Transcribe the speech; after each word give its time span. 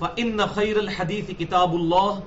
فإن 0.00 0.46
خير 0.46 0.80
الحديث 0.80 1.30
كتاب 1.30 1.74
الله 1.74 2.22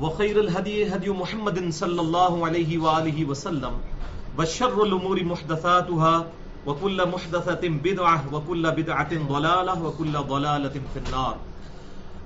وخير 0.00 0.40
الهدي 0.40 0.94
هدي 0.94 1.10
محمد 1.10 1.70
صلى 1.72 2.00
الله 2.00 2.46
عليه 2.46 2.78
وآله 2.78 3.24
وسلم 3.24 3.72
وشر 4.38 4.82
الأمور 4.82 5.24
محدثاتها 5.24 6.26
وكل 6.66 7.08
محدثة 7.08 7.68
بدعة 7.68 8.24
وكل 8.32 8.70
بدعة 8.70 9.28
ضلالة 9.28 9.82
وكل 9.82 10.12
ضلالة 10.12 10.76
في 10.94 10.98
النار. 11.06 11.36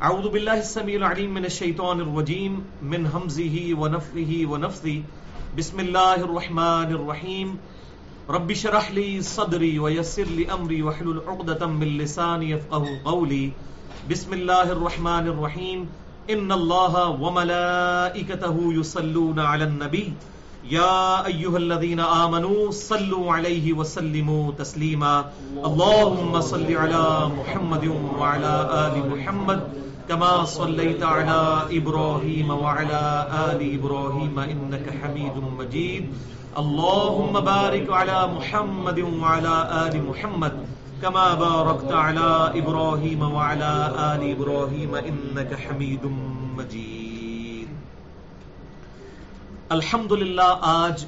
أعوذ 0.03 0.29
بالله 0.29 0.59
السميع 0.59 0.97
العليم 0.97 1.35
من 1.35 1.45
الشيطان 1.45 2.01
الرجيم 2.01 2.65
من 2.83 3.07
همزه 3.07 3.75
ونفه 3.79 4.43
ونفثه. 4.45 5.03
بسم 5.59 5.81
الله 5.81 6.15
الرحمن 6.15 6.89
الرحيم. 6.99 7.59
رب 8.31 8.53
شرح 8.53 8.91
لي 8.91 9.23
صدري 9.23 9.79
ويسر 9.79 10.25
لي 10.25 10.53
أمري 10.53 10.83
وحلل 10.83 11.23
عقدة 11.27 11.67
من 11.67 11.99
لساني 11.99 12.51
يفقه 12.51 12.85
قولي. 13.05 13.53
بسم 14.11 14.33
الله 14.33 14.73
الرحمن 14.73 15.27
الرحيم 15.29 15.89
إن 16.31 16.53
الله 16.53 17.09
وملائكته 17.09 18.57
يصلون 18.73 19.39
على 19.41 19.65
النبي 19.65 20.13
يا 20.71 21.27
أيها 21.27 21.57
الذين 21.57 22.01
آمنوا 22.01 22.71
صلوا 22.71 23.33
عليه 23.33 23.73
وسلموا 23.73 24.53
تسليما 24.53 25.25
اللهم 25.65 26.41
صل 26.41 26.73
على 26.77 27.05
محمد 27.39 27.85
وعلى 28.19 28.55
آل 28.85 28.95
محمد 29.11 29.61
كما 30.09 30.45
صليت 30.45 31.03
على 31.03 31.41
إبراهيم 31.71 32.51
وعلى 32.51 33.29
آل 33.51 33.61
إبراهيم 33.75 34.39
إنك 34.39 34.87
حميد 35.03 35.37
مجيد 35.59 36.05
اللهم 36.59 37.41
بارك 37.41 37.87
على 37.91 38.19
محمد 38.37 38.99
وعلى 39.01 39.55
آل 39.85 39.95
محمد. 40.11 40.55
كما 41.03 41.35
باركت 41.35 41.93
على 41.93 42.61
إبراهيم 42.61 43.21
وعلى 43.23 43.75
آل 44.05 44.23
إبراهيم 44.31 44.97
إنك 44.97 45.53
حميد 45.65 46.05
مجيد. 46.57 47.67
الحمد 49.69 50.13
للہ 50.13 50.57
آج 50.61 51.05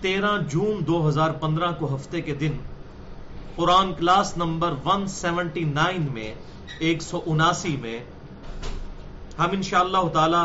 تیرہ 0.00 0.38
جون 0.48 0.86
دو 0.86 1.08
ہزار 1.08 1.30
پندرہ 1.30 1.72
کو 1.78 1.94
ہفتے 1.94 2.20
کے 2.20 2.34
دن، 2.34 2.52
قرآن 3.56 3.92
class 3.94 4.36
number 4.36 4.74
one 4.84 5.06
seventy 5.06 5.64
nine 5.64 6.08
میں، 6.12 6.34
ایک 6.78 7.02
سو 7.02 7.20
اناسی 7.26 7.76
میں، 7.76 7.98
ہم 9.38 9.50
انشاءاللہ 9.52 9.98
اللہ 9.98 10.12
تعالی 10.12 10.44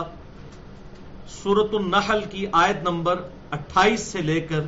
سورت 1.28 1.74
النحل 1.74 2.22
کی 2.30 2.46
آیت 2.52 2.84
نمبر 2.84 3.22
اٹھائیس 3.52 4.02
سے 4.02 4.22
لے 4.22 4.40
کر 4.42 4.62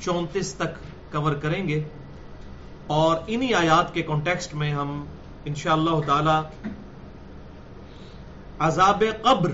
چونتیس 0.00 0.54
تک 0.54 0.82
کور 1.12 1.32
کریں 1.32 1.68
گے۔ 1.68 1.84
اور 2.86 3.16
انہی 3.26 3.54
آیات 3.54 3.94
کے 3.94 4.02
کانٹیکسٹ 4.02 4.54
میں 4.54 4.72
ہم 4.72 5.04
انشاءاللہ 5.44 5.90
اللہ 5.90 6.06
تعالی 6.06 6.68
عذاب 8.58 9.04
قبر 9.22 9.52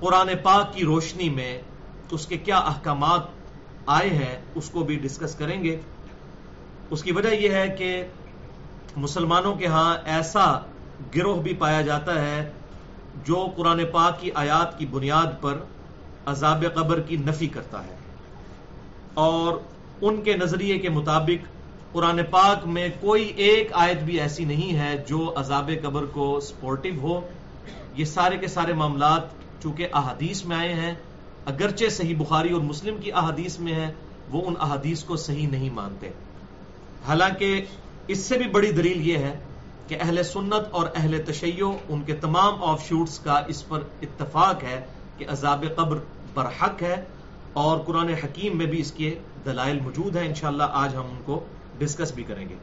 قرآن 0.00 0.28
پاک 0.42 0.74
کی 0.74 0.84
روشنی 0.84 1.28
میں 1.28 1.62
اس 2.10 2.26
کے 2.26 2.36
کیا 2.38 2.56
احکامات 2.56 3.20
آئے 3.86 4.10
ہیں، 4.10 4.36
اس 4.54 4.70
کو 4.70 4.82
بھی 4.82 4.96
ڈسکس 4.96 5.34
کریں 5.34 5.64
گے۔ 5.64 5.80
اس 6.90 7.02
کی 7.02 7.12
وجہ 7.12 7.28
یہ 7.28 7.50
ہے 7.50 7.68
کہ 7.68 8.04
مسلمانوں 8.96 9.54
کے 9.54 9.66
ہاں 9.66 9.96
ایسا 10.04 10.58
گروہ 11.16 11.42
بھی 11.42 11.54
پایا 11.54 11.80
جاتا 11.80 12.20
ہے 12.22 12.50
جو 13.24 13.48
قرآن 13.56 13.80
پاک 13.92 14.20
کی 14.20 14.30
آیات 14.34 14.78
کی 14.78 14.86
بنیاد 14.86 15.40
پر 15.40 15.58
عذاب 16.26 16.64
قبر 16.74 17.00
کی 17.00 17.16
نفی 17.16 17.46
کرتا 17.46 17.84
ہے 17.84 17.96
اور 19.14 19.58
ان 20.02 20.22
کے 20.22 20.34
نظریے 20.36 20.78
کے 20.78 20.88
مطابق 20.88 21.53
قرآن 21.94 22.20
پاک 22.30 22.66
میں 22.66 22.88
کوئی 23.00 23.32
ایک 23.36 23.68
آیت 23.72 24.02
بھی 24.02 24.20
ایسی 24.20 24.44
نہیں 24.44 24.78
ہے 24.78 25.04
جو 25.08 25.32
عذاب 25.36 25.70
قبر 25.82 26.04
کو 26.04 26.40
سپورٹو 26.40 26.88
ہو۔ 27.02 27.20
یہ 27.96 28.04
سارے 28.04 28.36
کے 28.36 28.46
سارے 28.46 28.72
معاملات 28.72 29.22
چونکہ 29.62 29.88
احادیث 29.92 30.44
میں 30.44 30.56
آئے 30.56 30.72
ہیں، 30.74 30.94
اگرچہ 31.46 31.88
صحیح 31.88 32.16
بخاری 32.18 32.52
اور 32.52 32.60
مسلم 32.60 32.96
کی 33.00 33.12
احادیث 33.12 33.58
میں 33.58 33.74
ہے 33.74 33.92
وہ 34.30 34.42
ان 34.46 34.54
احادیث 34.60 35.04
کو 35.04 35.16
صحیح 35.16 35.48
نہیں 35.48 35.70
مانتے۔ 35.70 36.10
حالانکہ 37.06 37.64
اس 38.08 38.18
سے 38.18 38.38
بھی 38.38 38.48
بڑی 38.48 38.72
دلیل 38.72 39.08
یہ 39.08 39.18
ہے 39.18 39.38
کہ 39.88 39.96
اہل 40.00 40.22
سنت 40.22 40.68
اور 40.70 40.88
اہل 40.94 41.22
تشیع، 41.22 41.66
ان 41.88 42.02
کے 42.02 42.14
تمام 42.14 42.64
آف 42.64 42.88
شوٹس 42.88 43.18
کا 43.18 43.40
اس 43.48 43.68
پر 43.68 43.80
اتفاق 44.02 44.64
ہے 44.64 44.84
کہ 45.18 45.24
عذاب 45.28 45.64
قبر 45.76 45.98
برحق 46.34 46.82
ہے 46.82 47.04
اور 47.52 47.78
قرآن 47.78 48.08
حکیم 48.08 48.58
میں 48.58 48.66
بھی 48.66 48.80
اس 48.80 48.92
کے 48.92 49.18
دلائل 49.44 49.80
موجود 49.80 50.16
ہیں۔ 50.16 50.28
انشاءاللہ 50.28 50.72
آج 50.72 50.96
ہم 50.96 51.10
ان 51.10 51.22
کو 51.24 51.44
ڈسکس 51.78 52.12
بھی 52.12 52.22
کریں 52.22 52.48
گے۔ 52.48 52.54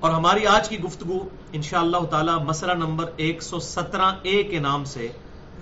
اور 0.00 0.10
ہماری 0.10 0.46
آج 0.46 0.68
کی 0.68 0.78
گفتگو 0.78 1.28
انشاءاللہ 1.52 1.96
اللہ 1.96 2.08
تعالی 2.08 2.30
مسئلہ 2.44 2.72
نمبر 2.72 3.10
ایک 3.16 3.42
سو 3.42 3.58
سترہ 3.58 4.14
اے 4.22 4.42
کے 4.42 4.58
نام 4.58 4.84
سے 4.84 5.08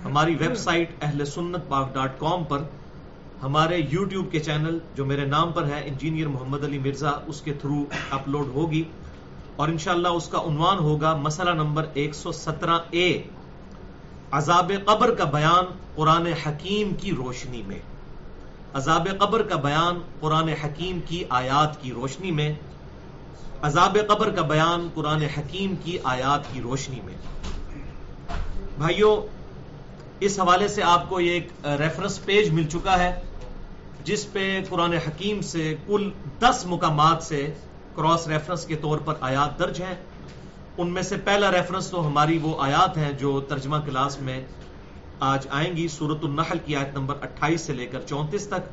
ہماری 0.04 0.34
ویب 0.34 0.54
سائٹ 0.54 0.90
اہل 1.02 1.24
سنت 1.24 1.68
پاک 1.68 1.94
ڈاٹ 1.94 2.20
کام 2.20 2.44
پر 2.44 2.62
ہمارے 3.42 3.80
یوٹیوب 3.90 4.32
کے 4.32 4.40
چینل 4.40 4.78
جو 4.94 5.04
میرے 5.04 5.24
نام 5.24 5.52
پر 5.52 5.66
ہے 5.66 5.82
انجینئر 5.84 6.28
محمد 6.28 6.64
علی 6.64 6.78
مرزا 6.78 7.10
اس 7.26 7.40
کے 7.40 7.52
تھرو 7.52 7.84
اپلوڈ 8.10 8.46
ہوگی۔ 8.46 8.82
اور 9.56 9.68
انشاءاللہ 9.68 10.08
اس 10.08 10.28
کا 10.28 10.38
عنوان 10.38 10.78
ہوگا 10.78 11.16
مسئلہ 11.16 11.50
نمبر 11.50 11.86
ایک 11.94 12.14
سو 12.14 12.32
سترہ 12.32 12.78
اے۔ 12.90 13.22
عذاب 14.30 14.72
قبر 14.84 15.14
کا 15.14 15.24
بیان 15.24 15.64
قرآن 15.94 16.26
حکیم 16.26 16.94
کی 16.94 17.12
روشنی 17.12 17.62
میں۔ 17.66 17.78
عذاب 18.74 19.08
قبر 19.18 19.42
کا 19.42 19.56
بیان 19.56 19.98
قرآن 20.20 20.48
حکیم 20.48 21.00
کی 21.08 21.24
آیات 21.28 21.82
کی 21.82 21.92
روشنی 21.92 22.30
میں، 22.30 22.52
عذاب 23.62 23.98
قبر 24.08 24.30
کا 24.30 24.42
بیان 24.42 24.88
قرآن 24.94 25.22
حکیم 25.22 25.74
کی 25.84 25.98
آیات 26.04 26.52
کی 26.52 26.60
روشنی 26.60 27.00
میں۔ 27.04 27.14
بھائیوں 28.78 29.16
اس 30.20 30.40
حوالے 30.40 30.68
سے 30.68 30.82
آپ 30.82 31.08
کو 31.08 31.16
ایک 31.16 31.48
ریفرنس 31.64 32.24
پیج 32.24 32.50
مل 32.50 32.68
چکا 32.68 32.98
ہے، 32.98 33.20
جس 34.04 34.32
پہ 34.32 34.60
قرآن 34.68 34.92
حکیم 34.92 35.40
سے 35.40 35.74
کل 35.86 36.10
دس 36.38 36.64
مقامات 36.66 37.22
سے 37.22 37.52
کراس 37.94 38.28
ریفرنس 38.28 38.66
کے 38.66 38.76
طور 38.76 38.98
پر 38.98 39.14
آیات 39.20 39.58
درج 39.58 39.82
ہیں۔ 39.82 39.94
ان 40.78 40.90
میں 40.90 41.02
سے 41.02 41.16
پہلا 41.16 41.50
ریفرنس 41.52 41.90
تو 41.90 42.06
ہماری 42.06 42.38
وہ 42.42 42.62
آیات 42.62 42.96
ہیں 42.96 43.12
جو 43.12 43.40
ترجمہ 43.40 43.76
کلاس 43.86 44.20
میں 44.20 44.40
آج 45.20 45.46
آئیں 45.50 45.76
گی 45.76 45.88
سورت 45.88 46.18
النحل 46.22 46.58
کی 46.66 46.76
آیت 46.76 46.94
نمبر 46.94 47.14
اٹھائیس 47.22 47.60
سے 47.60 47.72
لے 47.72 47.86
کر 47.86 48.00
چونتیس 48.06 48.46
تک 48.46 48.68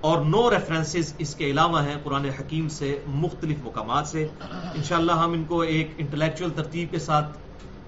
اور 0.00 0.24
نو 0.24 0.50
ریفرنسز 0.50 1.14
اس 1.18 1.34
کے 1.34 1.44
علاوہ 1.50 1.84
ہیں 1.84 1.94
قرآن 2.02 2.24
حکیم 2.24 2.68
سے 2.68 2.98
مختلف 3.06 3.58
مقامات 3.62 4.06
سے۔ 4.06 4.28
انشاءاللہ 4.74 5.12
ہم 5.12 5.32
ان 5.32 5.44
کو 5.44 5.60
ایک 5.60 5.90
انٹلیکچوئل 5.98 6.50
ترتیب 6.50 6.90
کے 6.90 6.98
ساتھ 6.98 7.38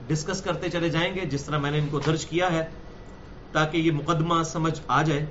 ڈسکس 0.06 0.43
کرتے 0.43 0.71
چلے 0.71 0.89
جائیں 0.89 1.15
گے، 1.15 1.21
جس 1.21 1.44
طرح 1.44 1.59
میں 1.59 1.71
نے 1.71 1.78
ان 1.78 1.89
کو 1.91 1.99
درج 1.99 2.27
کیا 2.27 2.53
ہے، 2.53 2.67
تاکہ 3.53 3.77
یہ 3.77 3.93
مقدمہ 3.93 4.43
سمجھ 4.43 4.81
آ 4.88 5.03
جائے۔ 5.03 5.27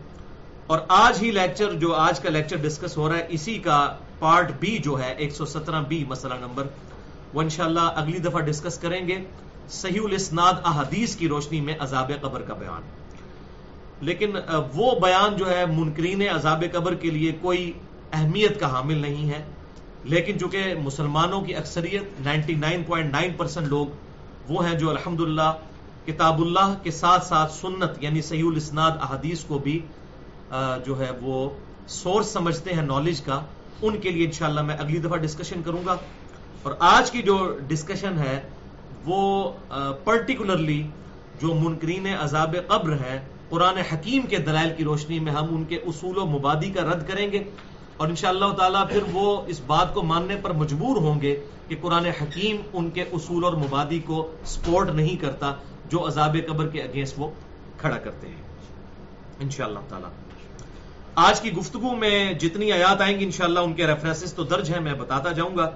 اور 0.68 0.80
آج 0.88 1.24
ہی 1.24 1.32
لیکچر 1.32 1.74
جو 1.74 1.94
آج 1.96 2.20
کا 2.20 2.30
لیکچر 2.30 2.58
ڈسکس 2.58 2.98
ہو 2.98 3.10
رہا 3.10 3.18
ہے، 3.18 3.26
اسی 3.30 3.58
کا 3.58 3.96
پارٹ 4.20 4.52
بی 4.60 4.78
جو 4.78 5.00
ہے، 5.00 5.14
ایک 5.18 5.32
سو 5.32 5.46
سترہ 5.46 5.82
بی 5.88 6.06
مسئلہ 6.08 6.34
نمبر۔ 6.34 6.68
وہ 7.34 7.42
انشاءاللہ 7.42 7.80
اگلی 7.80 8.18
دفعہ 8.18 8.40
ڈسکس 8.40 8.78
کریں 8.78 9.08
گے۔ 9.08 9.24
صحیح 9.70 10.02
الاسناد 10.04 10.54
احادیث 10.66 11.16
کی 11.16 11.28
روشنی 11.28 11.62
میں 11.62 11.74
عذاب 11.80 12.12
قبر 12.22 12.42
کا 12.42 12.54
بیان۔ 12.54 12.82
لیکن 14.02 14.32
وہ 14.74 15.00
بیان 15.00 15.38
جو 15.38 15.50
ہے، 15.50 15.66
منکرین 15.66 16.22
عذاب 16.22 16.64
قبر 16.74 16.96
کے 16.96 17.10
لیے 17.10 17.32
کوئی 17.42 17.72
اہمیت 18.14 18.60
کا 18.60 18.72
حامل 18.72 18.98
نہیں 18.98 19.30
ہے۔ 19.30 19.44
لیکن 20.04 20.40
چونکہ 20.40 20.64
مسلمانوں 20.84 21.42
کی 21.42 21.56
اکثریت، 21.56 22.04
ninety 22.20 22.56
nine 22.56 22.84
point 22.84 23.12
nine 23.12 23.34
percent 23.34 23.68
لوگ 23.68 23.88
وہ 24.50 24.68
ہیں 24.68 24.80
جو 24.80 24.90
الحمد 24.90 25.40
کتاب 26.06 26.42
اللہ 26.42 26.74
کے 26.84 26.92
ساتھ 26.92 27.26
ساتھ 27.28 27.54
سنت 27.54 28.04
یعنی 28.04 28.22
صحیح 28.22 28.44
الاسناد 28.44 28.92
احادیث 28.92 29.44
کو 29.44 29.60
بھی 29.60 29.80
جو 30.86 31.00
ہے، 31.00 31.12
وہ 31.22 31.50
سورس 31.88 32.28
سمجھتے 32.28 32.74
ہیں 32.74 32.82
نالج 32.82 33.22
کا۔ 33.22 33.42
ان 33.82 34.00
کے 34.00 34.12
لیے 34.12 34.26
انشاءاللہ 34.26 34.62
میں 34.62 34.78
اگلی 34.78 34.98
دفعہ 34.98 35.18
ڈسکشن 35.18 35.62
کروں 35.66 35.86
گا۔ 35.86 35.96
اور 36.64 36.74
آج 36.80 37.12
کی 37.12 37.22
جو 37.22 37.58
ڈسکشن 37.68 38.18
ہے 38.18 38.42
وہ 39.06 39.52
پرٹیکولرلی 40.04 40.88
جو 41.42 41.54
منکرین 41.54 42.08
عذاب 42.20 42.56
قبر 42.68 42.94
ہے، 42.94 43.20
قرآن 43.50 43.78
حکیم 43.78 44.22
کے 44.22 44.38
دلائل 44.38 44.70
کی 44.78 44.84
روشنی 44.84 45.20
میں 45.20 45.32
ہم 45.32 45.56
ان 45.56 45.64
کے 45.64 45.76
اصول 45.76 46.18
و 46.18 46.26
مبادی 46.26 46.70
کا 46.70 46.82
رد 46.82 47.08
کریں 47.08 47.32
گے 47.32 47.44
اور 47.98 48.08
انشاءاللہ 48.08 48.52
تعالی 48.58 48.78
پھر 48.90 49.04
وہ 49.12 49.42
اس 49.48 49.62
بات 49.68 49.94
کو 49.94 50.04
ماننے 50.04 50.36
پر 50.36 50.52
مجبور 50.52 50.98
ہوں 50.98 51.22
گے 51.22 51.40
کہ 51.68 51.76
قرآن 51.82 52.06
حکیم 52.06 52.58
ان 52.74 52.90
کے 52.90 53.02
اصول 53.02 53.44
اور 53.44 53.54
مبادی 53.54 54.00
کو 54.00 54.32
سپورٹ 54.46 54.90
نہیں 54.90 55.22
کرتا 55.22 55.54
جو 55.90 56.08
عذاب 56.08 56.38
قبر 56.48 56.68
کے 56.68 56.82
اگینسٹ 56.82 57.14
وہ 57.18 57.32
کھڑا 57.78 57.98
کرتے 57.98 58.28
ہیں۔ 58.28 58.44
انشاءاللہ 59.40 59.80
تعالی۔ 59.90 60.08
آج 61.16 61.42
کی 61.42 61.54
گفتگو 61.54 61.96
میں 61.96 62.34
جتنی 62.34 62.72
آیات 62.72 63.02
آئیں 63.02 63.20
گی 63.20 63.24
انشاءاللہ 63.24 63.60
ان 63.60 63.74
کے 63.74 63.88
ریفرنسز 63.88 64.34
تو 64.34 64.44
درج 64.44 64.74
ہیں، 64.74 64.80
میں 64.80 64.94
بتاتا 64.94 65.32
جاؤں 65.32 65.58
گا۔ 65.58 65.72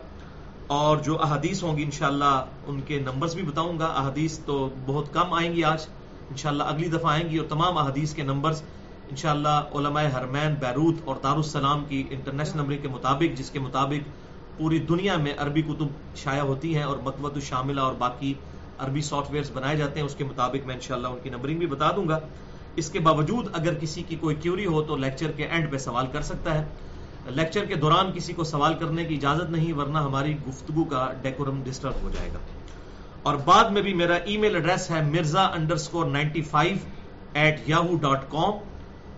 اور 0.69 0.97
جو 0.97 1.21
احادیث 1.21 1.63
ہوں 1.63 1.77
گی 1.77 1.83
انشاءاللہ 1.83 2.45
ان 2.67 2.79
کے 2.87 2.99
نمبرز 2.99 3.35
بھی 3.35 3.43
بتاؤں 3.43 3.79
گا. 3.79 3.85
احادیث 3.85 4.37
تو 4.39 4.69
بہت 4.85 5.13
کم 5.13 5.33
آئیں 5.33 5.53
گی 5.53 5.63
آج. 5.63 5.85
انشاءاللہ 6.29 6.63
اگلی 6.63 6.87
دفعہ 6.87 7.11
آئیں 7.11 7.29
گی 7.29 7.37
اور 7.37 7.47
تمام 7.47 7.77
احادیث 7.77 8.13
کے 8.13 8.23
نمبرز 8.23 8.61
انشاءاللہ 9.09 9.55
علماء 9.75 10.03
حرمین 10.17 10.55
بیروت 10.59 10.95
اور 11.05 11.15
دارالسلام 11.23 11.83
کی 11.85 12.03
انٹرنیشنل 12.09 12.61
نمبر 12.61 12.75
کے 12.75 12.87
مطابق، 12.87 13.37
جس 13.37 13.49
کے 13.51 13.59
مطابق 13.59 14.09
پوری 14.57 14.79
دنیا 14.79 15.15
میں 15.17 15.33
عربی 15.37 15.61
کتب 15.61 15.87
شائع 16.15 16.41
ہوتی 16.41 16.75
ہیں 16.75 16.83
اور 16.83 16.97
متوت 17.03 17.41
شاملہ 17.43 17.81
اور 17.81 17.93
باقی 17.97 18.33
عربی 18.79 19.01
سافٹ 19.01 19.31
ویئرز 19.31 19.51
بنائے 19.53 19.77
جاتے 19.77 19.99
ہیں، 19.99 20.05
اس 20.05 20.15
کے 20.15 20.23
مطابق 20.23 20.65
میں 20.65 20.75
انشاءاللہ 20.75 21.07
ان 21.07 21.17
کی 21.23 21.29
نمبرنگ 21.29 21.59
بھی 21.59 21.67
بتا 21.67 21.91
دوں 21.95 22.07
گا. 22.07 22.19
اس 22.75 22.89
کے 22.89 22.99
باوجود 22.99 23.47
اگر 23.53 23.73
کسی 23.73 24.03
کی 24.03 24.15
کوئی 24.15 24.35
کیوری 24.35 24.65
ہو 24.65 24.81
تو 24.81 24.95
لیکچر 24.95 25.31
کے 25.31 25.43
اینڈ 25.43 25.71
پہ 25.71 25.77
سوال 25.77 26.07
کر 26.11 26.21
سکتا 26.21 26.53
ہے۔ 26.53 26.63
لیکچر 27.29 27.65
کے 27.65 27.75
دوران 27.75 28.11
کسی 28.15 28.33
کو 28.33 28.43
سوال 28.43 28.73
کرنے 28.73 29.05
کی 29.05 29.15
اجازت 29.15 29.49
نہیں، 29.49 29.73
ورنہ 29.73 29.97
ہماری 29.97 30.35
گفتگو 30.47 30.83
کا 30.83 31.11
ڈیکورم 31.21 31.61
ڈسٹرب 31.63 31.93
ہو 32.03 32.09
جائے 32.13 32.29
گا۔ 32.33 32.39
اور 33.23 33.35
بعد 33.35 33.65
میں 33.65 33.81
بھی 33.81 33.93
میرا 33.93 34.15
ای 34.15 34.37
میل 34.37 34.55
ایڈریس 34.55 34.91
ہے 34.91 35.01
Mirza 35.01 35.41
underscore 35.75 36.05
ninety 36.05 36.41
five 36.41 36.77
at 37.33 37.59
Yahoo 37.65 37.95
dot 37.95 38.21
com. 38.29 38.51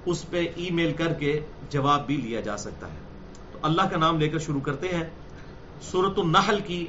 اس 0.05 0.29
پہ 0.29 0.47
ای 0.55 0.69
میل 0.71 0.93
کر 0.93 1.13
کے 1.13 1.39
جواب 1.69 2.05
بھی 2.05 2.17
لیا 2.17 2.39
جا 2.39 2.57
سکتا 2.57 2.87
ہے۔ 2.87 2.97
تو 3.51 3.59
اللہ 3.61 3.81
کا 3.81 3.97
نام 3.97 4.19
لے 4.19 4.29
کر 4.29 4.39
شروع 4.39 4.61
کرتے 4.61 4.87
ہیں۔ 4.87 5.03
سورت 5.81 6.19
النحل 6.19 6.59
کی 6.67 6.85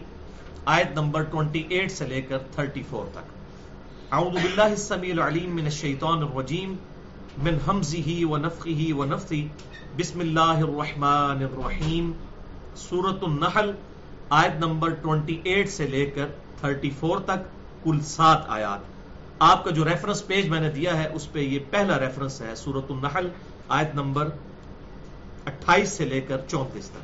آیت 0.65 0.93
نمبر 0.95 1.25
28 1.25 1.93
سے 1.93 2.07
لے 2.07 2.23
کر 2.23 2.39
34 2.39 3.11
تک۔ 3.13 3.33
اعوذ 4.13 4.33
باللہ 4.33 4.63
السمیع 4.63 5.13
العلیم 5.13 5.57
من 5.57 5.65
الشیطان 5.65 6.23
الرجیم۔ 6.23 6.75
من 7.39 7.59
حمزه 7.69 8.25
ونفخه 8.31 8.97
ونفثه 8.97 9.47
بسم 9.97 10.21
اللہ 10.21 10.41
الرحمن 10.41 11.43
الرحیم۔ 11.43 12.13
سورت 12.77 13.23
النحل، 13.23 13.71
آیت 14.31 14.53
نمبر 14.59 14.95
28 15.03 15.71
سے 15.71 15.87
لے 15.87 16.07
کر 16.07 16.27
34 16.63 17.21
تک 17.25 17.49
کل 17.85 18.01
سات 18.01 18.45
آیات۔ 18.49 18.79
آپ 19.39 19.65
کا 19.65 19.71
جو 19.71 19.85
ریفرنس 19.85 20.27
پیج 20.27 20.49
میں 20.49 20.61
نے 20.61 20.71
دیا 20.71 20.97
ہے، 20.97 21.09
اس 21.15 21.33
پہ 21.33 21.39
یہ 21.39 21.59
پہلا 21.71 21.99
ریفرنس 21.99 22.41
ہے 22.41 22.55
سورت 22.55 22.91
النحل، 22.91 23.29
آیت 23.69 23.95
نمبر 23.95 24.29
28 25.45 25.93
سے 25.93 26.05
لے 26.05 26.21
کر 26.21 26.39
34 26.39 26.89
تک۔ 26.89 27.03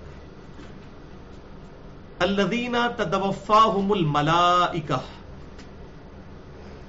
الذین 2.23 2.77
تدوفاہم 2.97 3.93
الملائکہ۔ 3.93 5.01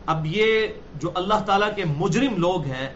اب 0.06 0.26
یہ 0.26 0.68
جو 0.96 1.12
اللہ 1.16 1.40
تعالیٰ 1.46 1.76
کے 1.76 1.86
مجرم 1.86 2.38
لوگ 2.38 2.66
ہیں 2.66 2.90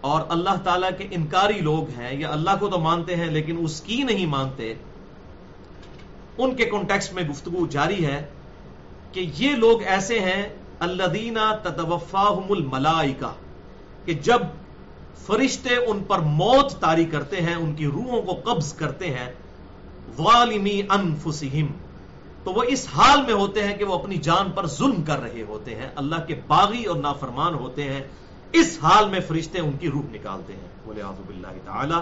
اور 0.00 0.20
اللہ 0.28 0.56
تعالیٰ 0.64 0.90
کے 0.98 1.08
انکاری 1.10 1.60
لوگ 1.60 1.90
ہیں 1.90 2.20
یا 2.20 2.30
اللہ 2.30 2.50
کو 2.60 2.68
تو 2.68 2.78
مانتے 2.78 3.16
ہیں، 3.16 3.26
لیکن 3.26 3.56
اس 3.60 3.80
کی 3.80 4.02
نہیں 4.02 4.26
مانتے۔ 4.26 4.74
ان 6.38 6.54
کے 6.54 6.64
کانٹیکس 6.64 7.12
میں 7.12 7.22
گفتگو 7.22 7.66
جاری 7.66 8.06
ہے 8.06 8.26
کہ 9.12 9.30
یہ 9.36 9.56
لوگ 9.56 9.82
ایسے 9.82 10.18
ہیں 10.18 10.48
اللہ 10.78 11.02
دینا 11.02 11.52
تدوفاہم 11.62 12.52
الملائکہ، 12.52 13.32
کہ 14.04 14.14
جب 14.14 14.42
فرشتے 15.26 15.76
ان 15.76 16.04
پر 16.04 16.18
موت 16.18 16.72
تاری 16.72 17.04
کرتے 17.04 17.36
ہیں، 17.36 17.54
ان 17.54 17.74
کی 17.74 17.86
روحوں 17.86 18.22
کو 18.22 18.52
قبض 18.52 18.72
کرتے 18.74 19.06
ہیں، 19.06 19.32
ظالمی 20.16 20.82
انفسہم، 20.90 21.66
تو 22.44 22.52
وہ 22.52 22.62
اس 22.62 22.86
حال 22.94 23.22
میں 23.22 23.34
ہوتے 23.34 23.68
ہیں 23.68 23.76
کہ 23.76 23.84
وہ 23.84 23.94
اپنی 23.94 24.16
جان 24.16 24.50
پر 24.50 24.66
ظلم 24.66 25.02
کر 25.02 25.20
رہے 25.20 25.42
ہوتے 25.48 25.74
ہیں۔ 25.74 25.88
اللہ 25.96 26.16
کے 26.26 26.40
باغی 26.46 26.84
اور 26.84 26.96
نافرمان 26.96 27.54
ہوتے 27.54 27.82
ہیں۔ 27.82 28.02
اس 28.52 28.78
حال 28.82 29.08
میں 29.08 29.20
فرشتے 29.20 29.60
ان 29.60 29.72
کی 29.72 29.90
روح 29.90 30.02
نکالتے 30.10 30.52
ہیں۔ 30.52 30.68
بولے 30.84 31.02
آزب 31.02 31.28
اللہ 31.28 31.46
تعالی۔ 31.64 31.94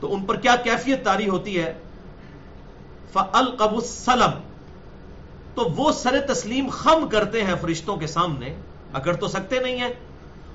تو 0.00 0.14
ان 0.14 0.24
پر 0.24 0.36
کیا 0.36 0.56
کیفیت 0.56 1.04
تاری 1.04 1.28
ہوتی 1.28 1.60
ہے؟ 1.60 1.74
فَأَلْقَبُ 3.12 3.74
السَّلَمْ۔ 3.74 4.40
تو 5.54 5.64
وہ 5.76 5.92
سر 5.92 6.20
تسلیم 6.34 6.68
خم 6.72 7.08
کرتے 7.08 7.44
ہیں 7.44 7.54
فرشتوں 7.60 7.96
کے 7.96 8.06
سامنے، 8.06 8.54
اگر 8.92 9.12
تو 9.12 9.28
سکتے 9.28 9.58
نہیں 9.60 9.78
ہیں۔ 9.78 9.94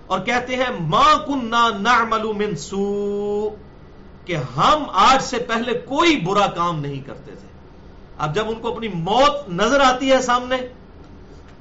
اور 0.08 0.20
کہتے 0.20 0.56
ہیں، 0.56 0.80
ما 0.80 1.18
کننا 1.26 1.70
نعمل 1.70 2.24
من 2.24 2.56
سوء۔ 2.56 3.56
کہ 4.26 4.36
ہم 4.36 4.84
آج 4.94 5.24
سے 5.24 5.38
پہلے 5.38 5.74
کوئی 5.74 6.22
برا 6.22 6.48
کام 6.48 6.80
نہیں 6.80 7.08
کرتے 7.08 7.32
تھے۔ 7.32 7.48
اب 8.18 8.36
جب 8.36 8.44
ان 8.48 8.56
کو 8.56 8.74
اپنی 8.74 8.88
موت 8.88 9.50
نظر 9.50 9.80
آتی 9.80 10.12
ہے 10.12 10.22
سامنے 10.22 10.58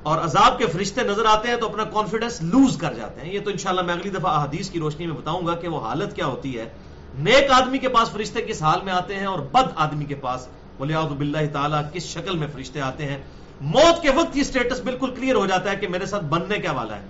اور 0.02 0.18
عذاب 0.18 0.58
کے 0.58 0.66
فرشتے 0.66 1.02
نظر 1.02 1.24
آتے 1.24 1.48
ہیں 1.48 1.56
تو 1.56 1.68
اپنا 1.68 1.84
کانفیڈنس 1.84 2.40
لوز 2.42 2.76
کر 2.76 2.94
جاتے 2.94 3.20
ہیں۔ 3.20 3.32
یہ 3.32 3.40
تو 3.40 3.50
انشاءاللہ 3.50 3.82
میں 3.82 3.94
اگلی 3.94 4.10
دفعہ 4.10 4.34
احادیث 4.34 4.70
کی 4.70 4.78
روشنی 4.78 5.06
میں 5.06 5.14
بتاؤں 5.14 5.46
گا 5.46 5.54
کہ 5.54 5.68
وہ 5.68 5.80
حالت 5.80 6.16
کیا 6.16 6.26
ہوتی 6.26 6.58
ہے۔ 6.58 6.68
نیک 7.18 7.50
آدمی 7.50 7.78
کے 7.78 7.88
پاس 7.88 8.10
فرشتے 8.10 8.42
کس 8.42 8.62
حال 8.62 8.80
میں 8.84 8.92
آتے 8.92 9.14
ہیں 9.14 9.26
اور 9.26 9.38
بد 9.38 9.68
آدمی 9.76 10.04
کے 10.04 10.14
پاس؟ 10.14 10.46
بولے 10.78 10.94
باللہ 11.18 11.46
تعالیٰ، 11.52 11.82
کس 11.92 12.02
شکل 12.02 12.36
میں 12.36 12.46
فرشتے 12.52 12.80
آتے 12.80 13.04
ہیں؟ 13.04 13.18
موت 13.60 14.02
کے 14.02 14.10
وقت 14.10 14.36
یہ 14.36 14.42
سٹیٹس 14.42 14.80
بالکل 14.80 15.10
کلیئر 15.14 15.34
ہو 15.34 15.46
جاتا 15.46 15.70
ہے 15.70 15.76
کہ 15.76 15.88
میرے 15.88 16.06
ساتھ 16.06 16.24
بننے 16.24 16.58
کیا 16.58 16.72
والا 16.72 16.96
ہے۔ 16.96 17.06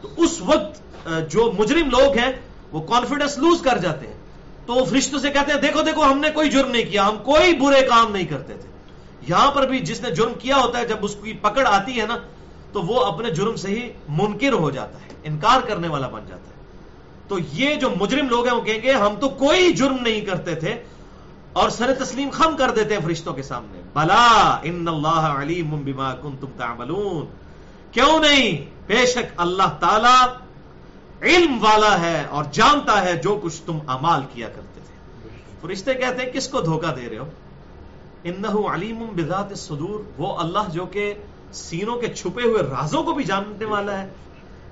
تو 0.00 0.08
اس 0.16 0.40
وقت 0.40 1.02
جو 1.30 1.52
مجرم 1.58 1.90
لوگ 1.90 2.18
ہیں، 2.18 2.32
وہ 2.72 2.80
کانفیڈنس 2.80 3.38
لوز 3.38 3.60
کر 3.60 3.78
جاتے 3.78 4.06
ہیں۔ 4.06 4.18
تو 4.66 4.74
وہ 4.74 4.84
فرشتوں 4.84 5.18
سے 5.18 5.30
کہتے 5.30 5.52
ہیں، 5.52 5.60
دیکھو 5.60 5.82
دیکھو، 5.82 6.04
ہم 6.04 6.18
نے 6.18 6.30
کوئی 6.30 6.50
جرم 6.50 6.70
نہیں 6.70 6.90
کیا، 6.90 7.08
ہم 7.08 7.16
کوئی 7.16 7.52
برے 7.54 7.82
کام 7.82 8.12
نہیں 8.12 8.24
کرتے 8.24 8.54
تھے۔ 8.54 8.68
یہاں 9.28 9.50
پر 9.50 9.66
بھی 9.66 9.78
جس 9.78 10.00
نے 10.00 10.10
جرم 10.10 10.32
کیا 10.38 10.56
ہوتا 10.56 10.78
ہے، 10.78 10.86
جب 10.86 10.96
اس 11.02 11.16
کی 11.22 11.32
پکڑ 11.32 11.66
آتی 11.66 12.00
ہے 12.00 12.06
نا، 12.06 12.16
تو 12.72 12.82
وہ 12.82 13.04
اپنے 13.04 13.30
جرم 13.30 13.56
سے 13.56 13.68
ہی 13.68 13.92
منکر 14.08 14.52
ہو 14.52 14.70
جاتا 14.70 14.98
ہے، 14.98 15.14
انکار 15.24 15.60
کرنے 15.60 15.88
والا 15.88 16.08
بن 16.08 16.20
جاتا 16.28 16.48
ہے۔ 16.48 16.54
تو 17.28 17.38
یہ 17.52 17.74
جو 17.74 17.90
مجرم 17.90 18.28
لوگ 18.28 18.46
ہیں، 18.46 18.54
وہ 18.54 18.60
کہیں 18.60 18.82
گے، 18.82 18.92
ہم 18.92 19.14
تو 19.20 19.28
کوئی 19.28 19.72
جرم 19.72 19.96
نہیں 20.00 20.20
کرتے 20.20 20.54
تھے 20.54 20.82
اور 21.52 21.68
سر 21.68 21.94
تسلیم 22.04 22.28
خم 22.32 22.56
کر 22.56 22.70
دیتے 22.70 22.94
ہیں 22.94 23.00
فرشتوں 23.04 23.34
کے 23.34 23.42
سامنے۔ 23.42 23.80
بلا، 23.94 24.58
ان 24.62 24.88
اللہ 24.88 25.42
علیم 25.42 25.82
بما 25.82 26.14
کنتم 26.14 26.46
تعملون۔ 26.58 27.26
کیوں 27.92 28.20
نہیں؟ 28.20 28.66
بے 28.86 29.06
شک 29.06 29.32
اللہ 29.36 29.76
تعالی 29.80 30.44
علم 31.22 31.64
والا 31.64 32.00
ہے 32.00 32.24
اور 32.30 32.44
جانتا 32.52 33.04
ہے 33.04 33.16
جو 33.16 33.40
کچھ 33.42 33.62
تم 33.66 33.78
امال 33.86 34.22
کیا 34.34 34.48
کرتے 34.48 34.80
تھے۔ 34.86 35.28
فرشتے 35.60 35.94
کہتے 35.94 36.22
ہیں، 36.22 36.32
کس 36.32 36.48
کو 36.48 36.60
دھوکہ 36.60 36.94
دے 36.94 37.08
رہے 37.10 37.18
ہو؟ 37.18 37.24
انہو 38.24 38.74
علیم 38.74 39.04
بذات 39.16 39.46
الصدور 39.48 40.00
وہ 40.18 40.38
اللہ 40.38 40.70
جو 40.72 40.86
کہ 40.86 41.14
سینوں 41.52 41.96
کے 41.96 42.06
چھپے 42.14 42.42
ہوئے 42.42 42.62
رازوں 42.62 43.02
کو 43.02 43.12
بھی 43.12 43.24
جاننے 43.24 43.64
والا 43.64 44.02
ہے 44.02 44.08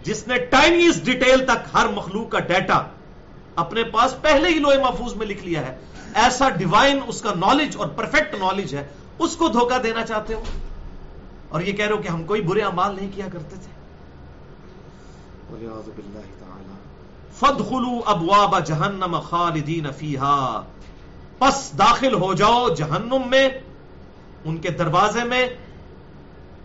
جس 0.02 0.28
نے 0.28 0.38
ٹائنیز 0.38 1.02
ڈیٹیل 1.02 1.44
تک 1.44 1.74
ہر 1.74 1.86
مخلوق 1.88 2.30
کا 2.30 2.38
ڈیٹا 2.38 2.82
اپنے 3.56 3.84
پاس 3.84 4.14
پہلے 4.22 4.48
ہی 4.48 4.58
لوہے 4.58 4.78
محفوظ 4.78 5.14
میں 5.14 5.26
لکھ 5.26 5.44
لیا 5.44 5.60
ہے۔ 5.60 5.76
ایسا 6.14 6.48
ڈیوائن 6.48 6.98
اس 7.06 7.22
کا 7.22 7.34
نالج 7.34 7.76
اور 7.76 7.88
پرفیکٹ 7.88 8.34
نالج 8.34 8.74
ہے 8.74 8.88
اس 9.18 9.36
کو 9.36 9.48
دھوکہ 9.48 9.78
دینا 9.78 10.06
چاہتے 10.06 10.34
ہو؟ 10.34 10.42
اور 11.48 11.60
یہ 11.60 11.72
کہہ 11.72 11.86
رہے 11.86 11.94
ہو 11.94 12.02
کہ 12.02 12.08
ہم 12.08 12.24
کوئی 12.24 12.42
برے 12.42 12.60
امال 12.60 12.96
نہیں 12.96 13.10
کیا 13.14 13.26
کرتے 13.32 13.56
تھے۔ 13.56 13.72
فدخلوا 17.38 18.00
ابواب 18.06 18.66
جہنم 18.66 19.20
خالدین 19.20 19.86
فیہا۔ 19.98 20.62
پس 21.42 21.78
داخل 21.78 22.14
ہو 22.14 22.34
جاؤ 22.34 22.68
جہنم 22.68 23.22
میں، 23.26 23.48
ان 24.44 24.56
کے 24.56 24.70
دروازے 24.70 25.24
میں، 25.24 25.48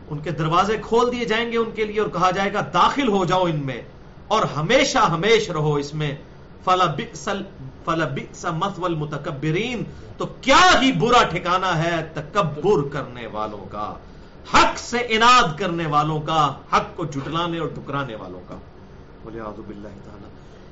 ان 0.10 0.18
کے 0.18 0.32
دروازے 0.32 0.78
کھول 0.82 1.12
دیے 1.12 1.26
جائیں 1.26 1.52
گے 1.52 1.58
ان 1.58 1.72
کے 1.76 1.86
لیے 1.86 2.00
اور 2.02 2.10
کہا 2.10 2.32
جائے 2.32 2.54
گا، 2.54 2.62
داخل 2.74 3.08
ہو 3.08 3.26
جاؤ 3.26 3.44
ان 3.44 3.66
میں 3.66 3.82
اور 4.28 4.44
ہمیشہ 4.44 4.98
ہمیش 4.98 5.50
رہو 5.50 5.76
اس 5.76 5.94
میں۔ 5.94 6.16
فلا 6.64 6.86
بئسل 6.86 7.44
فلا 7.86 8.06
بئس 8.06 8.46
مثول 8.46 8.96
متکبرین 8.96 9.84
تو 10.18 10.26
کیا 10.42 10.82
ہی 10.82 10.92
برا 10.92 11.24
ٹھکانہ 11.24 11.66
ہے 11.66 12.08
تکبر 12.14 12.88
کرنے 12.92 13.28
والوں 13.28 13.66
کا، 13.72 13.94
حق 14.54 14.78
سے 14.78 14.98
اناد 14.98 15.60
کرنے 15.60 15.86
والوں 15.86 16.22
کا، 16.22 16.54
حق 16.74 16.98
کو 16.98 17.06
جٹلانے 17.06 17.60
اور 17.60 17.68
ٹکرانے 17.68 18.16
والوں 18.16 18.42
کا۔ 18.48 18.56
بولے 19.24 19.42
باللہ 19.68 19.88
تعالی۔ 20.04 20.28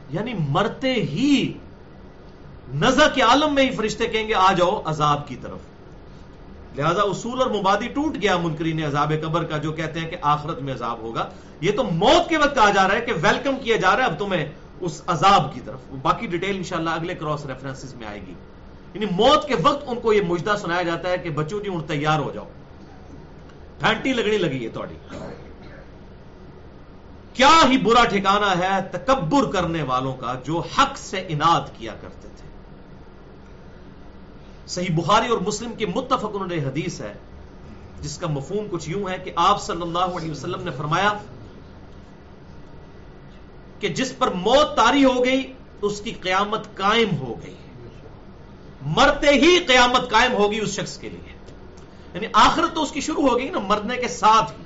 یعنی 0.09 0.33
مرتے 0.50 0.93
ہی 0.93 1.53
نزا 2.74 3.07
کے 3.07 3.22
عالم 3.22 3.55
میں 3.55 3.63
ہی 3.63 3.75
فرشتے 3.75 4.07
کہیں 4.07 4.27
گے، 4.27 4.34
آ 4.34 4.53
جاؤ 4.53 4.81
عذاب 4.86 5.27
کی 5.27 5.36
طرف۔ 5.36 5.60
لہذا 6.77 7.01
اصول 7.01 7.41
اور 7.41 7.51
مبادی 7.51 7.88
ٹوٹ 7.88 8.15
گیا 8.22 8.38
منکرین 8.38 8.86
عذاب 8.86 9.13
قبر 9.22 9.43
کا، 9.43 9.57
جو 9.57 9.72
کہتے 9.72 10.00
ہیں 10.00 10.10
کہ 10.10 10.17
آخرت 10.22 10.62
میں 10.62 10.74
عذاب 10.74 11.00
ہوگا۔ 11.00 11.29
یہ 11.62 11.72
تو 11.72 11.84
موت 11.84 12.29
کے 12.29 12.38
وقت 12.38 12.55
کہا 12.55 12.69
جا 12.69 12.88
رہا 12.88 12.95
ہے 12.95 13.01
کہ 13.01 13.13
ویلکم 13.22 13.55
کیا 13.63 13.75
جا 13.75 13.91
رہا 13.91 14.03
ہے، 14.03 14.03
اب 14.03 14.19
تمہیں 14.19 14.45
اس 14.79 15.01
عذاب 15.07 15.53
کی 15.53 15.60
طرف۔ 15.65 15.79
باقی 16.01 16.27
ڈیٹیل 16.27 16.57
انشاءاللہ 16.57 16.89
اگلے 16.89 17.15
کراس 17.15 17.45
ریفرنسز 17.45 17.93
میں 17.93 18.07
آئے 18.07 18.22
گی۔ 18.22 18.34
یعنی 18.93 19.05
موت 19.05 19.48
کے 19.48 19.55
وقت 19.62 19.84
ان 19.88 20.00
کو 20.00 20.13
یہ 20.13 20.22
مجدہ 20.22 20.55
سنایا 20.62 20.81
جاتا 20.81 21.10
ہے 21.10 21.17
کہ 21.17 21.29
بچوں 21.29 21.60
جی 21.60 21.69
ہوں 21.69 21.81
تیار 21.88 22.19
ہو 22.19 22.31
جاؤ۔ 22.34 22.45
گھنٹی 23.81 24.13
لگنی 24.13 24.38
لگی 24.38 24.63
ہے 24.63 24.69
تھوڑی 24.69 24.95
کیا 27.34 27.60
ہی 27.69 27.77
برا 27.77 28.03
ٹھکانہ 28.03 28.63
ہے 28.63 28.79
تکبر 28.91 29.51
کرنے 29.51 29.84
والوں 29.84 30.15
کا 30.15 30.34
جو 30.43 30.60
حق 30.60 30.98
سے 30.98 31.25
اناد 31.27 31.62
کیا 31.77 31.93
کرتے 32.01 32.27
تھے۔ 32.36 32.44
صحیح 34.67 34.95
بخاری 34.95 35.27
اور 35.27 35.38
مسلم 35.38 35.74
کی 35.74 35.86
متفق 35.86 36.25
انہوں 36.25 36.48
نے 36.48 36.57
حدیث 36.57 37.01
ہے، 37.01 37.13
جس 38.01 38.17
کا 38.17 38.27
مفہوم 38.27 38.67
کچھ 38.72 38.89
یوں 38.89 39.10
ہے 39.10 39.17
کہ 39.17 39.31
آپ 39.36 39.62
صلی 39.62 39.81
اللہ 39.81 40.15
علیہ 40.15 40.31
وسلم 40.31 40.63
نے 40.63 40.72
فرمایا 40.72 41.13
کہ 43.79 43.88
جس 43.88 44.17
پر 44.17 44.27
موت 44.27 44.75
تاری 44.75 45.05
ہو 45.05 45.25
گئی 45.25 45.53
تو 45.79 45.88
اس 45.88 46.01
کی 46.01 46.12
قیامت 46.12 46.75
قائم 46.75 47.17
ہو 47.19 47.36
گئی 47.45 47.55
مرتے 48.81 49.29
ہی 49.29 49.60
قیامت 49.60 50.10
قائم 50.10 50.34
ہوگی 50.34 50.60
اس 50.60 50.69
شخص 50.69 50.98
کے 50.98 51.10
لیے۔ 51.10 51.34
یعنی 52.13 52.27
آخرت 52.34 52.75
تو 52.75 52.84
اس 52.84 52.91
کی 52.91 53.01
شروع 53.01 53.29
ہو 53.29 53.38
گئی 53.38 53.50
نا، 53.50 53.60
مرنے 53.60 53.98
کے 53.98 54.07
ساتھ 54.07 54.51
ہی۔ 54.51 54.63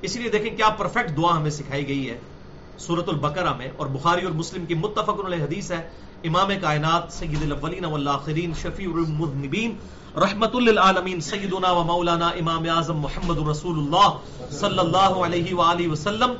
اس 0.00 0.16
لیے 0.16 0.30
دیکھیں 0.30 0.56
کیا 0.56 0.68
پرفیکٹ 0.68 1.16
دعا 1.16 1.36
ہمیں 1.36 1.50
سکھائی 1.50 1.88
گئی 1.88 2.10
ہے 2.10 2.18
سورت 2.78 3.08
البقرہ 3.08 3.54
میں 3.54 3.68
اور 3.76 3.86
بخاری 3.86 4.24
اور 4.24 4.32
مسلم 4.32 4.66
کی 4.66 4.74
متفق 4.74 5.24
علیہ 5.26 5.44
حدیث 5.44 5.72
ہے 5.72 5.88
امام 6.26 6.50
کائنات 6.60 7.12
سید 7.12 7.42
الاولین 7.42 7.84
والآخرین 7.84 8.52
شفیع 8.62 8.88
المذنبین، 8.94 9.76
رحمت 10.20 10.54
للعالمین 10.56 11.20
سیدنا 11.20 11.70
و 11.72 11.82
مولانا 11.84 12.28
امام 12.40 12.66
اعظم 12.74 13.00
محمد 13.00 13.38
رسول 13.48 13.78
اللہ 13.78 14.52
صلی 14.52 14.78
اللہ 14.78 15.18
علیہ 15.26 15.54
وآلہ 15.54 15.88
وسلم۔ 15.88 16.32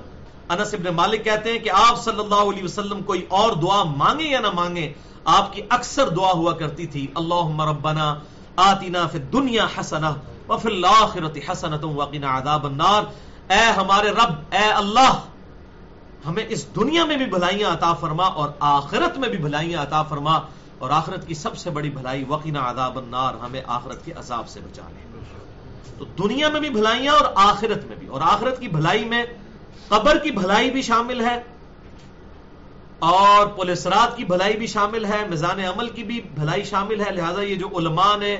انس 0.50 0.74
ابن 0.74 0.94
مالک 0.94 1.24
کہتے 1.24 1.52
ہیں 1.52 1.58
کہ 1.58 1.70
آپ 1.74 2.02
صلی 2.04 2.20
اللہ 2.20 2.42
علیہ 2.50 2.64
وسلم 2.64 3.02
کوئی 3.02 3.24
اور 3.38 3.52
دعا 3.62 3.82
مانگے 3.96 4.24
یا 4.24 4.40
نہ 4.40 4.50
مانگے 4.54 4.92
آپ 5.36 5.52
کی 5.52 5.62
اکثر 5.68 6.08
دعا 6.16 6.32
ہوا 6.32 6.52
کرتی 6.52 6.86
تھی، 6.86 7.06
اللہم 7.14 7.60
ربنا 7.62 8.14
آتنا 8.56 9.06
فی 9.06 9.18
الدنیا 9.18 9.66
حسنہ 9.78 10.12
وفی 10.48 10.68
الاخرت 10.68 11.38
حسنت 11.48 11.84
وقنا 11.84 12.36
عذاب 12.38 12.66
النار۔ 12.66 13.02
اے 13.52 13.64
ہمارے 13.76 14.10
رب، 14.10 14.34
اے 14.50 14.66
اللہ 14.72 15.12
ہمیں 16.26 16.44
اس 16.48 16.64
دنیا 16.76 17.04
میں 17.04 17.16
بھی 17.16 17.26
بھلائیاں 17.32 17.70
عطا 17.70 17.92
فرما 18.00 18.24
اور 18.24 18.48
آخرت 18.68 19.18
میں 19.18 19.28
بھی 19.28 19.38
بھلائیاں 19.38 19.82
عطا 19.82 20.02
فرما 20.08 20.38
اور 20.78 20.90
آخرت 20.90 21.26
کی 21.28 21.34
سب 21.34 21.56
سے 21.56 21.70
بڑی 21.70 21.90
بھلائی 21.90 22.24
وقینا 22.28 22.68
عذاب 22.70 22.96
النار، 22.98 23.34
ہمیں 23.42 23.60
آخرت 23.66 24.04
کے 24.04 24.12
عذاب 24.16 24.48
سے 24.48 24.60
بچا 24.60 24.88
لے 24.94 25.04
تو 25.98 26.04
دنیا 26.18 26.48
میں 26.48 26.60
بھی 26.60 26.70
بھلائیاں 26.70 27.12
اور 27.12 27.26
آخرت 27.44 27.84
میں 27.86 27.96
بھی، 27.96 28.06
اور 28.06 28.20
آخرت 28.30 28.60
کی 28.60 28.68
بھلائی 28.68 29.04
میں 29.04 29.24
قبر 29.88 30.18
کی 30.18 30.30
بھلائی 30.32 30.70
بھی 30.70 30.82
شامل 30.82 31.20
ہے 31.20 31.38
اور 33.06 33.46
پولیسرات 33.56 34.16
کی 34.16 34.24
بھلائی 34.24 34.56
بھی 34.56 34.66
شامل 34.66 35.04
ہے، 35.04 35.24
میزان 35.28 35.60
عمل 35.64 35.88
کی 35.94 36.02
بھی 36.02 36.20
بھلائی 36.34 36.64
شامل 36.64 37.00
ہے، 37.00 37.10
لہذا 37.12 37.42
یہ 37.42 37.56
جو 37.56 37.68
علماء 37.78 38.14
نے 38.16 38.36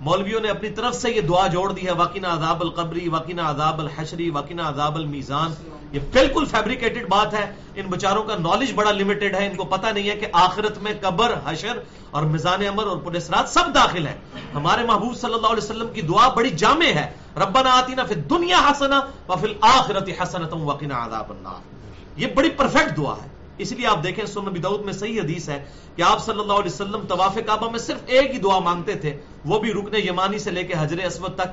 مولویوں 0.00 0.40
نے 0.40 0.48
اپنی 0.48 0.70
طرف 0.70 0.94
سے 0.94 1.10
یہ 1.10 1.20
دعا 1.20 1.46
جوڑ 1.46 1.72
دی 1.72 1.86
ہے 1.86 1.92
واقعہ 1.92 2.26
عذاب 2.26 2.60
القبری 2.60 3.08
واقعہ 3.08 3.40
عذاب 3.40 3.80
الحشری 3.80 4.30
واقعہ 4.30 4.68
عذاب 4.68 4.94
المیزان 4.94 5.50
یہ 5.92 6.00
بالکل 6.12 6.44
فیبریکیٹڈ 6.44 7.08
بات 7.08 7.34
ہے۔ 7.34 7.54
ان 7.74 7.86
بچاروں 7.86 8.22
کا 8.22 8.34
نالج 8.38 8.72
بڑا 8.74 8.92
لمیٹڈ 8.92 9.34
ہے۔ 9.34 9.46
ان 9.46 9.56
کو 9.56 9.64
پتہ 9.64 9.86
نہیں 9.86 10.10
ہے 10.10 10.16
کہ 10.16 10.26
آخرت 10.32 10.78
میں 10.78 10.92
قبر، 11.00 11.32
حشر 11.44 11.78
اور 12.10 12.22
میزان 12.22 12.62
عمر 12.62 12.86
اور 12.86 12.96
پولیسرات 12.96 13.48
سب 13.48 13.74
داخل 13.74 14.06
ہے 14.06 14.16
ہمارے 14.54 14.84
محبوب 14.84 15.16
صلی 15.16 15.34
اللہ 15.34 15.46
علیہ 15.46 15.64
وسلم 15.64 15.88
کی 15.92 16.00
دعا 16.00 16.28
بڑی 16.28 16.50
جامع 16.50 16.86
ہے۔ 16.86 17.12
ربنا 17.36 17.70
آتی 17.70 17.94
فی 18.08 18.14
دنیا 18.14 18.58
حسنا 18.70 19.00
وفی 19.28 19.46
الاخرت 19.46 20.08
حسنت 20.22 20.52
وقنا 20.52 21.06
عذاب 21.06 21.30
النار۔ 21.30 21.74
یہ 22.16 22.26
بڑی 22.26 22.50
پرفیکٹ 22.50 22.96
دعا 22.96 23.14
ہے۔ 23.22 23.28
اس 23.58 23.72
لیے 23.72 23.86
آپ 23.86 24.02
دیکھیں 24.04 24.26
سن 24.26 24.44
نبی 24.44 24.60
دعود 24.60 24.84
میں 24.84 24.92
صحیح 24.92 25.20
حدیث 25.20 25.48
ہے 25.48 25.64
کہ 25.96 26.02
آپ 26.02 26.24
صلی 26.24 26.40
اللہ 26.40 26.52
علیہ 26.52 26.72
وسلم 26.72 27.06
طواف 27.08 27.38
کعبہ 27.46 27.70
میں 27.70 27.78
صرف 27.78 27.98
ایک 28.06 28.34
ہی 28.34 28.38
دعا 28.38 28.58
مانگتے 28.58 28.94
تھے، 28.94 29.16
وہ 29.44 29.58
بھی 29.58 29.72
رکن 29.72 30.08
یمانی 30.08 30.38
سے 30.38 30.50
لے 30.50 30.64
کے 30.64 30.74
حجر 30.78 31.04
اسود 31.04 31.34
تک۔ 31.34 31.48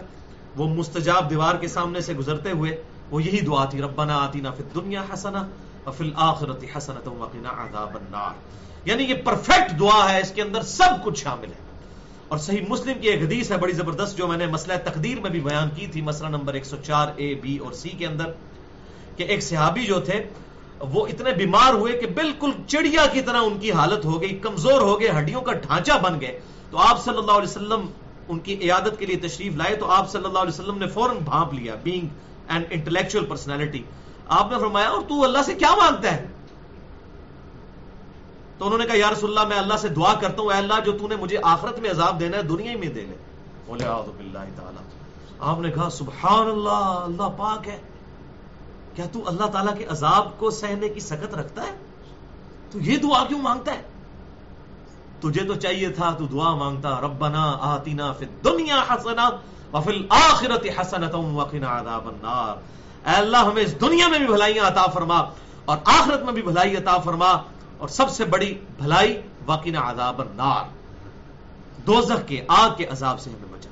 وہ 0.55 0.67
مستجاب 0.67 1.29
دیوار 1.29 1.55
کے 1.55 1.67
سامنے 1.67 2.01
سے 2.01 2.13
گزرتے 2.13 2.51
ہوئے 2.51 2.83
وہ 3.11 3.23
یہی 3.23 3.41
دعا 3.41 3.65
تھی، 3.65 3.81
ربنا 3.81 4.17
آتینا 4.17 4.51
فی 4.51 4.63
الدنیا 4.63 5.03
حسنا 5.13 5.47
وفی 5.85 6.03
الاخرت 6.03 6.65
حسنت 6.77 7.07
وقنا 7.07 7.49
عذاب 7.49 7.95
النار۔ 7.95 8.33
یعنی 8.85 9.03
یہ 9.03 9.15
پرفیکٹ 9.23 9.79
دعا 9.79 10.13
ہے، 10.13 10.21
اس 10.21 10.31
کے 10.31 10.41
اندر 10.41 10.61
سب 10.61 11.03
کچھ 11.03 11.23
شامل 11.23 11.47
ہے۔ 11.47 11.71
اور 12.27 12.37
صحیح 12.37 12.65
مسلم 12.69 12.99
کی 13.01 13.07
ایک 13.07 13.23
حدیث 13.23 13.51
ہے 13.51 13.57
بڑی 13.57 13.73
زبردست، 13.73 14.17
جو 14.17 14.27
میں 14.27 14.37
نے 14.37 14.47
مسئلہ 14.47 14.73
تقدیر 14.83 15.19
میں 15.19 15.29
بھی 15.29 15.39
بیان 15.39 15.69
کی 15.75 15.87
تھی، 15.87 16.01
مسئلہ 16.01 16.29
نمبر 16.29 16.53
104 16.53 17.07
اے 17.15 17.35
بی 17.35 17.57
اور 17.57 17.71
سی 17.71 17.89
کے 17.89 18.05
اندر، 18.05 18.25
کہ 19.15 19.23
ایک 19.23 19.43
صحابی 19.43 19.85
جو 19.85 19.99
تھے 19.99 20.23
وہ 20.83 21.05
اتنے 21.07 21.31
بیمار 21.33 21.73
ہوئے 21.73 21.93
کہ 21.93 22.07
بالکل 22.07 22.51
چڑیا 22.67 23.05
کی 23.05 23.21
طرح 23.21 23.41
ان 23.41 23.57
کی 23.59 23.71
حالت 23.71 24.05
ہو 24.05 24.21
گئی، 24.21 24.37
کمزور 24.39 24.81
ہو 24.81 24.99
گئے، 24.99 25.09
ہڈیوں 25.17 25.41
کا 25.41 25.53
ڈھانچہ 25.53 25.93
بن 26.01 26.19
گئے۔ 26.21 26.39
تو 26.71 26.77
آپ 26.77 27.03
صلی 27.03 27.17
اللہ 27.17 27.31
علیہ 27.31 27.49
وسلم 27.49 27.85
ان 28.27 28.39
کی 28.39 28.53
عیادت 28.61 28.99
کے 28.99 29.05
لیے 29.05 29.17
تشریف 29.17 29.55
لائے 29.55 29.75
تو 29.75 29.91
آپ 29.91 30.11
صلی 30.11 30.25
اللہ 30.25 30.39
علیہ 30.39 30.53
وسلم 30.53 30.77
نے 30.77 30.87
فوراً 30.87 31.17
بھانپ 31.17 31.53
لیا 31.53 31.75
بینگ 31.83 32.07
اینڈ 32.47 32.65
انٹلیکچوئل 32.69 33.25
پرسنالٹی 33.25 33.83
آپ 34.27 34.51
نے 34.51 34.57
فرمایا، 34.59 34.89
اور 34.89 35.01
تو 35.01 35.23
اللہ 35.23 35.41
سے 35.45 35.53
کیا 35.53 35.73
مانگتا 35.75 36.15
ہے؟ 36.15 36.27
تو 38.57 38.65
انہوں 38.65 38.79
نے 38.79 38.85
کہا، 38.85 38.95
یا 38.95 39.09
رسول 39.11 39.29
اللہ، 39.29 39.47
میں 39.47 39.57
اللہ 39.57 39.77
سے 39.77 39.87
دعا 39.87 40.13
کرتا 40.13 40.41
ہوں، 40.41 40.51
اے 40.51 40.57
اللہ، 40.57 40.79
جو 40.85 40.91
تو 40.91 41.07
نے 41.07 41.15
مجھے 41.15 41.37
آخرت 41.43 41.79
میں 41.79 41.89
عذاب 41.89 42.19
دینا 42.19 42.37
ہے، 42.37 42.43
دنیا 42.43 42.71
ہی 42.71 42.75
میں 42.75 42.87
دے 42.87 43.01
لے۔ 43.01 43.15
بولے 43.65 43.85
آپ 45.39 45.59
نے 45.59 45.71
کہا، 45.71 45.89
سبحان 45.89 46.47
اللہ 46.47 46.83
اللہ 47.05 47.29
پاک 47.37 47.67
ہے۔ 47.67 47.77
کیا 48.95 49.05
تو 49.11 49.27
اللہ 49.27 49.45
تعالیٰ 49.45 49.77
کے 49.77 49.85
عذاب 49.85 50.39
کو 50.39 50.49
سہنے 50.49 50.89
کی 50.89 50.99
سکت 50.99 51.35
رکھتا 51.35 51.63
ہے؟ 51.63 51.71
تو 52.71 52.79
یہ 52.79 52.97
دعا 52.97 53.25
کیوں 53.25 53.41
مانگتا 53.41 53.71
ہے؟ 53.71 53.81
تجھے 55.19 55.43
تو 55.43 55.55
چاہیے 55.55 55.89
تھا، 55.89 56.11
تو 56.11 56.25
دعا 56.25 56.55
مانگتا، 56.55 57.01
ربنا 57.01 57.57
آتینا 57.61 58.11
فی 58.11 58.25
الدنیا 58.25 58.83
حسنا 58.89 59.29
وفی 59.73 59.89
الاخرت 59.89 60.67
حسنتا 60.81 61.17
وقنا 61.17 61.79
عذاب 61.79 62.07
النار۔ 62.07 62.57
اے 63.09 63.15
اللہ، 63.15 63.37
ہمیں 63.37 63.63
اس 63.63 63.81
دنیا 63.81 64.07
میں 64.07 64.17
بھی 64.17 64.27
بھلائیاں 64.27 64.67
عطا 64.67 64.85
فرما 64.85 65.19
اور 65.65 65.77
آخرت 65.85 66.21
میں 66.21 66.33
بھی 66.33 66.41
بھلائی 66.41 66.77
عطا 66.77 66.97
فرما 66.97 67.31
اور 67.77 67.87
سب 67.87 68.09
سے 68.09 68.25
بڑی 68.25 68.57
بھلائی 68.77 69.21
وقنا 69.45 69.89
عذاب 69.89 70.21
النار۔ 70.21 70.63
دوزخ 71.87 72.27
کے 72.27 72.45
آگ 72.47 72.69
کے 72.77 72.85
عذاب 72.85 73.19
سے 73.19 73.29
ہمیں 73.29 73.53
بچا۔ 73.53 73.69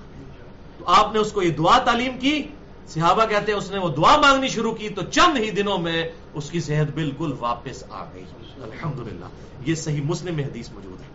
تو 0.78 0.84
آپ 0.88 1.14
نے 1.14 1.20
اس 1.20 1.32
کو 1.32 1.42
یہ 1.42 1.50
دعا 1.50 1.80
تعلیم 1.80 2.20
کی؟ 2.20 2.48
صحابہ 2.90 3.26
کہتے 3.26 3.52
ہیں 3.52 3.60
اس 3.60 3.72
نے 3.72 3.78
وہ 3.78 3.90
دعا 3.90 4.18
مانگنی 4.18 4.48
شروع 4.48 4.74
کی 4.74 4.90
تو 4.90 5.02
چند 5.02 5.38
ہی 5.38 5.52
دنوں 5.52 5.78
میں 5.78 6.10
اس 6.34 6.50
کی 6.50 6.60
صحت 6.60 6.92
بالکل 6.94 7.36
واپس 7.40 7.84
آ 7.90 8.06
گئی۔ 8.14 8.24
الحمدللہ، 8.64 9.26
یہ 9.66 9.76
صحیح 9.76 10.02
مسلم 10.02 10.36
میں 10.36 10.44
حدیث 10.44 10.70
موجود 10.72 11.02
ہے۔ 11.02 11.06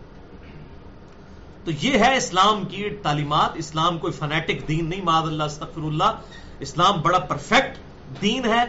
تو 1.63 1.71
یہ 1.87 1.97
ہے 1.99 2.17
اسلام 2.17 2.65
کی 2.65 2.89
تعلیمات۔ 2.89 3.49
اسلام 3.53 3.97
کوئی 3.97 4.13
فنیٹک 4.13 4.67
دین 4.67 4.89
نہیں 4.89 5.01
معذ 5.01 5.27
اللہ 5.27 5.43
استغفر 5.43 5.81
اللہ 5.81 6.19
اسلام 6.59 7.01
بڑا 7.01 7.19
پرفیکٹ 7.19 7.77
دین 8.21 8.45
ہے 8.45 8.63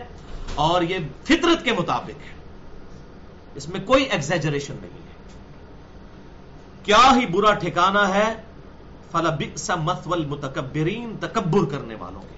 اور 0.54 0.82
یہ 0.82 0.98
فطرت 1.24 1.64
کے 1.64 1.72
مطابق 1.72 2.08
ہے۔ 2.08 2.34
اس 3.54 3.68
میں 3.68 3.80
کوئی 3.86 4.04
ایگزیجریشن 4.04 4.74
نہیں 4.80 4.90
ہے۔ 4.90 5.12
کیا 6.82 7.16
ہی 7.16 7.26
برا 7.26 7.54
ٹھکانہ 7.54 7.98
ہے۔ 7.98 8.34
فلا 9.10 9.30
بئس 9.30 9.70
مثول 9.70 10.26
متکبرین 10.26 11.16
تکبر 11.20 11.64
کرنے 11.64 11.94
والوں 11.94 12.22
کے۔ 12.22 12.35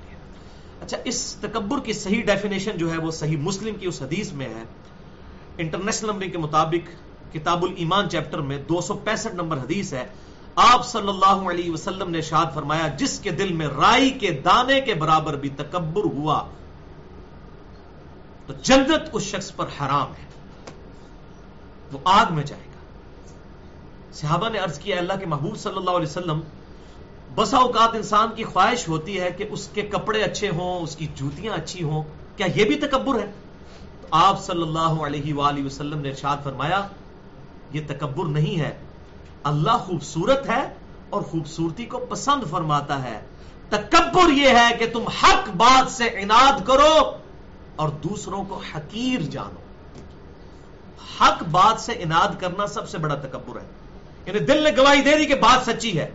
اچھا 0.82 0.96
اس 1.04 1.36
تکبر 1.40 1.80
کی 1.80 1.92
صحیح 1.92 2.22
ڈیفینیشن 2.22 2.70
جو 2.76 2.92
ہے 2.92 2.98
وہ 2.98 3.10
صحیح 3.10 3.36
مسلم 3.36 3.74
کی 3.74 3.86
اس 3.86 4.02
حدیث 4.02 4.32
میں 4.32 4.48
ہے۔ 4.48 4.62
انٹرنیشنل 5.58 6.10
نمبر 6.10 6.26
کے 6.26 6.38
مطابق 6.38 6.90
کتاب 7.34 7.62
الایمان 7.62 8.10
چیپٹر 8.10 8.38
میں 8.38 8.58
دو 8.68 8.80
سو 8.80 8.94
پینسٹھ 8.94 9.34
نمبر 9.34 9.56
حدیث 9.56 9.92
ہے۔ 9.92 10.06
آپ 10.56 10.86
صلی 10.86 11.08
اللہ 11.08 11.50
علیہ 11.50 11.70
وسلم 11.70 12.10
نے 12.10 12.20
شاد 12.20 12.46
فرمایا، 12.54 12.88
جس 12.88 13.20
کے 13.20 13.30
دل 13.30 13.52
میں 13.52 13.66
رائی 13.66 14.10
کے 14.10 14.30
دانے 14.30 14.80
کے 14.80 14.94
برابر 14.94 15.36
بھی 15.36 15.48
تکبر 15.48 16.04
ہوا، 16.04 16.48
تو 18.46 18.52
جنت 18.62 19.10
اس 19.12 19.22
شخص 19.22 19.56
پر 19.56 19.64
حرام 19.64 20.10
ہے۔ 20.10 20.28
وہ 21.92 21.98
آگ 22.04 22.26
میں 22.30 22.44
جائے 22.44 22.62
گا۔ 22.62 22.78
صحابہ 24.12 24.48
نے 24.48 24.58
عرض 24.58 24.78
کیا، 24.78 24.96
اللہ 24.96 25.12
کے 25.20 25.26
محبوب 25.26 25.56
صلی 25.56 25.76
اللہ 25.76 25.90
علیہ 25.90 26.08
وسلم 26.08 26.40
بسا 27.38 27.58
اوقات 27.58 27.94
انسان 27.94 28.28
کی 28.36 28.44
خواہش 28.44 28.88
ہوتی 28.88 29.20
ہے 29.20 29.30
کہ 29.30 29.44
اس 29.50 29.68
کے 29.68 29.82
کپڑے 29.82 30.22
اچھے 30.22 30.48
ہوں، 30.48 30.80
اس 30.80 30.96
کی 30.96 31.06
جوتیاں 31.14 31.54
اچھی 31.54 31.82
ہوں۔ 31.82 32.02
کیا 32.36 32.46
یہ 32.54 32.64
بھی 32.64 32.74
تکبر 32.74 33.18
ہے؟ 33.20 33.32
تو 34.00 34.08
آپ 34.10 34.44
صلی 34.44 34.62
اللہ 34.62 34.78
علیہ 34.78 35.34
وآلہ 35.34 35.64
وسلم 35.64 35.98
نے 35.98 36.08
ارشاد 36.08 36.36
فرمایا، 36.44 36.86
یہ 37.72 37.80
تکبر 37.86 38.24
نہیں 38.24 38.60
ہے۔ 38.60 38.78
اللہ 39.44 39.70
خوبصورت 39.70 40.48
ہے 40.48 40.74
اور 41.10 41.22
خوبصورتی 41.22 41.84
کو 41.84 41.98
پسند 41.98 42.50
فرماتا 42.50 43.02
ہے۔ 43.02 43.20
تکبر 43.68 44.32
یہ 44.32 44.48
ہے 44.48 44.76
کہ 44.78 44.86
تم 44.92 45.08
حق 45.22 45.48
بات 45.56 45.90
سے 45.90 46.04
اناد 46.04 46.66
کرو 46.66 47.10
اور 47.76 47.88
دوسروں 47.88 48.44
کو 48.44 48.60
حقیر 48.74 49.20
جانو۔ 49.20 49.60
حق 51.20 51.42
بات 51.42 51.80
سے 51.80 51.92
اناد 51.92 52.40
کرنا 52.40 52.66
سب 52.66 52.88
سے 52.88 52.98
بڑا 52.98 53.14
تکبر 53.14 53.60
ہے۔ 53.60 53.66
یعنی 54.26 54.38
دل 54.38 54.64
نے 54.64 54.70
گواہی 54.76 55.02
دے 55.02 55.18
دی 55.18 55.26
کہ 55.26 55.34
بات 55.34 55.70
سچی 55.70 55.98
ہے۔ 55.98 56.10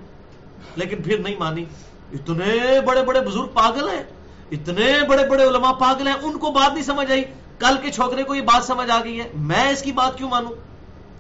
لیکن 0.76 1.04
پھر 1.04 1.18
نہیں 1.18 1.36
مانی۔ 1.40 1.66
اتنے 2.14 2.82
بڑے 2.82 3.04
بڑے 3.04 3.22
بزرگ 3.22 3.48
پاگل 3.54 3.90
ہیں۔ 3.90 4.04
اتنے 4.52 4.94
بڑے 5.08 5.26
بڑے 5.28 5.44
علماء 5.44 5.72
پاگل 5.72 6.08
ہیں۔ 6.08 6.16
ان 6.22 6.38
کو 6.38 6.52
بات 6.52 6.74
نہیں 6.74 6.84
سمجھ 6.84 7.12
آئی۔ 7.12 7.24
کل 7.60 7.76
کے 7.82 7.92
چھوکرے 7.92 8.24
کو 8.24 8.36
یہ 8.36 8.42
بات 8.42 8.64
سمجھ 8.64 8.92
آ 8.92 9.00
گئی 9.04 9.20
ہے۔ 9.20 9.30
میں 9.34 9.70
اس 9.70 9.82
کی 9.82 9.92
بات 9.92 10.18
کیوں 10.18 10.30
مانوں؟ 10.30 10.52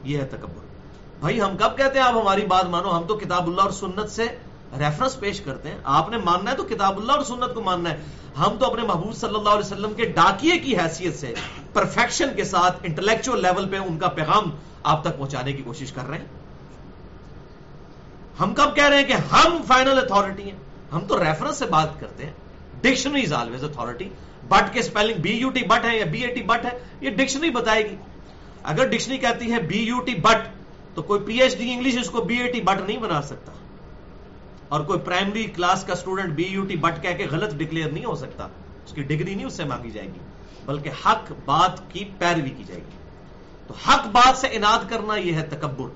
یہ 0.04 0.18
ہے 0.18 0.26
تکبر۔ 0.26 0.64
بھائی، 1.20 1.42
ہم 1.42 1.58
کب 1.58 1.78
کہتے 1.78 2.00
ہیں 2.00 2.06
آپ 2.06 2.14
ہماری 2.14 2.46
بات 2.46 2.66
مانو؟ 2.66 2.98
ہم 2.98 3.04
تو 3.04 3.16
کتاب 3.16 3.48
اللہ 3.48 3.62
اور 3.62 3.72
سنت 3.72 4.10
سے 4.10 4.28
ریفرنس 4.80 5.20
پیش 5.20 5.42
کرتے 5.42 5.70
ہیں۔ 5.70 5.78
آپ 5.84 6.10
نے 6.10 6.18
ماننا 6.18 6.52
ہے 6.52 6.56
تو 6.56 6.64
کتاب 6.64 6.98
اللہ 6.98 7.12
اور 7.12 7.24
سنت 7.24 7.56
کو 7.56 7.62
ماننا 7.62 7.90
ہے۔ 7.90 7.98
ہم 8.40 8.58
تو 8.60 8.66
اپنے 8.66 8.82
محبوب 8.82 9.14
صلی 9.14 9.36
اللہ 9.36 9.50
علیہ 9.50 9.66
وسلم 9.66 9.94
کے 9.94 10.06
ڈاکیے 10.06 10.58
کی 10.58 10.78
حیثیت 10.78 11.20
سے 11.20 11.34
پرفیکشن 11.74 12.28
کے 12.36 12.44
ساتھ 12.44 12.78
انٹلیکچوئل 12.84 13.42
لیول 13.42 13.70
پہ 13.70 13.78
ان 13.78 13.98
کا 13.98 14.08
پیغام 14.08 14.44
آپ 14.84 15.04
تک 15.04 15.18
پہنچانے 15.18 15.54
کی 15.54 15.64
کوشش 15.64 15.92
کر 15.92 16.10
رہے 16.10 16.18
ہیں۔ 16.18 16.43
ہم 18.40 18.54
کب 18.54 18.76
کہہ 18.76 18.88
رہے 18.90 18.98
ہیں 18.98 19.08
کہ 19.08 19.14
ہم 19.32 19.58
فائنل 19.68 19.98
اتھارٹی 20.00 20.44
ہیں؟ 20.44 20.58
ہم 20.94 21.06
تو 21.08 21.20
ریفرنس 21.20 21.58
سے 21.58 21.66
بات 21.68 22.00
کرتے 22.00 22.26
ہیں. 22.26 22.34
Dictionary 22.82 23.22
is 23.24 23.34
always 23.34 23.64
authority 23.64 24.10
but 24.50 24.74
کے 24.74 24.80
spelling 24.80 25.22
B 25.22 25.32
U 25.32 25.50
T 25.50 25.64
but 25.68 25.86
ہے 25.86 25.98
یا 25.98 26.06
بی 26.06 26.24
اے 26.24 26.34
ٹی 26.34 26.42
بٹ 26.44 26.66
ہے؟ 26.66 26.78
یہ 27.02 27.10
ڈکشنری 27.10 27.50
بتائے 27.50 27.84
گی. 27.90 27.96
اگر 28.64 28.88
ڈکشنری 28.88 29.18
کہتی 29.18 29.52
ہے 29.52 29.60
بی 29.68 29.80
یو 29.80 30.00
ٹی 30.00 30.16
بٹ 30.22 30.48
تو 30.96 31.02
کوئی 31.02 31.20
پی 31.20 31.42
ایچ 31.42 31.58
ڈی 31.58 31.72
انگلش 31.74 31.98
اس 31.98 32.10
کو 32.10 32.22
بی 32.22 32.38
اے 32.38 32.48
ٹی 32.48 32.62
بٹ 32.62 32.82
نہیں 32.82 32.98
بنا 32.98 33.22
سکتا. 33.22 33.52
اور 34.70 34.82
کوئی 34.82 35.00
پرائمری 35.00 35.44
کلاس 35.56 35.84
کا 35.84 35.94
student 35.94 36.34
B 36.36 36.44
U 36.44 36.66
T 36.66 36.76
but 36.76 37.02
کہہ 37.02 37.18
کے 37.18 37.26
غلط 37.32 37.54
ڈکلیئر 37.54 37.90
نہیں 37.90 38.06
ہو 38.06 38.16
سکتا. 38.16 38.48
اس 38.86 38.94
کی 38.94 39.04
ڈگری 39.04 39.34
نہیں 39.34 39.46
اس 39.46 39.54
سے 39.54 39.64
مانگی 39.64 39.92
جائے 39.92 40.08
گی. 40.08 40.20
بلکہ 40.66 40.90
حق 41.06 41.32
بات 41.46 41.80
کی 41.90 42.04
پیروی 42.18 42.50
کی 42.50 42.64
جائے 42.68 42.80
گی. 42.80 42.98
تو 43.68 43.74
حق 43.88 44.08
بات 44.12 44.38
سے 44.38 44.48
اناد 44.52 44.90
کرنا 44.90 45.16
یہ 45.16 45.34
ہے 45.34 45.46
تکبر. 45.50 45.88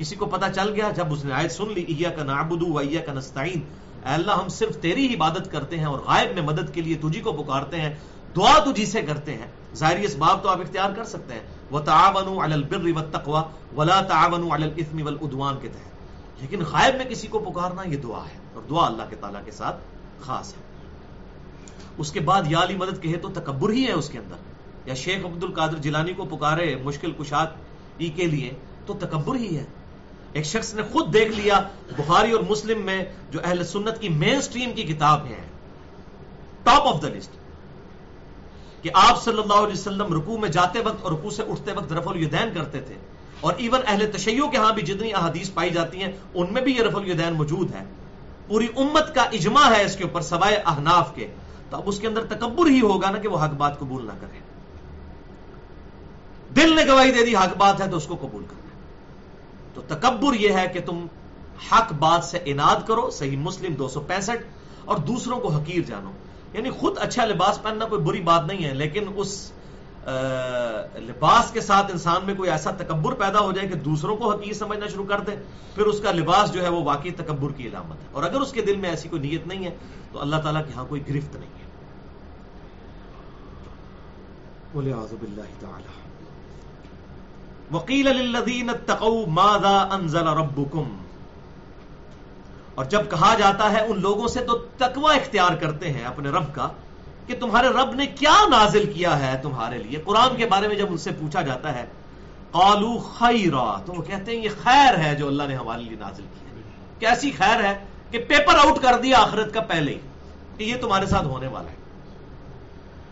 کسی 0.00 0.16
کو 0.16 0.26
پتا 0.26 0.48
چل 0.48 0.74
گیا، 0.74 0.90
جب 0.90 1.12
اس 1.12 1.24
نے 1.24 1.32
آیت 1.32 1.52
سن 1.52 1.72
لی 1.74 1.82
ایا 1.82 2.10
کا 2.10 2.24
نابدو 2.24 2.78
ایا 2.78 3.00
کا 3.00 3.12
نستعین۔ 3.12 3.60
اے 4.06 4.14
اللہ، 4.14 4.32
ہم 4.32 4.48
صرف 4.48 4.76
تیری 4.80 5.08
ہی 5.08 5.14
عبادت 5.14 5.52
کرتے 5.52 5.78
ہیں 5.78 5.84
اور 5.84 5.98
غائب 5.98 6.34
میں 6.34 6.42
مدد 6.42 6.74
کے 6.74 6.80
لیے 6.80 6.96
تجھی 6.96 7.20
کو 7.20 7.32
پکارتے 7.32 7.80
ہیں، 7.80 7.94
دعا 8.36 8.58
تجھی 8.58 8.86
سے 8.86 9.02
کرتے 9.02 9.34
ہیں۔ 9.34 9.46
ظاہری 9.74 10.04
اس 10.04 10.16
باب 10.16 10.42
تو 10.42 10.48
آپ 10.48 10.60
اختیار 10.60 10.90
کر 10.90 11.04
سکتے 11.04 11.34
ہیں۔ 11.34 11.40
وہ 11.70 11.80
تعاون 11.80 12.52
البر 12.52 12.84
و 12.84 13.00
تقوا 13.12 13.42
ولا 13.76 14.00
تعاون 14.00 14.52
الاسم 14.52 15.02
والعدوان 15.02 15.54
کے 15.62 15.68
تحت۔ 15.68 16.40
لیکن 16.40 16.60
غائب 16.70 16.94
میں 16.94 17.04
کسی 17.04 17.26
کو 17.26 17.38
پکارنا 17.38 17.82
یہ 17.88 17.96
دعا 17.96 18.24
ہے 18.24 18.38
اور 18.54 18.62
دعا 18.70 18.86
اللہ 18.86 19.02
کے 19.10 19.16
تعالیٰ 19.16 19.44
کے 19.44 19.50
ساتھ 19.50 19.76
خاص 20.20 20.54
ہے۔ 20.54 20.62
اس 21.98 22.12
کے 22.12 22.20
بعد 22.20 22.42
یا 22.46 22.62
علی 22.62 22.76
مدد 22.76 23.02
کہے 23.02 23.16
تو 23.16 23.28
تکبر 23.28 23.70
ہی 23.70 23.86
ہے 23.86 23.92
اس 23.92 24.08
کے 24.08 24.18
اندر۔ 24.18 24.36
یا 24.86 24.94
شیخ 24.94 25.24
عبد 25.24 25.44
القادر 25.44 25.74
جیلانی 25.74 26.12
کو 26.12 26.24
پکارے 26.24 26.76
مشکل 26.84 27.12
کشاد 27.18 27.46
ای 27.98 28.08
کے 28.08 28.26
لیے 28.26 28.54
تو 28.86 28.94
تکبر 28.94 29.34
ہی 29.34 29.56
ہے۔ 29.56 29.64
ایک 30.32 30.44
شخص 30.44 30.74
نے 30.74 30.82
خود 30.92 31.14
دیکھ 31.14 31.32
لیا 31.32 31.60
بخاری 31.96 32.30
اور 32.30 32.40
مسلم 32.50 32.82
میں 32.82 33.04
جو 33.30 33.40
اہل 33.44 33.64
سنت 33.64 34.00
کی 34.00 34.08
مین 34.08 34.40
سٹریم 34.42 34.72
کی 34.72 34.82
کتاب 34.82 35.26
ہے۔ 35.26 35.42
ٹاپ 36.62 36.94
آف 36.94 37.02
دا 37.02 37.08
لسٹ 37.08 37.30
کہ 38.82 38.90
آپ 38.94 39.24
صلی 39.24 39.40
اللہ 39.40 39.54
علیہ 39.54 39.72
وسلم 39.72 40.14
رکوع 40.14 40.38
میں 40.38 40.48
جاتے 40.48 40.80
وقت 40.80 41.02
اور 41.02 41.12
رکوع 41.12 41.30
سے 41.30 41.42
اٹھتے 41.48 41.72
وقت 41.72 41.92
رف 41.92 42.08
الیدین 42.08 42.50
کرتے 42.54 42.80
تھے۔ 42.80 42.94
اور 43.40 43.52
ایون 43.56 43.80
اہل 43.86 44.10
تشیع 44.12 44.46
کے 44.46 44.56
ہاں 44.56 44.72
بھی 44.72 44.82
جتنی 44.82 45.14
احادیث 45.14 45.52
پائی 45.54 45.70
جاتی 45.70 46.02
ہیں، 46.02 46.12
ان 46.34 46.46
میں 46.50 46.62
بھی 46.62 46.72
یہ 46.72 46.82
رف 46.82 46.96
الیدین 46.96 47.32
موجود 47.32 47.74
ہے۔ 47.74 47.84
پوری 48.48 48.66
امت 48.76 49.14
کا 49.14 49.22
اجماع 49.22 49.70
ہے 49.70 49.84
اس 49.84 49.96
کے 49.96 50.04
اوپر، 50.04 50.20
سوائے 50.20 50.56
احناف 50.56 51.14
کے۔ 51.14 51.26
تو 51.70 51.76
اب 51.76 51.82
اس 51.86 51.98
کے 51.98 52.06
اندر 52.06 52.24
تکبر 52.24 52.66
ہی 52.66 52.80
ہوگا 52.80 53.10
نا 53.10 53.18
کہ 53.18 53.28
وہ 53.28 53.44
حق 53.44 53.50
بات 53.50 53.78
قبول 53.78 54.06
نہ 54.06 54.12
کرے 54.20 54.38
دل 56.56 56.76
نے 56.76 56.82
گواہی 56.86 57.10
دے 57.10 57.24
دی 57.24 57.36
حق 57.36 57.56
بات 57.56 57.80
ہے 57.80 57.90
تو 57.90 57.96
اس 57.96 58.06
کو 58.06 58.16
قبول 58.16 58.44
کرنا 58.44 58.56
ہے 58.56 58.59
تو 59.74 59.82
تکبر 59.88 60.34
یہ 60.34 60.52
ہے 60.52 60.66
کہ 60.72 60.80
تم 60.86 61.06
حق 61.72 61.92
بات 61.92 62.24
سے 62.24 62.38
اناد 62.44 62.86
کرو، 62.86 63.10
صحیح 63.10 63.36
مسلم 63.36 63.74
دو 63.74 63.88
سو 63.88 64.00
پینسٹھ، 64.00 64.42
اور 64.84 64.96
دوسروں 64.96 65.40
کو 65.40 65.48
حقیر 65.48 65.80
جانو۔ 65.80 66.10
یعنی 66.52 66.70
خود 66.70 66.98
اچھا 66.98 67.24
لباس 67.24 67.62
پہننا 67.62 67.84
کوئی 67.84 68.02
بری 68.02 68.20
بات 68.20 68.46
نہیں 68.46 68.64
ہے، 68.64 68.74
لیکن 68.74 69.04
اس 69.16 69.52
لباس 70.94 71.50
کے 71.50 71.60
ساتھ 71.60 71.92
انسان 71.92 72.20
میں 72.24 72.34
کوئی 72.34 72.50
ایسا 72.50 72.70
تکبر 72.70 73.12
پیدا 73.12 73.40
ہو 73.40 73.52
جائے 73.52 73.68
کہ 73.68 73.74
دوسروں 73.74 74.16
کو 74.16 74.32
حقیق 74.32 74.52
سمجھنا 74.52 74.86
شروع 74.86 75.04
کر 75.04 75.20
دے، 75.20 75.32
پھر 75.74 75.86
اس 75.86 76.00
کا 76.00 76.12
لباس 76.12 76.52
جو 76.52 76.62
ہے 76.62 76.68
وہ 76.68 76.84
واقعی 76.84 77.10
تکبر 77.10 77.52
کی 77.52 77.68
علامت 77.68 77.96
ہے۔ 77.96 78.08
اور 78.12 78.22
اگر 78.22 78.40
اس 78.40 78.52
کے 78.52 78.62
دل 78.62 78.76
میں 78.76 78.90
ایسی 78.90 79.08
کوئی 79.08 79.22
نیت 79.22 79.46
نہیں 79.46 79.64
ہے، 79.64 79.76
تو 80.12 80.20
اللہ 80.20 80.36
تعالیٰ 80.36 80.66
کے 80.66 80.72
ہاں 80.76 80.84
کوئی 80.88 81.00
گرفت 81.00 81.36
نہیں 81.36 81.50
ہے۔ 81.58 81.60
وکیل 87.72 88.36
انزل 89.90 90.28
ربکم۔ 90.28 90.96
اور 92.74 92.84
جب 92.84 93.10
کہا 93.10 93.34
جاتا 93.34 93.72
ہے 93.72 93.80
ان 93.86 94.00
لوگوں 94.00 94.28
سے 94.28 94.44
تو 94.44 94.58
تقوی 94.58 95.16
اختیار 95.16 95.54
کرتے 95.54 95.92
ہیں 95.92 96.04
اپنے 96.04 96.30
رب 96.30 96.54
کا 96.54 96.68
کہ 97.26 97.34
تمہارے 97.40 97.68
رب 97.68 97.94
نے 97.94 98.06
کیا 98.06 98.34
نازل 98.48 98.92
کیا 98.92 99.18
ہے 99.18 99.38
تمہارے 99.42 99.78
لیے۔ 99.78 99.98
قرآن 100.04 100.36
کے 100.36 100.46
بارے 100.46 100.68
میں 100.68 100.76
جب 100.76 100.86
ان 100.90 100.98
سے 100.98 101.10
پوچھا 101.10 101.42
جاتا 101.42 101.74
ہے 101.74 101.84
قالو 102.50 102.98
خیرا، 102.98 103.80
تو 103.86 103.92
وہ 103.92 104.02
کہتے 104.02 104.36
ہیں 104.36 104.44
یہ 104.44 104.48
خیر 104.62 104.98
ہے 104.98 105.14
جو 105.14 105.26
اللہ 105.26 105.42
نے 105.42 105.54
ہمارے 105.54 105.82
لیے 105.82 105.96
نازل 105.98 106.22
کیا 106.22 107.10
کیسی 107.10 107.30
خیر 107.30 107.64
ہے 107.64 107.84
کہ 108.10 108.18
پیپر 108.18 108.54
آؤٹ 108.54 108.82
کر 108.82 109.00
دیا 109.02 109.18
آخرت 109.18 109.54
کا 109.54 109.60
پہلے 109.60 109.92
ہی 109.92 109.98
کہ 110.56 110.64
یہ 110.64 110.76
تمہارے 110.80 111.06
ساتھ 111.06 111.24
ہونے 111.24 111.46
والا 111.46 111.70
ہے۔ 111.70 111.76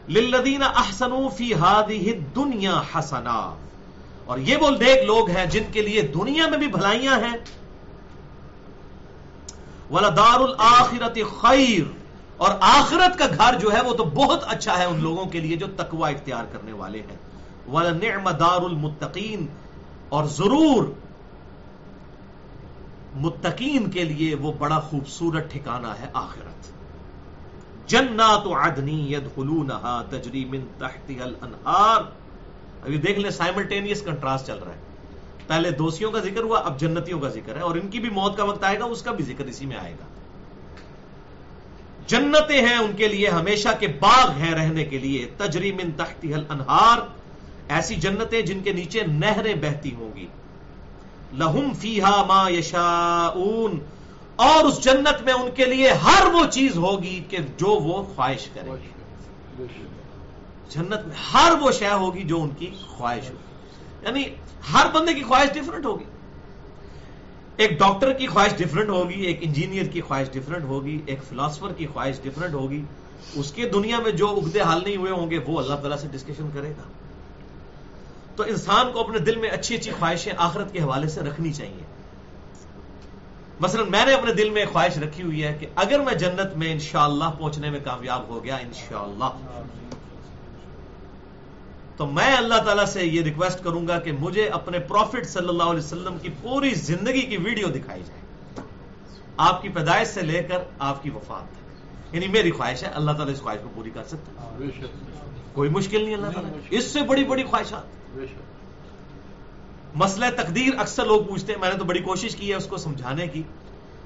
للذین 0.09 0.62
احسنوا 0.62 1.28
فی 1.28 1.54
هذه 1.54 2.11
الدنیا 2.11 2.82
حسنا۔ 2.94 3.67
اور 4.28 4.38
یہ 4.38 4.56
وہ 4.56 4.70
نیک 4.70 5.04
لوگ 5.04 5.30
ہیں 5.30 5.46
جن 5.46 5.62
کے 5.72 5.82
لیے 5.82 6.02
دنیا 6.02 6.48
میں 6.48 6.58
بھی 6.58 6.68
بھلائیاں 6.68 7.18
ہیں۔ 7.18 7.36
ولدار 9.90 10.40
الآخرت 10.40 11.18
خیر 11.40 11.92
اور 12.36 12.50
آخرت 12.60 13.18
کا 13.18 13.26
گھر 13.26 13.58
جو 13.58 13.72
ہے 13.72 13.80
وہ 13.80 13.94
تو 13.94 14.04
بہت 14.04 14.44
اچھا 14.46 14.78
ہے 14.78 14.84
ان 14.84 15.00
لوگوں 15.00 15.26
کے 15.26 15.40
لیے 15.40 15.56
جو 15.56 15.66
تقوی 15.76 16.14
اختیار 16.14 16.44
کرنے 16.52 16.72
والے 16.72 17.00
ہیں۔ 17.00 17.16
وَلَنِعْمَ 17.70 18.30
دَارُ 18.30 18.64
الْمُتَّقِينَ۔ 18.64 19.44
اور 20.08 20.24
ضرور 20.24 20.92
متقین 23.14 23.90
کے 23.90 24.04
لیے 24.04 24.34
وہ 24.34 24.52
بڑا 24.58 24.80
خوبصورت 24.80 25.52
ٹھکانہ 25.52 25.86
ہے 25.86 26.06
آخرت۔ 26.12 26.72
جنات 27.90 28.46
عدنی 28.46 29.12
يدخلونها 29.12 30.02
تجری 30.10 30.44
من 30.44 30.60
تحتها 30.78 31.24
الانہار۔ 31.24 32.27
ابھی 32.82 32.98
دیکھ 32.98 33.18
لیں 33.18 33.30
سائملٹینیس 33.30 34.02
کنٹراسٹ 34.02 34.46
چل 34.46 34.58
رہا 34.58 34.72
ہے۔ 34.72 34.80
پہلے 35.46 35.70
دوستیوں 35.70 36.10
کا 36.10 36.18
ذکر 36.18 36.42
ہوا، 36.42 36.58
اب 36.58 36.80
جنتیوں 36.80 37.20
کا 37.20 37.28
ذکر 37.28 37.56
ہے، 37.56 37.60
اور 37.60 37.74
ان 37.74 37.88
کی 37.88 38.00
بھی 38.00 38.10
موت 38.10 38.36
کا 38.36 38.44
وقت 38.44 38.64
آئے 38.64 38.78
گا، 38.78 38.84
اس 38.84 39.02
کا 39.02 39.12
بھی 39.12 39.24
ذکر 39.24 39.44
اسی 39.44 39.66
میں 39.66 39.76
آئے 39.76 39.92
گا۔ 39.92 40.04
جنتیں 42.06 42.66
ہیں 42.66 42.76
ان 42.76 42.92
کے 42.96 43.08
لیے 43.08 43.28
ہمیشہ 43.28 43.68
کے 43.80 43.86
باغ 43.86 44.30
ہیں 44.30 44.54
رہنے 44.54 44.84
کے 44.84 44.98
لیے، 44.98 45.30
تجری 45.36 45.72
من 45.72 45.90
تحتی 45.90 46.34
الانہار۔ 46.34 46.98
ایسی 47.68 47.94
جنتیں 47.94 48.42
جن 48.42 48.60
کے 48.60 48.72
نیچے 48.72 49.02
نہریں 49.06 49.54
بہتی 49.54 49.94
ہوں 49.94 50.16
گی۔ 50.16 50.26
لہم 51.32 51.72
فیہا 51.80 52.24
ما 52.24 52.50
یشاؤن 52.50 53.78
اور 54.36 54.64
اس 54.64 54.84
جنت 54.84 55.22
میں 55.22 55.32
ان 55.32 55.50
کے 55.54 55.64
لیے 55.64 55.90
ہر 55.90 56.26
وہ 56.26 56.46
چیز 56.46 56.76
ہوگی 56.76 57.24
کہ 57.28 57.38
جو 57.56 57.66
وہ 57.66 58.02
خواہش 58.14 58.48
کریں 58.54 58.72
گے۔ 58.72 58.98
جنت 60.68 61.07
میں 61.07 61.16
ہر 61.35 61.52
وہ 61.61 61.72
شے 61.72 61.88
ہوگی 61.88 62.22
جو 62.22 62.42
ان 62.42 62.50
کی 62.50 62.70
خواہش 62.87 63.31
ہوگی۔ 63.31 64.07
یعنی 64.07 64.24
ہر 64.72 64.87
بندے 64.94 65.14
کی 65.14 65.22
خواہش 65.22 65.52
ڈفرنٹ 65.52 65.87
ہوگی۔ 65.87 66.04
ایک 67.57 67.70
ڈاکٹر 67.70 68.12
کی 68.12 68.26
خواہش 68.26 68.57
ڈفرنٹ 68.57 68.88
ہوگی، 68.88 69.20
ایک 69.20 69.38
انجینئر 69.40 69.87
کی 69.87 70.00
خواہش 70.00 70.28
ڈفرنٹ 70.33 70.64
ہوگی، 70.64 71.00
ایک 71.07 71.18
فلاسفر 71.28 71.72
کی 71.72 71.87
خواہش 71.87 72.16
ڈفرنٹ 72.22 72.54
ہوگی۔ 72.54 72.83
اس 73.35 73.52
کے 73.52 73.68
دنیا 73.68 73.98
میں 73.98 74.12
جو 74.12 74.28
اگدے 74.28 74.61
حال 74.61 74.81
نہیں 74.85 74.96
ہوئے 74.96 75.12
ہوں 75.12 75.31
گے، 75.31 75.38
وہ 75.46 75.59
اللہ 75.59 75.74
تعالیٰ 75.74 75.96
سے 75.96 76.09
ڈسکشن 76.11 76.50
کرے 76.54 76.70
گا۔ 76.70 76.83
تو 78.37 78.42
انسان 78.42 78.92
کو 78.92 79.00
اپنے 79.00 79.18
دل 79.18 79.37
میں 79.37 79.50
اچھی 79.50 79.76
اچھی 79.76 79.92
خواہشیں 79.98 80.33
آخرت 80.37 80.72
کے 80.72 80.81
حوالے 80.81 81.09
سے 81.09 81.20
رکھنی 81.20 81.52
چاہیے۔ 81.52 81.85
مثلا 83.61 83.85
میں 83.85 84.07
نے 84.07 84.12
اپنے 84.12 84.33
دل 84.33 84.50
میں 84.50 84.64
خواہش 84.72 84.98
رکھی 84.98 85.22
ہوئی 85.22 85.44
ہے 85.44 85.57
کہ 85.61 85.66
اگر 85.74 86.00
میں 86.00 86.14
جنت 86.14 86.57
میں 86.57 86.72
انشاءاللہ 86.72 87.24
پہنچنے 87.38 87.70
میں 87.70 87.81
کامیاب 87.85 88.28
ہو 88.28 88.44
گیا، 88.44 88.57
انشاءاللہ۔ 88.57 89.59
تو 91.98 92.06
میں 92.06 92.37
اللہ 92.37 92.54
تعالیٰ 92.64 92.84
سے 92.84 93.06
یہ 93.06 93.22
ریکویسٹ 93.22 93.64
کروں 93.64 93.88
گا 93.88 94.00
کہ 94.00 94.12
مجھے 94.12 94.48
اپنے 94.48 94.78
پروفٹ 94.78 95.26
صلی 95.26 95.48
اللہ 95.48 95.62
علیہ 95.62 95.78
وسلم 95.78 96.18
کی 96.22 96.28
پوری 96.42 96.74
زندگی 96.74 97.22
کی 97.22 97.37
ویڈیو 97.37 97.68
دکھائی 97.68 98.02
جائے۔ 98.06 98.20
آپ 99.37 99.62
کی 99.62 99.68
پیدائش 99.68 100.08
سے 100.08 100.22
لے 100.22 100.42
کر 100.42 100.58
آپ 100.78 101.02
کی 101.02 101.11
وفات 101.11 101.52
تک۔ 101.52 102.14
یعنی 102.14 102.28
میری 102.28 102.50
خواہش 102.50 102.82
ہے 102.82 102.88
اللہ 102.88 103.11
تعالیٰ 103.11 103.34
اس 103.34 103.40
خواہش 103.40 103.58
کو 103.62 103.68
پوری 103.74 103.90
کر 103.90 104.04
سکتا 104.04 104.58
کوئی 105.52 105.70
مشکل 105.70 106.04
نہیں 106.04 106.14
اللہ 106.14 106.26
تعالیٰ۔ 106.26 106.52
اس 106.70 106.84
سے 106.84 107.02
بڑی 107.02 107.24
بڑی 107.24 107.42
خواہشات۔ 107.42 108.18
مسئلہ 109.94 110.26
تقدیر 110.37 110.78
اکثر 110.78 111.04
لوگ 111.04 111.24
پوچھتے 111.24 111.52
ہیں 111.52 111.61
میں 111.61 111.72
نے 111.72 111.78
تو 111.78 111.84
بڑی 111.84 112.00
کوشش 112.00 112.37
کی 112.37 112.50
ہے 112.50 112.54
اس 112.54 112.66
کو 112.66 112.76
سمجھانے 112.76 113.26
کی۔ 113.26 113.42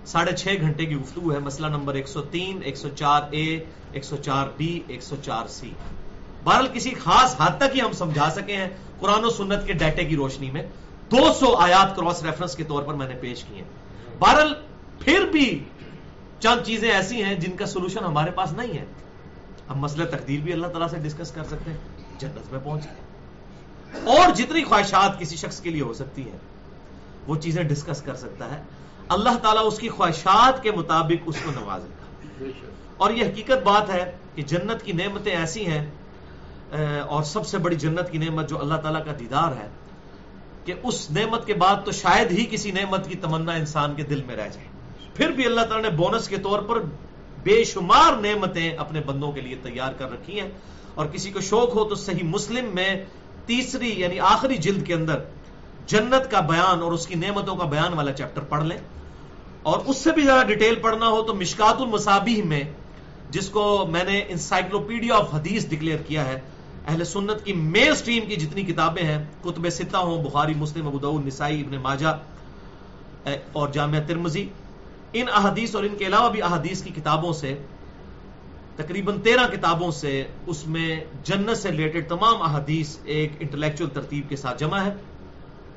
ساڑھے 0.07 0.37
چھ 0.37 0.49
گھنٹے 0.61 0.87
کی 0.87 0.97
گفتگو 0.97 1.33
ہے 1.33 1.39
مسئلہ 1.39 1.67
نمبر 1.67 1.95
ایک 1.95 2.09
سو 2.09 2.21
تین 2.23 2.61
ایک 2.65 2.77
سو 2.77 2.89
چار 2.89 3.23
اے 3.31 3.65
ایک 3.93 4.05
سو 4.05 4.17
چار 4.17 4.47
بی 4.57 4.81
ایک 4.87 5.03
سو 5.03 5.17
چار 5.23 5.47
سی۔ 5.47 5.71
بہرحال 6.45 6.69
کسی 6.73 6.91
خاص 6.91 7.35
حد 7.41 7.57
تک 7.59 7.77
ہی 7.77 7.81
ہم 7.81 7.93
سمجھا 7.93 8.31
سکے 8.31 8.57
ہیں 8.57 8.69
قرآن 9.01 9.25
و 9.25 9.31
سنت 9.31 9.67
کے 9.67 9.73
ڈیٹے 9.73 10.05
کی 10.05 10.17
روشنی 10.17 10.51
میں۔ 10.51 10.63
دو 11.11 11.33
سو 11.33 11.57
آیات 11.57 11.97
کراس 11.97 12.23
ریفرنس 12.23 12.57
کے 12.57 12.65
طور 12.65 12.83
پر 12.83 12.95
میں 12.95 13.09
نے 13.09 13.15
پیش 13.15 13.45
کی 13.45 13.55
ہیں۔ 13.55 13.65
بہرحال 14.19 14.55
پھر 14.99 15.21
بھی 15.33 15.65
چند 16.41 16.67
چیزیں 16.67 16.91
ایسی 16.91 17.23
ہیں 17.23 17.35
جن 17.35 17.57
کا 17.57 17.67
سولوشن 17.67 18.05
ہمارے 18.05 18.31
پاس 18.31 18.53
نہیں 18.53 18.79
ہے۔ 18.79 18.85
ہم 19.71 19.79
مسئلہ 19.79 20.05
تقدیر 20.05 20.41
بھی 20.41 20.53
اللہ 20.53 20.67
تعالیٰ 20.67 20.89
سے 20.89 20.97
ڈسکس 20.97 21.31
کر 21.31 21.45
سکتے 21.45 21.71
ہیں۔ 21.71 21.79
جنت 22.19 22.53
میں 22.53 22.61
پہنچ 22.65 22.85
گئے۔ 22.85 22.95
اور 24.05 24.35
جتنی 24.35 24.65
خواہشات 24.65 25.21
کسی 25.21 25.37
شخص 25.37 25.61
کے 25.61 25.71
لیے 25.71 25.83
ہو 25.83 25.93
سکتی 25.93 26.23
ہیں 26.23 26.39
وہ 27.27 27.37
چیزیں 27.37 27.63
ڈسکس 27.63 28.03
کر 28.03 28.15
سکتا 28.15 28.55
ہے۔ 28.55 28.63
اللہ 29.09 29.39
تعالیٰ 29.43 29.67
اس 29.67 29.79
کی 29.79 29.89
خواہشات 29.89 30.63
کے 30.63 30.71
مطابق 30.73 31.23
اس 31.27 31.37
کو 31.45 31.51
نوازے 31.51 31.89
گا۔ 31.89 32.45
اور 32.97 33.11
یہ 33.11 33.25
حقیقت 33.25 33.63
بات 33.65 33.91
ہے 33.91 34.13
کہ 34.35 34.43
جنت 34.43 34.83
کی 34.83 34.93
نعمتیں 34.93 35.37
ایسی 35.37 35.67
ہیں 35.67 35.87
اور 37.09 37.23
سب 37.23 37.47
سے 37.47 37.59
بڑی 37.59 37.77
جنت 37.77 38.11
کی 38.11 38.19
نعمت 38.19 38.49
جو 38.49 38.61
اللہ 38.61 38.75
تعالیٰ 38.75 39.05
کا 39.05 39.13
دیدار 39.19 39.53
ہے، 39.53 39.69
کہ 40.65 40.75
اس 40.83 41.11
نعمت 41.11 41.47
کے 41.47 41.55
بعد 41.55 41.75
تو 41.85 41.93
شاید 41.93 42.33
ہی 42.33 42.47
کسی 42.51 42.71
نعمت 42.71 43.09
کی 43.09 43.17
تمنا 43.17 43.53
انسان 43.53 43.95
کے 43.95 44.03
دل 44.03 44.23
میں 44.27 44.37
رہ 44.37 44.49
جائے۔ 44.49 44.67
پھر 45.15 45.29
بھی 45.29 45.47
اللہ 45.47 45.61
تعالیٰ 45.61 45.91
نے 45.91 45.97
بونس 45.97 46.29
کے 46.29 46.37
طور 46.37 46.63
پر 46.63 46.81
بے 47.43 47.65
شمار 47.65 48.13
نعمتیں 48.21 48.77
اپنے 48.77 49.01
بندوں 49.01 49.33
کے 49.33 49.41
لیے 49.41 49.57
تیار 49.63 49.93
کر 49.93 50.13
رکھی 50.13 50.41
ہیں۔ 50.41 50.51
اور 50.95 51.07
کسی 51.07 51.31
کو 51.31 51.41
شوق 51.41 51.75
ہو 51.75 51.85
تو 51.85 51.95
صحیح 51.95 52.25
مسلم 52.25 52.65
میں 52.75 53.05
تیسری 53.47 54.01
یعنی 54.01 54.21
آخری 54.21 54.57
جلد 54.57 54.87
کے 54.87 54.95
اندر 54.95 55.19
جنت 55.87 56.31
کا 56.31 56.41
بیان 56.41 56.83
اور 56.83 56.93
اس 56.93 57.07
کی 57.07 57.15
نعمتوں 57.15 57.57
کا 57.57 57.65
بیان 57.65 57.95
والا 57.95 58.13
چیپٹر 58.13 58.41
پڑھ 58.41 58.65
لیں۔ 58.65 58.79
اور 59.63 59.79
اس 59.87 59.97
سے 59.97 60.13
بھی 60.13 60.23
زیادہ 60.23 60.47
ڈیٹیل 60.47 60.75
پڑھنا 60.75 61.09
ہو 61.09 61.23
تو 61.23 61.35
مشکات 61.35 61.81
المصابیح 61.81 62.43
میں، 62.43 62.65
جس 63.31 63.49
کو 63.49 63.87
میں 63.89 64.05
نے 64.05 64.25
انسائکلوپیڈیا 64.29 65.15
آف 65.15 65.35
حدیث 65.35 65.69
ڈکلیئر 65.69 65.99
کیا 65.99 66.25
ہے 66.25 66.41
اہل 66.89 67.05
سنت 67.05 67.45
کی 67.45 67.53
مین 67.53 67.95
سٹریم 67.95 68.27
کی 68.27 68.37
جتنی 68.37 68.63
کتابیں 68.63 69.03
ہیں، 69.03 69.25
کتب 69.41 69.69
ستہ 69.71 69.97
ہوں، 69.97 70.23
بخاری، 70.25 70.55
مسلم، 70.55 70.87
ابو 70.87 71.19
نسائی، 71.21 71.61
ابن 71.61 71.77
ماجہ 71.77 72.17
اور 73.53 73.69
جامعہ 73.69 74.01
ترمزی 74.07 74.49
ان 75.13 75.27
احادیث 75.35 75.75
اور 75.75 75.85
ان 75.85 75.95
کے 75.99 76.07
علاوہ 76.07 76.31
بھی 76.31 76.43
احادیث 76.43 76.83
کی 76.83 76.91
کتابوں 76.91 77.33
سے، 77.33 77.55
تقریباً 78.77 79.21
تیرہ 79.21 79.47
کتابوں 79.47 79.91
سے 79.91 80.25
اس 80.47 80.67
میں 80.67 81.01
جنت 81.25 81.57
سے 81.57 81.71
ریلیٹڈ 81.71 82.09
تمام 82.09 82.43
احادیث 82.43 82.97
ایک 83.05 83.33
انٹلیکچوئل 83.41 83.91
ترتیب 83.91 84.29
کے 84.29 84.37
ساتھ 84.37 84.61
جمع 84.61 84.81
ہے۔ 84.81 84.93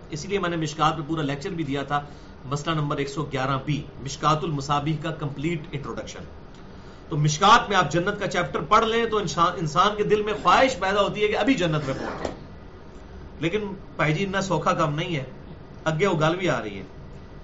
اسی 0.10 0.28
لیے 0.28 0.40
میں 0.40 0.50
نے 0.50 0.56
مشکات 0.56 0.98
میں 0.98 1.08
پورا 1.08 1.22
لیکچر 1.22 1.50
بھی 1.50 1.64
دیا 1.64 1.84
تھا، 1.84 2.02
مسئلہ 2.46 2.76
نمبر 2.76 2.98
111 2.98 3.58
بی، 3.66 3.82
مشکات 4.04 4.44
المصابیح 4.44 4.98
کا 5.02 5.12
کمپلیٹ 5.12 5.62
انٹروڈکشن۔ 5.72 6.24
تو 7.10 7.18
مشکات 7.18 7.70
میں 7.70 7.78
آپ 7.78 7.92
جنت 7.92 8.20
کا 8.20 8.28
چیپٹر 8.28 8.60
پڑھ 8.60 8.86
لیں 8.86 9.06
تو 9.06 9.18
انسان 9.58 9.96
کے 9.96 10.04
دل 10.04 10.24
میں 10.24 10.34
خواہش 10.44 10.80
پیدا 10.80 11.02
ہوتی 11.02 11.24
ہے 11.24 11.28
کہ 11.28 11.38
ابھی 11.38 11.54
جنت 11.54 11.86
میں 11.86 11.94
پہنچے 12.00 12.26
لیکن 13.40 13.74
پائی 13.96 14.14
جی 14.14 14.24
اتنا 14.24 14.42
سوکھا 14.42 14.74
کام 14.74 14.96
نہیں 14.96 15.16
ہے۔ 15.16 15.24
اگے 15.84 16.08
وہ 16.08 16.20
گل 16.20 16.36
بھی 16.36 16.50
آ 16.50 16.62
رہی 16.62 16.78
ہے۔ 16.78 16.84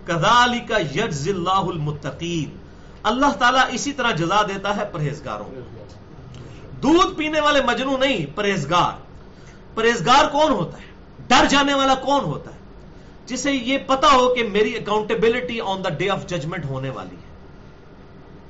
کدالی 0.06 0.60
کا 0.60 0.78
یج 0.78 1.30
اللہ 1.30 1.50
المتقین۔ 1.50 2.58
اللہ 3.04 3.32
تعالیٰ 3.40 3.64
اسی 3.72 3.92
طرح 3.92 4.12
جزا 4.12 4.42
دیتا 4.42 4.76
ہے 4.76 4.82
پرہیزگاروں 4.92 5.62
دودھ 6.84 7.18
پینے 7.18 7.40
والے 7.40 7.62
مجنو 7.62 7.98
نہیں، 7.98 8.26
پرہیزگار۔ 8.36 8.92
پرہیزگار 9.76 10.30
کون 10.32 10.52
ہوتا 10.52 10.78
ہے؟ 10.78 10.86
ڈر 11.28 11.46
جانے 11.50 11.74
والا 11.74 11.96
کون 11.96 12.24
ہوتا 12.24 12.52
ہے؟ 12.52 12.58
جسے 13.26 13.52
یہ 13.52 13.78
پتا 13.78 14.08
ہو 14.14 14.34
کہ 14.34 14.44
میری 14.44 14.76
accountability 14.76 15.62
on 15.62 15.84
the 15.84 15.90
day 15.90 16.10
of 16.10 16.28
judgement 16.28 16.66
ہونے 16.66 16.90
والی 16.90 17.16
ہے۔ 17.16 17.31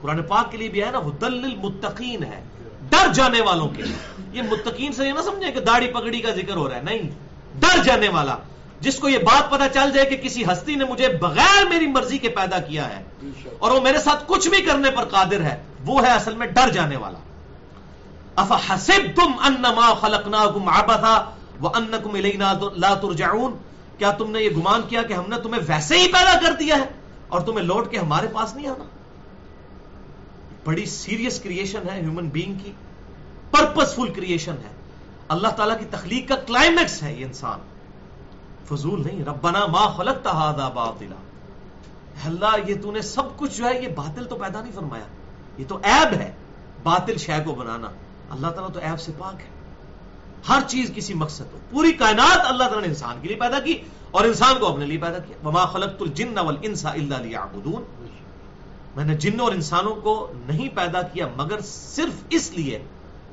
قرآن 0.01 0.23
پاک 0.23 0.51
کے 0.51 0.57
لیے 0.57 0.69
بھی 0.69 0.83
ہے 0.83 0.91
نا 0.91 0.99
دل 1.21 1.55
متقین 1.55 2.23
ہے۔ 2.23 2.43
ڈر 2.89 3.13
جانے 3.13 3.41
والوں 3.41 3.69
کے 3.69 3.83
لیے۔ 3.83 4.23
یہ 4.33 4.41
متقین 4.41 4.93
سے 4.93 5.07
یہ 5.07 5.11
نہ 5.11 5.21
سمجھے 5.21 5.51
کہ 5.51 5.59
داڑھی 5.59 5.87
پگڑی 5.87 6.19
کا 6.19 6.31
ذکر 6.31 6.55
ہو 6.55 6.69
رہا 6.69 6.75
ہے، 6.75 6.81
نہیں۔ 6.81 7.01
ڈر 7.59 7.83
جانے 7.83 8.09
والا۔ 8.09 8.35
جس 8.79 8.99
کو 8.99 9.09
یہ 9.09 9.17
بات 9.17 9.51
پتا 9.51 9.69
چل 9.69 9.91
جائے 9.93 10.09
کہ 10.09 10.17
کسی 10.17 10.43
ہستی 10.45 10.75
نے 10.75 10.85
مجھے 10.85 11.07
بغیر 11.07 11.65
میری 11.69 11.87
مرضی 11.87 12.17
کے 12.17 12.29
پیدا 12.29 12.59
کیا 12.59 12.97
ہے 12.97 13.03
اور 13.59 13.71
وہ 13.71 13.81
میرے 13.81 13.97
ساتھ 13.97 14.23
کچھ 14.27 14.47
بھی 14.47 14.61
کرنے 14.61 14.91
پر 14.91 15.03
قادر 15.03 15.41
ہے، 15.41 15.63
وہ 15.85 16.03
ہے 16.03 16.11
اصل 16.11 16.35
میں 16.35 16.47
ڈر 16.47 16.69
جانے 16.69 16.95
والا۔ 16.95 17.19
اف 18.35 18.71
حسب 18.71 19.15
تم 19.15 19.31
انما 19.39 19.93
خلقنا 19.93 20.45
کم 20.53 20.69
آبا 20.69 21.25
وہ 21.59 21.69
ان 21.75 21.93
کم 22.03 22.15
لا 22.75 22.93
ترجعون۔ 22.93 23.57
کیا 23.97 24.11
تم 24.11 24.31
نے 24.31 24.39
یہ 24.39 24.49
گمان 24.49 24.81
کیا 24.89 25.03
کہ 25.03 25.13
ہم 25.13 25.23
نے 25.27 25.35
تمہیں 25.43 25.61
ویسے 25.67 25.97
ہی 25.97 26.07
پیدا 26.07 26.39
کر 26.41 26.53
دیا 26.53 26.75
ہے 26.75 26.85
اور 27.27 27.41
تمہیں 27.41 27.65
لوٹ 27.65 27.91
کے 27.91 27.97
ہمارے 27.97 28.27
پاس 28.27 28.55
نہیں 28.55 28.67
آنا؟ 28.67 28.83
بڑی 30.65 30.85
سیریس 30.85 31.39
کریشن 31.39 31.89
ہے 31.89 32.01
ہیومن 32.01 32.29
بینگ 32.29 32.53
کی 32.63 32.71
پرپز 33.51 33.95
فل 33.95 34.13
کریشن 34.13 34.51
ہے۔ 34.51 34.73
اللہ 35.27 35.47
تعالیٰ 35.47 35.79
کی 35.79 35.85
تخلیق 35.85 36.29
کا 36.29 36.35
کلائمیکس 36.35 37.03
ہے 37.03 37.13
یہ 37.13 37.25
انسان۔ 37.25 37.59
فضول 38.65 39.03
نہیں، 39.05 39.25
ربنا 39.25 39.65
ما 39.65 39.87
خلق 39.87 40.23
تہادا 40.23 40.69
باطلا۔ 40.69 41.15
اللہ، 42.25 42.69
یہ 42.69 42.75
تو 42.81 42.91
نے 42.91 43.01
سب 43.01 43.37
کچھ 43.37 43.57
جو 43.57 43.65
ہے، 43.65 43.83
یہ 43.83 43.87
باطل 43.87 44.25
تو 44.25 44.35
پیدا 44.35 44.61
نہیں 44.61 44.71
فرمایا۔ 44.75 45.03
یہ 45.57 45.65
تو 45.67 45.79
عیب 45.83 46.13
ہے، 46.13 46.31
باطل 46.83 47.17
شے 47.17 47.33
کو 47.45 47.51
بنانا۔ 47.51 47.87
اللہ 48.29 48.47
تعالیٰ 48.47 48.73
تو 48.73 48.79
عیب 48.79 48.99
سے 48.99 49.11
پاک 49.17 49.41
ہے۔ 49.41 49.61
ہر 50.49 50.59
چیز 50.67 50.91
کسی 50.95 51.13
مقصد 51.13 51.53
ہو 51.53 51.59
پوری 51.69 51.91
کائنات 51.91 52.37
اللہ 52.45 52.63
تعالیٰ 52.63 52.81
نے 52.81 52.87
انسان 52.87 53.17
کے 53.21 53.27
لیے 53.27 53.37
پیدا 53.37 53.59
کی 53.59 53.77
اور 54.11 54.23
انسان 54.23 54.55
کو 54.59 54.67
اپنے 54.67 54.85
لیے 54.85 54.97
پیدا 54.97 55.17
کیا۔ 55.17 55.47
وما 55.47 55.65
خلقت 55.65 56.01
الجن 56.01 56.37
والانس 56.37 56.85
الا 56.85 57.17
ليعبدون۔ 57.19 57.83
میں 58.95 59.05
نے 59.05 59.15
جنوں 59.15 59.45
اور 59.45 59.53
انسانوں 59.53 59.95
کو 59.95 60.31
نہیں 60.47 60.69
پیدا 60.75 61.01
کیا، 61.01 61.27
مگر 61.35 61.59
صرف 61.61 62.23
اس 62.29 62.51
لیے 62.51 62.83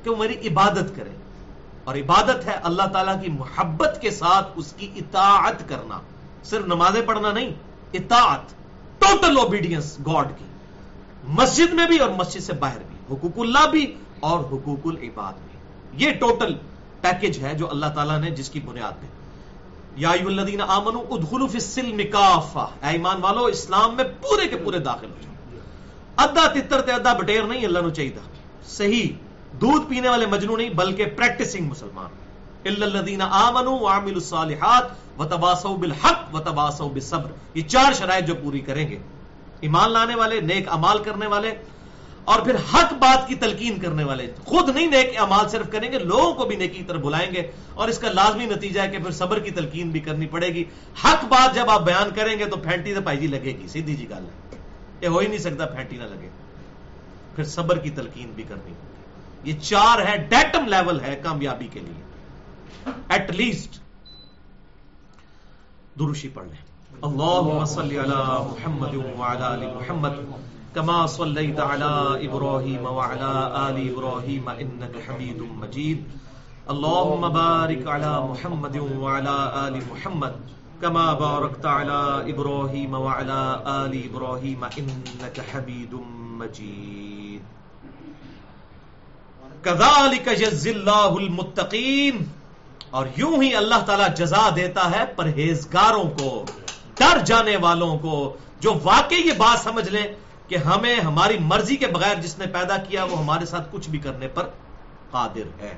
کہ 0.03 0.09
وہ 0.09 0.15
میری 0.15 0.47
عبادت 0.47 0.95
کرے 0.95 1.09
اور 1.83 1.95
عبادت 1.95 2.45
ہے 2.45 2.53
اللہ 2.63 2.83
تعالیٰ 2.83 3.21
کی 3.21 3.29
محبت 3.29 3.97
کے 4.01 4.11
ساتھ 4.11 4.47
اس 4.55 4.73
کی 4.77 4.91
اطاعت 4.95 5.69
کرنا۔ 5.69 5.99
صرف 6.43 6.65
نمازیں 6.65 7.01
پڑھنا 7.01 7.31
نہیں، 7.31 7.53
اطاعت 7.93 8.49
ٹوٹل 8.99 9.37
اوبیڈینس 9.37 9.97
گاڈ 10.07 10.27
کی۔ 10.37 10.45
مسجد 11.27 11.73
میں 11.73 11.87
بھی 11.87 11.97
اور 11.97 12.09
مسجد 12.09 12.39
سے 12.39 12.53
باہر 12.53 12.79
بھی، 12.87 13.15
حقوق 13.15 13.39
اللہ 13.39 13.69
بھی 13.71 13.95
اور 14.19 14.39
حقوق 14.39 14.85
العباد 14.85 15.33
بھی۔ 15.33 15.59
یہ 16.05 16.11
ٹوٹل 16.11 16.53
پیکج 17.01 17.39
ہے 17.39 17.53
جو 17.53 17.69
اللہ 17.69 17.85
تعالیٰ 17.85 18.19
نے 18.19 18.29
جس 18.29 18.49
کی 18.49 18.59
بنیاد 18.59 18.91
میں 18.91 19.09
یا 19.95 20.11
الذین 20.11 20.61
آمنوا 20.61 21.03
ادخلوا 21.09 21.47
فی 21.47 21.57
السلم 21.57 21.97
کافہ۔ 22.11 22.59
اے 22.59 22.89
ایمان 22.89 23.17
والو، 23.21 23.45
اسلام 23.45 23.95
میں 23.95 24.03
پورے 24.03 24.47
کے 24.47 24.57
پورے 24.57 24.79
داخل 24.79 25.07
ہو 25.07 25.28
جاؤ 26.25 26.45
ادا 26.45 26.59
تتر 26.59 26.81
تے 26.81 26.91
ادا 26.91 27.13
بٹیر 27.13 27.43
نہیں 27.43 27.65
اللہ 27.65 27.79
نو 27.79 27.89
چاہیے 27.89 28.11
صحیح، 28.67 29.07
دودھ 29.61 29.89
پینے 29.89 30.09
والے 30.09 30.25
مجنو 30.25 30.57
نہیں، 30.57 30.69
بلکہ 30.69 31.05
پریکٹسنگ 31.05 31.67
مسلمان۔ 31.67 32.07
الذین 32.65 33.21
آمنوا 33.21 33.73
وعملوا 33.73 34.15
الصالحات 34.15 34.83
وتواصوا 35.19 35.75
بالحق 35.75 36.35
وتواصوا 36.35 36.87
بالصبر۔ 36.87 37.31
یہ 37.53 37.63
چار 37.67 37.93
شرائط 37.93 38.25
جو 38.25 38.35
پوری 38.35 38.59
کریں 38.59 38.89
گے۔ 38.89 38.97
ایمان 39.61 39.91
لانے 39.91 40.15
والے، 40.15 40.41
نیک 40.41 40.69
امال 40.69 41.03
کرنے 41.03 41.27
والے، 41.27 41.53
اور 42.25 42.39
پھر 42.41 42.55
حق 42.55 42.93
بات 42.93 43.27
کی 43.27 43.35
تلقین 43.35 43.79
کرنے 43.79 44.03
والے۔ 44.03 44.31
خود 44.45 44.69
نہیں 44.69 44.87
نیک 44.87 45.13
امال 45.17 45.49
صرف 45.49 45.71
کریں 45.71 45.91
گے، 45.91 45.99
لوگوں 45.99 46.33
کو 46.33 46.45
بھی 46.45 46.55
نیکی 46.55 46.83
طرف 46.83 47.01
بلائیں 47.01 47.31
گے۔ 47.33 47.51
اور 47.73 47.87
اس 47.87 47.99
کا 47.99 48.11
لازمی 48.11 48.45
نتیجہ 48.45 48.81
ہے 48.81 48.89
کہ 48.89 48.97
پھر 48.97 49.11
صبر 49.11 49.39
کی 49.39 49.51
تلقین 49.51 49.89
بھی 49.89 49.99
کرنی 49.99 50.25
پڑے 50.25 50.47
گی۔ 50.47 50.63
حق 51.03 51.25
بات 51.25 51.55
جب 51.55 51.69
آپ 51.69 51.81
بیان 51.81 52.09
کریں 52.15 52.39
گے 52.39 52.45
تو 52.45 52.57
پھینٹی 52.57 52.93
سے 52.93 52.99
پائی 52.99 53.17
جی 53.17 53.27
لگے 53.27 53.57
گی، 53.61 53.67
سیدھی 53.67 53.95
جی 53.95 54.09
گل 54.09 54.25
ہے۔ 54.25 54.48
یہ 55.01 55.07
ہو 55.07 55.19
ہی 55.19 55.27
نہیں 55.27 55.37
سکتا 55.37 55.65
پھینٹی 55.65 55.97
نہ 55.97 56.03
لگے۔ 56.03 56.29
پھر 57.35 57.43
صبر 57.43 57.77
کی 57.77 57.89
تلقین 57.89 58.31
بھی 58.35 58.43
کرنی 58.43 58.71
ہوگی 58.71 59.51
یہ 59.51 59.59
چار 59.59 60.07
ہے 60.07 60.17
ڈیٹم 60.17 60.65
لیول 60.67 60.99
ہے 60.99 61.19
کامیابی 61.23 61.67
کے 61.67 61.79
لیے۔ 61.79 62.03
ایٹ 63.09 63.31
لیسٹ 63.31 63.79
دروشی 65.99 66.27
پڑھ 66.27 66.45
لیں۔ 66.45 66.69
اللهم 67.01 67.65
صل 67.65 67.91
على 67.99 68.43
محمد 68.51 68.95
وعلى 68.95 69.45
ال 69.45 69.73
محمد 69.75 70.09
كما 70.73 71.05
صليت 71.07 71.59
على 71.59 72.27
ابراهيم 72.27 72.85
وعلى 72.85 73.31
ال 73.53 73.89
ابراهيم 73.89 74.47
انك 74.47 75.09
حميد 75.09 75.41
مجيد 75.51 76.03
اللهم 76.67 77.21
بارك 77.21 77.87
على 77.87 78.27
محمد 78.29 78.75
وعلى 78.75 79.37
ال 79.53 79.79
محمد۔ 79.89 80.58
كما 80.81 81.13
باركت 81.13 81.65
على 81.65 82.31
ابراهيم 82.33 82.93
وعلى 82.93 83.61
ال 83.65 84.01
ابراهيم 84.03 84.63
انك 84.63 85.39
حميد 85.53 85.93
مجيد. 86.11 87.39
كذلك 89.63 90.27
يجزي 90.27 90.71
الله 90.71 91.15
المتقين. 91.19 92.23
اور 92.89 93.05
یوں 93.17 93.43
ہی 93.43 93.55
اللہ 93.55 93.85
تعالی 93.85 94.03
جزا 94.15 94.49
دیتا 94.55 94.91
ہے 94.91 95.03
پرہیزگاروں 95.15 96.03
کو، 96.03 96.45
ڈر 96.97 97.17
جانے 97.25 97.57
والوں 97.57 97.97
کو، 97.97 98.37
جو 98.59 98.73
واقعی 98.83 99.17
یہ 99.17 99.33
بات 99.37 99.63
سمجھ 99.63 99.89
لیں 99.89 100.07
کہ 100.47 100.55
ہمیں، 100.55 100.99
ہماری 100.99 101.37
مرضی 101.39 101.75
کے 101.75 101.87
بغیر 101.87 102.15
جس 102.15 102.39
نے 102.39 102.45
پیدا 102.45 102.77
کیا، 102.77 103.03
وہ 103.03 103.17
ہمارے 103.19 103.45
ساتھ 103.45 103.67
کچھ 103.71 103.89
بھی 103.89 103.99
کرنے 103.99 104.27
پر 104.27 104.47
قادر 105.11 105.61
ہے۔ 105.61 105.77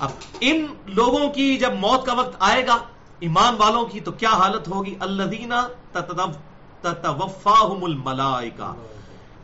اب 0.00 0.10
ان 0.40 0.66
لوگوں 0.86 1.30
کی 1.30 1.58
جب 1.58 1.72
موت 1.74 2.06
کا 2.06 2.12
وقت 2.12 2.36
آئے 2.38 2.66
گا، 2.66 2.78
ایمان 3.20 3.54
والوں 3.58 3.84
کی 3.84 4.00
تو 4.00 4.12
کیا 4.12 4.28
حالت 4.28 4.68
ہوگی؟ 4.68 4.94
اللہ 5.00 5.22
دینا 5.22 5.68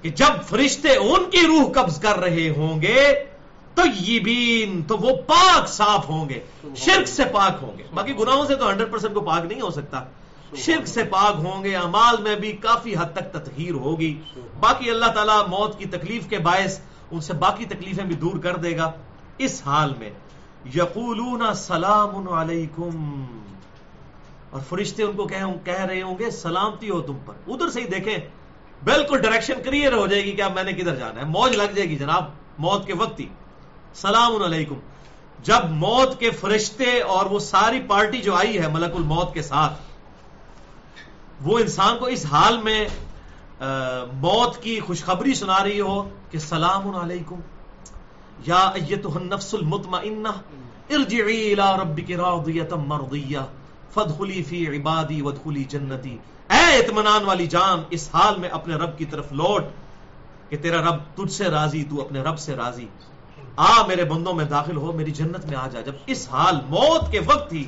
کہ 0.02 0.10
جب 0.10 0.42
فرشتے 0.46 0.96
ان 0.96 1.30
کی 1.30 1.46
روح 1.46 1.72
قبض 1.72 2.00
کر 2.00 2.18
رہے 2.18 2.48
ہوں 2.48 2.82
گے 2.82 3.24
تو 3.74 3.82
یہ 4.00 4.20
بین 4.20 4.82
تو 4.82 4.96
وہ 4.96 5.10
پاک 5.26 5.68
صاف 5.68 6.08
ہوں 6.08 6.28
گے، 6.28 6.40
شرک 6.76 7.08
سے 7.08 7.24
پاک 7.24 7.62
ہوں 7.62 7.78
گے۔ 7.78 7.82
باقی 7.94 8.12
گناہوں 8.18 8.44
سے 8.44 8.54
تو 8.54 8.70
ہنڈریڈ 8.70 8.92
پرسینٹ 8.92 9.14
کو 9.14 9.20
پاک 9.20 9.44
نہیں 9.44 9.60
ہو 9.60 9.70
سکتا۔ 9.70 10.04
شرک 10.56 10.86
سے 10.86 11.04
پاک 11.04 11.34
ہوں 11.38 11.64
گے 11.64 11.76
امال 11.76 12.22
میں 12.22 12.36
بھی 12.36 12.52
کافی 12.52 12.94
حد 12.96 13.12
تک 13.12 13.32
تطہیر 13.32 13.72
ہوگی۔ 13.72 14.20
باقی 14.60 14.90
اللہ 14.90 15.06
تعالیٰ 15.06 15.48
موت 15.48 15.78
کی 15.78 15.84
تکلیف 15.84 16.26
کے 16.26 16.38
باعث 16.38 16.80
ان 17.10 17.20
سے 17.20 17.32
باقی 17.32 17.64
تکلیفیں 17.64 18.04
بھی 18.04 18.14
دور 18.14 18.38
کر 18.38 18.56
دے 18.56 18.76
گا۔ 18.76 18.92
اس 19.38 19.62
حال 19.66 19.94
میں 19.98 20.10
یقولون 20.64 21.55
سلام 21.55 22.29
علیکم۔ 22.29 23.25
اور 24.51 24.61
فرشتے 24.68 25.03
ان 25.03 25.16
کو 25.16 25.27
کہہ 25.64 25.81
رہے 25.81 26.03
ہوں 26.03 26.18
گے، 26.18 26.31
سلامتی 26.31 26.90
ہو 26.90 27.01
تم 27.01 27.16
پر۔ 27.27 27.35
ادھر 27.46 27.70
سے 27.70 27.81
ہی 27.81 27.87
دیکھیں۔ 27.87 28.16
بالکل 28.85 29.18
ڈائریکشن 29.18 29.55
کلیئر 29.64 29.92
ہو 29.92 30.07
جائے 30.07 30.25
گی 30.25 30.33
کہ 30.33 30.42
اب 30.42 30.55
میں 30.55 30.62
نے 30.62 30.72
کدھر 30.72 30.96
جانا 30.96 31.20
ہے۔ 31.20 31.27
موج 31.27 31.57
لگ 31.57 31.62
جائے 31.62 31.88
گی 31.88 31.96
جناب، 31.96 32.25
موت 32.59 32.87
کے 32.87 32.94
وقت 32.94 33.20
ہی۔ 33.20 33.29
سلام 33.94 34.42
علیکم۔ 34.42 34.75
جب 35.42 35.70
موت 35.70 36.20
کے 36.20 36.31
فرشتے 36.31 37.01
اور 37.01 37.27
وہ 37.27 37.38
ساری 37.38 37.81
پارٹی 37.88 38.18
جو 38.18 38.35
آئی 38.35 38.62
ہے 38.62 38.68
ملک 38.68 38.94
الموت 38.94 39.35
کے 39.35 39.42
ساتھ، 39.42 39.72
وہ 41.42 41.59
انسان 41.59 41.98
کو 41.98 42.07
اس 42.07 42.27
حال 42.27 42.57
میں 42.57 42.88
موت 44.12 44.62
کی 44.62 44.81
خوشخبری 44.81 45.35
سنا 45.35 45.64
رہی 45.64 45.81
ہو 45.81 46.09
کہ 46.31 46.38
سلام 46.38 46.96
علیکم۔ 46.96 47.40
یا 48.46 48.72
ایتها 48.74 49.20
النفس 49.20 49.55
المطمئنہ، 49.55 50.28
ارجعی 50.90 51.55
الى 51.55 51.81
ربک 51.83 52.12
راضیتا 52.12 52.76
مرضیہ 52.76 53.38
فدخلی 53.94 54.42
فی 54.42 54.66
عبادی 54.68 55.22
ودخلی 55.22 55.64
جنتی۔ 55.64 56.18
اے 56.50 56.76
اطمینان 56.76 57.24
والی 57.24 57.46
جان، 57.46 57.83
اس 57.90 58.09
حال 58.14 58.40
میں 58.40 58.48
اپنے 58.48 58.74
رب 58.74 58.98
کی 58.98 59.05
طرف 59.05 59.33
لوٹ 59.33 59.64
کہ 60.48 60.57
تیرا 60.57 60.81
رب 60.83 60.96
تجھ 61.14 61.33
سے 61.33 61.44
راضی، 61.44 61.85
تو 61.85 62.00
اپنے 62.00 62.20
رب 62.20 62.38
سے 62.38 62.57
راضی۔ 62.57 62.87
آ 63.57 63.87
میرے 63.87 64.05
بندوں، 64.05 64.35
میں 64.35 64.44
داخل 64.44 64.76
ہو، 64.76 64.92
میری 64.92 65.11
جنت 65.11 65.46
میں 65.46 65.57
آ 65.57 65.68
جا۔ 65.68 65.81
جب 65.81 65.92
اس 66.07 66.28
حال، 66.31 66.57
موت 66.68 67.12
کے 67.12 67.20
وقت 67.26 67.52
ہی 67.52 67.64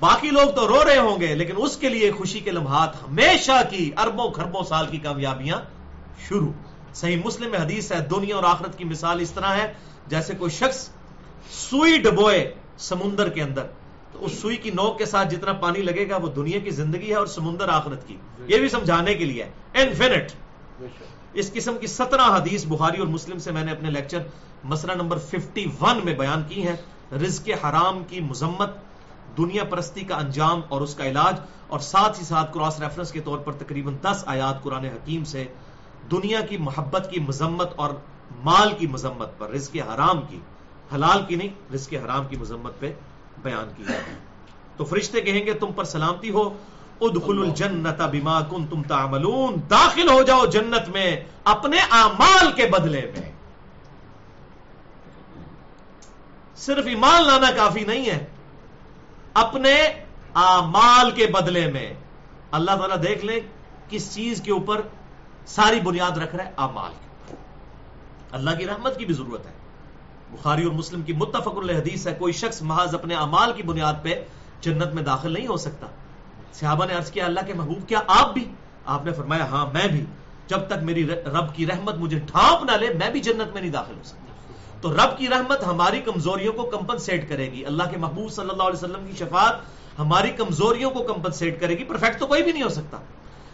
باقی 0.00 0.30
لوگ 0.30 0.50
تو 0.50 0.68
رو 0.68 0.84
رہے 0.84 0.98
ہوں 0.98 1.20
گے، 1.20 1.34
لیکن 1.34 1.54
اس 1.56 1.76
کے 1.76 1.88
لیے 1.88 2.12
خوشی 2.12 2.40
کے 2.40 2.50
لمحات 2.50 2.94
ہمیشہ 3.02 3.62
کی، 3.70 3.90
اربوں 3.96 4.30
خربوں 4.30 4.62
سال 4.62 4.86
کی 4.86 4.98
کامیابیاں 4.98 5.60
شروع۔ 6.28 6.52
صحیح 6.94 7.16
مسلم 7.24 7.50
میں 7.50 7.58
حدیث 7.58 7.90
ہے، 7.92 8.00
دنیا 8.10 8.36
اور 8.36 8.44
آخرت 8.44 8.78
کی 8.78 8.84
مثال 8.84 9.20
اس 9.20 9.30
طرح 9.30 9.56
ہے، 9.56 9.72
جیسے 10.06 10.34
کوئی 10.34 10.50
شخص 10.50 10.88
سوئی 11.50 11.98
ڈبوئے 11.98 12.50
سمندر 12.78 13.28
کے 13.28 13.42
اندر، 13.42 13.66
تو 14.12 14.24
اس 14.24 14.32
سوئی 14.40 14.56
کی 14.56 14.70
نوک 14.70 14.98
کے 14.98 15.06
ساتھ 15.06 15.28
جتنا 15.28 15.52
پانی 15.60 15.82
لگے 15.82 16.08
گا، 16.08 16.16
وہ 16.16 16.28
دنیا 16.36 16.58
کی 16.58 16.70
زندگی 16.70 17.10
ہے 17.10 17.14
اور 17.14 17.26
سمندر 17.28 17.68
آخرت 17.68 18.06
کی۔ 18.08 18.16
یہ 18.46 18.58
بھی 18.58 18.68
سمجھانے 18.68 19.14
کے 19.14 19.24
لیے 19.24 19.44
انفینٹ 19.74 20.32
اس 21.34 21.52
قسم 21.52 21.76
کی 21.80 21.86
سترہ 21.86 22.28
حدیث 22.36 22.64
بخاری 22.66 22.98
اور 22.98 23.06
مسلم 23.06 23.38
سے 23.38 23.52
میں 23.52 23.64
نے 23.64 23.72
اپنے 23.72 23.90
لیکچر 23.90 24.22
مسئلہ 24.64 24.92
نمبر 24.92 25.18
ففٹی 25.28 25.64
ون 25.80 26.00
میں 26.04 26.14
بیان 26.14 26.42
کی 26.48 26.66
ہے 26.66 26.74
رزق 27.16 27.48
حرام 27.64 28.02
کی 28.08 28.20
مذمت، 28.20 28.70
دنیا 29.36 29.64
پرستی 29.64 30.04
کا 30.04 30.16
انجام 30.16 30.60
اور 30.68 30.80
اس 30.80 30.94
کا 30.94 31.04
علاج، 31.04 31.40
اور 31.68 31.80
ساتھ 31.80 32.18
ہی 32.20 32.24
ساتھ 32.24 32.52
کراس 32.54 32.80
ریفرنس 32.80 33.12
کے 33.12 33.20
طور 33.20 33.38
پر 33.38 33.52
تقریباً 33.58 33.96
دس 34.02 34.22
آیات 34.26 34.62
قرآن 34.62 34.84
حکیم 34.84 35.24
سے 35.24 35.44
دنیا 36.10 36.40
کی 36.40 36.56
محبت 36.56 37.08
کی 37.10 37.20
مذمت 37.20 37.72
اور 37.76 37.90
مال 38.44 38.72
کی 38.78 38.86
مذمت 38.86 39.38
پر، 39.38 39.50
رزق 39.50 39.76
حرام 39.88 40.20
کی، 40.28 40.40
حلال 40.94 41.24
کی 41.28 41.36
نہیں، 41.36 41.48
رزق 41.74 41.94
حرام 42.04 42.26
کی 42.28 42.36
مذمت 42.36 42.80
پہ 42.80 42.92
بیان 43.42 43.72
کی 43.76 43.84
جاتی 43.88 44.12
تو 44.76 44.84
فرشتے 44.84 45.20
کہیں 45.20 45.46
گے، 45.46 45.52
تم 45.54 45.72
پر 45.72 45.84
سلامتی 45.84 46.30
ہو 46.30 46.48
ادخل 47.00 47.38
الجنت 47.42 48.00
بما 48.12 48.40
کنتم 48.40 48.82
تعملون، 48.82 49.60
داخل 49.70 50.08
ہو 50.08 50.22
جاؤ 50.22 50.46
جنت 50.46 50.88
میں 50.88 51.24
اپنے 51.44 51.78
اعمال 51.90 52.52
کے 52.52 52.66
بدلے 52.66 53.00
میں۔ 53.14 53.30
صرف 56.56 56.86
ایمان 56.86 57.22
لانا 57.26 57.50
کافی 57.56 57.84
نہیں 57.84 58.10
ہے، 58.10 58.24
اپنے 59.34 59.74
اعمال 60.34 61.10
کے 61.10 61.26
بدلے 61.26 61.66
میں۔ 61.72 61.92
اللہ 62.52 62.70
تعالیٰ 62.70 63.02
دیکھ 63.02 63.24
لیں، 63.24 63.40
کس 63.88 64.14
چیز 64.14 64.40
کے 64.40 64.52
اوپر 64.52 64.80
ساری 65.46 65.80
بنیاد 65.80 66.18
رکھ 66.18 66.36
رہا 66.36 66.44
ہے 66.44 66.52
اعمال 66.56 66.92
کے 66.92 67.34
اللہ 68.32 68.50
کی 68.50 68.66
رحمت 68.66 68.98
کی 68.98 69.04
بھی 69.04 69.14
ضرورت 69.14 69.46
ہے۔ 69.46 69.52
بخاری 70.30 70.64
اور 70.64 70.72
مسلم 70.72 71.02
کی 71.02 71.12
متفق 71.12 71.56
الحدیث 71.56 72.06
ہے، 72.06 72.14
کوئی 72.14 72.32
شخص 72.32 72.62
محض 72.62 72.94
اپنے 72.94 73.14
اعمال 73.14 73.52
کی 73.52 73.62
بنیاد 73.62 73.94
پہ 74.02 74.24
جنت 74.60 74.94
میں 74.94 75.02
داخل 75.02 75.32
نہیں 75.32 75.46
ہو 75.46 75.56
سکتا۔ 75.56 75.86
صحابہ 76.52 76.84
نے 76.86 76.94
عرض 76.94 77.10
کیا، 77.10 77.24
اللہ 77.24 77.40
کے 77.46 77.52
محبوب، 77.52 77.88
کیا 77.88 78.00
آپ 78.06 78.34
بھی؟ 78.34 78.52
آپ 78.86 79.04
نے 79.04 79.12
فرمایا 79.12 79.44
ہاں 79.44 79.66
میں 79.72 79.88
بھی۔ 79.88 80.04
جب 80.46 80.58
تک 80.66 80.82
میری 80.82 81.08
رب 81.08 81.54
کی 81.54 81.66
رحمت 81.66 81.94
مجھے 81.94 82.18
ڈھانپ 82.18 82.64
نہ 82.64 82.76
لے، 82.76 82.94
میں 82.94 83.10
بھی 83.10 83.20
جنت 83.20 83.52
میں 83.52 83.62
نہیں 83.62 83.72
داخل 83.72 83.94
ہو 83.94 84.02
سکتا۔ 84.04 84.52
تو 84.80 84.94
رب 84.94 85.18
کی 85.18 85.28
رحمت 85.28 85.64
ہماری 85.66 86.00
کمزوریوں 86.00 86.52
کو 86.52 86.62
کمپنسیٹ 86.62 87.28
کرے 87.28 87.52
گی۔ 87.52 87.66
اللہ 87.66 87.82
کے 87.90 87.96
محبوب 87.96 88.32
صلی 88.32 88.48
اللہ 88.50 88.62
علیہ 88.62 88.84
وسلم 88.84 89.06
کی 89.06 89.16
شفاعت 89.16 89.54
ہماری 89.98 90.30
کمزوریوں 90.30 90.90
کو 90.90 91.02
کمپنسیٹ 91.02 91.60
کرے 91.60 91.78
گی۔ 91.78 91.84
پرفیکٹ 91.84 92.20
تو 92.20 92.26
کوئی 92.26 92.42
بھی 92.42 92.52
نہیں 92.52 92.62
ہو 92.62 92.68
سکتا۔ 92.68 92.96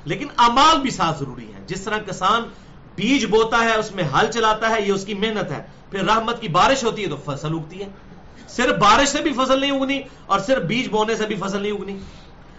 لیکن 0.06 0.26
امال 0.36 0.80
بھی 0.80 0.90
ساتھ 0.90 1.18
ضروری 1.18 1.54
ہے 1.54 1.60
جس 1.66 1.80
طرح 1.80 1.98
کسان 1.98 2.42
بیج 2.96 3.24
بوتا 3.24 3.58
ہے، 3.58 3.74
اس 3.74 3.92
میں 3.92 4.04
ہل 4.04 4.30
چلاتا 4.32 4.70
ہے، 4.70 4.82
یہ 4.82 4.92
اس 4.92 5.04
کی 5.04 5.14
محنت 5.14 5.50
ہے۔ 5.50 5.66
پھر 5.90 6.04
رحمت 6.04 6.40
کی 6.40 6.48
بارش 6.48 6.84
ہوتی 6.84 7.04
ہے 7.04 7.08
تو 7.08 7.16
فصل 7.24 7.52
اگتی 7.52 7.82
ہے۔ 7.82 7.88
صرف 8.48 8.76
بارش 8.78 9.08
سے 9.08 9.22
بھی 9.22 9.32
فصل 9.32 9.60
نہیں 9.60 9.70
اگنی 9.70 10.02
اور 10.26 10.38
صرف 10.38 10.62
بیج 10.62 10.88
بونے 10.88 11.16
سے 11.16 11.26
بھی 11.26 11.36
فصل 11.36 11.62
نہیں 11.62 11.72
اگنی۔ 11.72 11.98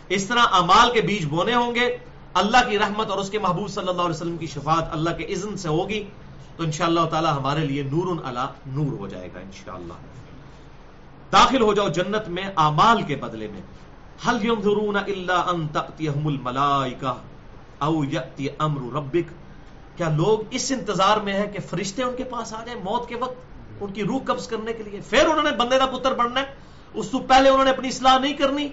اس 0.10 0.26
طرح 0.26 0.46
امال 0.52 0.92
کے 0.92 1.02
بیج 1.02 1.26
بونے 1.26 1.56
ہوں 1.56 1.76
گے، 1.76 1.98
اللہ 2.34 2.70
کی 2.70 2.80
رحمت 2.80 3.10
اور 3.10 3.18
اس 3.18 3.30
کے 3.30 3.40
محبوب 3.40 3.68
صلی 3.68 3.88
اللہ 3.88 4.02
علیہ 4.02 4.16
وسلم 4.16 4.38
کی 4.38 4.48
شفاعت 4.48 4.86
اللہ 4.92 5.10
کے 5.10 5.24
اذن 5.24 5.58
سے 5.58 5.70
ہوگی 5.70 6.04
تو 6.58 6.64
انشاءاللہ 6.64 7.06
تعالی 7.12 7.28
ہمارے 7.28 7.60
لیے 7.60 7.84
نور 7.84 8.18
اللہ 8.26 8.48
نور 8.68 9.00
ہو 9.00 9.08
جائے 9.08 9.30
گا 9.34 9.40
انشاءاللہ۔ 9.40 9.94
داخل 11.32 11.62
ہو 11.62 11.74
جاؤ 11.74 11.88
جنت 11.88 12.30
میں 12.30 12.44
امال 12.56 13.02
کے 13.02 13.16
بدلے 13.16 13.48
میں۔ 13.48 13.62
حل 14.28 14.46
ينظرون 14.46 14.96
الا 14.96 15.42
ان 15.42 15.68
تاتيهم 15.68 16.28
الملائکہ؟ 16.28 17.14
او 17.80 18.04
یاتی 18.04 18.48
امر 18.58 18.94
ربک۔ 18.94 19.34
کیا 19.98 20.10
لوگ 20.10 20.40
اس 20.52 20.72
انتظار 20.72 21.18
میں 21.18 21.34
ہے 21.34 21.48
کہ 21.48 21.60
فرشتے 21.70 22.04
ان 22.04 22.16
کے 22.16 22.24
پاس 22.24 22.54
آ 22.54 22.64
جائیں 22.66 22.82
موت 22.84 23.10
کے 23.10 23.16
وقت؟ 23.16 23.36
ان 23.82 23.94
کی 23.94 24.04
روح 24.04 24.20
قبض 24.26 24.48
کرنے 24.48 24.74
کے 24.74 24.84
لیے۔ 24.84 25.02
پھر 25.10 25.26
انہوں 25.26 25.44
نے 25.44 25.52
بندے 25.52 25.78
کا 25.78 25.86
پتر 25.86 26.14
بننا 26.14 26.40
ہے۔ 26.40 26.46
اس 26.94 27.06
سے 27.06 27.18
پہلے 27.28 27.50
انہوں 27.50 27.64
نے 27.64 27.70
اپنی 27.70 27.88
اصلاح 27.88 28.18
نہیں 28.18 28.34
کرنی۔ 28.34 28.70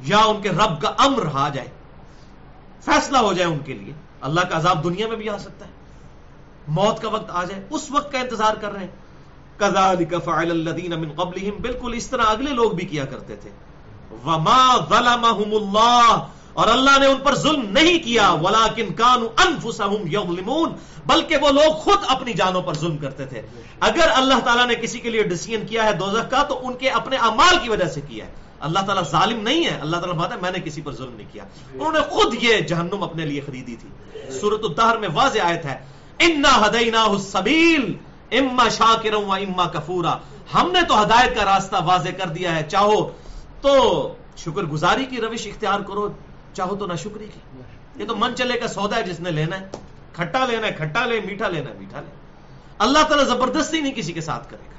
یا 0.00 0.18
ان 0.18 0.42
کے 0.42 0.48
رب 0.48 0.82
کا 0.82 0.92
امر 0.98 1.22
آ 1.32 1.48
جائے۔ 1.48 1.68
فیصلہ 2.84 3.18
ہو 3.18 3.32
جائے 3.32 3.52
ان 3.52 3.58
کے 3.58 3.72
لیے۔ 3.72 3.92
اللہ 4.20 4.40
کا 4.40 4.56
عذاب 4.56 4.84
دنیا 4.84 5.08
میں 5.08 5.16
بھی 5.16 5.28
آ 5.28 5.38
سکتا 5.38 5.66
ہے۔ 5.66 5.70
موت 6.68 7.02
کا 7.02 7.08
وقت 7.08 7.30
آ 7.30 7.44
جائے۔ 7.44 7.66
اس 7.70 7.90
وقت 7.90 8.12
کا 8.12 8.18
انتظار 8.18 8.54
کر 8.54 8.72
رہے 8.72 8.80
ہیں۔ 8.80 8.92
کذالک 9.56 10.14
فعل 10.24 10.50
الذین 10.50 11.00
من 11.00 11.12
قبلہم۔ 11.12 11.62
بالکل 11.62 11.94
اس 11.94 12.06
طرح 12.06 12.22
اگلے 12.22 12.50
لوگ 12.50 12.72
بھی 12.72 12.86
کیا 12.86 13.04
کرتے 13.04 13.36
تھے۔ 13.36 13.50
وما 14.26 14.76
ظلمهم 14.88 15.54
اللہ 15.54 16.26
اور 16.54 16.68
اللہ 16.68 16.98
نے 16.98 17.06
ان 17.06 17.16
پر 17.22 17.34
ظلم 17.34 17.62
نہیں 17.70 17.98
کیا، 17.98 18.30
ولیکن 18.30 18.94
کانوا 18.94 19.28
انفسهم 19.46 20.06
یظلمون، 20.06 20.72
بلکہ 21.06 21.36
وہ 21.36 21.50
لوگ 21.50 21.72
خود 21.72 21.98
اپنی 22.08 22.32
جانوں 22.32 22.62
پر 22.62 22.74
ظلم 22.74 22.96
کرتے 22.96 23.26
تھے۔ 23.26 23.42
اگر 23.80 24.08
اللہ 24.14 24.34
تعالیٰ 24.44 24.66
نے 24.66 24.74
کسی 24.74 24.98
کے 24.98 25.10
لیے 25.10 25.22
ڈیسیژن 25.22 25.66
کیا 25.66 25.84
ہے، 25.84 25.92
دوزخ 25.92 26.30
کا، 26.30 26.42
تو 26.42 26.66
ان 26.66 26.74
کے 26.74 26.90
اپنے 26.90 27.16
اعمال 27.16 27.56
کی 27.62 27.68
وجہ 27.68 27.84
سے 27.84 28.00
کیا 28.08 28.26
ہے۔ 28.26 28.32
اللہ 28.60 28.78
تعالیٰ 28.78 29.02
ظالم 29.10 29.42
نہیں 29.42 29.64
ہے۔ 29.64 29.78
اللہ 29.80 29.96
تعالیٰ 29.96 30.14
بات 30.14 30.32
ہے، 30.32 30.36
میں 30.42 30.50
نے 30.50 30.58
کسی 30.64 30.82
پر 30.82 30.92
ظلم 30.92 31.16
نہیں 31.16 31.32
کیا۔ 31.32 31.44
انہوں 31.72 31.92
نے 31.92 32.00
خود 32.00 32.34
یہ 32.42 32.60
جہنم 32.60 33.02
اپنے 33.02 33.24
لیے 33.24 33.40
خریدی 33.40 33.76
تھی۔ 33.76 33.88
سورت 34.40 34.60
الدہر 34.64 34.98
میں 34.98 35.08
واضح 35.14 35.38
آیت 35.42 35.64
ہے، 35.64 35.84
انا 36.18 36.66
ہدینا 36.66 37.02
السبیل، 37.02 37.94
اما 38.30 38.68
شاکر 38.68 39.14
و 39.14 39.32
اما 39.32 39.66
کفورا۔ 39.66 40.16
ہم 40.54 40.72
نے 40.72 40.80
تو 40.88 41.02
ہدایت 41.02 41.36
کا 41.36 41.44
راستہ 41.44 41.76
واضح 41.84 42.08
کر 42.18 42.26
دیا 42.26 42.56
ہے۔ 42.56 42.62
چاہو 42.68 43.10
تو 43.60 44.08
شکر 44.36 44.62
گزاری 44.62 45.04
کی 45.04 45.16
روش 45.16 45.46
اختیار 45.46 45.80
کرو۔ 45.80 46.08
چاہو 46.54 46.76
تو 46.76 46.86
نہ 46.86 46.94
شکری 46.94 47.26
کی۔ 47.34 47.62
یہ 47.96 48.06
تو 48.06 48.16
من 48.16 48.36
چلے 48.36 48.58
کا 48.58 48.68
سودا 48.68 48.96
ہے 48.96 49.02
جس 49.02 49.20
نے 49.20 49.30
لینا 49.30 49.60
ہے۔ 49.60 49.68
کھٹا 50.12 50.46
لینا 50.46 50.66
ہے، 50.66 50.72
کھٹا 50.72 51.06
لے، 51.06 51.20
میٹھا 51.20 51.48
لینا 51.48 51.70
ہے، 51.70 51.78
میٹھا 51.78 52.00
لے۔ 52.00 52.10
اللہ 52.78 52.98
تعالیٰ 53.08 53.26
زبردستی 53.26 53.80
نہیں 53.80 53.92
کسی 53.92 54.12
کے 54.12 54.20
ساتھ 54.20 54.50
کرے 54.50 54.66
گا۔ 54.66 54.74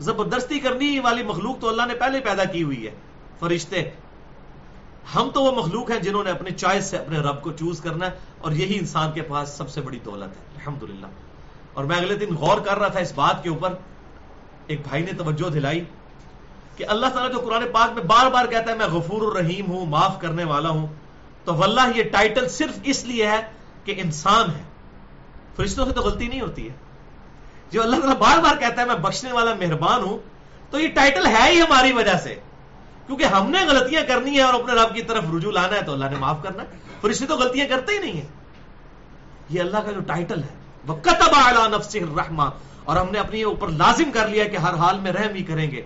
زبردستی 0.00 0.58
کرنی 0.58 0.98
والی 0.98 1.22
مخلوق 1.22 1.60
تو 1.60 1.68
اللہ 1.68 1.82
نے 1.86 1.94
پہلے 1.94 2.20
پیدا 2.20 2.44
کی 2.44 2.62
ہوئی 2.62 2.86
ہے۔ 2.86 2.90
فرشتے، 3.38 3.90
ہم 5.14 5.30
تو 5.34 5.42
وہ 5.42 5.52
مخلوق 5.52 5.90
ہیں 5.90 5.98
جنہوں 5.98 6.24
نے 6.24 6.30
اپنے 6.30 6.50
چوائس 6.50 6.84
سے 6.84 6.96
اپنے 6.98 7.18
رب 7.18 7.42
کو 7.42 7.52
چوز 7.52 7.80
کرنا 7.80 8.06
ہے 8.06 8.10
اور 8.38 8.52
یہی 8.52 8.78
انسان 8.78 9.12
کے 9.12 9.22
پاس 9.22 9.48
سب 9.48 9.70
سے 9.70 9.80
بڑی 9.80 9.98
دولت 10.04 10.36
ہے۔ 10.36 10.42
الحمدللہ۔ 10.54 11.06
اور 11.72 11.84
میں 11.84 11.96
اگلے 11.96 12.14
دن 12.14 12.34
غور 12.34 12.60
کر 12.60 12.78
رہا 12.78 12.88
تھا 12.88 13.00
اس 13.00 13.12
بات 13.14 13.42
کے 13.42 13.48
اوپر۔ 13.48 13.74
ایک 14.66 14.80
بھائی 14.88 15.02
نے 15.02 15.12
توجہ 15.12 15.50
دلائی 15.50 15.84
کہ 16.76 16.84
اللہ 16.88 17.06
تعالیٰ 17.06 17.32
جو 17.32 17.48
قرآن 17.48 17.64
پاک 17.72 17.92
میں 17.92 18.02
بار 18.02 18.30
بار 18.30 18.46
کہتا 18.46 18.72
ہے، 18.72 18.76
میں 18.76 18.86
غفور 18.86 19.36
الرحیم 19.36 19.66
ہوں، 19.66 19.86
معاف 19.86 20.20
کرنے 20.20 20.44
والا 20.44 20.68
ہوں۔ 20.68 20.86
تو 21.44 21.54
واللہ 21.54 21.80
یہ 21.96 22.02
ٹائٹل 22.02 22.48
صرف 22.48 22.78
اس 22.82 23.04
لیے 23.04 23.26
ہے 23.26 23.40
کہ 23.84 23.94
انسان 23.96 24.50
ہے۔ 24.50 24.62
فرشتوں 25.56 25.86
سے 25.86 25.92
تو 25.92 26.02
غلطی 26.02 26.28
نہیں 26.28 26.40
ہوتی 26.40 26.68
ہے۔ 26.68 26.74
جو 27.70 27.82
اللہ 27.82 27.96
تعالیٰ 27.96 28.16
بار 28.16 28.38
بار 28.38 28.56
کہتا 28.56 28.82
ہے 28.82 28.86
میں 28.86 28.94
بخشنے 28.94 29.32
والا 29.32 29.54
مہربان 29.54 30.02
ہوں 30.02 30.18
تو 30.70 30.80
یہ 30.80 30.88
ٹائٹل 30.88 31.26
ہے 31.26 31.50
ہی 31.50 31.60
ہماری 31.60 31.92
وجہ 31.92 32.16
سے۔ 32.22 32.34
کیونکہ 33.06 33.24
ہم 33.24 33.50
نے 33.50 33.58
غلطیاں 33.64 34.02
کرنی 34.08 34.36
ہے 34.36 34.42
اور 34.42 34.54
اپنے 34.54 34.72
رب 34.72 34.94
کی 34.94 35.02
طرف 35.02 35.24
رجوع 35.36 35.52
لانا 35.52 35.76
ہے 35.76 35.82
تو 35.82 35.92
اللہ 35.92 36.04
نے 36.04 36.16
معاف 36.16 36.36
کرنا۔ 36.42 36.62
ہے 36.62 36.68
فرشتے 37.00 37.26
تو 37.26 37.36
غلطیاں 37.36 37.68
کرتے 37.68 37.92
ہی 37.92 37.98
نہیں 37.98 38.12
ہیں۔ 38.12 38.26
یہ 39.50 39.60
اللہ 39.60 39.76
کا 39.76 39.92
جو 39.92 40.00
ٹائٹل 40.00 40.42
ہے 40.42 40.58
کتب 41.02 41.34
الرحمہ 41.94 42.42
اور 42.84 42.96
ہم 42.96 43.06
نے 43.10 43.18
اپنی 43.18 43.42
اوپر 43.42 43.68
لازم 43.68 44.10
کر 44.14 44.28
لیا 44.28 44.44
کہ 44.44 44.56
ہر 44.56 44.74
حال 44.74 45.00
میں 45.00 45.12
رحم 45.12 45.34
ہی 45.34 45.42
کریں 45.42 45.70
گے۔ 45.70 45.82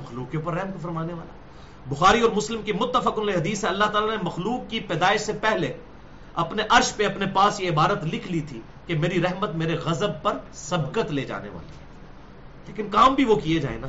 مخلوق 0.00 0.30
کے 0.30 0.36
اوپر 0.38 0.54
رحم 0.54 0.72
کو 0.72 0.78
فرمانے 0.82 1.12
والا۔ 1.12 1.43
بخاری 1.86 2.20
اور 2.20 2.30
مسلم 2.30 2.62
کی 2.62 2.72
متفق 2.72 3.18
حدیث 3.18 3.64
ہے، 3.64 3.68
اللہ 3.68 3.84
تعالیٰ 3.84 4.10
نے 4.10 4.16
مخلوق 4.22 4.70
کی 4.70 4.80
پیدائش 4.80 5.20
سے 5.20 5.32
پہلے 5.32 5.72
اپنے 6.34 6.62
عرش 6.68 6.96
پہ 6.96 7.06
اپنے 7.06 7.26
پاس 7.26 7.60
یہ 7.60 7.70
عبارت 7.70 8.04
لکھ 8.04 8.32
لی 8.32 8.40
تھی 8.40 8.60
کہ 8.86 8.98
میری 8.98 9.22
رحمت 9.22 9.54
میرے 9.54 9.74
غضب 9.74 10.22
پر 10.22 10.38
سبقت 10.52 11.12
لے 11.12 11.24
جانے 11.24 11.48
والی 11.48 11.72
لیکن 12.66 12.90
کام 12.90 13.14
بھی 13.14 13.24
وہ 13.24 13.36
کیے 13.36 13.60
جائیں 13.60 13.78
نا۔ 13.78 13.86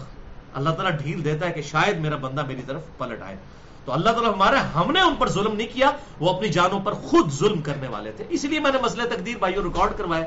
اللہ 0.53 0.69
تعالیٰ 0.69 0.97
ڈھیل 0.97 1.25
دیتا 1.25 1.47
ہے 1.47 1.51
کہ 1.51 1.61
شاید 1.61 1.97
میرا 1.97 2.15
بندہ 2.15 2.45
میری 2.45 2.61
طرف 2.67 2.81
پلٹ 2.97 3.21
آئے۔ 3.21 3.35
تو 3.85 3.91
اللہ 3.91 4.09
تعالیٰ 4.09 4.33
ہمارے، 4.33 4.55
ہم 4.55 4.91
نے 4.91 5.01
ان 5.01 5.15
پر 5.15 5.29
ظلم 5.29 5.55
نہیں 5.55 5.67
کیا، 5.73 5.91
وہ 6.19 6.29
اپنی 6.35 6.49
جانوں 6.49 6.79
پر 6.79 6.93
خود 6.93 7.31
ظلم 7.31 7.61
کرنے 7.61 7.87
والے 7.87 8.11
تھے۔ 8.11 8.25
اس 8.29 8.43
لیے 8.43 8.59
میں 8.59 8.71
نے 8.71 8.77
مسئلہ 8.83 9.03
تقدیر 9.03 9.37
بھائیوں 9.37 9.63
ریکارڈ 9.63 9.91
کروائے 9.97 10.23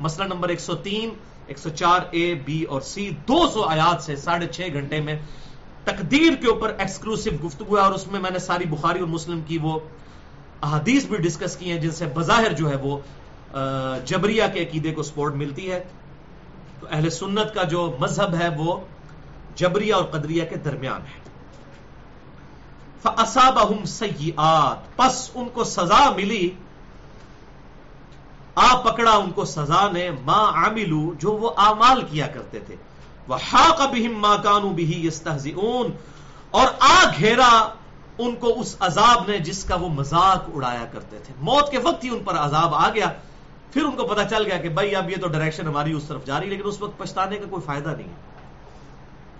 مسئلہ 0.00 0.28
نمبر 0.34 0.48
ایک 0.48 0.60
سو 0.60 0.74
تین، 0.74 1.10
ایک 1.46 1.58
سو 1.58 1.70
چار 1.70 2.00
اے، 2.10 2.34
بی 2.34 2.62
اور 2.62 2.80
سی، 2.80 3.10
دو 3.10 3.48
سو 3.48 3.62
آیات 3.62 4.02
سے 4.02 4.16
ساڑھے 4.16 4.46
چھ 4.46 4.60
گھنٹے 4.72 5.00
میں 5.00 5.18
تقدیر 5.90 6.32
کے 6.40 6.48
اوپر 6.48 6.74
ایکسکلوسو 6.78 7.30
گفتگو 7.46 7.76
ہے 7.76 7.82
اور 7.82 7.92
اس 7.92 8.06
میں 8.06 8.20
میں 8.20 8.30
نے 8.30 8.38
ساری 8.38 8.64
بخاری 8.64 8.98
اور 8.98 9.08
مسلم 9.08 9.40
کی 9.40 9.58
وہ 9.58 9.80
احادیث 10.62 11.04
بھی 11.04 11.16
ڈسکس 11.16 11.56
کی 11.56 11.72
ہیں، 11.72 11.80
جن 11.80 11.90
سے 11.90 12.06
بظاہر 12.06 12.52
جو 12.52 12.70
ہے 12.70 12.76
وہ 12.76 12.98
جبریہ 14.04 14.42
کے 14.54 14.62
عقیدے 14.62 14.90
کو 14.90 15.02
سپورٹ 15.02 15.34
ملتی 15.34 15.72
ہے۔ 15.72 15.84
تو 16.80 16.86
اہل 16.90 17.10
سنت 17.10 17.54
کا 17.54 17.62
جو 17.62 17.96
مذہب 18.00 18.34
ہے 18.34 18.48
وہ 18.56 18.76
جبریہ 19.54 19.94
اور 19.94 20.04
قدریہ 20.04 20.44
کے 20.44 20.56
درمیان 20.56 21.00
ہے۔ 21.00 21.20
فَأَصَابَهُمْ 23.02 23.86
سَيِّئَاتِ، 23.86 24.96
پس 24.96 25.30
ان 25.34 25.48
کو 25.48 25.64
سزا 25.64 26.10
ملی۔ 26.10 26.50
آ 28.54 28.80
پکڑا 28.80 29.12
ان 29.12 29.30
کو 29.30 29.44
سزا 29.44 29.90
نے، 29.92 30.10
ما 30.10 30.66
عملو 30.66 31.14
جو 31.14 31.32
وہ 31.32 31.50
اعمال 31.56 32.02
کیا 32.10 32.26
کرتے 32.26 32.58
تھے۔ 32.58 32.76
وحاق 33.28 33.80
بهم 33.80 34.20
ما 34.20 34.36
كانوا 34.36 34.72
به 34.72 34.92
يستهزئون 34.98 35.92
اور 36.50 36.66
آ 36.80 37.04
گھیرا 37.18 37.68
ان 38.18 38.36
کو 38.36 38.60
اس 38.60 38.76
عذاب 38.80 39.28
نے 39.28 39.38
جس 39.38 39.64
کا 39.64 39.74
وہ 39.74 39.88
مذاق 39.88 40.50
اڑایا 40.54 40.86
کرتے 40.92 41.18
تھے۔ 41.18 41.34
موت 41.40 41.70
کے 41.70 41.78
وقت 41.78 42.04
ہی 42.04 42.08
ان 42.08 42.24
پر 42.24 42.34
عذاب 42.34 42.74
آ 42.74 42.88
گیا۔ 42.94 43.12
پھر 43.72 43.84
ان 43.84 43.92
کو 43.92 44.06
پتا 44.06 44.24
چل 44.24 44.46
گیا 44.46 44.56
کہ 44.56 44.68
بھائی 44.68 44.96
اب 44.96 45.10
یہ 45.10 45.16
تو 45.16 45.28
ڈائریکشن 45.28 45.66
ہماری 45.66 45.92
اس 45.92 46.04
طرف 46.04 46.24
جاری، 46.24 46.46
لیکن 46.46 46.62
اس 46.64 46.80
وقت 46.80 46.98
پچھتانے 46.98 47.36
کا 47.36 47.46
کوئی 47.50 47.62
فائدہ 47.66 47.88
نہیں 47.88 48.08
ہے۔ 48.08 48.14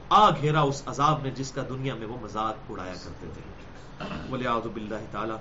آ 0.08 0.30
گھیرا 0.30 0.60
اس 0.60 0.82
عذاب 0.86 1.22
نے 1.22 1.30
جس 1.30 1.52
کا 1.52 1.62
دنیا 1.68 1.94
میں 1.94 2.06
وہ 2.06 2.16
مذاق 2.22 2.54
اڑایا 2.70 2.94
کرتے 3.04 3.26
تھے۔ 3.34 3.40
ولیعظ 4.32 4.66
باللہ 4.66 5.04
تعالی۔ 5.10 5.32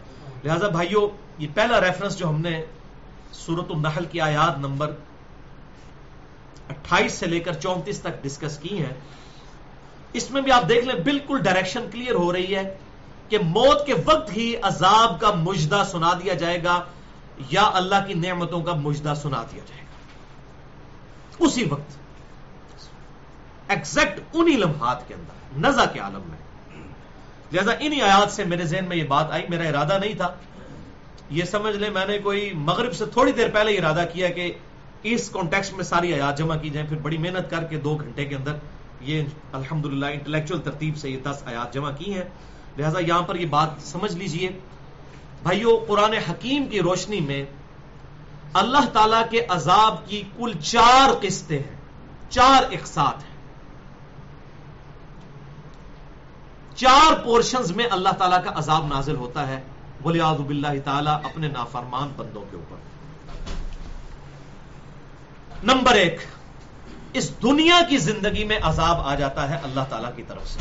لہذا 0.43 0.67
بھائیو، 0.67 1.09
یہ 1.37 1.47
پہلا 1.53 1.81
ریفرنس 1.81 2.17
جو 2.17 2.29
ہم 2.29 2.41
نے 2.41 2.65
سورت 3.31 3.65
النحل 3.69 4.05
کی 4.05 4.21
آیات 4.21 4.57
نمبر 4.57 4.91
اٹھائیس 6.69 7.13
سے 7.13 7.25
لے 7.25 7.39
کر 7.39 7.53
چونتیس 7.53 7.99
تک 7.99 8.23
ڈسکس 8.23 8.57
کی 8.57 8.77
ہیں۔ 8.77 8.93
اس 10.13 10.31
میں 10.31 10.41
بھی 10.41 10.51
آپ 10.51 10.69
دیکھ 10.69 10.85
لیں 10.85 11.03
بالکل 11.03 11.39
ڈائریکشن 11.43 11.89
کلیئر 11.91 12.13
ہو 12.13 12.33
رہی 12.33 12.55
ہے 12.55 12.77
کہ 13.29 13.37
موت 13.39 13.85
کے 13.85 13.93
وقت 14.05 14.37
ہی 14.37 14.55
عذاب 14.61 15.19
کا 15.21 15.31
مجدہ 15.31 15.83
سنا 15.91 16.13
دیا 16.23 16.33
جائے 16.33 16.63
گا 16.63 16.83
یا 17.49 17.69
اللہ 17.73 17.95
کی 18.07 18.13
نعمتوں 18.13 18.61
کا 18.61 18.73
مجدہ 18.73 19.13
سنا 19.21 19.43
دیا 19.51 19.61
جائے 19.67 19.81
گا۔ 19.81 21.45
اسی 21.45 21.63
وقت 21.63 21.97
ایکزیکٹ 23.67 24.19
انہی 24.33 24.55
لمحات 24.55 25.07
کے 25.07 25.13
اندر، 25.13 25.67
نزا 25.67 25.85
کے 25.85 25.99
عالم 25.99 26.21
میں۔ 26.25 26.37
لہذا 27.53 27.71
انہی 27.79 28.01
آیات 28.01 28.31
سے 28.31 28.43
میرے 28.43 28.65
ذہن 28.65 28.85
میں 28.85 28.97
یہ 28.97 29.03
بات 29.03 29.31
آئی، 29.31 29.43
میرا 29.49 29.63
ارادہ 29.63 29.97
نہیں 29.99 30.13
تھا۔ 30.13 30.33
یہ 31.29 31.43
سمجھ 31.43 31.75
لیں، 31.75 31.89
میں 31.89 32.05
نے 32.05 32.17
کوئی 32.17 32.53
مغرب 32.53 32.93
سے 32.93 33.05
تھوڑی 33.05 33.31
دیر 33.31 33.49
پہلے 33.49 33.77
ارادہ 33.77 34.05
کیا 34.13 34.29
کہ 34.29 34.53
اس 35.03 35.29
کانٹیکس 35.29 35.73
میں 35.73 35.83
ساری 35.83 36.13
آیات 36.13 36.37
جمع 36.37 36.55
کی 36.55 36.69
جائیں، 36.69 36.89
پھر 36.89 36.97
بڑی 36.97 37.17
محنت 37.17 37.49
کر 37.49 37.63
کے 37.63 37.77
دو 37.77 37.95
گھنٹے 37.95 38.25
کے 38.25 38.35
اندر 38.35 38.55
یہ 39.01 39.23
الحمدللہ 39.53 40.05
انٹلیکچوئل 40.05 40.61
ترتیب 40.61 40.97
سے 40.97 41.09
یہ 41.09 41.19
دس 41.19 41.43
آیات 41.45 41.73
جمع 41.73 41.91
کی 41.91 42.13
ہیں۔ 42.13 42.23
لہذا 42.77 42.99
یہاں 42.99 43.21
پر 43.21 43.35
یہ 43.35 43.45
بات 43.45 43.69
سمجھ 43.79 44.15
لیجیے۔ 44.15 44.49
بھائیو، 45.43 45.85
قرآن 45.87 46.13
حکیم 46.13 46.65
کی 46.65 46.79
روشنی 46.81 47.19
میں 47.19 47.45
اللہ 48.53 48.89
تعالی 48.93 49.23
کے 49.31 49.45
عذاب 49.49 50.09
کی 50.09 50.23
کل 50.37 50.51
چار 50.63 51.09
قسطیں 51.21 51.59
ہیں، 51.59 51.75
چار 52.29 52.63
اقساط 52.71 53.23
ہیں۔ 53.23 53.29
چار 56.75 57.23
پورشنز 57.25 57.71
میں 57.71 57.85
اللہ 57.91 58.09
تعالیٰ 58.09 58.43
کا 58.43 58.51
عذاب 58.55 58.87
نازل 58.87 59.15
ہوتا 59.15 59.47
ہے۔ 59.47 59.61
بلیاد 60.01 60.35
باللہ 60.35 60.81
تعالیٰ 60.85 61.15
اپنے 61.23 61.47
نافرمان 61.47 62.11
بندوں 62.17 62.41
کے 62.51 62.55
اوپر۔ 62.55 62.75
نمبر 65.63 65.95
ایک، 65.95 66.19
اس 67.13 67.43
دنیا 67.43 67.81
کی 67.89 67.97
زندگی 67.97 68.43
میں 68.43 68.59
عذاب 68.61 68.97
آ 68.99 69.15
جاتا 69.15 69.49
ہے 69.49 69.55
اللہ 69.63 69.81
تعالیٰ 69.89 70.15
کی 70.15 70.23
طرف 70.27 70.47
سے۔ 70.47 70.59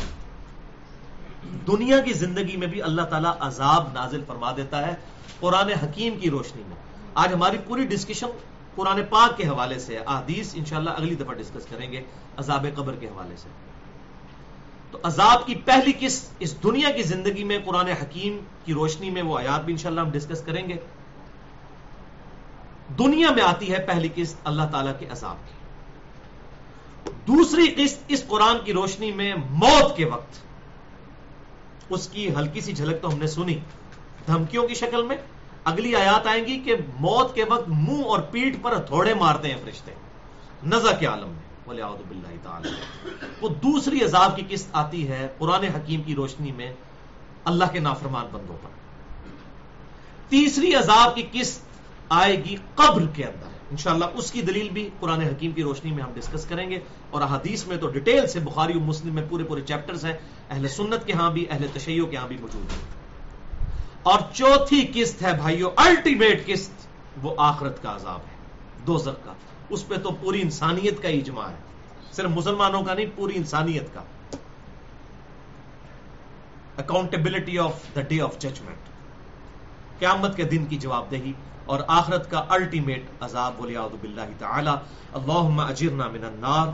دنیا 1.67 1.99
کی 1.99 2.13
زندگی 2.13 2.57
میں 2.57 2.67
بھی 2.67 2.81
اللہ 2.81 3.01
تعالیٰ 3.01 3.35
عذاب 3.39 3.87
نازل 3.93 4.23
فرما 4.27 4.51
دیتا 4.57 4.87
ہے 4.87 4.95
قرآن 5.39 5.69
حکیم 5.69 6.19
کی 6.19 6.29
روشنی 6.29 6.63
میں۔ 6.67 6.75
آج 7.15 7.33
ہماری 7.33 7.57
پوری 7.67 7.85
ڈسکشن 7.85 8.27
قرآن 8.75 9.01
پاک 9.09 9.37
کے 9.37 9.47
حوالے 9.47 9.79
سے 9.79 9.97
احادیث 9.97 10.55
انشاءاللہ 10.55 10.89
اگلی 10.89 11.15
دفعہ 11.15 11.33
ڈسکس 11.33 11.65
کریں 11.65 11.91
گے 11.91 12.03
عذاب 12.37 12.65
قبر 12.75 12.95
کے 12.95 13.07
حوالے 13.07 13.35
سے۔ 13.37 13.49
تو 14.91 14.99
عذاب 15.03 15.45
کی 15.45 15.55
پہلی 15.55 15.91
قسط 15.99 16.33
اس 16.39 16.63
دنیا 16.63 16.89
کی 16.91 17.01
زندگی 17.01 17.43
میں 17.43 17.59
قرآن 17.65 17.87
حکیم 17.87 18.39
کی 18.65 18.73
روشنی 18.73 19.09
میں 19.09 19.21
وہ 19.21 19.39
آیات 19.39 19.65
بھی 19.65 19.73
انشاءاللہ 19.73 20.01
ہم 20.01 20.09
ڈسکس 20.09 20.41
کریں 20.41 20.69
گے۔ 20.69 20.75
دنیا 22.97 23.31
میں 23.31 23.43
آتی 23.43 23.73
ہے 23.73 23.79
پہلی 23.79 24.09
قسط 24.15 24.35
اللہ 24.43 24.63
تعالی 24.71 24.91
کے 24.99 25.05
عذاب 25.09 25.35
کی۔ 25.45 25.53
دوسری 27.27 27.73
قسط 27.77 28.03
اس 28.07 28.23
قرآن 28.27 28.57
کی 28.63 28.73
روشنی 28.73 29.11
میں 29.11 29.35
موت 29.49 29.97
کے 29.97 30.05
وقت۔ 30.05 30.37
اس 31.89 32.07
کی 32.07 32.35
ہلکی 32.35 32.61
سی 32.61 32.73
جھلک 32.73 33.01
تو 33.01 33.13
ہم 33.13 33.19
نے 33.19 33.27
سنی۔ 33.27 33.55
دھمکیوں 34.27 34.67
کی 34.67 34.73
شکل 34.73 35.03
میں 35.03 35.17
اگلی 35.63 35.95
آیات 35.95 36.27
آئیں 36.27 36.45
گی 36.45 36.59
کہ 36.59 36.75
موت 36.99 37.35
کے 37.35 37.43
وقت 37.43 37.69
منہ 37.69 38.05
اور 38.05 38.19
پیٹ 38.19 38.55
پر 38.61 38.79
تھوڑے 38.79 39.13
مارتے 39.13 39.47
ہیں 39.47 39.57
فرشتے۔ 39.63 39.91
نزا 40.65 40.91
کے 40.91 41.05
عالم 41.05 41.29
میں۔ 41.29 41.49
باللہ 42.07 42.43
تعالی۔ 42.43 42.69
وہ 43.41 43.49
دوسری 43.49 44.03
عذاب 44.03 44.35
کی 44.35 44.43
قسط 44.49 44.69
آتی 44.71 45.07
ہے 45.07 45.27
قرآن 45.37 45.63
حکیم 45.63 46.01
کی 46.01 46.15
روشنی 46.15 46.51
میں 46.51 46.73
اللہ 47.45 47.65
کے 47.71 47.79
نافرمان 47.79 48.25
بندوں 48.31 48.57
پر۔ 48.63 48.69
تیسری 50.29 50.73
عذاب 50.73 51.15
کی 51.15 51.23
قسط 51.31 51.61
آئے 52.09 52.43
گی 52.43 52.55
قبر 52.75 53.01
کے 53.13 53.25
اندر۔ 53.25 53.49
انشاءاللہ 53.71 54.05
اس 54.13 54.31
کی 54.31 54.41
دلیل 54.41 54.69
بھی 54.69 54.89
قرآن 54.99 55.21
حکیم 55.21 55.51
کی 55.51 55.63
روشنی 55.63 55.91
میں 55.91 56.03
ہم 56.03 56.11
ڈسکس 56.13 56.45
کریں 56.45 56.69
گے 56.69 56.79
اور 57.09 57.21
احادیث 57.21 57.67
میں 57.67 57.77
تو 57.77 57.87
ڈیٹیل 57.87 58.27
سے 58.27 58.39
بخاری 58.39 58.77
و 58.77 58.79
مسلم 58.79 59.13
میں 59.13 59.23
پورے 59.29 59.43
پورے 59.43 59.61
چیپٹرز 59.61 60.05
ہیں۔ 60.05 60.13
اہل 60.49 60.67
سنت 60.67 61.05
کے 61.05 61.13
ہاں 61.13 61.31
بھی، 61.31 61.45
اہل 61.49 61.65
تشیعوں 61.73 62.07
کے 62.07 62.17
ہاں 62.17 62.27
بھی 62.27 62.37
موجود 62.41 62.65
ہیں۔ 62.71 62.99
اور 64.03 64.19
چوتھی 64.33 64.87
قسط 64.93 65.23
ہے 65.23 65.33
بھائیو 65.33 65.69
الٹیمیٹ 65.75 66.45
قسط، 66.45 66.87
وہ 67.21 67.35
آخرت 67.37 67.83
کا 67.83 67.95
عذاب 67.95 68.19
ہے۔ 68.19 68.35
دو 68.87 68.97
کا۔ 68.97 69.33
اس 69.69 69.87
پہ 69.87 69.95
تو 69.95 70.09
پوری 70.11 70.41
انسانیت 70.41 71.01
کا 71.01 71.07
اجماع 71.07 71.49
ہے۔ 71.49 71.55
صرف 72.11 72.29
مسلمانوں 72.29 72.83
کا 72.83 72.93
نہیں، 72.93 73.05
پوری 73.15 73.33
انسانیت 73.35 73.93
کا۔ 73.93 74.01
Accountability 76.77 77.59
of 77.59 77.73
the 77.95 78.01
day 78.01 78.21
of 78.21 78.37
judgement 78.37 78.89
قیامت 79.99 80.37
کے 80.37 80.43
دن 80.43 80.65
کی 80.65 80.77
جواب 80.77 81.11
دہی 81.11 81.33
اور 81.73 81.79
آخرت 81.95 82.29
کا 82.31 82.39
الٹیمیٹ 82.55 83.23
عذاب 83.25 83.57
بولے 83.57 83.75
اعوذ 83.77 83.95
باللہ 84.01 84.29
تعالی. 84.37 84.75
اللہم 85.19 85.59
اجرنا 85.59 86.07
من 86.13 86.23
النار. 86.25 86.67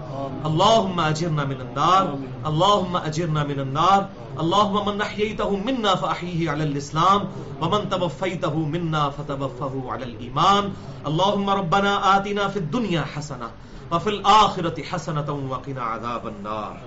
اللہم 0.50 1.00
اجرنا 1.00 1.44
من 1.52 1.62
النار. 1.66 2.08
اللہم 2.52 2.96
اجرنا 2.96 3.44
من 3.52 3.60
النار. 3.60 4.02
اللہم 4.44 4.76
من 4.88 4.98
نحییته 4.98 5.50
منا 5.66 5.94
فاحیه 6.02 6.54
علی 6.54 6.66
الاسلام 6.70 7.28
ومن 7.62 7.90
توفیته 7.96 8.64
منا 8.76 9.04
فتوفه 9.18 9.96
علی 9.96 10.06
الایمان. 10.10 10.72
اللہم 11.12 11.50
ربنا 11.62 11.96
آتنا 12.14 12.48
فی 12.56 12.60
الدنیا 12.60 13.04
حسنہ 13.16 13.50
وفی 13.92 14.10
الاخرت 14.16 14.80
حسنة 14.92 15.40
وقنا 15.50 15.90
عذاب 15.96 16.28
النار. 16.28 16.78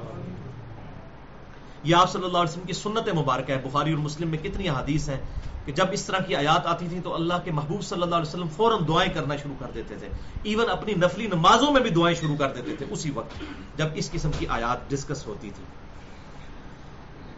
یہ 1.85 1.95
آپ 1.97 2.11
صلی 2.13 2.25
اللہ 2.25 2.39
علیہ 2.39 2.53
وسلم 2.53 2.67
کی 2.67 2.77
سنت 2.77 3.09
مبارکہ 3.17 3.53
ہے. 3.53 3.59
بخاری 3.65 3.93
اور 3.93 4.01
مسلم 4.05 4.29
میں 4.29 4.39
کتنی 4.45 4.69
حدیث 4.69 5.09
ہیں 5.09 5.21
کہ 5.69 5.75
جب 5.75 5.87
اس 5.93 6.05
طرح 6.05 6.19
کی 6.19 6.37
آیات 6.37 6.67
آتی 6.67 6.87
تھی 6.89 7.01
تو 7.05 7.15
اللہ 7.15 7.35
کے 7.45 7.51
محبوب 7.51 7.83
صلی 7.83 8.03
اللہ 8.03 8.15
علیہ 8.15 8.29
وسلم 8.29 8.49
فوراً 8.49 8.79
دعائیں 8.89 9.13
کرنا 9.13 9.37
شروع 9.37 9.55
کر 9.59 9.67
دیتے 9.75 9.95
تھے۔ 9.97 10.09
ایون 10.43 10.71
اپنی 10.71 10.95
نفلی 10.95 11.27
نمازوں 11.27 11.73
میں 11.73 11.81
بھی 11.81 11.91
دعائیں 11.91 12.17
شروع 12.17 12.37
کر 12.37 12.53
دیتے 12.53 12.77
تھے 12.77 12.87
اسی 12.91 13.11
وقت 13.11 13.33
جب 13.79 13.87
اس 13.95 14.11
قسم 14.11 14.31
کی 14.39 14.47
آیات 14.49 14.91
ڈسکس 14.91 15.27
ہوتی 15.27 15.51
تھی۔ 15.51 15.65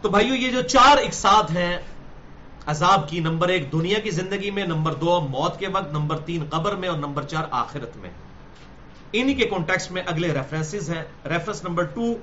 تو 0.01 0.09
بھائیو، 0.09 0.35
یہ 0.35 0.51
جو 0.51 0.61
چار 0.61 0.97
اقساط 0.97 1.51
ہیں، 1.51 1.77
عذاب 2.65 3.09
کی 3.09 3.19
نمبر 3.19 3.47
ایک 3.47 3.71
دنیا 3.71 3.99
کی 3.99 4.09
زندگی 4.09 4.51
میں، 4.51 4.65
نمبر 4.65 4.93
دو 4.93 5.21
موت 5.21 5.59
کے 5.59 5.67
وقت، 5.67 5.91
نمبر 5.91 6.17
تین 6.17 6.45
قبر 6.49 6.75
میں 6.75 6.89
اور 6.89 6.97
نمبر 6.97 7.23
چار 7.23 7.43
آخرت 7.51 7.97
میں۔ 7.97 8.09
انہی 9.13 9.33
کے 9.33 9.45
کانٹیکس 9.45 9.91
میں 9.91 10.01
اگلے 10.05 10.27
ریفرنسز 10.27 10.89
ہیں۔ 10.89 11.03
ریفرنس 11.25 11.63
نمبر 11.63 11.83
ٹو 11.83 12.13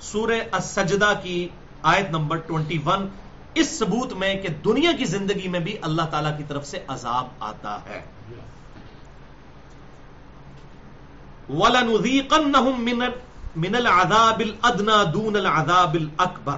سورہ 0.00 0.40
السجدہ 0.52 1.12
کی 1.22 1.48
آیت 1.82 2.10
نمبر 2.10 2.36
ٹوینٹی 2.36 2.78
ون 2.84 3.08
اس 3.56 3.78
ثبوت 3.78 4.12
میں 4.12 4.34
کہ 4.34 4.48
دنیا 4.48 4.92
کی 4.92 5.04
زندگی 5.04 5.48
میں 5.48 5.60
بھی 5.60 5.76
اللہ 5.82 6.02
تعالی 6.02 6.28
کی 6.38 6.44
طرف 6.48 6.66
سے 6.66 6.84
عذاب 6.88 7.26
آتا 7.40 7.78
ہے۔ 7.88 8.02
وَلَنُذِيقَنَّهُم 11.48 12.84
مِنَ 13.56 13.76
الْعَذَابِ 13.76 14.42
الْأَدْنَى 14.42 15.12
دُونَ 15.12 15.38
الْعَذَابِ 15.38 15.98
الْأَكْبَرِ۔ 16.00 16.56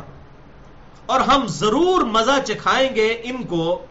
اور 1.07 1.21
ہم 1.21 1.47
ضرور 1.47 2.03
مزہ 2.03 2.45
چکھائیں 2.47 2.95
گے 2.95 3.21
ان 3.25 3.43
کو 3.43 3.87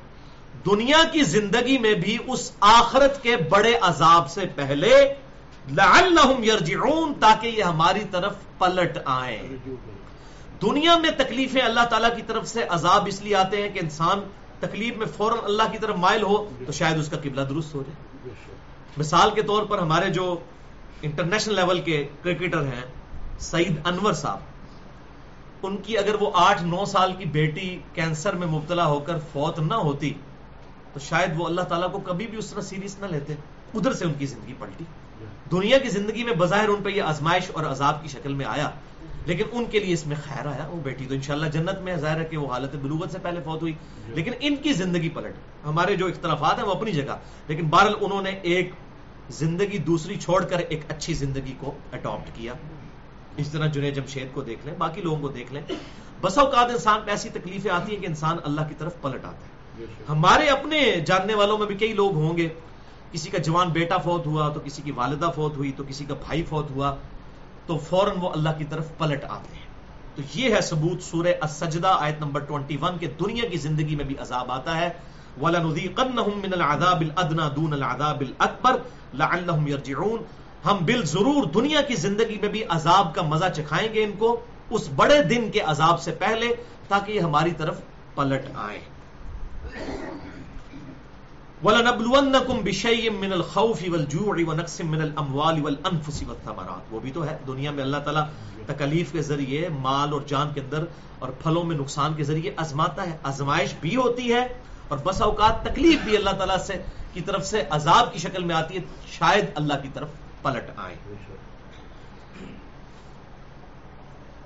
دنیا 0.66 1.04
کی 1.12 1.24
زندگی 1.24 1.78
میں 1.78 1.94
بھی 1.94 2.18
اس 2.28 2.52
آخرت 2.60 3.24
کے 3.24 3.38
بڑے 3.38 3.74
عذاب 3.82 4.30
سے 4.30 4.42
پہلے۔ 4.56 5.14
لعلہم 5.72 6.44
یرجعون 6.44 7.14
تاکہ 7.20 7.48
یہ 7.48 7.64
ہماری 7.64 8.04
طرف 8.12 8.36
پلٹ 8.58 8.98
آئیں۔ 9.06 9.44
دنیا 10.62 10.98
میں 10.98 11.10
تکلیفیں 11.18 11.62
اللہ 11.62 11.86
تعالیٰ 11.90 12.16
کی 12.16 12.22
طرف 12.28 12.48
سے 12.48 12.64
عذاب 12.64 13.04
اس 13.08 13.22
لیے 13.22 13.36
آتے 13.36 13.62
ہیں 13.62 13.70
کہ 13.70 13.80
انسان 13.80 14.20
تکلیف 14.60 14.98
میں 14.98 15.08
فوراً 15.18 15.38
اللہ 15.44 15.64
کی 15.72 15.78
طرف 15.78 15.96
مائل 15.96 16.24
ہو 16.24 16.50
تو 16.66 16.72
شاید 16.72 17.00
اس 17.00 17.10
کا 17.10 17.18
قبلہ 17.18 17.42
درست 17.42 17.76
ہو 17.76 17.84
جائے۔ 17.88 18.30
مثال 18.98 19.30
کے 19.36 19.42
طور 19.42 19.64
پر 19.64 19.80
ہمارے 19.80 20.10
جو 20.10 20.38
انٹرنیشنل 21.02 21.56
لیول 21.56 21.82
کے 21.82 22.08
کرکٹر 22.22 22.62
ہیں، 22.62 22.82
سعید 23.40 23.88
انور 23.88 24.14
صاحب، 24.14 24.40
ان 25.64 25.78
کی 25.78 25.98
اگر 25.98 26.16
وہ 26.20 26.32
آٹھ 26.34 26.64
نو 26.64 26.86
سال 26.86 27.14
کی 27.14 27.26
بیٹی 27.26 27.80
کینسر 27.94 28.34
میں 28.34 28.48
مبتلا 28.48 28.86
ہو 28.86 29.00
کر 29.00 29.18
فوت 29.34 29.60
نہ 29.60 29.74
ہوتی، 29.74 30.14
تو 30.94 31.00
شاید 31.00 31.30
وہ 31.38 31.46
اللہ 31.46 31.62
تعالیٰ 31.62 31.92
کو 31.92 32.00
کبھی 32.00 32.28
بھی 32.28 32.38
اس 32.38 32.52
طرح 32.52 32.62
سیریس 32.62 33.00
نہ 33.00 33.06
لیتے۔ 33.06 33.34
ادھر 33.74 33.94
سے 33.94 34.06
ان 34.06 34.14
کی 34.14 34.26
زندگی 34.26 34.54
پلٹی۔ 34.60 34.84
دنیا 35.52 35.78
کی 35.78 35.90
زندگی 35.90 36.24
میں 36.24 36.34
بظاہر 36.34 36.68
ان 36.68 36.84
پہ 36.84 36.90
یہ 36.90 37.02
آزمائش 37.02 37.44
اور 37.54 37.66
عذاب 37.66 38.02
کی 38.02 38.08
شکل 38.08 38.34
میں 38.34 38.46
آیا۔ 38.46 38.70
لیکن 39.28 39.44
ان 39.52 39.66
کے 39.66 39.80
لیے 39.80 39.94
اس 39.94 40.08
میں 40.08 40.16
خیر 40.26 40.46
آیا 40.48 40.68
وہ 40.68 40.82
بیٹی 40.82 41.06
تو 41.06 41.14
انشاءاللہ 41.14 41.50
جنت 41.50 41.82
میں 41.82 41.96
ظاہر 41.96 42.20
ہے 42.20 42.26
کہ 42.26 42.38
وہ 42.38 42.52
حالت 42.52 42.76
بلوغت 42.76 43.12
سے 43.12 43.20
پہلے 43.20 43.40
فوت 43.46 43.62
ہوئی۔ 43.62 43.74
لیکن 44.08 44.32
ان 44.40 44.56
کی 44.56 44.74
زندگی 44.74 45.10
پلٹ۔ 45.10 45.34
ہمارے 45.66 45.96
جو 45.96 46.06
اختلافات 46.08 46.58
ہیں 46.58 46.66
وہ 46.66 46.74
اپنی 46.74 46.92
جگہ۔ 46.92 47.18
لیکن 47.48 47.68
بہرحال 47.68 47.94
انہوں 48.02 48.22
نے 48.22 48.30
ایک 48.30 48.72
زندگی 49.30 49.78
دوسری 49.78 50.16
چھوڑ 50.16 50.46
کر 50.46 50.58
ایک 50.58 50.82
اچھی 50.90 51.14
زندگی 51.14 51.54
کو 51.60 51.74
اڈاپٹ 51.94 52.30
کیا۔ 52.36 52.54
اس 53.38 53.48
طرح 53.48 53.68
جنید 53.68 53.96
جمشید 53.96 54.28
کو 54.34 54.42
دیکھ 54.42 54.66
لیں 54.66 54.76
باقی 54.78 55.02
لوگوں 55.02 55.20
کو 55.20 55.28
دیکھ 55.28 55.54
لیں۔ 55.54 55.62
بس 56.22 56.38
اوقات 56.38 56.72
انسان 56.72 57.00
پہ 57.06 57.12
ایسی 57.12 57.30
تکلیفیں 57.30 57.72
آتی 57.72 57.94
ہیں 57.94 58.02
کہ 58.02 58.06
انسان 58.06 58.38
اللہ 58.44 58.62
کی 58.70 58.76
طرف 58.78 59.02
پلٹ 59.02 59.26
آتا 59.26 59.38
ہے۔ 59.38 59.58
ہمارے 60.10 60.46
اپنے 60.46 61.00
جاننے 61.06 61.34
والوں 61.34 61.58
میں 61.58 61.68
بھی 61.68 61.76
کئی 61.76 61.94
لوگ 61.94 62.16
ہوں 62.16 62.38
گے۔ 62.38 62.50
کسی 63.12 63.30
کا 63.30 63.38
جوان 63.38 63.70
بیٹا 63.70 63.98
فوت 63.98 64.26
ہوا 64.26 64.50
تو 64.50 64.60
کسی 64.60 64.82
کی 64.86 64.92
والدہ 64.92 65.32
فوت 65.36 65.58
ہوئی 65.58 65.72
تو 65.72 65.84
کسی 65.88 66.06
کا 66.06 66.14
بھائی 66.14 66.44
فوت 66.44 66.72
ہوا۔ 66.72 66.96
تو 67.68 67.78
فوراً 67.78 68.16
وہ 68.20 68.30
اللہ 68.30 68.50
کی 68.58 68.64
طرف 68.64 68.98
پلٹ 68.98 69.24
آتے 69.24 69.56
ہیں۔ 69.56 69.68
تو 70.16 70.22
یہ 70.36 70.56
ہے 70.56 70.62
ثبوت 70.62 71.04
سورہ 71.04 71.28
السجدہ 71.42 71.98
آیت 72.00 72.16
نمبر 72.20 72.42
21 72.42 72.98
کے 73.00 73.08
دنیا 73.08 73.50
کی 73.50 73.58
زندگی 73.58 73.96
میں 73.96 74.06
بھی 74.06 74.16
عذاب 74.20 74.52
آتا 74.52 74.78
ہے۔ 74.78 74.90
وَلَنُذِيقَنَّهُم 75.42 76.40
مِّنَ 76.40 76.56
الْعَذَابِ 76.56 77.06
الْأَدْنَى 77.06 77.46
دُونَ 77.56 77.76
الْعَذَابِ 77.76 78.26
الْأَكْبَرِ 78.26 78.80
لَعَلَّهُمْ 79.14 79.68
يَرْجِعُونَ۔ 79.68 80.22
ہم 80.68 80.78
بالضرور 80.86 81.44
دنیا 81.44 81.82
کی 81.82 81.96
زندگی 81.96 82.38
میں 82.42 82.50
بھی 82.50 82.64
عذاب 82.70 83.16
کا 83.16 83.22
مزہ 83.22 83.46
چکھائیں 83.56 83.94
گے 83.94 84.04
ان 84.04 84.12
کو 84.20 84.40
اس 84.70 84.90
بڑے 84.96 85.24
دن 85.24 85.52
کے 85.52 85.60
عذاب 85.60 86.02
سے 86.02 86.12
پہلے 86.12 86.54
تاکہ 86.88 87.12
یہ 87.12 87.20
ہماری 87.20 87.52
طرف 87.52 87.82
پلٹ 88.16 88.46
آئیں 88.56 88.82
وَلَنَبْلُوَنَّكُمْ 91.64 92.64
بِشَيْءٍ 92.64 93.14
مِّنَ 93.14 93.34
الْخَوْفِ 93.34 93.90
وَالْجُوعِ 93.90 94.44
وَنَقْصٍ 94.44 94.86
مِّنَ 94.86 95.02
الْأَمْوَالِ 95.02 95.62
وَالْأَنفُسِ 95.62 96.24
وَالثَّمَرَاتِ۔ 96.24 96.82
وہ 96.92 97.00
بھی 97.00 97.12
تو 97.12 97.26
ہے، 97.26 97.38
دنیا 97.48 97.72
میں 97.72 97.84
اللہ 97.84 97.98
تعالیٰ 97.98 98.26
تکلیف 98.66 99.12
کے 99.12 99.22
ذریعے 99.22 99.70
مال 99.70 100.14
اور 100.14 100.22
جان 100.28 100.48
کے 100.54 100.62
اندر 100.62 100.86
اور 101.20 101.30
پھلوں 101.30 101.64
میں 101.64 101.76
نقصان 101.76 102.14
کے 102.14 102.24
ذریعے 102.24 102.54
ازماتا 102.58 103.08
ہے۔ 103.08 103.18
ازمائش 103.24 103.74
بھی 103.82 103.96
ہوتی 103.96 104.34
ہے 104.34 104.48
اور 104.88 104.98
بس 104.98 105.22
اوقات 105.22 105.64
تکلیف 105.64 106.00
بھی 106.02 106.18
اللہ 106.18 106.30
تعالیٰ 106.30 106.58
سے 106.58 106.74
کی 107.14 107.22
طرف 107.22 107.46
سے 107.46 107.64
عذاب 107.70 108.14
کی 108.14 108.20
شکل 108.20 108.44
میں 108.44 108.56
آتی 108.56 108.78
ہے۔ 108.78 108.82
شاید 109.12 109.46
اللہ 109.56 109.74
کی 109.84 109.90
طرف 109.94 110.08
پلٹ 110.42 110.66
آئے۔ 110.78 110.96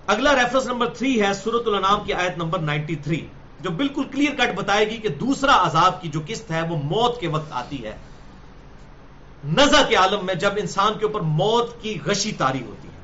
اگلا 0.07 0.35
ریفرنس 0.35 0.65
نمبر 0.65 0.89
تھری 0.89 1.21
ہے 1.21 1.33
سورت 1.33 1.67
الانام 1.67 2.03
کی 2.03 2.13
آیت 2.13 2.37
نمبر 2.37 2.59
نائنٹی 2.59 2.95
تھری 2.95 3.27
جو 3.61 3.71
بالکل 3.71 4.03
کلیئر 4.03 4.35
کٹ 4.35 4.55
بتائے 4.55 4.89
گی 4.89 4.97
کہ 4.97 5.09
دوسرا 5.09 5.67
عذاب 5.67 6.01
کی 6.01 6.09
جو 6.09 6.19
قسط 6.27 6.51
ہے 6.51 6.61
وہ 6.61 6.77
موت 6.83 7.19
کے 7.19 7.27
وقت 7.27 7.51
آتی 7.51 7.85
ہے۔ 7.85 7.97
نزا 9.45 9.81
کے 9.81 9.95
عالم 9.95 10.25
میں 10.25 10.35
جب 10.35 10.49
انسان 10.57 10.93
کے 10.99 11.05
اوپر 11.05 11.19
موت 11.19 11.81
کی 11.81 11.99
غشی 12.05 12.31
تاری 12.31 12.61
ہوتی 12.61 12.87
ہے۔ 12.87 13.01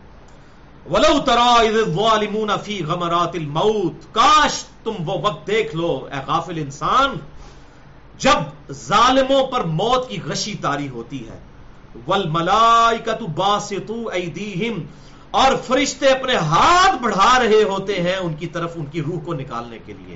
ولو 0.93 1.20
ترا 1.20 2.58
فی 2.64 2.84
غمرات 2.84 3.36
الموت، 3.36 4.14
کاش 4.14 4.64
تم 4.84 4.93
وہ 5.05 5.14
وقت 5.22 5.47
دیکھ 5.47 5.76
لو، 5.76 6.08
اے 6.12 6.20
غافل 6.28 6.58
انسان، 6.58 7.16
جب 8.18 8.72
ظالموں 8.72 9.47
پر 9.47 9.64
موت 9.64 10.10
کی 10.10 10.18
غشی 10.26 10.53
تاری 10.53 10.89
ہوتی 10.89 11.28
ہے۔ 11.28 11.39
ول 12.08 12.30
ملائی 12.30 12.97
کا 12.97 13.14
تو 13.14 14.10
اور 15.32 15.55
فرشتے 15.55 16.08
اپنے 16.08 16.36
ہاتھ 16.36 17.01
بڑھا 17.01 17.39
رہے 17.39 17.64
ہوتے 17.64 18.01
ہیں 18.01 18.16
ان 18.16 18.34
کی 18.34 18.47
طرف، 18.47 18.72
ان 18.76 18.86
کی 18.86 19.01
روح 19.01 19.20
کو 19.26 19.34
نکالنے 19.34 19.78
کے 19.86 19.93
لیے۔ 19.93 20.16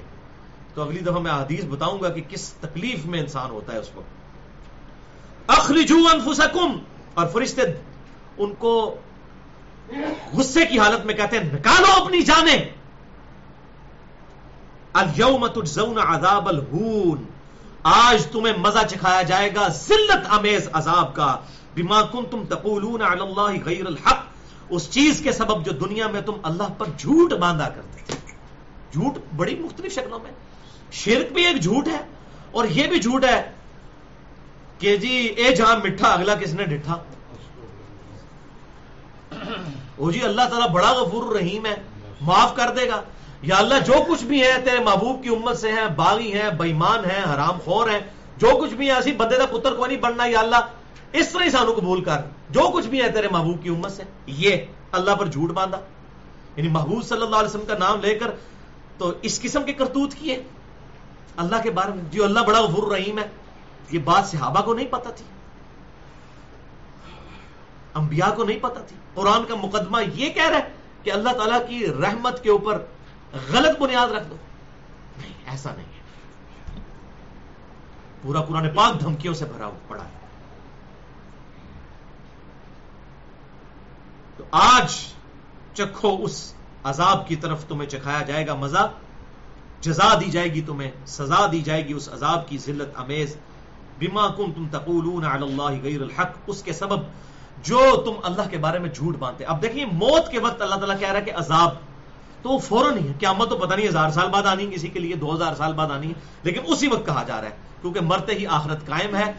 تو 0.73 0.81
اگلی 0.81 0.99
دفعہ 0.99 1.19
میں 1.19 1.31
حدیث 1.31 1.63
بتاؤں 1.69 2.01
گا 2.01 2.09
کہ 2.09 2.21
کس 2.29 2.49
تکلیف 2.61 3.05
میں 3.05 3.19
انسان 3.19 3.49
ہوتا 3.49 3.73
ہے 3.73 3.77
اس 3.77 3.89
وقت۔ 3.95 5.49
اخرجو 5.51 5.97
انفسکم، 6.13 6.77
اور 7.13 7.27
فرشتے 7.27 7.61
ان 8.37 8.53
کو 8.55 8.73
غصے 10.33 10.65
کی 10.65 10.79
حالت 10.79 11.05
میں 11.05 11.13
کہتے 11.13 11.37
ہیں، 11.37 11.51
نکالو 11.53 11.91
اپنی 12.03 12.21
جانیں۔ 12.21 12.59
اليوم 14.93 15.47
تجزون 15.47 15.97
عذاب 15.97 16.47
الہون، 16.47 17.23
آج 17.83 18.25
تمہیں 18.25 18.57
مزہ 18.57 18.85
چکھایا 18.89 19.21
جائے 19.21 19.49
گا 19.55 19.67
ذلت 19.67 20.27
امیز 20.29 20.69
عذاب 20.73 21.15
کا۔ 21.15 21.35
بما 21.75 22.01
کنتم 22.01 22.43
تقولون 22.49 23.01
علی 23.01 23.21
اللہ 23.21 23.65
غیر 23.65 23.85
الحق، 23.85 24.19
اس 24.69 24.89
چیز 24.91 25.19
کے 25.23 25.31
سبب 25.31 25.65
جو 25.65 25.71
دنیا 25.71 26.07
میں 26.07 26.21
تم 26.21 26.37
اللہ 26.43 26.69
پر 26.77 26.85
جھوٹ 26.97 27.33
باندھا 27.33 27.69
کرتے 27.69 27.99
جھوٹ 28.91 29.17
بڑی 29.35 29.55
مختلف 29.55 29.93
شکلوں 29.95 30.19
میں۔ 30.19 30.31
شرک 30.91 31.33
بھی 31.33 31.45
ایک 31.45 31.61
جھوٹ 31.61 31.87
ہے 31.87 32.01
اور 32.51 32.65
یہ 32.65 32.87
بھی 32.87 32.99
جھوٹ 32.99 33.25
ہے 33.25 33.51
کہ 34.79 34.97
جی 34.97 35.33
اے 35.37 35.55
جہاں 35.55 35.75
مٹھا، 35.77 36.07
اگلا 36.07 36.35
کس 36.35 36.53
نے 36.53 36.63
ڈٹھا؟ 36.63 36.97
وہ 39.97 40.11
جی 40.11 40.21
اللہ 40.21 40.41
تعالیٰ 40.41 40.69
بڑا 40.69 40.91
غفور 40.91 41.35
رحیم 41.35 41.65
ہے، 41.65 41.75
معاف 42.21 42.55
کر 42.55 42.71
دے 42.75 42.87
گا۔ 42.87 43.01
یا 43.41 43.55
اللہ، 43.55 43.73
جو 43.85 43.93
کچھ 44.07 44.23
بھی 44.23 44.43
ہے، 44.43 44.53
تیرے 44.65 44.79
محبوب 44.79 45.23
کی 45.23 45.29
امت 45.29 45.57
سے 45.57 45.71
ہیں، 45.71 45.87
باغی 45.95 46.33
ہیں 46.33 46.49
بےمان 46.49 46.99
ہیں، 47.05 47.33
حرام 47.33 47.59
خور 47.65 47.89
ہیں، 47.89 47.99
جو 48.37 48.47
کچھ 48.61 48.73
بھی 48.73 48.87
ہے، 48.87 48.93
ایسی 48.93 49.11
بندے 49.11 49.35
کا 49.37 49.45
پتر 49.45 49.73
کو 49.73 49.85
نہیں 49.85 49.97
بننا۔ 49.97 50.25
یا 50.25 50.39
اللہ، 50.39 50.55
اس 51.13 51.29
طرح 51.29 51.49
سانو 51.49 51.73
قبول 51.73 52.03
کر۔ 52.03 52.17
جو 52.49 52.61
کچھ 52.73 52.87
بھی 52.87 53.01
ہے 53.01 53.09
تیرے 53.09 53.27
محبوب 53.27 53.63
کی 53.63 53.69
امت 53.69 53.91
سے، 53.91 54.03
یہ 54.27 54.55
اللہ 54.91 55.11
پر 55.11 55.25
جھوٹ 55.25 55.49
باندھا۔ 55.49 55.79
یعنی 56.55 56.69
محبوب 56.69 57.03
صلی 57.03 57.21
اللہ 57.21 57.35
علیہ 57.35 57.49
وسلم 57.49 57.65
کا 57.65 57.77
نام 57.77 58.01
لے 58.01 58.15
کر 58.15 58.31
تو 58.97 59.13
اس 59.21 59.41
قسم 59.41 59.63
کے 59.63 59.73
کرتوت 59.73 60.13
کیے۔ 60.13 60.43
اللہ 61.37 61.55
کے 61.63 61.71
بارے 61.71 61.91
میں، 61.93 62.03
جو 62.11 62.23
اللہ 62.23 62.39
بڑا 62.39 62.61
غفور 62.61 62.91
رحیم 62.91 63.19
ہے، 63.19 63.27
یہ 63.91 63.99
بات 63.99 64.27
صحابہ 64.27 64.61
کو 64.61 64.73
نہیں 64.73 64.87
پتا 64.87 65.11
تھی۔ 65.11 65.25
انبیاء 67.93 68.33
کو 68.35 68.43
نہیں 68.43 68.59
پتا 68.59 68.81
تھی۔ 68.81 68.97
قرآن 69.13 69.45
کا 69.45 69.55
مقدمہ 69.55 69.97
یہ 70.13 70.29
کہہ 70.29 70.49
رہا 70.49 70.57
ہے 70.57 70.69
کہ 71.03 71.11
اللہ 71.11 71.29
تعالیٰ 71.29 71.67
کی 71.67 71.87
رحمت 71.87 72.43
کے 72.43 72.49
اوپر 72.49 72.85
غلط 73.49 73.79
بنیاد 73.79 74.07
رکھ 74.07 74.27
دو۔ 74.29 74.35
نہیں، 75.17 75.33
ایسا 75.45 75.73
نہیں 75.75 75.85
ہے۔ 75.85 76.01
پورا 78.21 78.41
قرآن 78.41 78.69
پاک 78.69 78.99
دھمکیوں 78.99 79.33
سے 79.33 79.45
بھرا 79.45 79.69
پڑا 79.87 80.03
ہے۔ 80.03 80.09
تو 84.37 84.43
آج 84.51 84.91
چکھو 85.73 86.23
اس 86.23 86.53
عذاب 86.83 87.27
کی 87.27 87.35
طرف 87.35 87.65
تمہیں 87.65 87.89
چکھایا 87.89 88.21
جائے 88.21 88.47
گا 88.47 88.55
مزہ۔ 88.55 88.91
جزا 89.81 90.13
دی 90.21 90.29
جائے 90.31 90.53
گی 90.53 90.61
تمہیں، 90.61 90.89
سزا 91.07 91.45
دی 91.51 91.61
جائے 91.61 91.87
گی 91.87 91.93
اس 91.93 92.09
عذاب 92.13 92.47
کی 92.49 92.57
ذلت، 92.57 92.99
امیز. 92.99 93.35
بما 93.99 94.27
کن 94.27 94.51
تم 94.51 94.67
تقولون 94.71 95.25
علی 95.25 95.43
اللہ 95.43 95.81
غیر 95.83 96.01
الحق. 96.01 96.37
اس 96.47 96.63
کے 96.63 96.73
سبب 96.73 96.99
جو 97.63 97.79
تم 98.05 98.19
اللہ 98.23 98.49
کے 98.49 98.57
بارے 98.57 98.79
میں 98.79 98.89
جھوٹ 98.89 99.15
باندھتے. 99.15 99.45
اب 99.45 99.61
دیکھیں، 99.61 99.85
موت 99.85 100.31
کے 100.31 100.39
وقت 100.39 100.61
اللہ 100.61 100.75
تعالیٰ 100.75 100.99
کہہ 100.99 101.09
رہا 101.09 101.19
ہے 101.19 101.25
کہ 101.25 101.31
عذاب. 101.35 101.73
تو 102.41 102.49
وہ 102.49 102.57
فوراً 102.57 102.97
ہی 102.97 103.07
ہے. 103.07 103.13
قیامت 103.19 103.49
تو 103.49 103.57
پتہ 103.57 103.73
نہیں 103.73 103.87
ہزار 103.87 104.09
سال 104.09 104.29
بعد 104.29 104.45
آنی 104.45 104.65
کسی 104.71 104.87
کے 104.87 104.99
لیے، 104.99 105.15
دو 105.15 105.33
ہزار 105.35 105.55
سال 105.57 105.73
بعد 105.73 105.91
آنی 105.91 106.07
ہے. 106.07 106.13
لیکن 106.43 106.61
اسی 106.67 106.87
وقت 106.87 107.05
کہا 107.05 107.23
جا 107.23 107.41
رہا 107.41 107.49
ہے، 107.49 107.55
کیونکہ 107.81 108.01
مرتے 108.01 108.33
ہی 108.33 108.45
آخرت 108.47 108.85
قائم 108.85 109.15
ہے. 109.15 109.31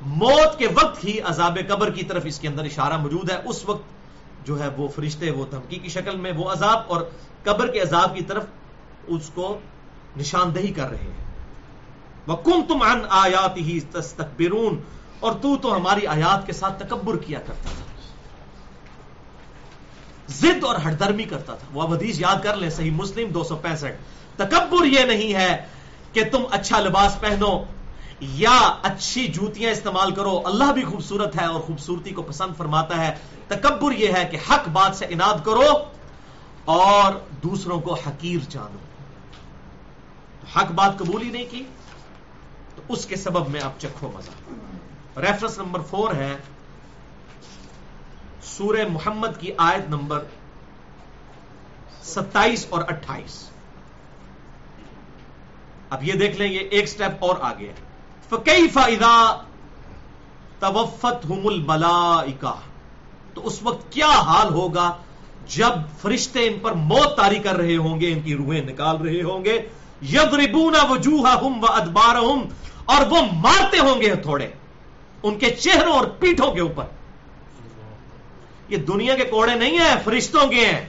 موت 0.00 0.58
کے 0.58 0.66
وقت 0.66 1.04
ہی 1.04 1.20
عذاب 1.20 1.58
قبر 1.68 1.90
کی 1.90 2.04
طرف 2.04 2.22
اس 2.24 2.38
کے 2.38 2.48
اندر 2.48 2.64
اشارہ 2.64 2.96
موجود 2.96 3.30
ہے. 3.30 3.36
اس 3.44 3.68
وقت 3.68 4.46
جو 4.46 4.58
ہے 4.60 4.68
وہ 4.76 4.88
فرشتے، 4.88 5.30
وہ 5.30 5.44
دھمکی 5.50 5.78
کی 5.78 5.88
شکل 5.88 6.16
میں 6.16 6.32
وہ 6.32 6.50
عذاب 6.50 6.78
اور 6.86 7.00
قبر 7.44 7.66
کے 7.66 7.80
عذاب 7.80 8.14
کی 8.14 8.24
طرف 8.24 8.44
اس 9.08 9.30
کو 9.34 9.58
نشاندہی 10.16 10.72
کر 10.72 10.88
رہے 10.88 10.98
ہیں۔ 10.98 11.24
وہ 12.26 12.36
کم 12.36 12.62
تم 12.68 12.82
ان 12.82 13.00
آیات 13.10 13.56
ہی 13.56 13.80
تستکبرون 13.80 14.82
اور 15.20 15.32
تو 15.42 15.56
تو 15.56 15.76
ہماری 15.76 16.06
آیات 16.06 16.46
کے 16.46 16.52
ساتھ 16.52 16.86
تکبر 16.86 17.16
کیا 17.16 17.38
کرتا 17.38 17.62
تھا۔ 17.62 17.84
زد 20.28 20.64
اور 20.64 20.74
ہردرمی 20.74 21.24
کرتا 21.24 21.54
تھا۔ 21.54 21.68
وہ 21.72 21.96
حدیث 21.96 22.20
یاد 22.20 22.36
کر 22.42 22.56
لیں، 22.56 22.70
صحیح 22.70 22.90
مسلم 22.90 23.28
دو 23.28 23.44
سو 23.44 23.56
پینسٹھ۔ 23.56 23.96
تکبر 24.36 24.84
یہ 24.84 25.00
نہیں 25.00 25.34
ہے 25.34 25.66
کہ 26.12 26.24
تم 26.32 26.44
اچھا 26.50 26.80
لباس 26.80 27.20
پہنو 27.20 27.64
یا 28.20 28.78
اچھی 28.82 29.26
جوتیاں 29.26 29.70
استعمال 29.70 30.14
کرو۔ 30.14 30.42
اللہ 30.44 30.72
بھی 30.72 30.84
خوبصورت 30.84 31.40
ہے 31.40 31.46
اور 31.46 31.60
خوبصورتی 31.60 32.10
کو 32.10 32.22
پسند 32.22 32.56
فرماتا 32.56 33.06
ہے۔ 33.06 33.14
تکبر 33.48 33.92
یہ 33.92 34.08
ہے 34.12 34.28
کہ 34.30 34.38
حق 34.50 34.68
بات 34.68 34.96
سے 34.96 35.06
اناد 35.08 35.44
کرو 35.44 35.84
اور 36.64 37.12
دوسروں 37.42 37.80
کو 37.80 37.94
حقیر 37.94 38.38
جانو۔ 38.48 38.89
حق 40.56 40.72
بات 40.72 40.98
قبول 40.98 41.22
ہی 41.22 41.30
نہیں 41.30 41.44
کی، 41.50 41.64
تو 42.76 42.82
اس 42.88 43.06
کے 43.06 43.16
سبب 43.16 43.48
میں 43.48 43.60
آپ 43.60 43.80
چکھو 43.80 44.10
مزہ۔ 44.14 45.20
ریفرنس 45.20 45.58
نمبر 45.58 45.80
فور 45.80 46.14
ہے، 46.14 46.36
سورہ 48.42 48.88
محمد 48.88 49.40
کی 49.40 49.52
آیت 49.56 49.88
نمبر 49.88 50.24
ستائیس 52.02 52.66
اور 52.70 52.82
اٹھائیس۔ 52.88 53.50
اب 55.90 56.04
یہ 56.04 56.12
دیکھ 56.12 56.36
لیں، 56.36 56.52
یہ 56.52 56.68
ایک 56.70 56.88
سٹیپ 56.88 57.24
اور 57.24 57.36
آگے 57.40 57.72
فکئی 58.28 58.68
فائدہ 58.68 59.42
توفت 60.58 61.26
ہم 61.30 61.48
تو 63.34 63.46
اس 63.46 63.62
وقت 63.62 63.92
کیا 63.92 64.08
حال 64.08 64.54
ہوگا 64.54 64.96
جب 65.46 65.72
فرشتے 65.98 66.46
ان 66.46 66.58
پر 66.58 66.72
موت 66.72 67.16
تاری 67.16 67.38
کر 67.38 67.56
رہے 67.56 67.76
ہوں 67.76 68.00
گے، 68.00 68.12
ان 68.12 68.20
کی 68.20 68.34
روحیں 68.34 68.62
نکال 68.62 68.96
رہے 68.96 69.22
ہوں 69.22 69.44
گے؟ 69.44 69.68
یضربون 70.02 70.76
وجوہہم 70.90 71.64
و 71.64 71.72
ادبارہم 71.72 72.40
اور 72.84 73.06
وہ 73.10 73.20
مارتے 73.32 73.78
ہوں 73.78 74.00
گے 74.00 74.14
تھوڑے 74.22 74.48
ان 75.22 75.38
کے 75.38 75.50
چہروں 75.50 75.92
اور 75.92 76.06
پیٹھوں 76.20 76.50
کے 76.52 76.60
اوپر۔ 76.60 76.84
یہ 78.68 78.76
دنیا 78.86 79.14
کے 79.16 79.24
کوڑے 79.24 79.54
نہیں 79.54 79.78
ہیں، 79.78 79.94
فرشتوں 80.04 80.46
کے 80.48 80.64
ہیں۔ 80.66 80.84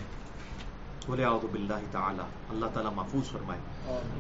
بولے، 1.08 1.24
اعوذ 1.26 1.46
باللہ 1.52 1.82
تعالی، 1.92 2.24
اللہ 2.50 2.66
تعالی 2.74 2.90
محفوظ 2.96 3.32
فرمائے۔ 3.32 3.60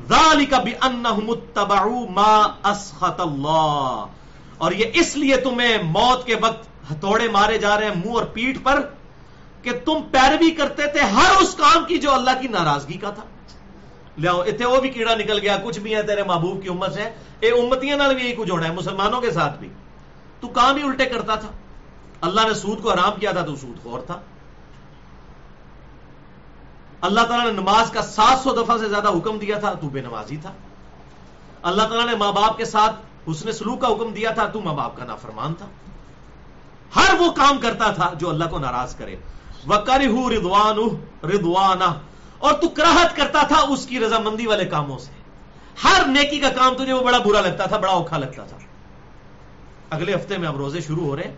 ذالک 0.10 0.54
بانہم 0.54 1.30
اتبعوا 1.30 2.06
ما 2.12 2.34
اسخط 2.72 3.22
اللہ، 3.22 4.06
اور 4.58 4.72
یہ 4.72 5.00
اس 5.02 5.16
لیے 5.18 5.38
تمہیں 5.38 5.78
موت 5.84 6.26
کے 6.26 6.36
وقت 6.42 6.92
ہتھوڑے 6.92 7.28
مارے 7.28 7.58
جا 7.58 7.80
رہے 7.80 7.86
ہیں، 7.86 7.96
منہ 7.96 8.14
اور 8.14 8.24
پیٹھ 8.34 8.60
پر، 8.64 8.82
کہ 9.62 9.72
تم 9.86 10.02
پیروی 10.12 10.52
کرتے 10.52 10.88
تھے 10.88 11.02
ہر 11.16 11.42
اس 11.42 11.54
کام 11.56 11.86
کی 11.86 11.98
جو 11.98 12.14
اللہ 12.14 12.42
کی 12.42 12.48
ناراضگی 12.48 12.98
کا 12.98 13.10
تھا۔ 13.10 13.24
لیا 14.22 14.32
اتنے 14.32 14.66
وہ 14.66 14.80
بھی 14.82 14.90
کیڑا 14.90 15.16
نکل 15.16 15.40
گیا 15.40 15.58
کچھ 15.64 15.80
بھی 15.80 15.96
ہے 15.96 16.02
تیرے 16.04 16.24
محبوب 16.24 16.62
کی 16.64 16.70
امت 16.70 16.94
سے 16.94 17.10
اے 17.40 17.50
امتیاں 17.52 17.98
نال 17.98 18.16
بھی 18.16 18.24
یہی 18.26 18.36
کچھ 18.36 18.52
ہونا 18.52 18.68
ہے 18.68 18.74
مسلمانوں 18.74 19.22
کے 19.22 19.32
ساتھ 19.32 19.60
بھی 19.60 19.70
تو 20.40 20.48
کام 20.48 20.76
ہی 20.76 20.84
الٹے 20.84 21.06
کرتا 21.06 21.36
تھا 21.36 21.52
اللہ 22.22 22.48
نے 22.48 22.54
سود 22.54 22.82
کو 22.82 22.92
حرام 22.92 23.20
کیا 23.20 23.32
تھا 23.32 23.42
تو 23.42 23.56
سود 23.56 23.84
خور 23.84 24.00
تھا 24.00 24.20
اللہ 27.02 27.22
تعالیٰ 27.22 27.46
نے 27.46 27.52
نماز 27.52 27.92
کا 27.92 28.02
سات 28.02 28.44
سو 28.44 28.54
دفعہ 28.54 28.78
سے 28.78 28.90
زیادہ 28.90 29.08
حکم 29.08 29.38
دیا 29.38 29.60
تھا 29.60 29.74
تو 29.74 29.90
بے 29.90 30.02
نمازی 30.02 30.38
تھا 30.38 30.52
اللہ 31.62 31.82
تعالیٰ 31.82 32.06
نے 32.06 32.16
ماں 32.16 32.32
باپ 32.32 32.58
کے 32.58 32.66
ساتھ 32.66 32.96
حسن 33.32 33.52
سلوک 33.52 33.82
کا 33.82 33.88
حکم 33.88 34.14
دیا 34.14 34.32
تھا 34.32 34.46
تو 34.48 34.62
ماں 34.62 34.74
باپ 34.74 34.98
کا 34.98 35.06
نافرمان 35.06 35.54
تھا 35.54 35.66
ہر 36.96 37.14
وہ 37.20 37.32
کام 37.32 37.58
کرتا 37.58 37.92
تھا 37.92 38.12
جو 38.14 38.30
اللہ 38.30 38.46
کو 38.50 38.60
ناراض 38.60 38.96
کرے۔ 38.96 39.16
وکری 39.68 40.08
ردوان 40.36 40.78
ردوانہ 41.24 41.92
اور 42.42 42.54
تو 42.54 42.70
کراہت 42.70 43.16
کرتا 43.16 43.44
تھا 43.48 43.60
اس 43.70 43.86
کی 43.86 44.00
رضامندی 44.00 44.48
والے 44.48 44.66
کاموں 44.66 44.98
سے۔ 44.98 45.12
ہر 45.84 46.08
نیکی 46.08 46.40
کا 46.40 46.50
کام 46.50 46.74
تجھے 46.76 46.94
وہ 46.94 47.04
بڑا 47.04 47.18
برا 47.18 47.42
لگتا 47.42 47.66
تھا، 47.66 47.78
بڑا 47.78 47.92
اوکھا 47.92 48.18
لگتا 48.18 48.44
تھا۔ 48.44 48.58
اگلے 49.90 50.16
ہفتے 50.16 50.38
میں 50.38 50.48
اب 50.48 50.58
روزے 50.58 50.82
شروع 50.82 51.06
ہو 51.06 51.16
رہے 51.16 51.24
ہیں۔ 51.24 51.36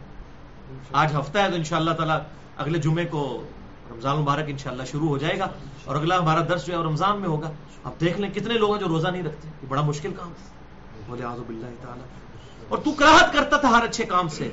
آج 0.94 1.16
ہفتہ 1.16 1.40
ہے 1.40 1.50
تو 1.50 1.56
ان 1.56 1.64
شاء 1.64 1.78
اللہ 1.78 1.92
تعالیٰ 1.92 2.20
اگلے 2.58 2.80
جمعے 2.80 3.06
کو 3.06 3.44
رمضان 3.92 4.18
مبارک 4.18 4.44
انشاءاللہ 4.48 4.84
شروع 4.84 5.08
ہو 5.08 5.18
جائے 5.18 5.40
گا 5.40 5.48
اور 5.86 5.96
اگلا 5.96 6.18
ہمارا 6.18 6.42
درس 6.50 6.66
جو 6.66 6.78
ہے 6.78 6.84
رمضان 6.84 7.20
میں 7.20 7.30
ہوگا۔ 7.30 7.52
اب 7.84 7.92
دیکھ 8.02 8.22
لیں 8.22 8.30
کتنے 8.30 8.54
لوگ 8.54 8.72
ہیں 8.72 8.80
جو 8.80 8.88
روزہ 8.88 9.08
نہیں 9.08 9.24
رکھتے۔ 9.24 9.48
یہ 9.64 9.68
بڑا 9.68 9.82
مشکل 9.82 10.14
کام 10.14 10.30
ہے۔ 10.30 10.50
بولے 11.08 11.24
آزب 11.24 11.50
اللہ 11.50 11.66
تعالیٰ۔ 11.82 12.06
اور 12.70 12.78
تو 12.78 12.92
کراہت 12.92 13.34
کرتا 13.34 13.58
تھا 13.58 13.70
ہر 13.70 13.84
اچھے 13.84 14.04
کام 14.04 14.28
سے۔ 14.28 14.52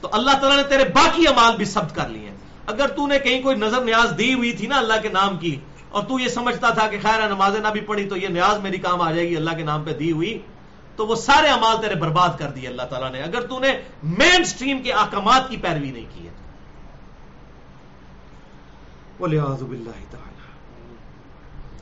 تو 0.00 0.08
اللہ 0.12 0.30
تعالیٰ 0.30 0.56
نے 0.56 0.62
تیرے 0.62 0.84
باقی 0.84 1.28
امال 1.28 1.56
بھی 1.56 1.64
سبت 1.64 1.94
کر 1.94 2.08
لیے۔ 2.08 2.30
اگر 2.70 2.88
تو 2.96 3.06
نے 3.06 3.18
کہیں 3.18 3.42
کوئی 3.42 3.56
نظر 3.56 3.80
نیاز 3.84 4.12
دی 4.18 4.32
ہوئی 4.34 4.52
تھی 4.52 4.66
نا 4.66 4.76
اللہ 4.78 5.00
کے 5.02 5.08
نام 5.12 5.36
کی، 5.38 5.54
اور 5.88 6.02
تو 6.08 6.18
یہ 6.20 6.28
سمجھتا 6.28 6.70
تھا 6.70 6.86
کہ 6.88 6.98
خیر 7.02 7.28
نماز 7.28 7.56
نہ 7.56 7.68
بھی 7.68 7.80
پڑھی 7.86 8.08
تو 8.08 8.16
یہ 8.16 8.28
نیاز 8.28 8.60
میری 8.62 8.78
کام 8.78 9.00
آ 9.00 9.10
جائے 9.12 9.28
گی، 9.28 9.36
اللہ 9.36 9.56
کے 9.56 9.64
نام 9.64 9.84
پہ 9.84 9.92
دی 9.94 10.10
ہوئی، 10.12 10.38
تو 10.96 11.06
وہ 11.06 11.14
سارے 11.16 11.48
امال 11.48 11.76
تیرے 11.82 11.94
برباد 12.00 12.38
کر 12.38 12.50
دیے 12.50 12.68
اللہ 12.68 12.86
تعالیٰ 12.90 13.10
نے۔ 13.12 13.22
اگر 13.22 13.46
تو 13.46 13.58
نے 13.58 13.70
مین 14.18 14.44
سٹریم 14.44 14.82
کے 14.82 14.92
احکامات 14.94 15.48
کی 15.50 15.56
پیروی 15.56 15.90
نہیں 15.90 16.08
کی 16.14 16.26
ہے۔ 16.26 16.32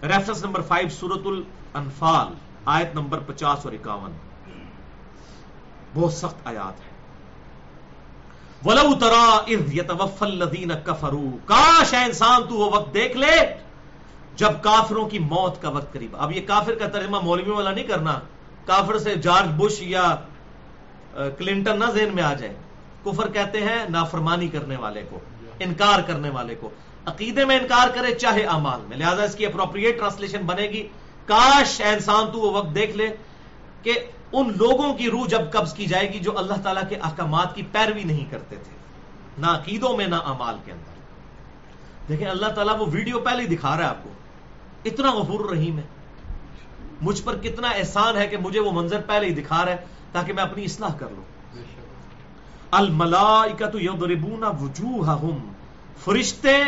ریفرنس 0.02 0.44
نمبر 0.44 0.62
فائیو 0.68 0.88
سورت 0.90 1.26
الانفال، 1.26 2.32
آیت 2.66 2.94
نمبر 2.94 3.18
پچاس 3.26 3.64
اور 3.64 3.72
اکاون۔ 3.72 4.12
بہت 5.94 6.12
سخت 6.12 6.46
آیات 6.46 6.80
ہے 6.80 6.87
ولو 8.64 8.94
ترا 8.94 9.26
اذ 9.46 9.74
يتوفى 9.74 10.24
الذين 10.26 10.70
كفروا۔ 10.84 11.36
کاش 11.44 11.92
ہے 11.94 12.04
انسان 12.04 12.42
تو 12.48 12.54
وہ 12.54 12.70
وقت 12.72 12.94
دیکھ 12.94 13.16
لے 13.16 13.36
جب 14.36 14.52
کافروں 14.62 15.08
کی 15.08 15.18
موت 15.18 15.62
کا 15.62 15.68
وقت 15.68 15.92
قریب۔ 15.92 16.16
اب 16.18 16.32
یہ 16.32 16.40
کافر 16.46 16.74
کا 16.74 16.88
ترجمہ 16.88 17.20
مولوی 17.22 17.50
والا 17.50 17.72
نہیں 17.72 17.86
کرنا۔ 17.86 18.18
کافر 18.66 18.98
سے 18.98 19.14
جارج 19.14 19.48
بش 19.56 19.82
یا 19.82 20.16
کلنٹن 21.38 21.78
نہ 21.78 21.84
ذہن 21.84 22.10
میں 22.14 22.22
آ 22.22 22.32
جائے۔ 22.34 22.54
کفر 23.04 23.30
کہتے 23.30 23.60
ہیں 23.60 23.88
نافرمانی 23.88 24.48
کرنے 24.48 24.76
والے 24.76 25.02
کو، 25.10 25.18
انکار 25.58 26.00
کرنے 26.06 26.30
والے 26.30 26.54
کو۔ 26.54 26.70
عقیدے 27.06 27.44
میں 27.44 27.58
انکار 27.58 27.88
کرے 27.94 28.14
چاہے 28.14 28.42
امال 28.44 28.80
میں۔ 28.88 28.96
لہذا 28.96 29.22
اس 29.22 29.34
کی 29.34 29.46
اپروپریٹ 29.46 29.98
ٹرانسلیشن 29.98 30.42
بنے 30.46 30.62
گی۔ 30.62 30.82
کاش 31.26 31.80
انسان 31.80 32.30
تو 32.32 32.38
وہ 32.38 32.50
وقت 32.52 32.74
دیکھ 32.74 32.96
لے 32.96 33.08
کہ 33.82 33.92
ان 34.32 34.52
لوگوں 34.56 34.94
کی 34.94 35.10
روح 35.10 35.26
جب 35.26 35.40
قبض 35.52 35.72
کی 35.74 35.86
جائے 35.86 36.12
گی 36.12 36.18
جو 36.18 36.38
اللہ 36.38 36.54
تعالیٰ 36.62 36.82
کے 36.88 36.96
احکامات 36.96 37.54
کی 37.54 37.62
پیروی 37.72 38.04
نہیں 38.04 38.30
کرتے 38.30 38.56
تھے، 38.56 38.76
نہ 39.38 39.46
عقیدوں 39.46 39.96
میں، 39.96 40.06
نہ 40.06 40.14
امال 40.24 40.56
کے 40.64 40.72
اندر۔ 40.72 40.98
دیکھیں، 42.08 42.28
اللہ 42.28 42.46
تعالیٰ 42.46 42.80
وہ 42.80 42.86
ویڈیو 42.92 43.20
پہلے 43.20 43.42
ہی 43.42 43.56
دکھا 43.56 43.70
رہا 43.70 43.84
ہے 43.84 43.88
آپ 43.88 44.04
کو۔ 44.04 44.08
اتنا 44.84 45.10
غفور 45.12 45.50
رحیم 45.50 45.78
ہے۔ 45.78 45.82
مجھ 47.00 47.22
پر 47.22 47.38
کتنا 47.38 47.68
احسان 47.68 48.16
ہے 48.16 48.26
کہ 48.26 48.36
مجھے 48.36 48.60
وہ 48.60 48.72
منظر 48.72 49.00
پہلے 49.00 49.26
ہی 49.26 49.34
دکھا 49.34 49.64
رہا 49.64 49.72
ہے 49.72 49.76
تاکہ 50.12 50.32
میں 50.32 50.42
اپنی 50.42 50.64
اصلاح 50.64 50.94
کر 50.94 51.06
لوں۔ 51.10 51.22
الملائکت 52.70 53.76
یضربون 53.80 54.44
وجوہہم۔ 54.60 55.52
فرشتے 56.04 56.64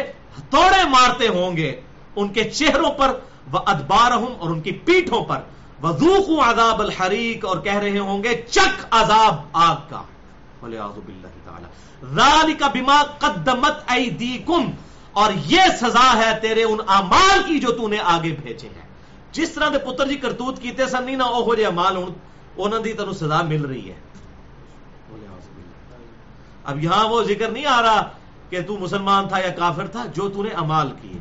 توڑے 0.50 0.88
مارتے 0.88 1.28
ہوں 1.28 1.56
گے۔ 1.56 1.80
ان 2.16 2.28
کے 2.28 2.44
چہروں 2.44 2.90
پر 2.90 3.18
وہ 3.52 3.58
ادبارہم 3.66 4.32
اور 4.38 4.50
ان 4.50 4.61
کی 4.61 4.72
پیٹھوں 4.72 5.24
پر۔ 5.24 5.40
وضوخ 5.83 6.49
عذاب 6.49 6.81
الحریق 6.81 7.45
اور 7.45 7.59
کہہ 7.59 7.78
رہے 7.78 7.99
ہوں 7.99 8.22
گے 8.24 8.43
چک 8.51 8.87
عذاب 8.91 9.35
آگ 9.53 9.76
کا۔ 9.89 10.03
ذالک 12.14 12.62
بما 12.72 13.03
قدمت 13.18 13.76
ایدیکم 13.87 14.70
اور 15.12 15.33
یہ 15.47 15.62
سزا 15.81 16.16
ہے 16.16 16.39
تیرے 16.43 16.62
ان 16.64 16.78
اعمال 16.89 17.43
کی 17.47 17.59
جو 17.59 17.72
تو 17.72 17.89
نے 17.89 17.99
آگے 17.99 18.35
بھیجے 18.43 18.68
ہیں۔ 18.68 18.89
جس 19.33 19.51
طرح 19.51 19.68
دے 19.68 19.78
پتر 19.78 20.07
جی 20.09 20.16
کرتوت 20.16 20.62
کیتے 20.62 20.87
سن، 20.87 21.05
نہیں 21.05 21.16
نہ 21.16 21.22
او 21.22 21.43
ہو 21.43 21.55
جے 21.55 21.64
اعمال 21.66 21.97
ہن 21.97 22.12
انہاں 22.57 22.81
دی 22.81 22.93
تینوں 22.93 23.12
سزا 23.12 23.43
مل 23.43 23.64
رہی 23.64 23.91
ہے۔ 23.91 23.99
اب 26.64 26.85
یہاں 26.85 27.09
وہ 27.09 27.22
ذکر 27.22 27.49
نہیں 27.49 27.66
آ 27.66 27.83
رہا 27.83 28.11
کہ 28.51 28.62
تو 28.66 28.78
مسلمان 28.78 29.28
تھا 29.28 29.39
یا 29.39 29.49
کافر 29.49 29.87
تھا، 29.87 30.05
جو 30.14 30.28
تو 30.28 30.43
نے 30.43 30.51
امال 30.51 30.91
کیے۔ 31.03 31.18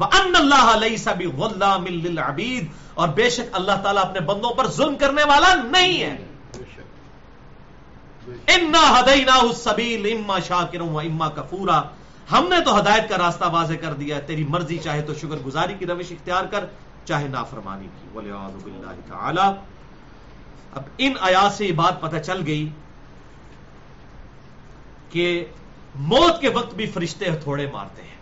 وَأَنَّ 0.00 0.38
اللَّهَ 0.38 0.78
لَيْسَ 0.80 1.10
بِغُلَّامٍ 1.10 1.86
لِلْعَبِيدِ 1.86 2.66
اور 2.94 3.08
بے 3.08 3.30
شک 3.30 3.42
اللہ 3.52 3.72
تعالیٰ 3.82 4.04
اپنے 4.04 4.20
بندوں 4.20 4.54
پر 4.54 4.66
ظلم 4.66 4.96
کرنے 4.96 5.24
والا 5.24 5.54
نہیں 5.54 6.00
ہے۔ 6.00 6.26
اِنَّا 8.46 9.00
هَدَيْنَاهُ 9.00 9.48
السَّبِيلِ 9.48 10.12
اِمَّا 10.12 10.38
وَإِمَّا 10.80 11.28
كَفُورًا۔ 11.28 11.82
ہم 12.32 12.46
نے 12.48 12.60
تو 12.64 12.78
ہدایت 12.78 13.08
کا 13.08 13.18
راستہ 13.18 13.44
واضح 13.44 13.74
کر 13.80 13.92
دیا 13.92 14.16
ہے۔ 14.16 14.20
تیری 14.20 14.44
مرضی 14.44 14.78
چاہے 14.78 15.02
تو 15.02 15.14
شکر 15.14 15.36
گزاری 15.46 15.74
کی 15.78 15.86
روش 15.86 16.12
اختیار 16.12 16.44
کر 16.44 16.64
چاہے 17.04 17.28
نافرمانی 17.28 17.86
کی۔ 17.86 18.18
وَلِعَاذُ 18.18 18.52
بِاللَّهِ 18.52 18.98
تَعَالَى۔ 19.08 19.60
اب 20.74 20.82
ان 20.98 21.12
آیات 21.20 21.52
سے 21.52 21.66
یہ 21.66 21.72
بات 21.72 22.00
پتہ 22.00 22.16
چل 22.16 22.42
گئی 22.46 22.68
کہ 25.10 25.44
موت 25.94 26.40
کے 26.40 26.48
وقت 26.48 26.74
بھی 26.74 26.86
فرشتے 26.86 27.24
تھوڑے 27.42 27.66
مارتے 27.72 28.02
ہیں۔ 28.02 28.13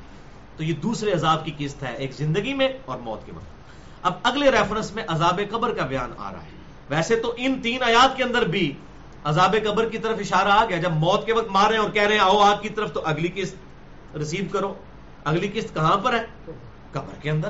تو 0.57 0.65
یہ 0.65 0.73
دوسرے 0.73 1.13
عذاب 1.13 1.45
کی 1.45 1.53
قسط 1.59 1.83
ہے 1.83 1.95
ایک 1.97 2.13
زندگی 2.13 2.55
میں 2.55 2.69
اور 2.85 2.99
موت 2.99 3.27
کے 3.27 3.33
وقت۔ 3.33 3.45
اب 4.03 4.13
اگلے 4.23 4.51
ریفرنس 4.51 4.95
میں 4.95 5.05
عذاب 5.09 5.41
قبر 5.51 5.75
کا 5.75 5.87
بیان 5.87 6.13
آ 6.19 6.33
رہا 6.33 6.43
ہے۔ 6.43 6.49
ویسے 6.91 7.17
تو 7.17 7.35
ان 7.37 7.61
تین 7.63 7.83
آیات 7.83 8.17
کے 8.17 8.23
اندر 8.23 8.43
بھی 8.43 8.73
عذاب 9.25 9.57
قبر 9.65 9.89
کی 9.89 9.99
طرف 9.99 10.17
اشارہ 10.19 10.49
آ 10.49 10.65
گیا۔ 10.65 10.79
جب 10.79 10.93
موت 10.93 11.27
کے 11.27 11.33
وقت 11.33 11.49
مار 11.51 11.69
رہے 11.69 11.77
ہیں 11.77 11.85
اور 11.85 11.91
کہہ 11.91 12.03
رہے 12.03 12.13
ہیں 12.13 12.23
آؤ 12.23 12.39
آگ 12.39 12.57
کی 12.63 12.69
طرف، 12.69 12.93
تو 12.93 13.03
اگلی 13.05 13.29
قسط 13.35 13.55
ریسیو 14.17 14.45
کرو۔ 14.53 14.75
اگلی 15.25 15.51
قسط 15.55 15.75
کہاں 15.75 15.97
پر 15.97 16.15
ہے؟ 16.15 16.53
قبر 16.93 17.15
کے 17.23 17.31
اندر۔ 17.31 17.49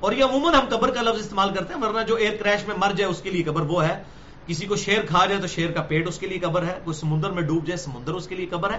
اور 0.00 0.12
یہ 0.12 0.24
عموماً 0.24 0.54
ہم 0.54 0.66
قبر 0.70 0.90
کا 0.90 1.02
لفظ 1.02 1.20
استعمال 1.20 1.54
کرتے 1.54 1.74
ہیں، 1.74 1.82
ورنہ 1.82 2.06
جو 2.06 2.14
ایئر 2.14 2.36
کریش 2.36 2.68
میں 2.68 2.76
مر 2.76 2.92
جائے 2.96 3.10
اس 3.10 3.20
کے 3.22 3.30
لیے 3.30 3.42
قبر 3.42 3.60
وہ 3.60 3.84
ہے۔ 3.84 4.02
کسی 4.46 4.66
کو 4.66 4.76
شیر 4.76 5.02
کھا 5.02 5.26
جائے 5.26 5.40
تو 5.40 5.46
شیر 5.46 5.70
کا 5.70 5.82
پیٹ 5.82 6.08
اس 6.08 6.18
کے 6.18 6.26
لیے 6.26 6.38
قبر 6.38 6.62
ہے، 6.62 6.78
کوئی 6.84 6.94
سمندر 6.94 7.30
میں 7.30 7.42
ڈوب 7.42 7.66
جائے 7.66 7.76
سمندر 7.76 8.12
اس 8.12 8.28
کے 8.28 8.34
لیے 8.34 8.46
قبر 8.46 8.72
ہے۔ 8.72 8.78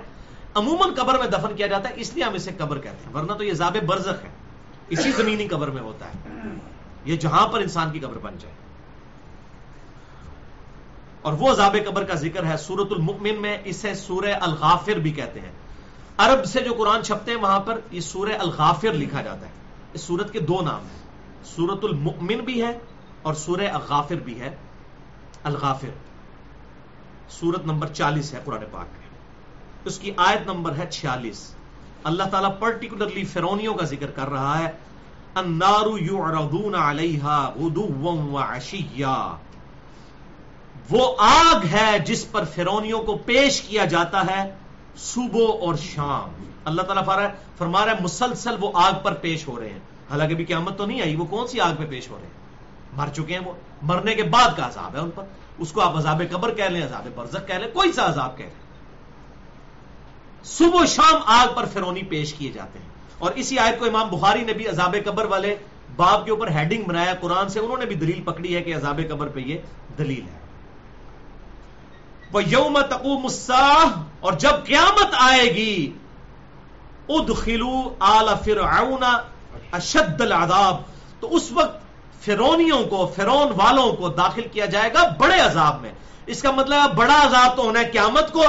عموماً 0.58 0.95
قبر 0.95 1.20
میں 1.20 1.28
دفن 1.28 1.55
کیا 1.55 1.68
جاتا 1.68 1.89
ہے، 1.89 1.93
اس 1.97 2.14
لیے 2.14 2.24
ہم 2.24 2.34
اسے 2.34 2.51
قبر 2.58 2.80
کہتے 2.80 3.05
ہیں، 3.05 3.16
ورنہ 3.16 3.32
تو 3.32 3.43
یہ 3.43 3.53
زاب 3.53 3.78
برزخ 3.78 4.24
ہے۔ 4.24 4.30
اسی 4.89 5.12
زمینی 5.12 5.47
قبر 5.47 5.68
میں 5.68 5.82
ہوتا 5.82 6.05
ہے۔ 6.05 6.39
یہ 7.05 7.18
جہاں 7.18 7.47
پر 7.47 7.60
انسان 7.60 7.91
کی 7.91 7.99
قبر 7.99 8.18
بن 8.18 8.36
جائے۔ 8.39 8.55
اور 11.22 11.34
وہ 11.34 11.51
عذاب 11.51 11.76
قبر 11.86 12.03
کا 12.03 12.14
ذکر 12.14 12.45
ہے 12.45 12.58
سورت 12.58 12.88
المؤمن 12.91 13.41
میں 13.41 13.58
اسے 13.66 13.93
سورہ 13.93 14.34
الغافر 14.41 14.91
بھی 14.91 15.12
کہتے 15.12 15.39
ہیں۔ 15.39 15.51
عرب 16.18 16.45
سے 16.45 16.62
جو 16.62 16.74
قرآن 16.74 17.03
چھپتے 17.03 17.32
ہیں، 17.32 17.39
وہاں 17.39 17.60
پر 17.60 17.80
یہ 17.91 17.99
سورہ 17.99 18.32
الغافر 18.39 18.93
لکھا 18.93 19.22
جاتا 19.22 19.45
ہے۔ 19.45 19.51
اس 19.93 20.01
سورت 20.01 20.34
کے 20.34 20.39
دو 20.39 20.62
نام 20.62 20.82
ہیں۔ 20.82 21.08
سورت 21.43 21.80
المؤمن 21.84 22.38
بھی 22.38 22.62
ہے 22.62 22.80
اور 23.22 23.34
سورہ 23.34 23.62
الغافر 23.62 24.16
بھی 24.16 24.39
ہے۔ 24.39 24.55
الغافر۔ 25.43 25.89
سورت 27.30 27.66
نمبر 27.66 27.88
چالیس 27.88 28.34
ہے 28.34 28.39
قرآن 28.45 28.64
پاک۔ 28.72 28.86
میں 28.99 29.07
اس 29.88 30.00
کی 30.00 30.12
آیت 30.18 30.46
نمبر 30.46 30.76
ہے 30.78 30.86
چھیالیس۔ 30.92 31.56
اللہ 32.04 32.24
تعالیٰ 32.24 32.60
پرٹیکولرلی 32.60 33.24
فرونیوں 33.24 33.74
کا 33.74 33.86
ذکر 33.86 34.08
کر 34.08 34.30
رہا 34.30 34.60
ہے۔ 34.60 34.72
النار 35.36 36.02
یعرضون 36.02 36.76
علیہا 36.76 37.52
غدوا 37.56 38.14
و 38.14 38.40
وہ 40.90 41.16
آگ 41.20 41.66
ہے 41.72 42.00
جس 42.00 42.32
پر 42.32 42.44
فرونیوں 42.56 43.02
کو 43.02 43.18
پیش 43.18 43.62
کیا 43.62 43.86
جاتا 43.86 44.22
ہے 44.22 44.56
صبح 44.98 45.58
اور 45.62 45.76
شام۔ 45.76 46.44
اللہ 46.66 46.82
تعالیٰ 46.82 47.28
فرما 47.58 47.86
رہا 47.86 47.92
ہے 47.92 47.98
مسلسل 48.02 48.56
وہ 48.60 48.72
آگ 48.74 48.92
پر 49.04 49.14
پیش 49.14 49.48
ہو 49.48 49.60
رہے 49.60 49.70
ہیں۔ 49.70 49.80
حالانکہ 50.12 50.36
بھی 50.36 50.46
قیامت 50.46 50.78
تو 50.78 50.86
نہیں 50.86 51.02
آئی، 51.02 51.16
وہ 51.16 51.26
کون 51.26 51.48
سی 51.48 51.60
آگ 51.60 51.74
پہ 51.78 51.86
پیش 51.90 52.10
ہو 52.10 52.18
رہے 52.22 52.28
ہیں؟ 52.28 52.34
مر 52.98 53.08
چکے 53.14 53.34
ہیں 53.34 53.46
وہ۔ 53.46 53.54
مرنے 53.82 54.16
کے 54.16 54.24
بعد 54.24 54.58
کا 54.58 54.68
عذاب 54.68 54.96
ہے 54.96 55.00
ان 55.00 55.10
پر۔ 55.16 55.24
اس 55.58 55.72
کو 55.72 55.82
آپ 55.82 55.98
عذاب 55.98 56.22
قبر 56.32 56.54
کہہ 56.54 56.64
لیں، 56.64 56.86
عذاب 56.86 57.08
برزک 57.16 57.48
کہہ 57.48 57.56
لیں، 57.56 57.68
کوئی 57.74 57.92
سا 57.92 58.06
عذاب 58.06 58.38
کہہ 58.38 58.46
لیں۔ 58.46 58.66
صبح 60.48 60.82
و 60.82 60.86
شام 60.86 61.16
آگ 61.26 61.48
پر 61.56 61.66
فرونی 61.74 62.04
پیش 62.04 62.34
کیے 62.34 62.52
جاتے 62.52 62.80
ہیں۔ 62.80 62.86
اور 63.20 63.32
اسی 63.36 63.60
آیت 63.60 63.80
کو 63.80 63.86
امام 63.86 64.10
بخاری 64.10 64.41
نے 64.41 64.54
بھی 64.54 64.68
عذاب 64.68 64.95
قبر 65.06 65.26
والے 65.26 65.56
باپ 65.95 66.26
کے 66.26 66.32
اوپر 66.32 66.48
ہیڈنگ 66.48 66.84
بنایا 66.84 67.14
قرآن 67.14 67.50
سے، 67.50 67.60
انہوں 67.60 67.78
نے 67.78 67.86
بھی 67.86 67.95
دلیل 67.95 68.22
پکڑی 68.22 68.56
ہے 68.56 68.62
کہ 68.62 68.76
عذاب 68.76 69.02
قبر 69.10 69.28
پہ 69.28 69.39
یہ 69.39 69.58
دلیل 69.98 70.22
ہے۔ 70.22 70.39
وہ 72.34 72.43
یوم 72.43 72.82
تقوم 72.82 73.28
اور 74.20 74.34
جب 74.34 74.52
قیامت 74.66 75.08
آئے 75.20 75.43
گی 75.43 75.93
ادخلو 77.10 77.95
آل 78.00 78.28
فرعون 78.45 79.04
اشد 79.72 80.22
العذاب۔ 80.22 80.82
تو 81.20 81.36
اس 81.36 81.52
وقت 81.52 81.82
فرونیوں 82.26 82.84
کو 82.84 83.12
فرون 83.16 83.48
والوں 83.56 83.93
کو 83.93 84.10
داخل 84.10 84.48
کیا 84.52 84.66
جائے 84.66 84.93
گا 84.93 85.10
بڑے 85.18 85.39
عذاب 85.39 85.82
میں۔ 85.82 85.91
اس 86.26 86.41
کا 86.41 86.52
مطلب 86.52 86.95
بڑا 86.95 87.26
عذاب 87.26 87.56
تو 87.56 87.64
ہونا 87.64 87.80
ہے 87.80 87.86
قیامت 87.86 88.32
کو 88.32 88.43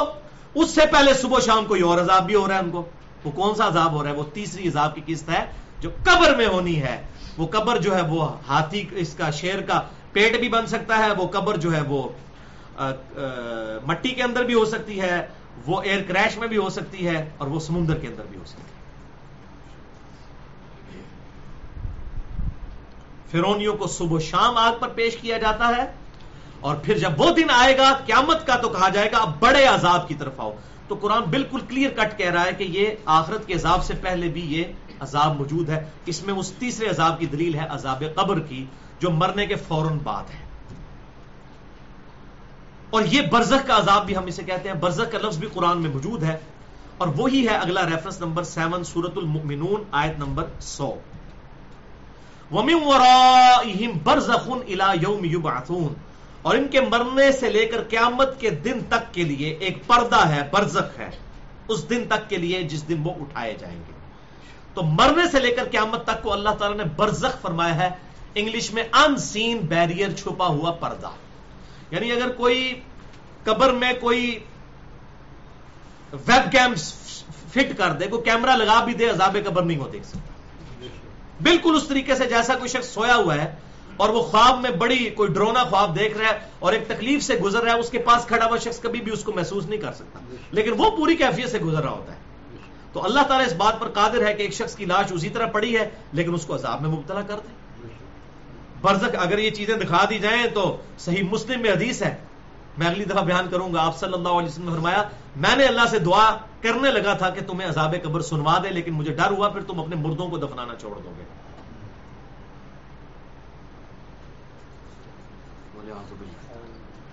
اس 0.55 0.71
سے 0.71 0.87
پہلے 0.93 1.13
صبح 1.15 1.41
شام 1.41 1.65
کوئی 1.65 1.83
اور 1.83 1.99
عذاب 1.99 2.27
بھی 2.27 2.35
ہو 2.35 2.47
رہا 2.49 2.55
ہے 2.55 2.61
ان 2.61 2.71
کو؟ 2.71 2.83
وہ 3.25 3.31
کون 3.31 3.55
سا 3.55 3.67
عذاب 3.69 3.93
ہو 3.93 4.03
رہا 4.03 4.11
ہے؟ 4.11 4.17
وہ 4.17 4.25
تیسری 4.33 4.69
عذاب 4.69 4.95
کی 4.95 5.01
قسط 5.07 5.29
ہے 5.31 5.45
جو 5.81 5.91
قبر 6.05 6.35
میں 6.37 6.47
ہونی 6.47 6.83
ہے۔ 6.83 6.97
وہ 7.39 7.47
قبر 7.47 7.77
جو 7.79 7.97
ہے 7.97 8.03
وہ 8.03 8.29
ہاتھی 8.49 8.85
اس 8.91 9.15
کا 9.15 9.31
شیر 9.31 9.61
کا 9.61 9.81
پیٹ 10.13 10.39
بھی 10.41 10.49
بن 10.49 10.67
سکتا 10.67 10.99
ہے، 10.99 11.11
وہ 11.11 11.27
قبر 11.29 11.57
جو 11.57 11.75
ہے 11.77 11.81
وہ 11.89 12.09
مٹی 13.87 14.09
کے 14.09 14.23
اندر 14.23 14.45
بھی 14.45 14.55
ہو 14.55 14.65
سکتی 14.65 15.01
ہے، 15.01 15.27
وہ 15.67 15.83
ایئر 15.83 16.03
کریش 16.03 16.37
میں 16.39 16.49
بھی 16.49 16.57
ہو 16.57 16.69
سکتی 16.69 17.07
ہے 17.07 17.29
اور 17.39 17.49
وہ 17.49 17.61
سمندر 17.61 17.95
کے 17.95 18.07
اندر 18.07 18.25
بھی 18.31 18.39
ہو 18.39 18.45
سکتی 18.47 18.63
ہے۔ 18.63 18.77
فرونیوں 23.31 23.77
کو 23.77 23.87
صبح 23.87 24.19
شام 24.19 24.57
آگ 24.57 24.73
پر 24.81 24.89
پیش 24.89 25.17
کیا 25.17 25.39
جاتا 25.39 25.69
ہے۔ 25.77 25.87
اور 26.61 26.77
پھر 26.77 26.99
جب 26.99 27.21
وہ 27.21 27.31
دن 27.31 27.47
آئے 27.51 27.79
گا، 27.79 27.93
قیامت 28.07 28.47
کا 28.47 28.57
تو 28.57 28.69
کہا 28.69 28.89
جائے 28.89 29.13
گا، 29.13 29.17
اب 29.19 29.41
بڑے 29.41 29.67
عذاب 29.67 30.09
کی 30.09 30.15
طرف 30.15 30.33
آؤ۔ 30.37 30.53
تو 30.89 30.95
قرآن 30.95 31.23
بالکل 31.23 31.61
کلیئر 31.61 31.91
کٹ 31.91 32.19
کہہ 32.19 32.31
رہا 32.31 32.45
ہے 32.45 32.53
کہ 32.53 32.65
یہ 32.65 32.87
آخرت 33.05 33.47
کے 33.47 33.55
عذاب 33.55 33.85
سے 33.85 33.95
پہلے 33.95 34.29
بھی 34.29 34.59
یہ 34.59 34.65
عذاب 35.01 35.37
موجود 35.37 35.69
ہے۔ 35.69 35.91
اس 36.07 36.23
میں 36.23 36.35
اس 36.35 36.53
تیسرے 36.59 36.87
عذاب 36.89 37.21
کی 37.21 37.27
دلیل 37.27 37.55
ہے 37.55 37.67
عذاب 37.71 38.03
قبر 38.15 38.39
کی، 38.39 38.65
جو 39.01 39.11
مرنے 39.11 39.47
کے 39.47 39.55
فوراً 39.55 39.99
بعد 40.03 40.23
ہے۔ 40.23 40.45
اور 42.91 43.03
یہ 43.03 43.23
برزخ 43.23 43.67
کا 43.67 43.77
عذاب 43.77 44.07
بھی 44.07 44.17
ہم 44.17 44.27
اسے 44.27 44.43
کہتے 44.43 44.69
ہیں۔ 44.69 44.77
برزخ 44.77 45.13
کا 45.13 45.19
لفظ 45.19 45.39
بھی 45.39 45.49
قرآن 45.53 45.83
میں 45.83 45.91
موجود 45.91 46.23
ہے۔ 46.23 46.39
اور 46.99 47.09
وہی 47.17 47.49
ہے 47.49 47.57
اگلا 47.57 47.87
ریفرنس 47.87 48.21
نمبر 48.21 48.43
سیون 48.43 48.85
سورت 48.85 49.13
المؤمنون، 49.17 49.83
آیت 49.91 50.19
نمبر 50.19 50.45
سو۔ 50.61 50.95
برزخن 54.05 54.59
الا 54.69 54.93
یوم 54.93 55.25
یبعثون 55.25 56.08
اور 56.43 56.55
ان 56.55 56.69
کے 56.69 56.81
مرنے 56.81 57.33
سے 57.33 57.51
لے 57.51 57.67
کر 57.67 57.83
قیامت 57.83 58.41
کے 58.41 58.51
دن 58.51 58.81
تک 58.89 59.15
کے 59.15 59.23
لیے 59.25 59.51
ایک 59.61 59.87
پردہ 59.87 60.29
ہے، 60.29 60.43
برزخ 60.51 60.99
ہے۔ 60.99 61.11
اس 61.69 61.91
دن 61.91 62.05
تک 62.09 62.31
کے 62.31 62.37
لیے 62.37 62.63
جس 62.63 62.89
دن 62.89 62.97
وہ 63.05 63.11
اٹھائے 63.11 63.55
جائیں 63.59 63.79
گے۔ 63.79 63.93
تو 64.75 64.83
مرنے 64.83 65.23
سے 65.33 65.41
لے 65.41 65.51
کر 65.51 65.65
قیامت 65.71 66.05
تک 66.05 66.23
کو 66.23 66.33
اللہ 66.33 66.51
تعالیٰ 66.51 66.77
نے 66.79 66.85
برزخ 66.97 67.43
فرمایا 67.43 67.77
ہے۔ 67.77 67.91
انگلش 68.35 68.73
میں 68.73 68.83
ان 68.93 69.17
سین 69.17 69.59
بیریئر 69.59 70.09
چھپا 70.13 70.47
ہوا 70.47 70.71
پردہ۔ 70.71 71.11
یعنی 71.91 72.13
اگر 72.13 72.29
کوئی 72.29 72.81
قبر 73.45 73.73
میں 73.73 73.93
کوئی 74.01 74.39
ویب 76.13 76.53
کیم 76.53 76.75
فٹ 77.49 77.79
کر 77.79 77.93
دے، 77.93 78.07
کوئی 78.07 78.23
کیمرہ 78.23 78.51
لگا 78.51 78.85
بھی 78.85 78.95
دے، 78.95 79.11
عذاب 79.11 79.37
قبر 79.45 79.63
نہیں 79.63 79.79
ہو 79.79 79.89
دیکھ 79.89 80.07
سکتا 80.07 80.21
بالکل 81.43 81.77
اس 81.77 81.89
طریقے 81.89 82.15
سے 82.15 82.27
جیسا 82.27 82.55
کوئی 82.55 82.69
شخص 82.69 82.87
سویا 82.87 83.15
ہوا 83.15 83.35
ہے 83.35 83.55
اور 83.99 84.09
وہ 84.09 84.23
خواب 84.23 84.61
میں 84.61 84.71
بڑی 84.71 85.11
کوئی 85.11 85.31
ڈرونا 85.33 85.65
خواب 85.65 85.99
دیکھ 85.99 86.19
رہا 86.19 86.29
ہے 86.29 86.39
اور 86.59 86.73
ایک 86.73 86.89
تکلیف 86.89 87.23
سے 87.23 87.35
گزر 87.35 87.63
رہا 87.63 87.75
ہے، 87.75 87.79
اس 87.79 87.91
کے 87.91 87.99
پاس 87.99 88.27
کھڑا 88.27 88.47
ہوا 88.47 88.57
شخص 88.57 88.81
کبھی 88.81 89.01
بھی 89.01 89.13
اس 89.13 89.25
کو 89.25 89.33
محسوس 89.33 89.67
نہیں 89.67 89.81
کر 89.81 89.93
سکتا۔ 89.93 90.19
لیکن 90.51 90.73
وہ 90.79 90.91
پوری 90.91 91.17
کیفیت 91.17 91.49
سے 91.49 91.59
گزر 91.59 91.83
رہا 91.83 91.91
ہوتا 91.91 92.13
ہے۔ 92.13 92.19
تو 92.93 93.05
اللہ 93.05 93.21
تعالیٰ 93.21 93.47
اس 93.47 93.53
بات 93.53 93.81
پر 93.81 93.89
قادر 93.89 94.27
ہے 94.27 94.35
کہ 94.35 94.43
ایک 94.43 94.53
شخص 94.53 94.77
کی 94.77 94.85
لاش 94.85 95.13
اسی 95.13 95.29
طرح 95.29 95.47
پڑی 95.47 95.77
ہے، 95.77 95.91
لیکن 96.13 96.35
اس 96.35 96.47
کو 96.47 96.55
عذاب 96.55 96.83
میں 96.83 96.91
مبتلا 96.91 97.21
کر 97.21 97.35
دے۔ 97.35 97.59
برزک 98.81 99.17
اگر 99.19 99.39
یہ 99.39 99.51
چیزیں 99.51 99.77
دکھا 99.77 100.05
دی 100.11 100.19
جائیں 100.19 100.47
تو 100.55 100.77
صحیح 100.99 101.23
مسلم 101.23 101.63
میں 101.63 101.71
حدیث 101.71 102.03
ہے۔ 102.03 102.17
میں 102.79 102.87
اگلی 102.87 103.05
دفعہ 103.05 103.25
بیان 103.25 103.47
کروں 103.51 103.75
گا، 103.75 103.87
آپ 103.87 103.99
صلی 103.99 104.13
اللہ 104.13 104.29
علیہ 104.29 104.49
وسلم 104.49 104.69
نے 104.69 104.75
فرمایا، 104.75 105.03
میں 105.37 105.57
نے 105.57 105.65
اللہ 105.65 105.87
سے 105.91 105.99
دعا 105.99 106.37
کرنے 106.63 106.91
لگا 106.91 107.13
تھا 107.13 107.31
کہ 107.31 107.41
تمہیں 107.47 107.69
عذاب 107.69 107.95
قبر 108.03 108.21
سنوا 108.21 108.59
دے، 108.63 108.69
لیکن 108.69 108.93
مجھے 108.93 109.13
ڈر 109.13 109.31
ہوا، 109.31 109.49
پھر 109.49 109.61
تم 109.61 109.81
اپنے 109.81 109.97
مردوں 109.97 110.29
کو 110.29 110.39
دفنانا 110.39 110.75
چھوڑ 110.75 110.99
دو 111.05 111.11
گے۔ 111.19 111.48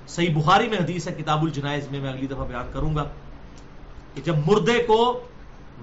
صحیح 0.08 0.36
بخاری 0.36 0.70
میں 0.70 0.78
حدیث 0.78 1.08
ہے، 1.08 1.14
کتاب 1.14 1.44
الجنائز 1.44 1.92
میں 1.92 2.00
میں 2.00 2.10
اگلی 2.10 2.28
دفعہ 2.28 2.46
بیان 2.46 2.66
کروں 2.74 2.96
گا 2.96 3.04
کہ 4.14 4.22
جب 4.22 4.36
مردے 4.46 4.84
کو، 4.84 5.20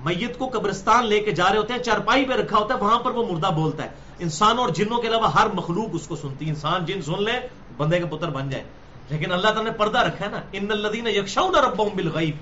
میت 0.05 0.39
کو 0.39 0.49
قبرستان 0.49 1.07
لے 1.07 1.21
کے 1.21 1.31
جا 1.31 1.51
رہے 1.51 1.57
ہوتے 1.57 1.73
ہیں 1.73 1.83
چرپائی 1.83 2.25
پہ 2.25 2.33
رکھا 2.33 2.59
ہوتا 2.59 2.75
ہے، 2.75 2.79
وہاں 2.79 2.99
پر 2.99 3.11
وہ 3.11 3.33
مردہ 3.33 3.47
بولتا 3.47 3.83
ہے۔ 3.85 3.89
انسانوں 4.19 4.65
اور 4.65 4.73
جنوں 4.73 4.99
کے 4.99 5.09
علاوہ 5.09 5.33
ہر 5.33 5.47
مخلوق 5.55 5.89
اس 5.93 6.07
کو 6.07 6.17
سنتی 6.17 6.49
انسان، 6.49 6.85
جن 6.85 7.03
سن 7.03 7.23
لے، 7.23 7.33
بندے 7.77 7.99
کے 7.99 8.05
پتر 8.05 8.31
بن 8.31 8.51
جائے۔ 8.51 8.65
لیکن 9.11 9.33
اللہ 9.33 9.47
تعالیٰ 9.47 9.65
نے 9.65 9.71
پردہ 9.71 9.99
رکھا 9.99 10.27
ہے 10.27 10.31
نا، 10.31 10.41
ان 10.53 10.71
الدین 10.71 11.07
یکشاؤ 11.07 11.49
ربهم 11.49 11.89
بالغیب، 11.97 12.37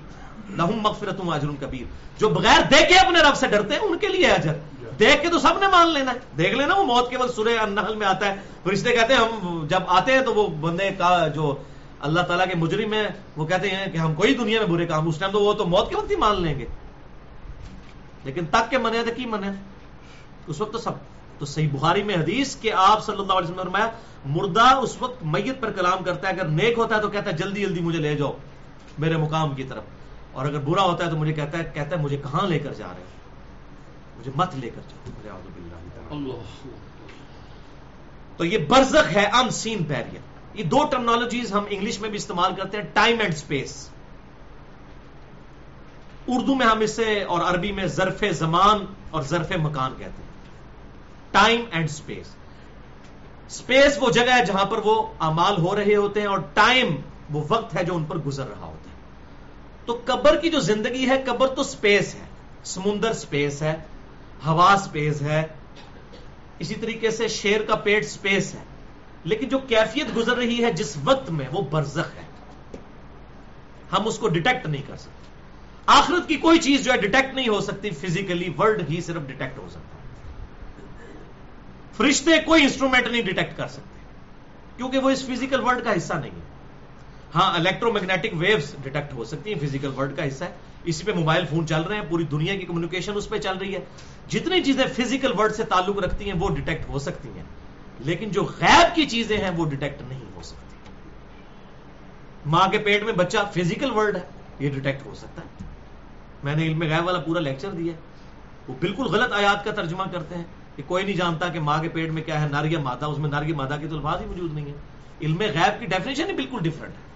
لہم 0.49 0.79
مغفرت 0.81 1.21
اجر 1.27 1.47
کبیر۔ 1.59 1.83
جو 2.17 2.29
بغیر 2.29 2.61
دیکھے 2.61 2.95
اپنے 2.95 3.19
رب 3.19 3.35
سے 3.35 3.47
ڈرتے 3.47 3.73
ہیں، 3.73 3.81
ان 3.81 3.97
کے 3.97 4.07
لیے 4.07 4.27
اجر۔ 4.27 4.53
دیکھ 4.99 5.21
کے 5.21 5.29
تو 5.29 5.39
سب 5.39 5.59
نے 5.59 5.67
مان 5.67 5.87
لینا 5.87 6.13
ہے۔ 6.13 6.19
دیکھ 6.37 6.55
لینا، 6.55 6.75
وہ 6.75 6.83
موت 6.83 7.09
کیول 7.09 7.31
سورہ 7.31 7.59
النحل 7.59 7.95
میں 7.95 8.07
آتا 8.07 8.25
ہے۔ 8.25 8.35
فرشتے 8.63 8.91
کہتے 8.91 9.13
ہیں، 9.13 9.21
ہم 9.21 9.65
جب 9.67 9.79
آتے 9.87 10.11
ہیں 10.11 10.21
تو 10.21 10.33
وہ 10.33 10.47
بندے 10.47 10.89
کا 10.97 11.27
جو 11.27 11.55
اللہ 11.99 12.21
تعالیٰ 12.21 12.45
کے 12.45 12.55
مجرم 12.55 12.93
ہیں، 12.93 13.07
وہ 13.35 13.45
کہتے 13.45 13.69
ہیں 13.69 13.91
کہ 13.91 13.97
ہم 13.97 14.13
کوئی 14.13 14.35
دنیا 14.35 14.59
میں 14.59 14.67
برے 14.67 14.85
کام، 14.85 15.07
اس 15.07 15.17
ٹائم 15.17 15.31
تو 15.31 15.41
وہ 15.41 15.53
تو 15.53 15.65
موت 15.65 15.89
کے 15.89 15.95
وقت 15.95 16.11
ہی 16.11 16.15
مان 16.15 16.41
لیں 16.41 16.59
گے۔ 16.59 16.65
لیکن 18.23 18.45
تک 18.45 18.69
کے 18.69 18.77
منے 18.77 19.03
تھے 19.03 19.11
کی 19.11 19.25
منے 19.25 19.49
اس 20.47 20.61
وقت 20.61 20.71
تو 20.71 20.77
سب۔ 20.77 20.91
تو 21.39 21.45
صحیح 21.45 21.69
بخاری 21.73 22.03
میں 22.03 22.15
حدیث 22.15 22.55
کہ 22.55 22.73
آپ 22.73 23.05
صلی 23.05 23.19
اللہ 23.19 23.33
علیہ 23.33 23.43
وسلم 23.43 23.55
نے 23.55 23.63
فرمایا، 23.63 23.89
مردہ 24.25 24.75
اس 24.75 24.97
وقت 24.99 25.23
میت 25.23 25.61
پر 25.61 25.71
کلام 25.71 26.03
کرتا 26.03 26.29
ہے، 26.29 26.33
اگر 26.33 26.45
نیک 26.45 26.77
ہوتا 26.77 26.95
ہے 26.95 27.01
تو 27.01 27.09
کہتا 27.09 27.31
ہے، 27.31 27.35
جلدی 27.35 27.61
جلدی 27.61 27.81
مجھے 27.81 27.99
لے 27.99 28.15
جاؤ، 28.15 28.31
میرے 28.99 29.17
مقام 29.17 29.55
کی 29.55 29.63
طرف۔ 29.63 29.83
اور 30.31 30.45
اگر 30.45 30.59
برا 30.59 30.81
ہوتا 30.81 31.05
ہے 31.05 31.09
تو 31.09 31.17
مجھے 31.17 31.33
کہتا 31.33 31.57
ہے 31.57 31.71
کہتا 31.73 31.97
ہے، 31.97 32.01
مجھے 32.01 32.17
کہاں 32.17 32.47
لے 32.47 32.59
کر 32.59 32.73
جا 32.73 32.87
رہے 32.87 33.01
ہیں؟ 33.01 33.20
مجھے 34.21 34.31
مت 34.35 34.55
لے 34.55 34.69
کر 34.69 34.81
جاؤ۔ 35.23 35.37
تو 38.37 38.45
یہ 38.45 38.57
برزخ 38.57 39.11
ہے 39.15 39.25
ان 39.25 39.49
سین 39.49 39.83
پیریئر 39.83 40.19
یہ 40.53 40.63
دو 40.63 40.83
ٹرمنالوجیز 40.91 41.53
ہم 41.53 41.63
انگلش 41.69 41.99
میں 41.99 42.09
بھی 42.09 42.17
استعمال 42.17 42.55
کرتے 42.55 42.77
ہیں 42.77 42.83
ٹائم 42.93 43.19
اینڈ 43.19 43.33
اسپیس 43.33 43.89
اردو 46.27 46.55
میں 46.55 46.65
ہم 46.67 46.79
اسے 46.79 47.23
اور 47.23 47.39
عربی 47.41 47.71
میں 47.71 47.87
ظرف 47.87 48.23
زمان 48.31 48.85
اور 49.09 49.23
ظرف 49.23 49.51
مکان 49.51 49.91
کہتے 49.97 50.21
ہیں۔ 50.21 50.29
ٹائم 51.31 51.61
اینڈ 51.71 51.85
اسپیس 51.85 52.27
اسپیس 53.47 53.97
وہ 54.01 54.11
جگہ 54.11 54.37
ہے 54.37 54.45
جہاں 54.45 54.65
پر 54.65 54.77
وہ 54.77 55.13
امال 55.19 55.57
ہو 55.57 55.75
رہے 55.75 55.95
ہوتے 55.95 56.19
ہیں 56.19 56.27
اور 56.27 56.39
ٹائم 56.53 56.95
وہ 57.33 57.43
وقت 57.49 57.75
ہے 57.75 57.83
جو 57.83 57.95
ان 57.95 58.03
پر 58.03 58.17
گزر 58.17 58.47
رہا 58.47 58.65
ہوتا 58.65 58.89
ہے۔ 58.89 58.95
تو 59.85 60.01
قبر 60.05 60.35
کی 60.37 60.49
جو 60.49 60.59
زندگی 60.59 61.09
ہے 61.09 61.23
قبر 61.25 61.47
تو 61.47 61.61
اسپیس 61.61 62.15
ہے۔ 62.15 62.25
سمندر 62.63 63.09
اسپیس 63.09 63.61
ہے۔ 63.61 63.75
ہوا 64.45 64.73
اسپیس 64.73 65.21
ہے، 65.21 65.47
اسی 66.59 66.75
طریقے 66.75 67.11
سے 67.11 67.27
شیر 67.27 67.61
کا 67.61 67.75
پیٹ 67.75 68.03
اسپیس 68.03 68.55
ہے۔ 68.55 68.63
لیکن 69.23 69.47
جو 69.47 69.59
کیفیت 69.59 70.15
گزر 70.15 70.37
رہی 70.37 70.63
ہے 70.63 70.71
جس 70.71 70.97
وقت 71.03 71.29
میں، 71.29 71.45
وہ 71.51 71.61
برزخ 71.61 72.15
ہے۔ 72.15 72.23
ہم 73.91 74.07
اس 74.07 74.19
کو 74.19 74.27
ڈیٹیکٹ 74.27 74.67
نہیں 74.67 74.81
کر 74.87 74.95
سکتے۔ 74.95 75.21
آخرت 75.85 76.27
کی 76.27 76.35
کوئی 76.35 76.59
چیز 76.59 76.83
جو 76.83 76.91
ہے 76.91 76.97
ڈیٹیکٹ 76.97 77.33
نہیں 77.33 77.47
ہو 77.47 77.61
سکتی 77.61 77.89
فزیکلی 77.89 78.53
ورلڈ 78.57 78.89
ہی 78.89 79.01
صرف 79.01 79.21
ڈیٹیکٹ 79.27 79.57
ہو 79.57 79.67
سکتا 79.69 79.97
فرشتے 81.97 82.31
کوئی 82.45 82.63
انسٹرومنٹ 82.63 83.07
نہیں 83.07 83.21
ڈیٹیکٹ 83.21 83.57
کر 83.57 83.67
سکتے، 83.67 83.99
کیونکہ 84.77 84.99
وہ 84.99 85.09
اس 85.09 85.25
فزیکل 85.25 85.59
ورلڈ 85.59 85.83
کا 85.83 85.97
حصہ 85.97 86.13
نہیں 86.13 86.31
ہے۔ 86.31 86.51
ہاں 87.35 87.55
الیکٹرو 87.55 87.91
میگنیٹک 87.91 88.29
ویوز 88.33 88.75
ڈیٹیکٹ 88.83 89.13
ہو 89.13 89.23
سکتی 89.23 89.53
ہیں 89.53 89.67
فزیکل 89.67 89.91
ورلڈ 89.97 90.17
کا 90.17 90.27
حصہ 90.27 90.43
ہے۔ 90.43 90.51
اسی 90.83 91.03
پہ 91.03 91.13
موبائل 91.13 91.45
فون 91.45 91.67
چل 91.67 91.81
رہے 91.81 91.95
ہیں، 91.95 92.03
پوری 92.09 92.23
دنیا 92.23 92.55
کی 92.55 92.65
کمیونیکیشن 92.65 93.11
اس 93.15 93.29
پہ 93.29 93.37
چل 93.37 93.57
رہی 93.57 93.75
ہے۔ 93.75 93.79
جتنی 94.27 94.63
چیزیں 94.63 94.85
فزیکل 94.97 95.39
ورلڈ 95.39 95.55
سے 95.55 95.63
تعلق 95.63 95.97
رکھتی 95.97 96.31
ہیں، 96.31 96.39
وہ 96.39 96.55
ڈیٹیکٹ 96.55 96.89
ہو 96.89 96.99
سکتی 96.99 97.29
ہیں۔ 97.35 97.43
لیکن 97.99 98.29
جو 98.29 98.43
غیب 98.43 98.95
کی 98.95 99.05
چیزیں 99.05 99.37
ہیں، 99.37 99.51
وہ 99.57 99.69
ڈیٹیکٹ 99.69 100.01
نہیں 100.01 100.25
ہو 100.35 100.41
سکتی۔ 100.41 100.75
ماں 102.45 102.67
کے 102.67 102.77
پیٹ 102.77 103.03
میں 103.03 103.13
بچہ 103.13 103.37
فزیکل 103.53 103.91
ورلڈ 103.91 104.15
ہے، 104.15 104.21
یہ 104.59 104.69
ڈیٹیکٹ 104.69 105.05
ہو 105.05 105.13
سکتا 105.15 105.41
ہے۔ 105.41 105.65
میں 106.43 106.55
نے 106.55 106.63
علم 106.63 106.81
غیب 106.81 107.05
والا 107.05 107.19
پورا 107.19 107.39
لیکچر 107.39 107.71
دیا 107.71 107.93
وہ 108.67 108.73
بالکل 108.79 109.03
غلط 109.03 109.33
آیات 109.33 109.65
کا 109.65 109.71
ترجمہ 109.71 110.03
کرتے 110.11 110.35
ہیں 110.35 110.43
کہ 110.75 110.83
کوئی 110.87 111.03
نہیں 111.05 111.15
جانتا 111.15 111.47
کہ 111.47 111.59
ماں 111.59 111.81
کے 111.81 111.89
پیٹ 111.89 112.11
میں 112.11 112.23
کیا 112.23 112.41
ہے 112.41 112.47
ناریہ 112.49 112.77
مادہ۔ 112.77 113.05
اس 113.05 113.17
میں 113.17 113.29
ناریہ 113.29 113.53
مادہ 113.55 113.77
کی 113.81 113.87
تو 113.87 113.95
الفاظ 113.95 114.21
ہی 114.21 114.25
موجود 114.25 114.53
نہیں 114.53 114.65
ہے 114.65 114.73
علم 115.21 115.37
غیب 115.37 115.79
کی 115.79 115.85
ڈیفینیشن 115.85 116.29
ہی 116.29 116.33
بالکل 116.33 116.57
ڈفرنٹ 116.61 116.91
ہے۔ 116.91 117.10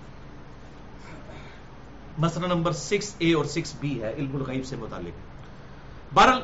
مسئلہ 2.17 2.47
نمبر 2.47 2.71
سکس 2.71 3.15
اے 3.17 3.33
اور 3.33 3.45
سکس 3.45 3.73
بی 3.79 4.01
ہے، 4.01 4.13
علم 4.13 4.35
الغیب 4.35 4.65
سے 4.65 4.75
متعلق۔ 4.75 6.15
بہرحال، 6.15 6.41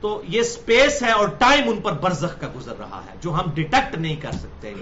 تو 0.00 0.22
یہ 0.28 0.42
سپیس 0.42 1.02
ہے 1.02 1.10
اور 1.10 1.28
ٹائم 1.28 1.68
ان 1.68 1.80
پر 1.80 1.92
برزخ 1.92 2.40
کا 2.40 2.48
گزر 2.56 2.74
رہا 2.78 3.02
ہے، 3.06 3.16
جو 3.20 3.34
ہم 3.34 3.50
ڈیٹیکٹ 3.54 3.98
نہیں 3.98 4.16
کر 4.16 4.32
سکتے۔ 4.32 4.74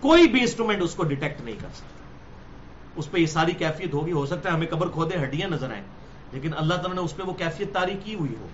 کوئی 0.00 0.28
بھی 0.28 0.40
انسٹرومنٹ 0.40 0.82
اس 0.82 0.94
کو 0.94 1.04
ڈیٹیکٹ 1.04 1.40
نہیں 1.40 1.54
کر 1.54 1.68
سکتا۔ 1.74 2.02
اس 2.96 3.10
پہ 3.10 3.18
یہ 3.18 3.26
ساری 3.26 3.52
کیفیت 3.52 3.94
ہوگی، 3.94 4.12
ہو 4.12 4.26
سکتا 4.26 4.48
ہے 4.48 4.54
ہمیں 4.54 4.66
قبر 4.66 4.88
کھودے 4.88 5.24
ہڈیاں 5.24 5.48
نظر 5.48 5.70
آئیں، 5.70 5.84
لیکن 6.32 6.50
اللہ 6.56 6.74
تعالیٰ 6.74 6.94
نے 6.94 7.00
اس 7.00 7.16
پہ 7.16 7.22
وہ 7.22 7.32
کیفیت 7.32 7.72
تاری 7.72 7.96
کی 8.04 8.14
ہوئی 8.14 8.34
ہو۔ 8.40 8.48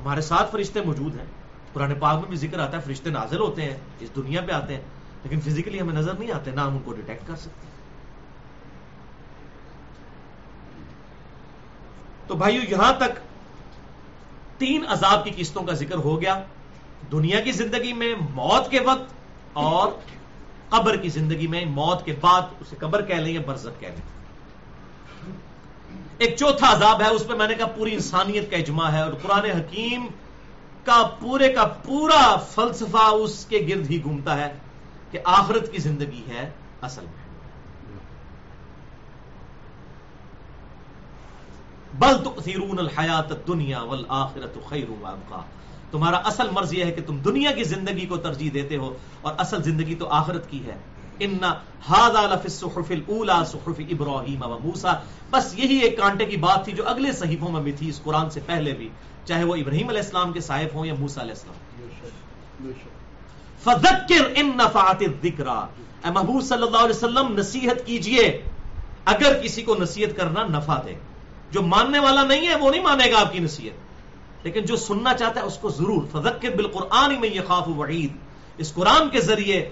ہمارے 0.00 0.20
ساتھ 0.20 0.52
فرشتے 0.52 0.80
موجود 0.80 1.18
ہیں۔ 1.18 1.26
پرانے 1.72 1.94
پاک 1.94 2.20
میں 2.20 2.28
بھی 2.28 2.36
ذکر 2.36 2.58
آتا 2.58 2.76
ہے، 2.76 2.82
فرشتے 2.82 3.10
نازل 3.10 3.40
ہوتے 3.40 3.62
ہیں، 3.62 3.76
اس 4.00 4.08
دنیا 4.16 4.40
پہ 4.40 4.52
آتے 4.52 4.74
ہیں، 4.74 4.82
لیکن 5.24 5.40
فزیکلی 5.40 5.80
ہمیں 5.80 5.94
نظر 5.94 6.14
نہیں 6.14 6.32
آتے، 6.32 6.50
نہ 6.50 6.60
ہم 6.60 6.72
ان 6.72 6.82
کو 6.84 6.92
ڈیٹیکٹ 6.92 7.26
کر 7.26 7.36
سکتے۔ 7.36 7.71
تو 12.32 12.36
بھائیو 12.38 12.60
یہاں 12.68 12.92
تک 12.92 13.18
تین 14.58 14.84
عذاب 14.88 15.24
کی 15.24 15.30
قسطوں 15.36 15.62
کا 15.62 15.72
ذکر 15.72 15.96
ہو 15.96 16.20
گیا، 16.20 16.34
دنیا 17.12 17.40
کی 17.40 17.52
زندگی 17.52 17.92
میں 17.92 18.14
موت 18.34 18.70
کے 18.70 18.80
وقت 18.80 19.12
اور 19.52 19.88
قبر 20.68 20.96
کی 20.96 21.08
زندگی 21.08 21.46
میں 21.46 21.64
موت 21.64 22.04
کے 22.04 22.14
بعد، 22.20 22.42
اسے 22.60 22.76
قبر 22.78 23.02
کہہ 23.02 23.14
لیں 23.14 23.34
یا 23.34 23.40
برزت 23.46 23.80
کہہ 23.80 23.88
لیں۔ 23.88 24.06
ایک 26.18 26.36
چوتھا 26.36 26.72
عذاب 26.72 27.02
ہے، 27.02 27.08
اس 27.08 27.26
پہ 27.28 27.34
میں 27.34 27.48
نے 27.48 27.54
کہا 27.54 27.66
پوری 27.66 27.92
انسانیت 27.94 28.50
کا 28.50 28.56
اجماع 28.56 28.90
ہے 28.90 29.02
اور 29.02 29.12
قرآن 29.22 29.44
حکیم 29.44 30.06
کا 30.84 31.02
پورے 31.20 31.52
کا 31.52 31.66
پورا 31.84 32.36
فلسفہ 32.50 33.04
اس 33.14 33.46
کے 33.48 33.66
گرد 33.68 33.90
ہی 33.90 34.02
گھومتا 34.02 34.38
ہے 34.38 34.52
کہ 35.10 35.18
آخرت 35.24 35.72
کی 35.72 35.78
زندگی 35.78 36.22
ہے 36.28 36.50
اصل 36.82 37.04
میں۔ 37.04 37.21
بل 41.94 42.24
تؤثرون 42.24 42.78
الحیات 42.78 43.32
الدنیا 43.32 43.82
والآخرت 43.82 44.58
خیر 44.68 44.90
وابقا 45.00 45.40
تمہارا 45.90 46.16
اصل 46.16 46.48
مرض 46.52 46.74
یہ 46.74 46.84
ہے 46.84 46.92
کہ 46.92 47.02
تم 47.06 47.16
دنیا 47.16 47.50
کی 47.50 47.64
زندگی 47.64 48.06
کو 48.06 48.16
ترجیح 48.16 48.50
دیتے 48.54 48.76
ہو 48.76 48.94
اور 49.22 49.34
اصل 49.38 49.62
زندگی 49.62 49.94
تو 49.94 50.08
آخرت 50.08 50.50
کی 50.50 50.66
ہے۔ 50.66 50.76
ان 51.18 51.38
هذا 51.90 52.20
الصحف 52.20 52.90
الاولى 52.90 53.44
صحف 53.46 53.80
ابراہیم 53.90 54.42
و 54.42 54.58
موسی 54.64 54.88
بس 55.30 55.58
یہی 55.58 55.78
ایک 55.78 55.98
کانٹے 55.98 56.24
کی 56.24 56.36
بات 56.36 56.64
تھی 56.64 56.72
جو 56.72 56.88
اگلے 56.88 57.12
صحیفوں 57.12 57.48
میں 57.48 57.60
بھی 57.60 57.72
تھی، 57.72 57.88
اس 57.88 58.02
قرآن 58.02 58.30
سے 58.30 58.40
پہلے 58.46 58.72
بھی، 58.72 58.88
چاہے 59.24 59.44
وہ 59.44 59.56
ابراہیم 59.56 59.88
علیہ 59.88 60.00
السلام 60.00 60.32
کے 60.32 60.40
صحائف 60.40 60.74
ہوں 60.74 60.86
یا 60.86 60.94
موسی 60.98 61.20
علیہ 61.20 61.32
السلام۔ 61.32 62.72
فذکر 63.64 64.32
ان 64.36 64.50
نفعت 64.56 65.02
الذکر 65.06 65.46
اے 65.46 66.10
محبوب 66.10 66.42
صلی 66.42 66.62
اللہ 66.62 66.76
علیہ 66.76 66.96
وسلم، 66.96 67.38
نصیحت 67.38 67.86
کیجیے۔ 67.86 68.42
اگر 69.04 69.40
کسی 69.42 69.62
کو 69.62 69.74
نصیحت 69.80 70.16
کرنا 70.16 70.44
نفع 70.44 70.78
دے۔ 70.84 70.94
جو 71.52 71.62
ماننے 71.62 71.98
والا 71.98 72.22
نہیں 72.22 72.48
ہے 72.48 72.54
وہ 72.54 72.70
نہیں 72.70 72.82
مانے 72.82 73.10
گا 73.12 73.20
آپ 73.20 73.32
کی 73.32 73.38
نصیحت۔ 73.38 73.92
لیکن 74.46 74.64
جو 74.64 74.76
سننا 74.76 75.14
چاہتا 75.14 75.40
ہے 75.40 75.44
اس 75.44 75.58
کو 75.58 75.70
ضرور، 75.70 76.04
فذکر 76.12 76.50
بالقرآن 76.50 77.20
میں 77.20 77.28
یہ 77.28 77.40
خوف 77.46 77.78
وعید۔ 77.78 78.12
اس 78.58 78.74
قرآن 78.74 79.10
کے 79.10 79.20
ذریعے 79.20 79.70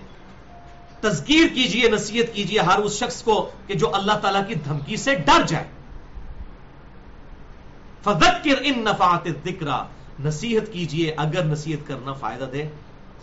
تذکیر 1.01 1.47
کیجیے، 1.55 1.91
نصیحت 1.91 2.35
کیجیے 2.35 2.59
ہر 2.59 2.79
اس 2.79 2.99
شخص 2.99 3.23
کو 3.23 3.51
کہ 3.67 3.75
جو 3.75 3.95
اللہ 3.95 4.13
تعالیٰ 4.13 4.49
کی 4.49 4.55
دھمکی 4.55 4.97
سے 4.97 5.15
ڈر 5.15 5.47
جائے۔ 5.47 5.65
فذکر 8.05 8.55
ان 8.61 8.85
نفعات 8.85 9.27
الذکر۔ 9.27 9.67
نصیحت 10.25 10.73
کیجیے، 10.73 11.15
اگر 11.17 11.45
نصیحت 11.45 11.89
کرنا 11.89 12.13
فائدہ 12.13 12.45
دے۔ 12.45 12.69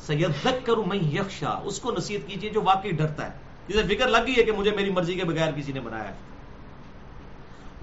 سیذکر 0.07 0.77
من 0.77 0.97
یخشا۔ 0.97 1.59
اس 1.63 1.79
کو 1.79 1.91
نصیحت 1.91 2.27
کیجیے 2.27 2.49
جو 2.49 2.61
واقعی 2.61 2.91
ڈرتا 2.91 3.25
ہے۔ 3.25 3.31
جسے 3.67 3.95
فکر 3.95 4.07
لگ 4.07 4.17
گئی 4.27 4.35
ہے 4.37 4.43
کہ 4.43 4.51
مجھے 4.51 4.71
میری 4.71 4.89
مرضی 4.89 5.15
کے 5.15 5.23
بغیر 5.23 5.51
کسی 5.51 5.71
نے 5.71 5.79
بنایا 5.79 6.07
ہے۔ 6.07 6.13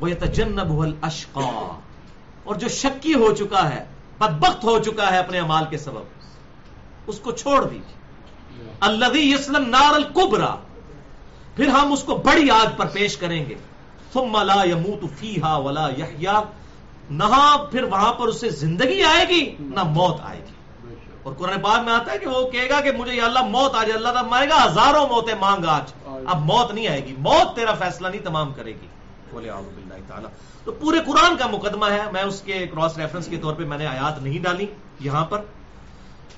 وَيَتَجَنَّبُهَا 0.02 0.86
الْأَشْقَى۔ 0.86 1.42
اور 2.44 2.54
جو 2.54 2.68
شکی 2.68 3.14
ہو 3.14 3.34
چکا 3.34 3.74
ہے، 3.74 3.84
بدبخت 4.18 4.64
ہو 4.64 4.78
چکا 4.78 5.12
ہے 5.12 5.18
اپنے 5.18 5.38
امال 5.38 5.64
کے 5.70 5.78
سبب، 5.78 6.02
اس 7.06 7.18
کو 7.18 7.32
چھوڑ 7.32 7.64
دیجیے 7.64 8.04
الذي 8.80 9.32
يصل 9.32 9.56
النار 9.56 9.94
الكبرى۔ 9.94 10.54
پھر 11.56 11.68
ہم 11.68 11.92
اس 11.92 12.02
کو 12.02 12.14
بڑی 12.14 12.50
آگ 12.50 12.66
پر 12.76 12.86
پیش 12.86 13.16
کریں 13.16 13.46
گے۔ 13.48 13.54
ثم 14.12 14.42
لا 14.42 14.64
يموت 14.64 15.00
فيها 15.18 15.58
ولا 15.58 15.88
يحيى 15.98 16.42
نہ 17.10 17.56
پھر 17.70 17.82
وہاں 17.82 18.12
پر 18.12 18.26
اسے 18.26 18.50
زندگی 18.50 19.02
آئے 19.02 19.28
گی، 19.28 19.56
نہ 19.58 19.82
موت 19.82 20.16
آئے 20.22 20.38
گی۔ 20.38 20.52
اور 21.22 21.34
قرآن 21.34 21.60
پاک 21.60 21.80
میں 21.84 21.92
آتا 21.92 22.12
ہے 22.12 22.18
کہ 22.18 22.26
وہ 22.26 22.50
کہے 22.50 22.68
گا 22.68 22.80
کہ 22.80 22.92
مجھے 22.92 23.14
یا 23.14 23.24
اللہ 23.24 23.42
موت 23.42 23.74
آ 23.74 23.78
جائے، 23.78 23.92
اللہ 23.92 24.08
تعالیٰ 24.08 24.30
مارے 24.30 24.48
گا 24.48 24.64
ہزاروں 24.64 25.08
موتیں 25.08 25.34
مانگ 25.40 25.64
آج۔ 25.64 25.92
اب 26.26 26.44
موت 26.44 26.74
نہیں 26.74 26.88
آئے 26.88 27.04
گی۔ 27.04 27.14
موت 27.18 27.56
تیرا 27.56 27.74
فیصلہ 27.74 28.08
نہیں 28.08 28.22
تمام 28.22 28.52
کرے 28.52 28.70
گی۔ 28.70 28.86
بولے، 29.34 29.50
اعوذ 29.50 29.74
باللہ 29.74 30.00
تعالیٰ۔ 30.08 30.30
تو 30.64 30.72
پورے 30.72 30.98
قرآن 31.06 31.36
کا 31.36 31.46
مقدمہ 31.46 31.86
ہے۔ 31.86 32.02
میں 32.12 32.22
اس 32.22 32.40
کے 32.40 32.66
کراس 32.66 32.98
ریفرنس 32.98 33.26
کے 33.26 33.36
طور 33.36 33.54
پہ 33.54 33.64
میں 33.64 33.78
نے 33.78 33.86
آیات 33.86 34.22
نہیں 34.22 34.42
ڈالی 34.42 34.66
یہاں 35.00 35.24
پر۔ 35.24 35.40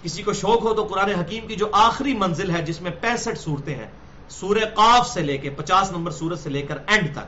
کسی 0.02 0.22
کو 0.22 0.32
شوق 0.32 0.62
ہو 0.62 0.74
تو 0.74 0.84
قرآن 0.84 1.10
حکیم 1.10 1.46
کی 1.46 1.56
جو 1.56 1.66
آخری 1.72 2.14
منزل 2.14 2.50
ہے، 2.50 2.62
جس 2.62 2.80
میں 2.80 2.90
پینسٹھ 3.00 3.38
صورتیں 3.38 3.74
ہیں، 3.74 3.90
سورہ 4.28 4.64
قاف 4.74 5.08
سے 5.08 5.22
لے 5.22 5.38
کے 5.38 5.50
پچاس 5.50 5.92
نمبر 5.92 6.10
سورت 6.10 6.38
سے 6.38 6.50
لے 6.50 6.62
کر 6.62 6.78
اینڈ 6.86 7.12
تک، 7.12 7.26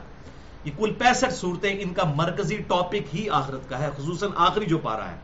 یہ 0.67 0.71
کل 0.77 0.93
پینسٹھ 0.93 1.33
صورتیں 1.33 1.75
ان 1.79 1.93
کا 1.93 2.03
مرکزی 2.15 2.57
ٹاپک 2.57 3.15
ہی 3.15 3.29
آخرت 3.29 3.69
کا 3.69 3.79
ہے، 3.79 3.89
خصوصاً 3.97 4.29
آخری 4.35 4.65
جو 4.65 4.77
پارا 4.77 5.11
ہے۔ 5.11 5.17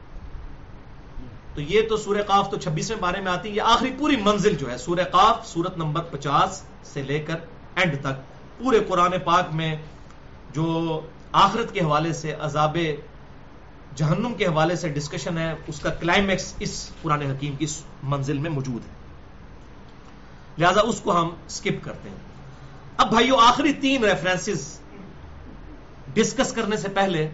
تو 1.56 1.62
یہ 1.62 1.82
تو 1.90 1.98
سورہ 1.98 2.24
قاف 2.28 2.50
تو 2.50 2.58
چھبیسویں 2.58 3.00
بارے 3.00 3.22
میں 3.22 3.32
آتی 3.32 3.50
ہے 3.50 3.54
یہ 3.54 3.62
آخری 3.62 3.92
پوری 4.00 4.16
منزل 4.16 4.56
جو 4.56 4.72
ہے، 4.72 4.78
سورہ 4.78 5.04
قاف، 5.12 5.48
سورت 5.48 5.78
نمبر 5.78 6.02
پچاس 6.02 6.64
سے 6.84 7.02
لے 7.02 7.20
کر 7.20 7.36
اینڈ 7.76 8.00
تک۔ 8.02 8.36
پورے 8.58 8.80
قرآن 8.88 9.14
پاک 9.24 9.46
میں 9.54 9.76
جو 10.56 11.02
آخرت 11.32 11.74
کے 11.74 11.80
حوالے 11.80 12.14
سے، 12.14 12.32
عذاب 12.32 12.78
جہنم 13.96 14.34
کے 14.34 14.46
حوالے 14.46 14.76
سے 14.76 14.90
ڈسکشن 14.90 15.38
ہے، 15.38 15.54
اس 15.68 15.80
کا 15.80 15.90
کلائمیکس 15.90 16.54
اس 16.60 16.90
قرآن 17.02 17.22
حکیم 17.22 17.56
کی 17.56 17.66
منزل 18.04 18.38
میں 18.38 18.50
موجود 18.50 18.82
ہے۔ 18.82 18.94
لہذا 20.58 20.82
اس 20.82 21.02
کو 21.02 21.22
ہم 21.22 21.30
سکپ 21.48 21.84
کرتے 21.84 22.10
ہیں۔ 22.10 22.24
اب 22.98 23.10
بھائیو، 23.10 23.36
آخری 23.36 23.74
تین 23.74 24.04
ریفرنسز 24.04 24.80
ڈسکس 26.14 26.52
کرنے 26.52 26.78
سے 26.78 26.88
پہلے 26.88 27.30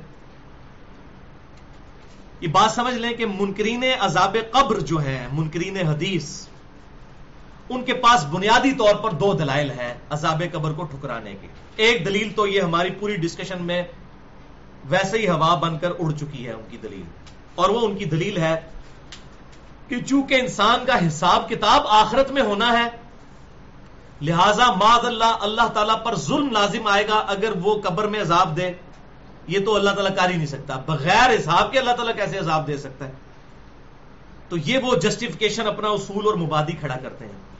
یہ 2.41 2.47
بات 2.47 2.71
سمجھ 2.71 2.95
لیں 2.95 3.13
کہ 3.13 3.25
منکرین 3.25 3.83
عذاب 3.99 4.37
قبر 4.51 4.79
جو 4.79 4.97
ہیں، 4.97 5.27
منکرین 5.33 5.77
حدیث 5.77 6.47
ان 7.73 7.83
کے 7.83 7.93
پاس 7.93 8.25
بنیادی 8.25 8.71
طور 8.71 8.95
پر 8.95 9.09
دو 9.09 9.33
دلائل 9.33 9.71
ہیں 9.71 9.93
عذاب 10.09 10.43
قبر 10.51 10.71
کو 10.71 10.83
ٹھکرانے 10.83 11.35
کے۔ 11.41 11.47
ایک 11.75 12.05
دلیل 12.05 12.33
تو 12.35 12.47
یہ 12.47 12.61
ہماری 12.61 12.89
پوری 12.89 13.15
ڈسکشن 13.15 13.63
میں 13.63 13.83
ویسے 14.85 15.17
ہی 15.17 15.29
ہوا 15.29 15.55
بن 15.55 15.79
کر 15.79 15.91
اڑ 15.99 16.11
چکی 16.11 16.47
ہے 16.47 16.51
ان 16.51 16.61
کی 16.69 16.77
دلیل۔ 16.77 17.03
اور 17.55 17.69
وہ 17.69 17.79
ان 17.85 17.97
کی 17.97 18.05
دلیل 18.05 18.37
ہے 18.37 18.59
کہ 19.87 20.01
چونکہ 20.01 20.33
انسان 20.33 20.85
کا 20.85 21.07
حساب 21.07 21.49
کتاب 21.49 21.81
آخرت 21.87 22.31
میں 22.31 22.41
ہونا 22.41 22.79
ہے، 22.79 22.89
لہذا 24.21 24.71
معذ 24.71 25.05
اللہ 25.05 25.37
اللہ 25.39 25.67
تعالیٰ 25.67 26.03
پر 26.03 26.15
ظلم 26.15 26.51
لازم 26.51 26.87
آئے 26.87 27.07
گا 27.07 27.15
اگر 27.15 27.51
وہ 27.61 27.81
قبر 27.81 28.07
میں 28.07 28.21
عذاب 28.21 28.57
دے۔ 28.57 28.71
یہ 29.47 29.65
تو 29.65 29.75
اللہ 29.75 29.91
تعالیٰ 29.91 30.15
کر 30.15 30.29
ہی 30.29 30.35
نہیں 30.35 30.47
سکتا۔ 30.47 30.75
بغیر 30.85 31.29
حساب 31.29 31.71
کے 31.71 31.79
اللہ 31.79 31.91
تعالیٰ 31.91 32.15
کیسے 32.15 32.37
عذاب 32.37 32.67
دے 32.67 32.77
سکتا 32.77 33.05
ہے؟ 33.07 33.11
تو 34.49 34.57
یہ 34.57 34.77
وہ 34.77 34.95
جسٹیفکیشن 34.95 35.67
اپنا 35.67 35.87
اصول 35.87 36.25
اور 36.25 36.33
مبادی 36.33 36.71
کھڑا 36.71 36.97
کرتے 36.97 37.25
ہیں۔ 37.25 37.50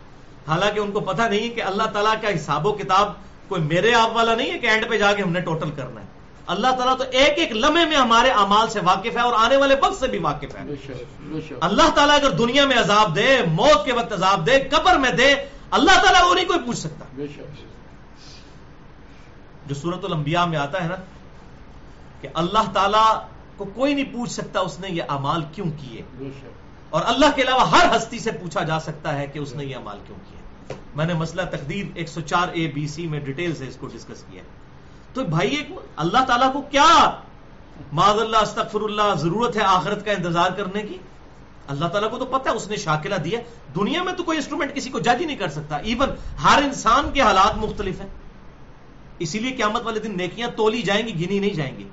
حالانکہ 0.47 0.79
ان 0.79 0.91
کو 0.91 0.99
پتہ 0.99 1.21
نہیں 1.21 1.55
کہ 1.55 1.63
اللہ 1.63 1.83
تعالیٰ 1.83 2.13
کا 2.21 2.35
حساب 2.35 2.67
و 2.67 2.71
کتاب 2.71 3.11
کوئی 3.47 3.61
میرے 3.61 3.93
آپ 3.93 4.09
والا 4.15 4.35
نہیں 4.35 4.51
ہے 4.51 4.59
کہ 4.59 4.67
اینڈ 4.67 4.89
پہ 4.89 4.97
جا 4.97 5.13
کے 5.13 5.21
ہم 5.21 5.31
نے 5.31 5.39
ٹوٹل 5.39 5.71
کرنا 5.71 6.01
ہے۔ 6.01 6.05
اللہ 6.47 6.67
تعالیٰ 6.67 6.97
تو 6.97 7.03
ایک 7.11 7.39
ایک 7.39 7.51
لمحے 7.51 7.85
میں 7.85 7.97
ہمارے 7.97 8.29
امال 8.31 8.69
سے 8.69 8.79
واقف 8.79 9.15
ہے 9.15 9.19
اور 9.19 9.33
آنے 9.37 9.57
والے 9.57 9.75
وقت 9.81 9.99
سے 9.99 10.07
بھی 10.07 10.19
واقف 10.19 10.55
ہے۔ 10.55 10.63
اللہ 11.61 11.89
تعالیٰ 11.95 12.15
اگر 12.15 12.29
دنیا 12.29 12.65
میں 12.65 12.77
عذاب 12.77 13.15
دے 13.15 13.37
موت 13.51 13.85
کے 13.85 13.93
وقت 13.93 14.13
عذاب 14.13 14.45
دے 14.47 14.59
قبر 14.59 14.97
میں 14.97 15.11
دے 15.11 15.35
اللہ 15.71 16.01
تعالیٰ 16.03 16.29
وہ 16.29 16.35
نہیں 16.35 16.45
کوئی 16.45 16.59
پوچھ 16.65 16.77
سکتا۔ 16.77 17.05
جو 19.65 19.75
سورت 19.75 20.05
الانبیاء 20.05 20.45
میں 20.45 20.57
آتا 20.57 20.83
ہے 20.83 20.89
نا 20.89 20.95
کہ 22.21 22.27
اللہ 22.33 22.71
تعالیٰ 22.73 23.21
کو 23.57 23.65
کوئی 23.65 23.93
نہیں 23.93 24.13
پوچھ 24.13 24.31
سکتا 24.31 24.59
اس 24.59 24.79
نے 24.79 24.87
یہ 24.89 25.03
امال 25.07 25.41
کیوں 25.51 25.71
کیے۔ 25.79 26.01
اور 26.91 27.01
اللہ 27.05 27.25
کے 27.35 27.41
علاوہ 27.41 27.69
ہر 27.69 27.97
ہستی 27.97 28.19
سے 28.19 28.31
پوچھا 28.31 28.63
جا 28.63 28.79
سکتا 28.79 29.19
ہے 29.19 29.27
کہ 29.27 29.39
اس 29.39 29.55
نے 29.55 29.65
یہ 29.65 29.75
امال 29.75 29.99
کیوں 30.07 30.17
کیے 30.29 30.41
میں 30.95 31.05
نے 31.05 31.13
مسئلہ 31.13 31.41
تقدیر 31.41 31.85
ایک 31.93 32.09
سو 32.09 32.21
چار 32.21 32.47
اے 32.53 32.67
بی 32.67 32.87
سی 32.87 33.07
میں 33.07 33.19
ڈیٹیل 33.19 33.55
سے 33.55 33.67
اس 33.67 33.75
کو 33.75 33.87
ڈسکس 33.87 34.23
کیا۔ 34.31 34.43
تو 35.13 35.23
بھائی 35.23 35.55
ایک 35.55 35.69
اللہ 35.95 36.17
تعالیٰ 36.27 36.53
کو 36.53 36.61
کیا 36.61 37.11
معذ 37.91 38.19
اللہ 38.19 38.37
استغفر 38.37 38.81
اللہ 38.81 39.15
ضرورت 39.17 39.55
ہے 39.55 39.61
آخرت 39.61 40.05
کا 40.05 40.11
انتظار 40.11 40.51
کرنے 40.51 40.81
کی؟ 40.81 40.97
اللہ 41.67 41.85
تعالیٰ 41.85 42.11
کو 42.11 42.17
تو 42.17 42.25
پتہ 42.25 42.49
ہے، 42.49 42.55
اس 42.55 42.67
نے 42.67 42.75
شاکلہ 42.75 43.15
دیا۔ 43.15 43.39
دنیا 43.75 44.03
میں 44.03 44.13
تو 44.13 44.23
کوئی 44.23 44.37
انسٹرومنٹ 44.37 44.75
کسی 44.75 44.89
کو 44.89 44.99
جج 44.99 45.21
ہی 45.21 45.25
نہیں 45.25 45.37
کر 45.37 45.47
سکتا۔ 45.47 45.75
ایون 45.75 46.09
ہر 46.43 46.61
انسان 46.63 47.11
کے 47.11 47.21
حالات 47.21 47.57
مختلف 47.57 48.01
ہیں۔ 48.01 48.07
اسی 49.19 49.39
لیے 49.39 49.51
قیامت 49.51 49.81
والے 49.85 49.99
دن 49.99 50.17
نیکیاں 50.17 50.47
تولی 50.55 50.81
جائیں 50.81 51.07
گی، 51.07 51.25
گنی 51.25 51.39
نہیں 51.39 51.53
جائیں 51.53 51.77
گی۔ 51.77 51.83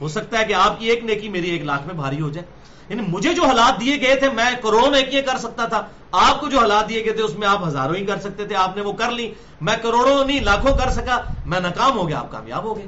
ہو 0.00 0.08
سکتا 0.08 0.38
ہے 0.38 0.44
کہ 0.44 0.52
آپ 0.52 0.80
کی 0.80 0.86
ایک 0.86 1.04
نیکی 1.04 1.28
میری 1.28 1.50
ایک 1.50 1.62
لاکھ 1.62 1.86
میں 1.86 1.94
بھاری 1.94 2.20
ہو 2.20 2.30
جائے۔ 2.30 2.59
یعنی 2.90 3.02
مجھے 3.08 3.34
جو 3.34 3.44
حالات 3.44 3.80
دیے 3.80 4.00
گئے 4.00 4.16
تھے، 4.16 4.30
میں 4.30 4.50
کروڑوں 4.62 4.90
نیکیاں 4.90 5.22
کر 5.22 5.38
سکتا 5.38 5.64
تھا۔ 5.64 5.86
آپ 6.12 6.40
کو 6.40 6.48
جو 6.48 6.58
حالات 6.58 6.88
دیے 6.88 7.04
گئے 7.04 7.12
تھے، 7.12 7.22
اس 7.22 7.38
میں 7.38 7.48
آپ 7.48 7.66
ہزاروں 7.66 7.94
ہی 7.94 8.06
کر 8.06 8.20
سکتے 8.20 8.44
تھے۔ 8.44 8.56
آپ 8.56 8.76
نے 8.76 8.82
وہ 8.82 8.92
کر 8.92 9.10
لی۔ 9.10 9.34
میں 9.60 9.76
کروڑوں 9.82 10.24
نہیں، 10.24 10.40
لاکھوں 10.40 10.76
کر 10.76 10.90
سکا۔ 10.90 11.22
میں 11.46 11.60
ناکام 11.60 11.98
ہو 11.98 12.08
گیا، 12.08 12.18
آپ 12.18 12.30
کامیاب 12.30 12.64
ہو 12.64 12.76
گئے۔ 12.76 12.86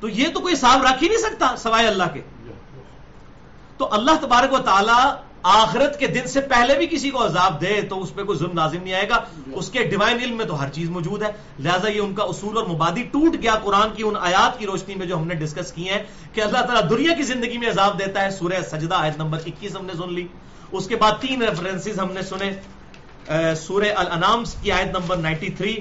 تو 0.00 0.08
یہ 0.08 0.28
تو 0.34 0.40
کوئی 0.40 0.54
حساب 0.54 0.82
رکھ 0.82 1.02
ہی 1.02 1.08
نہیں 1.08 1.18
سکتا، 1.18 1.56
سوائے 1.56 1.86
اللہ 1.86 2.04
کے۔ 2.14 2.20
تو 3.76 3.94
اللہ 3.94 4.10
تبارک 4.20 4.52
و 4.52 4.58
تعالی 4.58 5.27
آخرت 5.42 5.98
کے 5.98 6.06
دن 6.06 6.26
سے 6.28 6.40
پہلے 6.40 6.74
بھی 6.74 6.86
کسی 6.86 7.10
کو 7.10 7.24
عذاب 7.26 7.60
دے 7.60 7.80
تو 7.80 8.02
اس 8.02 8.14
پہ 8.14 8.24
کوئی 8.24 8.38
ظلم 8.38 8.52
لازم 8.52 8.82
نہیں 8.82 8.94
آئے 8.94 9.08
گا۔ 9.08 9.24
اس 9.52 9.70
کے 9.70 9.84
ڈیوائن 9.84 10.16
علم 10.16 10.36
میں 10.36 10.44
تو 10.44 10.60
ہر 10.60 10.68
چیز 10.68 10.90
موجود 10.90 11.22
ہے۔ 11.22 11.28
لہٰذا 11.58 11.88
یہ 11.88 12.00
ان 12.00 12.14
کا 12.14 12.24
اصول 12.24 12.56
اور 12.56 12.66
مبادی 12.66 13.02
ٹوٹ 13.02 13.42
گیا 13.42 13.54
قرآن 13.54 13.88
کی 13.96 14.02
ان 14.02 14.16
آیات 14.20 14.58
کی 14.58 14.66
روشنی 14.66 14.94
میں 14.94 15.06
جو 15.06 15.16
ہم 15.16 15.26
نے 15.26 15.34
ڈسکس 15.34 15.72
کی 15.72 15.88
ہیں 15.88 16.02
کہ 16.32 16.40
اللہ 16.40 16.58
تعالیٰ 16.58 16.90
دنیا 16.90 17.14
کی 17.14 17.22
زندگی 17.22 17.58
میں 17.58 17.68
عذاب 17.68 17.98
دیتا 17.98 18.22
ہے۔ 18.22 18.30
سورہ 18.30 18.60
سجدہ 18.70 18.94
آیت 18.94 19.16
نمبر 19.16 19.38
اکیس 19.46 19.76
ہم 19.76 19.86
نے 19.86 19.92
سن 19.92 20.14
لی۔ 20.14 20.26
اس 20.72 20.86
کے 20.86 20.96
بعد 20.96 21.12
تین 21.20 21.42
ریفرنسز 21.42 22.00
ہم 22.00 22.12
نے 22.12 22.22
سنے۔ 22.22 23.54
سورہ 23.54 23.92
الانام 23.96 24.42
کی 24.62 24.72
آیت 24.72 24.86
نمبر 24.86 25.16
نائنٹی 25.16 25.50
تھری 25.50 25.76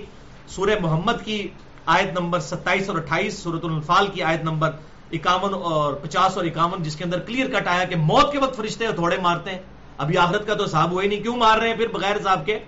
سورہ 0.47 0.79
محمد 0.81 1.25
کی 1.25 1.47
آیت 1.85 2.19
نمبر 2.19 2.39
ستائیس 2.39 2.89
اور 2.89 2.97
اٹھائیس 2.97 3.39
سورت 3.39 3.65
الفال 3.65 4.07
کی 4.07 4.23
آیت 4.23 4.43
نمبر 4.43 4.71
اکاون 5.11 5.53
اور 5.53 5.93
پچاس 5.93 6.37
اور 6.37 6.45
اکاون 6.45 6.83
جس 6.83 6.95
کے 6.95 7.03
اندر 7.03 7.19
کلیئر 7.19 7.47
کٹ 7.47 7.67
آیا 7.67 7.83
کہ 7.83 7.95
موت 7.95 8.31
کے 8.31 8.39
وقت 8.39 8.55
فرشتے 8.55 8.87
تھوڑے 8.95 9.17
مارتے 9.17 9.51
ہیں۔ 9.51 9.59
ابھی 9.97 10.17
آخرت 10.17 10.47
کا 10.47 10.53
تو 10.53 10.65
صاحب 10.65 10.91
ہوا 10.91 11.03
ہی 11.03 11.07
نہیں، 11.07 11.21
کیوں 11.21 11.37
مار 11.37 11.57
رہے 11.57 11.69
ہیں 11.69 11.75
پھر 11.75 11.87
بغیر 11.87 12.15
صاحب 12.23 12.45
کے؟ 12.45 12.59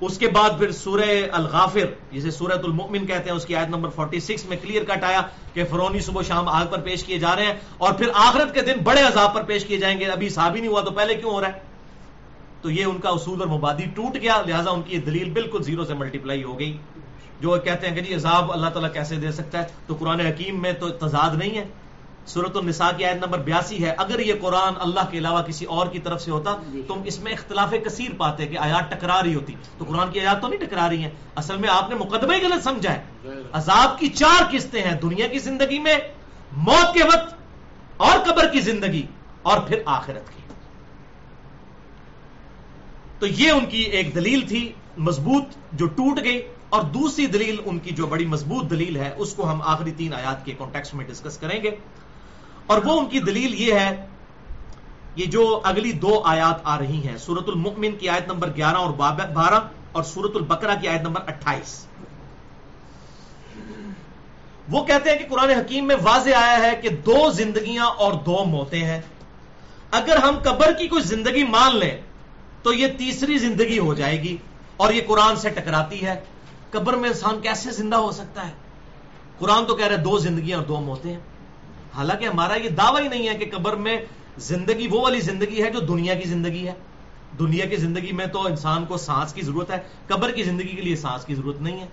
اس 0.00 0.18
کے 0.18 0.28
بعد 0.28 0.50
پھر 0.58 0.72
سورہ 0.72 1.10
الغافر، 1.32 1.86
جسے 2.12 2.30
سورت 2.30 2.64
المؤمن 2.64 3.06
کہتے 3.06 3.30
ہیں، 3.30 3.36
اس 3.36 3.46
کی 3.46 3.56
آیت 3.56 3.68
نمبر 3.68 3.88
46 3.88 4.46
میں 4.46 4.56
کلیئر 4.62 4.84
کٹ 4.84 5.04
آیا 5.04 5.20
کہ 5.54 5.64
فرونی 5.64 6.00
صبح 6.00 6.22
شام 6.22 6.48
آگ 6.48 6.66
پر 6.70 6.80
پیش 6.80 7.04
کیے 7.04 7.18
جا 7.18 7.36
رہے 7.36 7.46
ہیں 7.46 7.54
اور 7.78 7.92
پھر 7.92 8.08
آخرت 8.14 8.54
کے 8.54 8.60
دن 8.60 8.72
بڑے 8.82 9.00
عذاب 9.00 9.34
پر 9.34 9.42
پیش 9.42 9.64
کیے 9.64 9.76
جائیں 9.76 10.00
گے۔ 10.00 10.04
ابھی 10.04 10.28
صاحب 10.28 10.54
ہی 10.54 10.60
نہیں 10.60 10.70
ہوا 10.70 10.80
تو 10.80 10.90
پہلے 10.90 11.14
کیوں 11.14 11.30
ہو 11.30 11.40
رہا 11.40 11.48
ہے؟ 11.48 11.60
تو 12.62 12.70
یہ 12.70 12.84
ان 12.84 12.98
کا 12.98 13.08
اصول 13.08 13.40
اور 13.40 13.48
مبادی 13.48 13.84
ٹوٹ 13.94 14.16
گیا، 14.22 14.42
لہٰذا 14.46 14.70
ان 14.70 14.82
کی 14.82 14.96
یہ 14.96 15.00
دلیل 15.00 15.30
بالکل 15.30 15.62
زیرو 15.62 15.84
سے 15.84 15.94
ملٹیپلائی 15.94 16.42
ہو 16.42 16.58
گئی۔ 16.58 16.78
جو 17.40 17.56
کہتے 17.64 17.88
ہیں 17.88 17.94
کہ 17.94 18.00
جی 18.00 18.14
عذاب 18.14 18.52
اللہ 18.52 18.68
تعالیٰ 18.68 18.92
کیسے 18.92 19.16
دے 19.16 19.32
سکتا 19.32 19.62
ہے؟ 19.62 19.66
تو 19.86 19.94
قرآن 19.94 20.20
حکیم 20.20 20.62
میں 20.62 20.72
تو 20.72 20.88
تضاد 20.88 21.34
نہیں 21.34 21.58
ہے۔ 21.58 21.64
صورت 22.26 22.56
النساء 22.56 22.90
کی 22.96 23.04
آیت 23.04 23.24
نمبر 23.24 23.38
بیاسی 23.38 23.84
ہے۔ 23.84 23.94
اگر 23.98 24.18
یہ 24.20 24.34
قرآن 24.40 24.72
اللہ 24.80 25.00
کے 25.10 25.18
علاوہ 25.18 25.42
کسی 25.42 25.64
اور 25.64 25.86
کی 25.86 25.98
طرف 25.98 26.22
سے 26.22 26.30
ہوتا 26.30 26.56
تو 26.88 27.02
اس 27.04 27.20
میں 27.20 27.32
اختلاف 27.32 27.74
کثیر 27.84 28.10
پاتے 28.18 28.46
کہ 28.46 28.58
آیات 28.58 28.90
ٹکرا 28.90 29.22
رہی 29.22 29.34
ہوتی۔ 29.34 29.54
تو 29.78 29.84
قرآن 29.88 30.10
کی 30.10 30.20
آیات 30.20 30.42
تو 30.42 30.48
نہیں 30.48 30.60
ٹکرا 30.60 30.88
رہی 30.88 31.02
ہیں۔ 31.02 31.10
اصل 31.36 31.56
میں 31.56 31.68
آپ 31.68 31.88
نے 31.88 31.94
مقدمہ 31.94 32.34
ہی 32.34 32.42
غلط 32.42 32.64
سمجھا 32.64 32.92
ہے۔ 32.92 33.02
عذاب 33.52 33.98
کی 33.98 34.08
چار 34.08 34.42
قسطیں 34.50 34.82
ہیں۔ 34.82 35.00
دنیا 35.00 35.26
کی 35.26 35.38
زندگی 35.38 35.78
میں 35.78 35.96
موت 36.52 36.94
کے 36.94 37.04
وقت 37.04 37.34
اور 37.96 38.18
قبر 38.26 38.48
کی 38.48 38.60
زندگی 38.60 39.06
اور 39.42 39.58
پھر 39.58 39.82
آخرت 39.84 40.28
کی۔ 40.28 40.42
تو 43.18 43.26
یہ 43.26 43.50
ان 43.50 43.66
کی 43.66 43.82
ایک 43.82 44.14
دلیل 44.14 44.48
تھی 44.48 44.72
مضبوط 44.96 45.44
جو 45.72 45.86
ٹوٹ 45.86 46.20
گئی۔ 46.24 46.48
اور 46.70 46.82
دوسری 46.82 47.26
دلیل 47.26 47.56
ان 47.64 47.78
کی 47.78 47.90
جو 47.90 48.06
بڑی 48.06 48.26
مضبوط 48.26 48.70
دلیل 48.70 48.96
ہے، 48.96 49.14
اس 49.16 49.34
کو 49.34 49.50
ہم 49.50 49.62
آخری 49.62 49.92
تین 49.92 50.14
آیات 50.14 50.44
کے 50.44 50.52
کانٹیکس 50.58 50.94
میں 50.94 51.04
ڈسکس 51.04 51.38
کریں 51.38 51.62
گے۔ 51.62 51.70
اور 52.66 52.82
وہ 52.84 53.00
ان 53.00 53.06
کی 53.06 53.20
دلیل 53.20 53.54
یہ 53.54 53.74
ہے 53.74 54.06
یہ 55.16 55.26
جو 55.26 55.60
اگلی 55.64 55.92
دو 55.92 56.22
آیات 56.24 56.60
آ 56.64 56.78
رہی 56.78 57.08
ہیں 57.08 57.16
سورت 57.16 57.48
المؤمن 57.48 57.92
کی 57.92 58.08
آیت 58.08 58.28
نمبر 58.28 58.50
گیارہ 58.56 58.76
اور 58.76 58.90
بارہ 58.90 59.60
اور 59.92 60.02
سورت 60.02 60.30
البقرہ 60.34 60.74
کی 60.80 60.88
آیت 60.88 61.00
نمبر 61.00 61.20
اٹھائیس۔ 61.26 61.86
وہ 64.68 64.84
کہتے 64.84 65.10
ہیں 65.10 65.18
کہ 65.18 65.24
قرآن 65.28 65.50
حکیم 65.50 65.86
میں 65.86 65.96
واضح 66.02 66.30
آیا 66.30 66.58
ہے 66.62 66.76
کہ 66.82 66.88
دو 66.88 67.30
زندگیاں 67.30 67.86
اور 67.86 68.12
دو 68.12 68.44
موتیں 68.44 68.84
ہیں۔ 68.84 69.00
اگر 69.90 70.16
ہم 70.16 70.38
قبر 70.42 70.72
کی 70.72 70.88
کوئی 70.88 71.02
زندگی 71.02 71.44
مان 71.44 71.76
لیں، 71.76 72.00
تو 72.62 72.72
یہ 72.72 72.86
تیسری 72.98 73.38
زندگی 73.38 73.78
ہو 73.78 73.94
جائے 73.94 74.22
گی 74.22 74.36
اور 74.76 74.92
یہ 74.92 75.00
قرآن 75.06 75.36
سے 75.36 75.48
ٹکراتی 75.48 76.06
ہے۔ 76.06 76.20
قبر 76.70 76.92
میں 76.92 77.08
انسان 77.08 77.40
کیسے 77.40 77.70
زندہ 77.70 77.96
ہو 77.96 78.10
سکتا 78.10 78.48
ہے؟ 78.48 78.52
قرآن 79.38 79.64
تو 79.66 79.76
کہہ 79.76 79.86
رہے 79.86 79.96
دو 79.96 80.18
زندگیاں 80.18 80.58
اور 80.58 80.66
دو 80.66 80.80
موتیں 80.80 81.12
ہیں۔ 81.12 81.20
حالانکہ 81.94 82.24
ہمارا 82.24 82.54
یہ 82.54 82.68
دعویٰ 82.68 83.02
ہی 83.02 83.08
نہیں 83.08 83.28
ہے 83.28 83.34
کہ 83.34 83.56
قبر 83.56 83.74
میں 83.76 84.00
زندگی 84.38 84.88
وہ 84.90 85.00
والی 85.00 85.20
زندگی 85.20 85.62
ہے 85.62 85.70
جو 85.70 85.80
دنیا 85.80 86.14
کی 86.14 86.28
زندگی 86.28 86.66
ہے۔ 86.66 86.72
دنیا 87.38 87.66
کی 87.66 87.76
زندگی 87.76 88.12
میں 88.12 88.26
تو 88.26 88.46
انسان 88.46 88.84
کو 88.84 88.96
سانس 88.96 89.32
کی 89.32 89.42
ضرورت 89.42 89.70
ہے، 89.70 89.78
قبر 90.06 90.30
کی 90.30 90.42
زندگی 90.42 90.68
کے 90.68 90.82
لیے 90.82 90.96
سانس 90.96 91.24
کی 91.24 91.34
ضرورت 91.34 91.60
نہیں 91.60 91.80
ہے، 91.80 91.86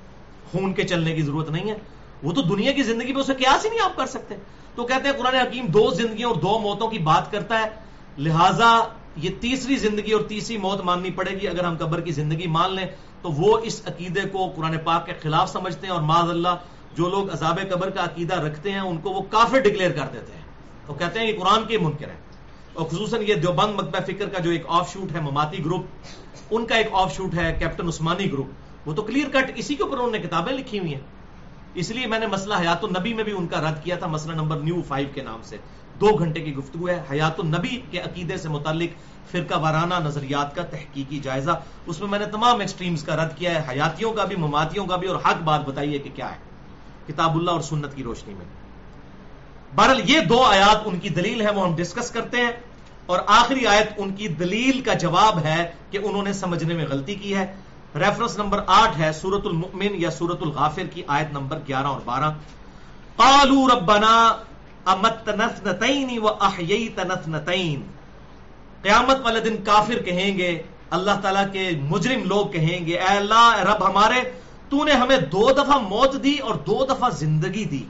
خون 0.51 0.73
کے 0.73 0.83
چلنے 0.83 1.15
کی 1.15 1.21
ضرورت 1.21 1.49
نہیں 1.49 1.71
ہے۔ 1.71 1.77
وہ 2.23 2.31
تو 2.31 2.41
دنیا 2.41 2.71
کی 2.71 2.83
زندگی 2.83 3.13
میں 3.13 3.21
اسے 3.21 3.33
قیاس 3.33 3.65
ہی 3.65 3.69
نہیں 3.69 3.79
آپ 3.79 3.95
کر 3.95 4.05
سکتے۔ 4.05 4.35
تو 4.75 4.85
کہتے 4.85 5.09
ہیں 5.09 5.17
قرآن 5.17 5.35
حکیم 5.35 5.65
دو 5.65 5.89
زندگیوں 5.93 6.31
اور 6.31 6.41
دو 6.41 6.59
موتوں 6.59 6.87
کی 6.87 6.97
بات 6.97 7.31
کرتا 7.31 7.59
ہے۔ 7.59 7.69
لہذا 8.17 8.79
یہ 9.15 9.29
تیسری 9.39 9.75
زندگی 9.75 10.11
اور 10.11 10.21
تیسری 10.21 10.57
موت 10.57 10.81
ماننی 10.81 11.11
پڑے 11.11 11.31
گی۔ 11.31 11.47
اگر 11.47 11.63
ہم 11.63 11.77
قبر 11.77 12.01
کی 12.01 12.11
زندگی 12.11 12.47
مان 12.47 12.75
لیں 12.75 12.85
تو 13.21 13.31
وہ 13.31 13.57
اس 13.63 13.81
عقیدے 13.85 14.21
کو 14.31 14.53
قرآن 14.55 14.77
پاک 14.83 15.05
کے 15.05 15.13
خلاف 15.21 15.49
سمجھتے 15.49 15.87
ہیں 15.87 15.93
اور 15.93 16.01
معذ 16.01 16.29
اللہ 16.29 16.55
جو 16.95 17.09
لوگ 17.09 17.31
عذاب 17.31 17.59
قبر 17.69 17.89
کا 17.89 18.03
عقیدہ 18.03 18.35
رکھتے 18.35 18.71
ہیں 18.71 18.79
ان 18.79 18.97
کو 18.97 19.09
وہ 19.09 19.21
کافر 19.21 19.59
ڈکلیئر 19.59 19.91
کر 19.91 20.05
دیتے 20.13 20.33
ہیں۔ 20.33 20.41
تو 20.85 20.93
کہتے 20.93 21.19
ہیں 21.19 21.31
کہ 21.31 21.39
قرآن 21.39 21.67
کے 21.67 21.77
منکر 21.77 22.09
ہیں۔ 22.09 22.27
اور 22.73 22.85
خصوصاً 22.85 23.21
یہ 23.27 23.33
دیوبند 23.33 23.73
مکبہ 23.73 23.99
فکر 24.07 24.29
کا 24.29 24.39
جو 24.39 24.51
ایک 24.51 24.63
آف 24.67 24.93
شوٹ 24.93 25.15
ہے 25.15 25.19
مماتی 25.19 25.65
گروپ 25.65 25.85
ان 26.51 26.65
کا 26.65 26.75
ایک 26.75 26.87
آف 26.91 27.15
شوٹ 27.15 27.33
ہے 27.33 27.55
کیپٹن 27.59 27.87
عثمانی 27.87 28.31
گروپ 28.31 28.47
وہ 28.85 28.93
تو 28.93 29.01
کلیئر 29.01 29.29
کٹ 29.29 29.51
اسی 29.55 29.75
کے 29.75 29.83
اوپر 29.83 29.97
انہوں 29.97 30.11
نے 30.11 30.19
کتابیں 30.19 30.53
لکھی 30.53 30.79
ہوئی 30.79 30.93
ہیں۔ 30.93 31.01
اس 31.73 31.91
لیے 31.91 32.07
میں 32.07 32.19
نے 32.19 32.27
مسئلہ 32.27 32.53
حیات 32.53 32.83
النبی 32.83 33.13
میں 33.13 33.23
بھی 33.23 33.31
ان 33.31 33.47
کا 33.47 33.61
رد 33.61 33.83
کیا 33.83 33.95
تھا، 33.95 34.07
مسئلہ 34.07 34.33
نمبر 34.33 34.59
نیو 34.59 34.81
فائیو 34.87 35.07
کے 35.13 35.21
نام 35.21 35.39
سے۔ 35.43 35.57
دو 35.99 36.07
گھنٹے 36.07 36.41
کی 36.41 36.55
گفتگو 36.55 36.87
ہے۔ 36.87 37.03
حیات 37.11 37.39
النبی 37.39 37.81
کے 37.91 37.99
عقیدے 37.99 38.37
سے 38.37 38.49
متعلق 38.49 38.89
فرقہ 39.31 39.59
وارانہ 39.59 39.93
نظریات 40.03 40.55
کا 40.55 40.63
تحقیقی 40.63 41.19
جائزہ۔ 41.19 41.51
اس 41.85 41.99
میں 41.99 42.07
میں 42.07 42.19
نے 42.19 42.25
تمام 42.25 42.59
ایکسٹریمز 42.59 43.03
کا 43.03 43.15
رد 43.15 43.37
کیا 43.37 43.55
ہے۔ 43.55 43.69
حیاتیوں 43.69 44.13
کا 44.13 44.23
بھی، 44.23 44.35
مماتیوں 44.35 44.85
کا 44.85 44.95
بھی 44.95 45.07
اور 45.07 45.15
حق 45.15 45.41
بات 45.43 45.65
بتائیے 45.65 45.99
کہ 45.99 46.09
کیا 46.15 46.31
ہے۔ 46.31 46.37
کتاب 47.07 47.37
اللہ 47.37 47.51
اور 47.51 47.61
سنت 47.61 47.95
کی 47.95 48.03
روشنی 48.03 48.33
میں۔ 48.33 48.45
بہرحال 49.75 50.09
یہ 50.09 50.19
دو 50.19 50.43
آیات 50.43 50.81
ان 50.85 50.99
کی 50.99 51.09
دلیل 51.09 51.41
ہے 51.41 51.51
وہ 51.51 51.67
ہم 51.67 51.75
ڈسکس 51.75 52.11
کرتے 52.11 52.37
ہیں۔ 52.37 52.51
اور 53.05 53.19
آخری 53.27 53.67
آیت 53.67 53.89
ان 53.97 54.15
کی 54.15 54.27
دلیل 54.27 54.81
کا 54.81 54.93
جواب 54.93 55.39
ہے 55.39 55.71
کہ 55.91 55.97
انہوں 56.03 56.23
نے 56.23 56.33
سمجھنے 56.33 56.73
میں 56.73 56.85
غلطی 56.89 57.15
کی 57.15 57.35
ہے۔ 57.35 57.55
ریفرنس 57.95 58.37
نمبر 58.37 58.61
آٹھ 58.67 58.99
ہے 58.99 59.11
سورت 59.11 59.45
المؤمن 59.45 59.87
یا 59.91 60.11
سورت 60.11 60.37
الغافر 60.41 60.83
کی 60.93 61.03
آیت 61.07 61.31
نمبر 61.31 61.59
گیارہ 61.67 61.87
اور 61.87 62.01
بارہ۔ 62.05 62.31
قالوا 63.15 63.75
ربنا 63.75 64.37
امت 64.87 65.29
نتنتین 65.29 66.19
و 66.19 66.27
احییت 66.27 66.99
نتنتین 66.99 67.81
قیامت 68.81 69.17
والے 69.23 69.39
دن 69.39 69.55
کافر 69.63 70.03
کہیں 70.03 70.37
گے، 70.37 70.61
اللہ 70.89 71.11
تعالیٰ 71.21 71.45
کے 71.51 71.69
مجرم 71.89 72.23
لوگ 72.23 72.47
کہیں 72.47 72.85
گے، 72.85 72.93
اے 72.93 73.17
اللہ، 73.17 73.55
اے 73.57 73.63
رب 73.63 73.89
ہمارے، 73.89 74.31
تو 74.69 74.83
نے 74.83 74.91
ہمیں 74.91 75.17
دو 75.17 75.51
دفعہ 75.51 75.77
موت 75.77 76.23
دی 76.23 76.37
اور 76.37 76.55
دو 76.55 76.85
دفعہ 76.85 77.09
زندگی 77.09 77.65
دی۔ 77.65 77.83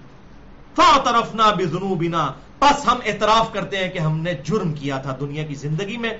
فاعترفنا 0.75 1.51
بذنوبنا۔ 1.57 2.31
پس 2.59 2.87
ہم 2.87 2.97
اعتراف 3.05 3.53
کرتے 3.53 3.77
ہیں 3.77 3.89
کہ 3.89 3.99
ہم 3.99 4.19
نے 4.19 4.33
جرم 4.33 4.73
کیا 4.73 4.97
تھا 4.97 5.17
دنیا 5.19 5.43
کی 5.43 5.55
زندگی 5.55 5.97
میں۔ 5.97 6.17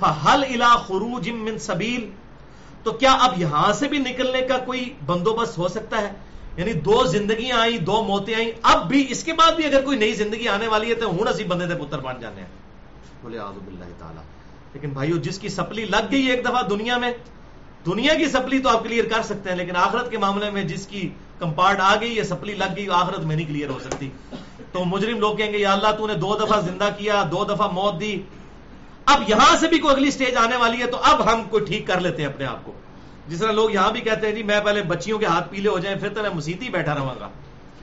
فہل 0.00 0.44
الى 0.48 0.76
خروج 0.86 1.30
من 1.30 1.58
سبیل۔ 1.58 2.10
تو 2.82 2.92
کیا 2.92 3.12
اب 3.12 3.40
یہاں 3.40 3.72
سے 3.72 3.88
بھی 3.88 3.98
نکلنے 3.98 4.40
کا 4.40 4.58
کوئی 4.58 4.94
بندوبست 5.06 5.58
ہو 5.58 5.68
سکتا 5.68 5.98
ہے؟ 6.00 6.12
یعنی 6.56 6.72
دو 6.72 7.04
زندگیاں 7.04 7.58
آئیں، 7.58 7.78
دو 7.78 8.02
موتیں 8.02 8.34
آئیں، 8.34 8.50
اب 8.62 8.88
بھی 8.88 9.06
اس 9.08 9.24
کے 9.24 9.32
بعد 9.32 9.52
بھی 9.52 9.64
اگر 9.64 9.84
کوئی 9.84 9.98
نئی 9.98 10.12
زندگی 10.12 10.48
آنے 10.48 10.68
والی 10.68 10.88
ہے 10.88 10.94
تو 10.94 11.10
ہوں 11.10 11.18
اسی 11.18 11.44
بندے 11.44 11.66
دے 11.66 11.74
پتر 11.74 11.98
بن 11.98 12.14
جانے 12.20 12.40
ہیں۔ 12.40 12.48
بولے 13.22 13.38
آزب 13.38 13.64
باللہ 13.64 13.84
تعالی۔ 13.98 14.20
لیکن 14.74 14.88
بھائیو، 14.88 15.16
جس 15.16 15.38
کی 15.38 15.48
سپلی 15.48 15.84
لگ 15.84 16.06
گئی 16.10 16.26
ایک 16.26 16.44
دفعہ 16.44 16.62
دنیا 16.62 16.98
میں، 16.98 17.12
دنیا 17.86 18.14
کی 18.14 18.26
سپلی 18.26 18.58
تو 18.58 18.68
آپ 18.68 18.84
کلیئر 18.84 19.04
کر 19.04 19.22
سکتے 19.22 19.50
ہیں، 19.50 19.56
لیکن 19.56 19.76
آخرت 19.76 20.10
کے 20.10 20.18
معاملے 20.18 20.50
میں 20.50 20.64
جس 20.64 20.86
کی 20.86 21.10
کمپارٹ 21.38 21.80
آ 21.80 21.94
گئی، 22.00 22.16
یہ 22.16 22.22
سپلی 22.22 22.54
لگ 22.54 22.76
گئی، 22.76 22.88
آخرت 22.90 23.20
میں 23.20 23.36
نہیں 23.36 23.46
کلیئر 23.46 23.68
ہو 23.68 23.78
سکتی۔ 23.78 24.10
تو 24.72 24.84
مجرم 24.84 25.20
لوگ 25.20 25.36
کہیں 25.36 25.52
گے، 25.52 25.58
یا 25.58 25.72
اللہ 25.72 25.88
تو 25.98 26.06
نے 26.06 26.14
دو 26.14 26.36
دفعہ 26.36 26.60
زندہ 26.60 26.88
کیا، 26.98 27.28
دو 27.30 27.44
دفعہ 27.44 27.70
موت 27.70 28.00
دی۔ 28.00 28.22
اب 29.06 29.22
یہاں 29.28 29.56
سے 29.56 29.68
بھی 29.68 29.78
کوئی 29.78 29.94
اگلی 29.94 30.10
سٹیج 30.10 30.36
آنے 30.36 30.56
والی 30.56 30.80
ہے، 30.80 30.86
تو 30.86 30.96
اب 31.02 31.32
ہم 31.32 31.42
کوئی 31.44 31.64
ٹھیک 31.64 31.86
کر 31.86 32.00
لیتے 32.00 32.22
ہیں 32.22 32.28
اپنے 32.28 32.44
آپ 32.46 32.64
کو۔ 32.64 32.72
جس 33.28 33.38
طرح 33.38 33.52
لوگ 33.52 33.70
یہاں 33.70 33.90
بھی 33.90 34.00
کہتے 34.00 34.26
ہیں 34.26 34.34
جی 34.34 34.42
میں 34.42 34.60
پہلے 34.60 34.82
بچیوں 34.82 35.18
کے 35.18 35.26
ہاتھ 35.26 35.50
پیلے 35.50 35.68
ہو 35.68 35.78
جائیں 35.78 35.98
پھر 35.98 36.08
تو 36.08 36.22
میں 36.22 36.30
مسیحی 36.30 36.68
بیٹھا 36.68 36.94
رہا 36.94 37.14
گا۔ 37.20 37.28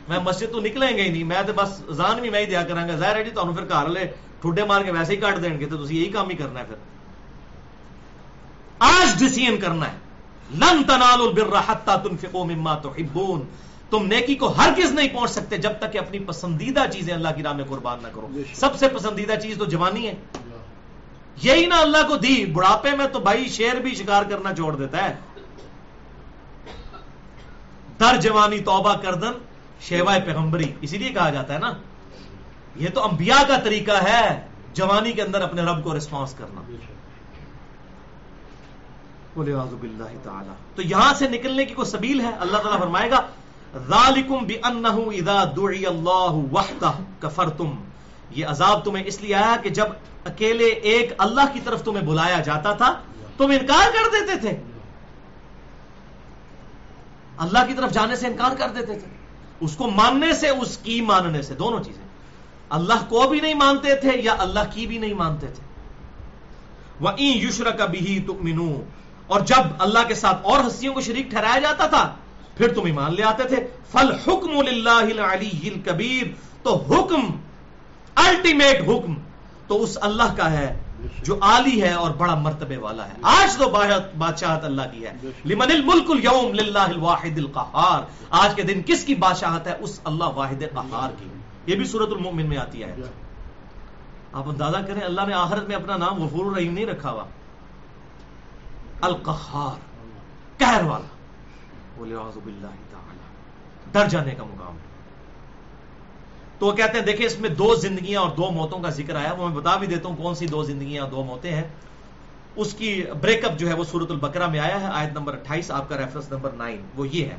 میں 0.08 0.20
مسجد 0.20 0.52
تو 0.52 0.60
نکلیں 0.60 0.98
گے 0.98 1.02
ہی 1.02 1.10
نہیں 1.10 1.24
میں 1.24 1.42
تو 1.48 1.54
بس 1.56 1.82
زان 1.90 2.20
بھی 2.22 2.30
میں 2.30 2.40
ہی 2.40 2.46
دیا 2.46 2.64
کروں 2.64 2.88
گا۔ 2.90 2.96
ظاہر 2.96 3.16
ہے 3.16 3.24
جی 3.24 3.32
تو 3.32 3.54
پھر 3.54 3.64
گھر 3.70 3.88
لے 3.88 4.06
ٹھڈے 4.42 4.64
مار 4.64 4.82
کے 4.82 4.92
ویسے 4.92 5.12
ہی 5.12 5.18
کاٹ 5.18 5.44
دیں 5.44 5.60
گے 5.60 5.66
تو 5.66 5.92
یہی 5.92 6.06
کام 6.06 6.30
ہی 6.30 6.36
کرنا 6.36 6.60
ہے 6.60 6.66
پھر۔ 6.66 6.76
آج 8.80 9.20
ڈسیزن 9.20 9.58
کرنا 9.58 9.88
ہے۔ 9.88 9.98
لن 10.54 10.84
تنالوا 10.84 11.28
البر 11.28 11.58
حتى 11.68 12.10
تنفقوا 12.10 12.46
مما 12.46 12.76
تحبون۔ 12.76 13.42
تم 13.90 14.06
نیکی 14.06 14.36
کو 14.36 14.48
ہر 14.48 14.70
کس 14.78 14.92
نہیں 14.92 15.08
پہنچ 15.08 15.32
سکتے 15.32 15.58
جب 15.58 15.72
تک 15.80 15.94
کہ 15.94 15.98
اپنی 15.98 16.20
پسندیدہ 16.20 16.84
چیزیں 16.94 17.14
اللہ 17.14 17.28
کی 17.36 17.44
راہ 17.44 17.54
میں 17.54 17.66
قربان 17.70 18.00
نہ 18.02 18.08
کرو۔ 18.08 18.28
سب 18.54 18.76
سے 18.76 18.88
پسندیدہ 18.88 19.36
چیز 19.42 19.58
تو 19.58 19.66
جوانی 19.66 20.08
ہے۔ 20.08 20.14
یہی 21.44 21.66
نہ 21.66 21.74
اللہ 21.74 22.08
کو 22.08 22.16
دی 22.16 22.46
بڑھاپے 22.46 22.92
میں 22.92 23.08
تو 23.08 23.20
بھائی 23.20 23.50
شیر 23.50 23.76
بھی 23.76 23.96
شکار 23.96 24.24
کرنا 24.24 24.56
چھوڑ 24.56 24.76
دیتا 24.76 25.10
ہے۔ 25.10 25.16
در 28.00 28.16
جوانی 28.22 28.60
توبہ 28.60 28.94
کردن 28.96 29.32
شیوائے 29.82 30.22
پیغمبری، 30.22 30.74
اسی 30.82 30.98
لیے 30.98 31.10
کہا 31.10 31.30
جاتا 31.30 31.54
ہے 31.54 31.60
نا۔ 31.60 31.74
یہ 32.76 32.90
تو 32.90 33.04
انبیاء 33.04 33.48
کا 33.48 33.58
طریقہ 33.64 34.04
ہے، 34.04 34.48
جوانی 34.74 35.12
کے 35.12 35.22
اندر 35.22 35.42
اپنے 35.42 35.62
رب 35.62 35.84
کو 35.84 35.98
رسپانس 35.98 36.34
کرنا۔ 36.34 36.62
باللہ 39.80 40.04
تعالی۔ 40.24 40.50
تو 40.76 40.82
یہاں 40.82 41.14
سے 41.14 41.28
نکلنے 41.28 41.66
کی 41.66 41.74
کوئی 41.74 41.92
سبیل 41.92 42.22
ہے؟ 42.22 42.32
اللہ 42.40 42.58
تعالیٰ 42.58 42.80
فرمائے 42.80 43.12
گا، 43.12 43.22
ذالکم 43.78 44.38
بانہ 44.38 44.88
اذا 44.88 45.44
دعی 45.44 45.86
اللہ 45.86 46.54
وحدہ 46.54 46.92
کفرتم۔ 47.20 47.76
یہ 48.32 48.46
عذاب 48.46 48.86
تمہیں 48.86 49.04
اس 49.06 49.22
لیے 49.22 49.36
آیا 49.36 49.56
کہ 49.64 49.70
جب 49.70 49.86
اکیلے 50.26 50.66
ایک 50.66 51.14
اللہ 51.18 51.54
کی 51.54 51.60
طرف 51.64 51.84
تمہیں 51.84 52.06
بلایا 52.06 52.40
جاتا 52.40 52.72
تھا، 52.74 53.02
تم 53.38 53.52
انکار 53.52 53.92
کر 53.92 54.10
دیتے 54.12 54.40
تھے۔ 54.40 54.73
اللہ 57.44 57.60
کی 57.68 57.74
طرف 57.74 57.92
جانے 57.92 58.16
سے 58.16 58.28
انکار 58.28 58.56
کر 58.56 58.70
دیتے 58.70 59.00
تھے۔ 59.00 59.08
اس 59.60 59.76
کو 59.76 59.90
ماننے 59.90 60.34
سے، 60.34 60.50
اس 60.50 60.78
کی 60.78 61.02
ماننے 61.02 61.42
سے، 61.42 61.54
دونوں 61.54 61.84
چیزیں۔ 61.84 62.04
اللہ 62.70 63.06
کو 63.10 63.28
بھی 63.30 63.40
نہیں 63.40 63.54
مانتے 63.54 63.96
تھے 63.96 64.12
یا 64.16 64.36
اللہ 64.40 64.60
کی 64.72 64.88
بھی 64.88 64.98
نہیں 64.98 65.14
مانتے 65.14 65.48
تھے۔ 65.48 65.64
وہ 67.00 67.22
یشر 67.22 67.72
کا 67.72 67.86
بھی 67.86 68.26
اور 69.28 69.42
جب 69.42 69.64
اللہ 69.80 70.08
کے 70.08 70.16
ساتھ 70.16 70.40
اور 70.44 70.68
ہستیوں 70.68 70.94
کو 70.94 71.02
شریک 71.02 71.30
ٹھہرایا 71.30 71.60
جاتا 71.60 71.88
تھا، 71.88 72.16
پھر 72.58 72.74
تم 72.74 72.86
ایمان 72.86 73.16
لے 73.16 73.24
آتے 73.24 73.44
تھے۔ 73.44 73.68
فل 73.92 74.12
حکم 74.12 74.58
اللہ 74.58 75.86
کبیر 75.86 76.24
تو 76.64 76.76
حکم 76.76 77.22
الٹیمیٹ 78.16 78.82
حکم، 78.82 79.14
تو 79.68 79.84
اس 79.84 79.98
اللہ 80.02 80.36
کا 80.38 80.52
ہے۔ 80.52 80.83
جو 81.24 81.40
عالی 81.42 81.82
ہے 81.82 81.94
اور 81.94 82.12
بڑا 82.12 82.36
مرتبے 82.36 82.78
والا 82.78 83.08
ہے۔ 83.08 83.14
آج 83.22 83.58
تو 83.58 83.70
بادشاہت 84.18 84.64
اللہ 84.64 84.82
کی 84.92 85.06
ہے۔ 85.06 85.14
لمن 85.46 85.72
الملک 85.72 86.12
اليوم 86.12 86.54
للہ 86.54 86.80
الواحد 86.80 87.38
القہار۔ 87.38 88.02
آج 88.30 88.56
کے 88.56 88.62
دن 88.62 88.82
کس 88.86 89.06
کی 89.06 89.16
بادشاہت 89.16 89.68
ہے؟ 89.68 89.76
اس 89.80 90.00
اللہ 90.04 90.24
واحد 90.24 90.64
قہار 90.74 91.10
کی۔ 91.20 91.26
یہ 91.66 91.76
بھی 91.76 91.86
صورت 91.86 92.10
المؤمن 92.12 92.46
میں 92.46 92.58
آتی 92.58 92.84
ہے۔ 92.84 92.96
آپ 94.34 94.50
اندازہ 94.50 94.78
کریں، 94.78 95.02
اللہ 95.02 95.22
نے 95.28 95.34
آخرت 95.34 95.68
میں 95.68 95.76
اپنا 95.76 95.98
نام 95.98 96.24
غفور 96.24 96.46
الرحیم 96.46 96.74
نہیں 96.74 96.86
رکھا 96.86 97.12
ہوا۔ 97.12 97.24
القہار، 99.02 99.80
قہر 100.58 100.84
والا۔ 100.84 101.08
بولے 101.98 102.16
باللہ 102.44 102.68
تعالی۔ 102.92 103.20
ڈر 103.92 104.08
جانے 104.08 104.32
کا 104.32 104.44
مقام 104.44 104.74
ہے۔ 104.74 104.93
تو 106.64 106.68
وہ 106.68 106.74
کہتے 106.74 106.98
ہیں، 106.98 107.06
دیکھیں 107.06 107.26
اس 107.26 107.40
میں 107.40 107.50
دو 107.50 107.76
زندگیاں 107.76 108.22
اور 108.22 108.30
دو 108.30 108.52
موتوں 108.52 108.80
کا 108.80 108.90
ذکر 108.90 109.16
آیا، 109.16 109.34
وہ 109.34 109.50
میں 109.50 109.56
بتا 109.56 109.76
بھی 109.76 109.88
دیتا 109.88 110.10
ہوں 110.10 110.16
کون 110.16 110.36
سی 110.36 110.48
دو 110.48 110.64
زندگیاں 110.64 111.04
اور 111.04 111.12
دو 111.12 111.24
موتیں 111.24 111.52
ہیں۔ 111.52 111.64
اس 112.56 112.74
کی 112.74 113.04
بریک 113.22 113.46
اپ 113.46 113.60
جو 113.60 113.68
ہے 113.68 113.74
وہ 113.74 113.84
سورت 113.84 114.12
البکرا 114.12 114.48
میں 114.48 114.60
آیا 114.60 114.82
ہے، 114.82 114.86
آیت 114.86 115.14
نمبر 115.14 115.34
اٹھائیس، 115.34 115.72
آپ 115.72 115.90
کا 115.90 115.98
ریفرنس 115.98 116.32
نمبر 116.32 116.52
نائن، 116.52 116.82
وہ 116.96 117.08
یہ 117.08 117.26
ہے۔ 117.26 117.36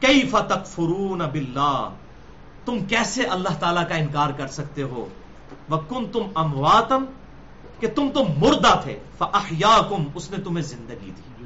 کئی 0.00 0.28
فتق 0.30 0.66
فرون 0.66 1.22
تم 2.64 2.84
کیسے 2.84 3.22
اللہ 3.22 3.48
تعالیٰ 3.60 3.88
کا 3.88 3.94
انکار 3.94 4.30
کر 4.36 4.46
سکتے 4.46 4.82
ہو؟ 4.82 5.06
وکن 5.70 6.06
تم 6.12 6.22
امواتم 6.34 7.04
کہ 7.80 7.88
تم 7.88 8.08
تو 8.14 8.24
مردہ 8.24 8.80
تھے، 8.82 8.98
فاحیاکم، 9.18 10.04
اس 10.14 10.30
نے 10.30 10.36
تمہیں 10.44 10.64
زندگی 10.64 11.10
دی۔ 11.16 11.44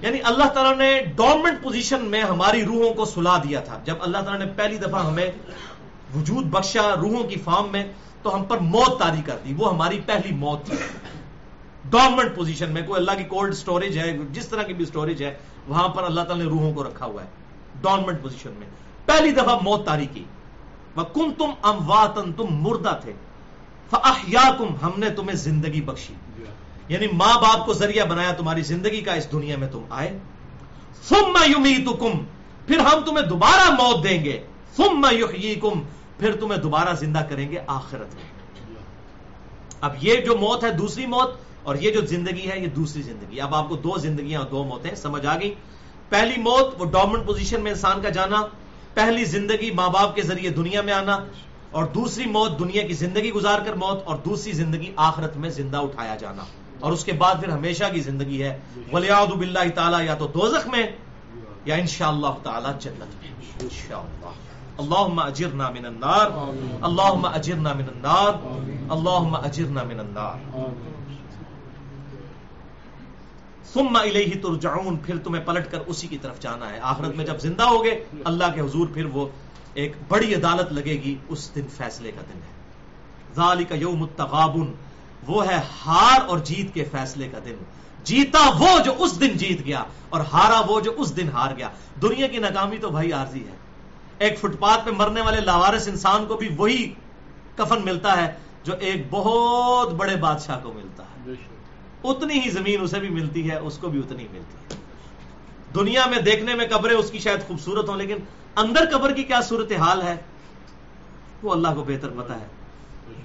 یعنی 0.00 0.18
اللہ 0.24 0.44
تعالیٰ 0.44 0.76
نے 0.76 1.02
ڈورمنٹ 1.16 1.62
پوزیشن 1.62 2.04
میں 2.04 2.22
ہماری 2.22 2.64
روحوں 2.64 2.94
کو 2.94 3.04
سلا 3.04 3.36
دیا 3.36 3.60
تھا۔ 3.60 3.78
جب 3.84 3.94
اللہ 4.00 4.18
تعالیٰ 4.18 4.46
نے 4.46 4.52
پہلی 4.56 4.76
دفعہ 4.76 5.06
ہمیں 5.06 5.30
وجود 6.14 6.46
بخشا 6.46 6.94
روحوں 6.96 7.24
کی 7.24 7.36
فارم 7.44 7.66
میں 7.72 7.92
تو 8.22 8.34
ہم 8.34 8.44
پر 8.44 8.58
موت 8.58 8.98
تاری 8.98 9.22
کر 9.22 9.38
دی۔ 9.44 9.54
وہ 9.58 9.74
ہماری 9.74 10.00
پہلی 10.06 10.34
موت 10.34 10.66
تھی۔ 10.66 10.76
ڈورمنٹ 11.90 12.36
پوزیشن 12.36 12.70
میں 12.70 12.82
کوئی 12.86 13.00
اللہ 13.00 13.18
کی 13.18 13.24
کولڈ 13.24 13.54
سٹوریج 13.54 13.98
ہے، 13.98 14.18
جس 14.32 14.48
طرح 14.48 14.62
کی 14.62 14.72
بھی 14.72 14.84
سٹوریج 14.84 15.22
ہے، 15.22 15.38
وہاں 15.68 15.88
پر 15.88 16.02
اللہ 16.02 16.20
تعالیٰ 16.20 16.44
نے 16.44 16.50
روحوں 16.50 16.74
کو 16.74 16.84
رکھا 16.84 17.06
ہوا 17.06 17.22
ہے۔ 17.22 17.28
ڈورمنٹ 17.80 18.22
پوزیشن 18.22 18.50
میں۔ 18.58 18.66
پہلی 19.06 19.30
دفعہ 19.30 19.58
موت 19.62 19.86
تاری 19.86 20.06
کی۔ 20.14 20.24
کم 20.94 21.32
تم 21.38 21.50
امواتن 21.62 22.32
تم 22.32 22.44
مردہ 22.50 22.98
تھے۔ 23.02 23.12
فاحیاکم 23.90 24.74
ہم 24.82 24.90
نے 24.96 25.10
تمہیں 25.10 25.36
زندگی 25.36 25.80
بخشی۔ 25.80 26.14
یعنی 26.88 27.06
ماں 27.12 27.34
باپ 27.34 27.66
کو 27.66 27.72
ذریعہ 27.72 28.04
بنایا 28.04 28.32
تمہاری 28.32 28.62
زندگی 28.62 29.00
کا، 29.00 29.12
اس 29.12 29.32
دنیا 29.32 29.56
میں 29.56 29.68
تم 29.68 29.82
آئے۔ 29.90 30.18
ثم 31.08 31.38
یمیتکم 31.46 32.10
پھر 32.66 32.78
ہم 32.78 33.00
تمہیں 33.06 33.26
دوبارہ 33.26 33.70
موت 33.70 34.04
دیں 34.04 34.24
گے۔ 34.24 34.46
ثم 34.76 35.06
یحییکم 35.12 35.82
پھر 36.18 36.36
تمہیں 36.36 36.60
دوبارہ 36.60 36.94
زندہ 36.94 37.18
کریں 37.18 37.50
گے 37.50 37.58
آخرت 37.66 38.14
میں۔ 38.14 38.24
اب 39.80 39.94
یہ 40.02 40.16
جو 40.16 40.36
موت 40.36 40.64
ہے 40.64 40.72
دوسری 40.72 41.06
موت 41.06 41.36
اور 41.62 41.76
یہ 41.76 41.90
جو 41.90 42.06
زندگی 42.06 42.50
ہے 42.50 42.60
یہ 42.60 42.66
دوسری 42.66 43.02
زندگی۔ 43.02 43.40
اب 43.40 43.54
آپ 43.54 43.68
کو 43.68 43.76
دو 43.76 43.98
زندگیاں 43.98 44.40
اور 44.40 44.48
دو 44.48 44.64
موتیں 44.64 44.94
سمجھ 44.94 45.26
آ 45.26 45.38
گئی۔ 45.40 45.54
پہلی 46.08 46.40
موت، 46.42 46.74
وہ 46.78 46.84
ڈومنٹ 46.84 47.26
پوزیشن 47.26 47.60
میں 47.60 47.72
انسان 47.72 48.02
کا 48.02 48.08
جانا۔ 48.08 48.42
پہلی 48.94 49.24
زندگی 49.24 49.70
ماں 49.70 49.88
باپ 49.88 50.14
کے 50.14 50.22
ذریعے 50.22 50.50
دنیا 50.50 50.80
میں 50.80 50.92
آنا۔ 50.92 51.18
اور 51.70 51.84
دوسری 51.84 52.26
موت، 52.26 52.58
دنیا 52.58 52.86
کی 52.86 52.92
زندگی 52.92 53.30
گزار 53.30 53.60
کر 53.60 53.72
موت۔ 53.72 54.02
اور 54.04 54.16
دوسری 54.16 54.52
زندگی 54.52 54.92
آخرت 54.96 55.36
میں 55.36 55.50
زندہ 55.50 55.76
اٹھایا 55.76 56.16
جانا۔ 56.16 56.44
اور 56.80 56.92
اس 56.92 57.04
کے 57.04 57.12
بعد 57.12 57.34
پھر 57.34 57.48
ہمیشہ 57.48 57.84
کی 57.94 58.00
زندگی 58.00 58.42
ہے۔ 58.42 58.58
ولیاد 58.92 59.26
باللہ 59.26 59.70
تعالیٰ 59.74 60.04
یا 60.04 60.14
تو 60.14 60.26
دوزخ 60.26 60.66
میں 60.66 60.86
یا 61.64 61.74
انشاءاللہ 61.74 62.34
تعالی 62.42 62.68
جنت 62.80 63.22
میں۔ 63.22 63.30
انشاءاللہ۔ 63.60 64.57
اللہم 64.78 65.18
اجرنا 65.18 65.70
من 65.70 65.84
النار. 65.84 66.26
اللہم 66.82 67.24
اجرنا 67.24 67.72
من 67.72 67.88
النار. 67.88 68.32
اللہم 68.88 69.34
اجرنا 69.34 69.82
من 69.82 70.00
النار. 70.00 70.36
ثم 73.72 73.96
الیہ 73.96 74.42
ترجعون. 74.42 74.96
پھر 74.96 75.18
تمہیں 75.18 75.46
پلٹ 75.46 75.70
کر 75.70 75.78
اسی 75.86 76.06
کی 76.06 76.18
طرف 76.18 76.40
جانا 76.40 76.70
ہے. 76.70 76.78
آخرت 76.82 77.14
میں 77.14 77.24
جب 77.24 77.40
زندہ 77.40 77.62
ہوگے 77.62 78.04
اللہ 78.24 78.44
کے 78.54 78.60
حضور 78.60 78.88
پھر 78.94 79.04
وہ 79.04 79.26
ایک 79.74 79.92
بڑی 80.08 80.34
عدالت 80.34 80.72
لگے 80.72 80.94
گی 81.02 81.16
اس 81.28 81.54
دن 81.54 81.66
فیصلے 81.76 82.10
کا 82.10 82.20
دن 82.20 82.38
ہے. 82.38 82.52
ذالک 83.36 83.72
یوم 83.72 84.02
التغابن. 84.02 84.72
وہ 85.26 85.46
ہے 85.46 85.60
ہار 85.86 86.20
اور 86.28 86.38
جیت 86.38 86.74
کے 86.74 86.84
فیصلے 86.84 87.28
کا 87.28 87.38
دن. 87.44 87.54
جیتا 88.04 88.48
وہ 88.58 88.78
جو 88.84 88.92
اس 88.98 89.20
دن 89.20 89.36
جیت 89.36 89.64
گیا 89.64 89.84
اور 90.08 90.20
ہارا 90.20 90.60
وہ 90.66 90.80
جو 90.80 90.92
اس 90.96 91.16
دن 91.16 91.28
ہار 91.28 91.56
گیا. 91.56 91.68
دنیا 92.02 92.26
کی 92.26 92.38
ناکامی 92.38 92.78
تو 92.78 92.90
بھائی 92.90 93.12
عارضی 93.12 93.40
ہے۔ 93.40 93.67
ایک 94.18 94.38
فٹ 94.38 94.58
پاتھ 94.58 94.84
پہ 94.84 94.90
مرنے 94.90 95.20
والے 95.20 95.40
لاوارس 95.40 95.88
انسان 95.88 96.26
کو 96.26 96.36
بھی 96.36 96.48
وہی 96.56 96.94
کفن 97.56 97.84
ملتا 97.84 98.16
ہے 98.16 98.32
جو 98.64 98.72
ایک 98.80 99.06
بہت 99.10 99.92
بڑے 99.92 100.16
بادشاہ 100.16 100.60
کو 100.62 100.72
ملتا 100.72 101.02
ہے۔ 101.02 101.32
اتنی 102.04 102.40
ہی 102.40 102.50
زمین 102.50 102.80
اسے 102.80 102.98
بھی 102.98 103.08
ملتی 103.08 103.50
ہے 103.50 103.56
اس 103.56 103.78
کو 103.78 103.88
بھی 103.88 103.98
اتنی 103.98 104.26
ملتی 104.32 104.74
ہے۔ 104.74 104.78
دنیا 105.74 106.06
میں 106.06 106.18
دیکھنے 106.18 106.54
میں 106.54 106.66
قبریں 106.70 106.96
اس 106.96 107.10
کی 107.10 107.18
شاید 107.18 107.46
خوبصورت 107.48 107.88
ہوں 107.88 107.96
لیکن 107.96 108.16
اندر 108.56 108.84
قبر 108.92 109.12
کی 109.12 109.22
کیا 109.22 109.40
صورت 109.40 109.72
حال 109.72 110.02
ہے؟ 110.02 110.16
وہ 111.42 111.52
اللہ 111.52 111.68
کو 111.74 111.84
بہتر 111.84 112.08
پتا 112.08 112.40
ہے۔ 112.40 112.46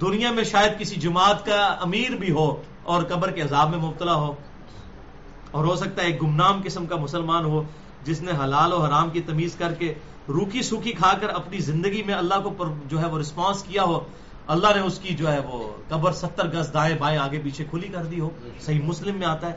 دنیا 0.00 0.30
میں 0.30 0.44
شاید 0.44 0.78
کسی 0.78 0.94
جماعت 0.94 1.46
کا 1.46 1.76
امیر 1.80 2.16
بھی 2.16 2.30
ہو 2.30 2.62
اور 2.82 3.02
قبر 3.02 3.30
کے 3.30 3.40
عذاب 3.40 3.70
میں 3.70 3.78
مبتلا 3.78 4.14
ہو 4.14 4.34
اور 5.50 5.64
ہو 5.64 5.76
سکتا 5.76 6.02
ہے 6.02 6.06
ایک 6.06 6.22
گمنام 6.22 6.60
قسم 6.64 6.86
کا 6.86 6.96
مسلمان 6.96 7.44
ہو۔ 7.44 7.62
جس 8.04 8.20
نے 8.22 8.32
حلال 8.42 8.72
و 8.72 8.80
حرام 8.82 9.10
کی 9.10 9.20
تمیز 9.20 9.54
کر 9.54 9.74
کے 9.74 9.94
روکی 10.28 10.62
سوکھی 10.62 10.92
کھا 10.92 11.12
کر 11.20 11.28
اپنی 11.28 11.58
زندگی 11.58 12.02
میں 12.02 12.14
اللہ 12.14 12.40
کو 12.44 12.64
جو 12.86 13.00
ہے 13.00 13.06
وہ 13.06 13.18
رسپانس 13.18 13.62
کیا 13.62 13.82
ہو، 13.82 14.00
اللہ 14.46 14.74
نے 14.74 14.80
اس 14.80 14.98
کی 14.98 15.14
جو 15.14 15.32
ہے 15.32 15.38
وہ 15.38 15.72
قبر 15.88 16.12
ستر 16.12 16.48
گز 16.48 16.70
دائیں 16.74 16.96
بائیں 16.98 17.18
آگے 17.18 17.40
پیچھے 17.44 17.64
کھلی 17.70 17.88
کر 17.88 18.04
دی 18.04 18.20
ہو۔ 18.20 18.30
صحیح 18.60 18.82
مسلم 18.82 19.16
میں 19.16 19.26
آتا 19.26 19.50
ہے، 19.50 19.56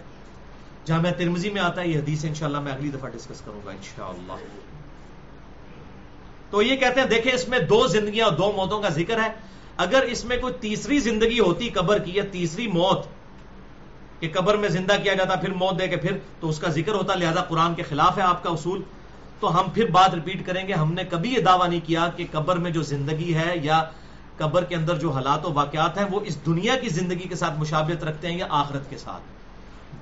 جامعہ 0.86 1.12
ترمزی 1.12 1.50
میں 1.50 1.62
آتا 1.62 1.82
ہے، 1.82 1.88
یہ 1.88 2.00
حدیث 2.00 2.26
انشاءاللہ 2.26 2.60
میں 2.60 2.72
اگلی 2.72 2.89
دفعہ 2.89 3.10
ڈسکس 3.10 3.41
کروں 3.41 3.60
گا، 3.66 3.72
انشاءاللہ۔ 3.72 4.34
تو 6.50 6.62
یہ 6.62 6.76
کہتے 6.76 7.02
ہیں، 7.02 7.08
دیکھیں 7.08 7.32
اس 7.32 7.48
میں 7.48 7.60
دو 7.60 7.88
زندگیاں 7.88 8.28
اور 8.28 8.38
دو 8.38 8.52
موتوں 8.52 8.82
کا 8.82 8.89
ذکر 8.89 9.24
ہے۔ 9.24 9.30
اگر 9.78 10.02
اس 10.02 10.26
میں 10.26 10.38
کوئی 10.38 10.54
تیسری 10.60 11.00
زندگی 11.00 11.39
ہوتی 11.39 11.70
قبر 11.70 12.00
کی 12.00 12.12
یا 12.12 12.24
تیسری 12.32 12.68
موت 12.68 13.06
کہ 14.20 14.30
قبر 14.34 14.57
میں 14.57 14.70
زندہ 14.70 14.93
کیا 15.03 15.13
جاتا، 15.13 15.36
پھر 15.36 15.53
موت 15.53 15.80
دے 15.80 15.88
کے 15.88 15.97
پھر 15.97 16.18
تو 16.39 16.49
اس 16.49 16.59
کا 16.59 16.70
ذکر 16.70 16.93
ہوتا، 16.93 17.15
لہذا 17.15 17.41
قرآن 17.41 17.76
کے 17.76 17.84
خلاف 17.84 18.18
ہے 18.18 18.24
آپ 18.24 18.43
کا 18.43 18.49
اصول۔ 18.49 18.82
تو 19.39 19.59
ہم 19.59 19.65
پھر 19.74 19.86
بات 19.86 20.13
ریپیٹ 20.13 20.45
کریں 20.45 20.68
گے، 20.68 20.74
ہم 20.74 20.93
نے 20.93 21.03
کبھی 21.03 21.34
یہ 21.34 21.41
دعویٰ 21.41 21.70
نہیں 21.70 21.80
کیا 21.86 22.09
کہ 22.15 22.26
قبر 22.32 22.55
میں 22.55 22.72
جو 22.72 22.82
زندگی 22.82 23.36
ہے 23.36 23.53
یا 23.61 23.84
قبر 24.38 24.63
کے 24.63 24.76
اندر 24.76 24.95
جو 24.95 25.11
حالات 25.11 25.45
و 25.45 25.53
واقعات 25.53 25.97
ہیں، 25.97 26.05
وہ 26.11 26.20
اس 26.24 26.45
دنیا 26.45 26.76
کی 26.76 26.89
زندگی 26.89 27.28
کے 27.28 27.36
ساتھ 27.36 27.59
مشابت 27.59 28.03
رکھتے 28.03 28.28
ہیں 28.28 28.38
یا 28.38 28.47
آخرت 28.49 28.89
کے 28.89 28.97
ساتھ۔ 28.97 29.22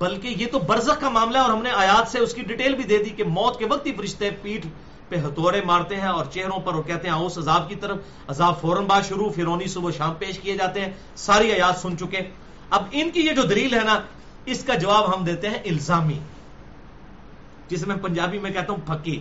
بلکہ 0.03 0.28
یہ 0.28 0.47
تو 0.51 0.59
برزخ 0.59 1.01
کا 1.01 1.09
معاملہ 1.09 1.38
ہے 1.38 1.43
اور 1.43 1.49
ہم 1.49 1.63
نے 1.63 1.70
آیات 1.70 2.11
سے 2.11 2.20
اس 2.20 2.34
کی 2.34 2.41
ڈیٹیل 2.41 2.76
بھی 2.76 2.84
دے 2.84 2.97
دی 2.97 3.09
کہ 3.09 3.24
موت 3.24 3.59
کے 3.59 3.66
وقت 3.66 3.86
ہی 3.86 3.93
فرشتے 3.93 4.30
پیٹ 4.41 4.66
پہ 5.09 5.16
ہتھوڑے 5.16 5.61
مارتے 5.66 5.95
ہیں 5.95 6.07
اور 6.07 6.26
چہروں 6.26 6.59
پر 6.59 6.74
وہ 6.74 6.82
کہتے 6.82 7.09
ہیں 7.09 7.16
اس 7.16 7.38
عذاب 7.38 7.70
کی 7.70 7.76
طرف، 7.76 7.97
عذاب 8.28 8.61
فوراً 8.61 8.86
بات 8.86 9.07
شروع، 9.07 9.30
فرونی 9.30 9.68
صبح 9.68 9.91
شام 9.97 10.13
پیش 10.20 10.39
کیے 10.39 10.57
جاتے 10.57 10.82
ہیں، 10.82 10.91
ساری 11.16 11.51
آیات 11.51 11.78
سن 11.78 11.97
چکے۔ 11.97 12.45
اب 12.70 12.84
ان 12.91 13.09
کی 13.09 13.22
یہ 13.22 13.32
جو 13.32 13.41
دلیل 13.41 13.74
ہے 13.74 13.84
نا، 13.84 14.01
اس 14.45 14.63
کا 14.63 14.74
جواب 14.74 15.16
ہم 15.16 15.24
دیتے 15.24 15.49
ہیں 15.49 15.59
الزامی، 15.66 16.20
جسے 17.68 17.86
میں 17.86 17.95
پنجابی 17.95 18.39
میں 18.39 18.51
کہتا 18.51 18.74
ہوں 18.74 18.88
پھکی۔ 18.88 19.20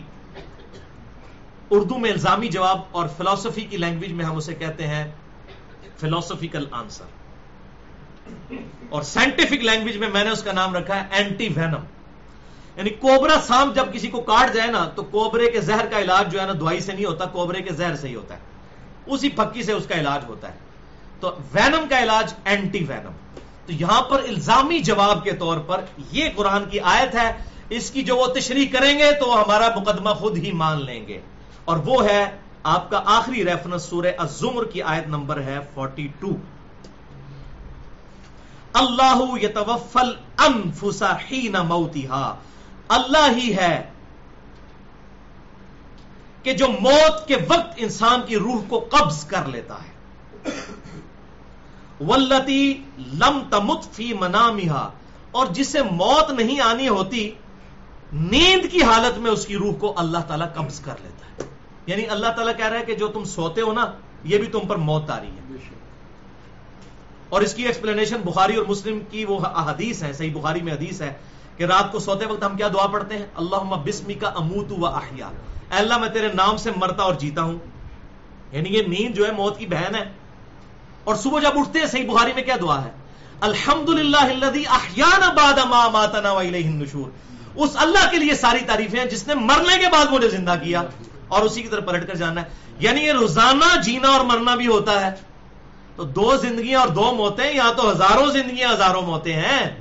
اردو 1.70 1.98
میں 1.98 2.10
الزامی 2.10 2.48
جواب 2.48 2.80
اور 2.90 3.08
فلسفی 3.16 3.60
کی 3.60 3.76
لینگویج 3.76 4.12
میں 4.12 4.24
ہم 4.24 4.36
اسے 4.36 4.54
کہتے 4.54 4.86
ہیں 4.86 5.12
فلوسفیکل 6.00 6.66
آنسر 6.70 7.04
اور 8.88 9.02
سائنٹیفک 9.02 9.64
لینگویج 9.64 9.96
میں 9.96 10.08
میں 10.08 10.24
نے 10.24 10.30
اس 10.30 10.42
کا 10.42 10.52
نام 10.52 10.76
رکھا 10.76 10.96
ہے 10.96 11.06
اینٹی 11.10 11.48
وینم 11.56 11.84
یعنی 12.76 12.90
کوبرا 12.90 13.40
سام 13.46 13.72
جب 13.72 13.92
کسی 13.92 14.08
کو 14.08 14.20
کاٹ 14.20 14.54
جائے 14.54 14.70
نا، 14.70 14.84
تو 14.84 15.02
کوبرے 15.02 15.50
کے 15.50 15.60
زہر 15.60 15.86
کا 15.86 15.98
علاج 15.98 16.32
جو 16.32 16.40
ہے 16.40 16.46
نا، 16.46 16.52
دوائی 16.60 16.80
سے 16.80 16.92
نہیں 16.92 17.04
ہوتا، 17.04 17.24
کوبرے 17.24 17.62
کے 17.62 17.72
زہر 17.72 17.96
سے 17.96 18.08
ہی 18.08 18.14
ہوتا 18.14 18.34
ہے۔ 18.34 18.40
اسی 19.06 19.28
پھکی 19.28 19.62
سے 19.62 19.72
اس 19.72 19.86
کا 19.86 19.94
علاج 19.94 20.24
ہوتا 20.28 20.52
ہے۔ 20.52 20.58
تو 21.20 21.38
وینم 21.54 21.84
کا 21.88 21.98
علاج 21.98 22.34
اینٹی 22.44 22.84
وینم. 22.88 23.10
تو 23.66 23.72
یہاں 23.72 24.02
پر 24.02 24.22
الزامی 24.28 24.78
جواب 24.78 25.24
کے 25.24 25.32
طور 25.32 25.58
پر 25.58 25.84
یہ 26.12 26.28
قرآن 26.36 26.64
کی 26.64 26.80
آیت 26.80 27.14
ہے، 27.14 27.32
اس 27.68 27.90
کی 27.90 28.02
جو 28.02 28.16
وہ 28.16 28.26
تشریح 28.26 28.66
کریں 28.72 28.98
گے 28.98 29.12
تو 29.12 29.42
ہمارا 29.42 29.68
مقدمہ 29.76 30.10
خود 30.10 30.36
ہی 30.36 30.52
مان 30.52 30.84
لیں 30.84 31.06
گے۔ 31.08 31.20
اور 31.64 31.76
وہ 31.76 32.04
ہے 32.04 32.38
آپ 32.62 32.90
کا 32.90 33.02
آخری 33.06 33.44
ریفرنس 33.44 33.82
سورہ 33.82 34.06
الزمر 34.18 34.64
کی 34.64 34.82
آیت 34.82 35.06
نمبر 35.06 35.40
ہے 35.40 35.58
42 35.78 36.36
اللہ 38.72 39.24
یتوفل 39.42 40.14
انفس 40.38 41.02
حین 41.02 41.52
موتها 41.52 42.36
اللہ 42.88 43.30
ہی 43.36 43.56
ہے 43.56 43.90
کہ 46.42 46.52
جو 46.52 46.66
موت 46.68 47.28
کے 47.28 47.36
وقت 47.48 47.72
انسان 47.76 48.20
کی 48.26 48.36
روح 48.36 48.62
کو 48.68 48.88
قبض 48.90 49.24
کر 49.24 49.46
لیتا 49.46 49.74
ہے۔ 49.74 49.94
ولتی 52.00 52.82
لم 52.98 53.42
تمت 53.50 53.82
فی 53.92 54.12
منامها 54.12 54.90
اور 55.30 55.46
جسے 55.46 55.82
موت 55.82 56.30
نہیں 56.30 56.60
آنی 56.60 56.88
ہوتی 56.88 57.30
نیند 58.12 58.72
کی 58.72 58.82
حالت 58.82 59.18
میں 59.18 59.30
اس 59.30 59.46
کی 59.46 59.56
روح 59.56 59.74
کو 59.74 59.94
اللہ 59.96 60.18
تعالیٰ 60.18 60.54
قبض 60.54 60.80
کر 60.80 60.94
لیتا 61.02 61.26
ہے۔ 61.26 61.48
یعنی 61.86 62.06
اللہ 62.06 62.28
تعالیٰ 62.36 62.56
کہہ 62.56 62.66
رہا 62.66 62.78
ہے 62.78 62.84
کہ 62.84 62.94
جو 62.94 63.08
تم 63.08 63.24
سوتے 63.24 63.60
ہو 63.60 63.72
نا 63.72 63.86
یہ 64.24 64.38
بھی 64.38 64.46
تم 64.46 64.60
پر 64.68 64.76
موت 64.76 65.10
آ 65.10 65.20
رہی 65.20 65.28
ہے۔ 65.28 65.44
اور 67.28 67.40
اس 67.40 67.54
کی 67.54 67.62
ایکسپلینیشن 67.62 68.16
بخاری 68.24 68.56
اور 68.56 68.66
مسلم 68.68 68.98
کی 69.10 69.24
وہ 69.24 69.40
حدیث 69.56 70.02
ہے 70.02 70.12
صحیح 70.12 70.34
بخاری 70.34 70.62
میں 70.62 70.72
حدیث 70.72 71.02
ہے 71.02 71.12
کہ 71.56 71.64
رات 71.64 71.92
کو 71.92 71.98
سوتے 71.98 72.26
وقت 72.26 72.44
ہم 72.44 72.56
کیا 72.56 72.68
دعا 72.74 72.86
پڑھتے 72.86 73.18
ہیں؟ 73.18 73.26
اللہ 73.34 73.56
بسمی 73.56 74.14
کا 74.14 74.28
اموت 74.28 74.72
و 74.78 74.86
احیا۔ 74.86 75.30
اللہ 75.70 75.98
میں 75.98 76.08
تیرے 76.08 76.28
نام 76.34 76.56
سے 76.56 76.70
مرتا 76.76 77.02
اور 77.02 77.14
جیتا 77.14 77.42
ہوں۔ 77.42 77.58
یعنی 78.52 78.68
یہ 78.68 78.82
نیند 78.82 79.14
جو 79.14 79.26
ہے 79.26 79.32
موت 79.32 79.58
کی 79.58 79.66
بہن 79.66 79.94
ہے۔ 79.94 80.23
اور 81.04 81.14
صبح 81.14 81.40
جب 81.40 81.58
اٹھتے 81.58 81.78
ہیں، 81.78 81.86
صحیح 81.86 82.10
بخاری 82.10 82.32
میں 82.32 82.42
کیا 82.42 82.56
دعا 82.60 82.84
ہے؟ 82.84 82.90
الحمد 83.40 83.88
للہ 83.88 85.28
بعد 85.36 85.58
ما 85.68 85.88
ماتنا 85.88 86.30
النشور۔ 86.30 87.10
اس 87.54 87.70
اللہ 87.74 88.10
کے 88.10 88.16
لیے 88.16 88.34
ساری 88.34 88.58
تعریفیں 88.66 89.00
ہیں، 89.00 89.06
جس 89.06 89.28
نے 89.28 89.34
مرنے 89.34 89.78
کے 89.78 89.86
بعد 89.92 90.06
مجھے 90.06 90.28
زندہ 90.28 90.54
کیا۔ 90.64 90.82
اور 91.28 91.42
اسی 91.42 91.62
کی 91.62 91.68
طرف 91.68 91.86
پلٹ 91.86 92.06
کر 92.06 92.14
جانا 92.14 92.42
ہے۔ 92.42 92.46
یعنی 92.78 93.00
یہ 93.00 93.12
روزانہ 93.12 93.80
جینا 93.80 94.08
اور 94.08 94.24
مرنا 94.24 94.54
بھی 94.54 94.66
ہوتا 94.66 95.06
ہے۔ 95.06 95.14
تو 95.96 96.04
دو 96.04 96.36
زندگیاں 96.36 96.80
اور 96.80 96.88
دو 96.88 97.12
موتیں، 97.12 97.52
یا 97.54 97.72
تو 97.76 97.90
ہزاروں 97.90 98.26
زندگیاں، 98.26 98.72
ہزاروں 98.72 99.02
موتیں 99.02 99.32
ہیں۔ 99.32 99.76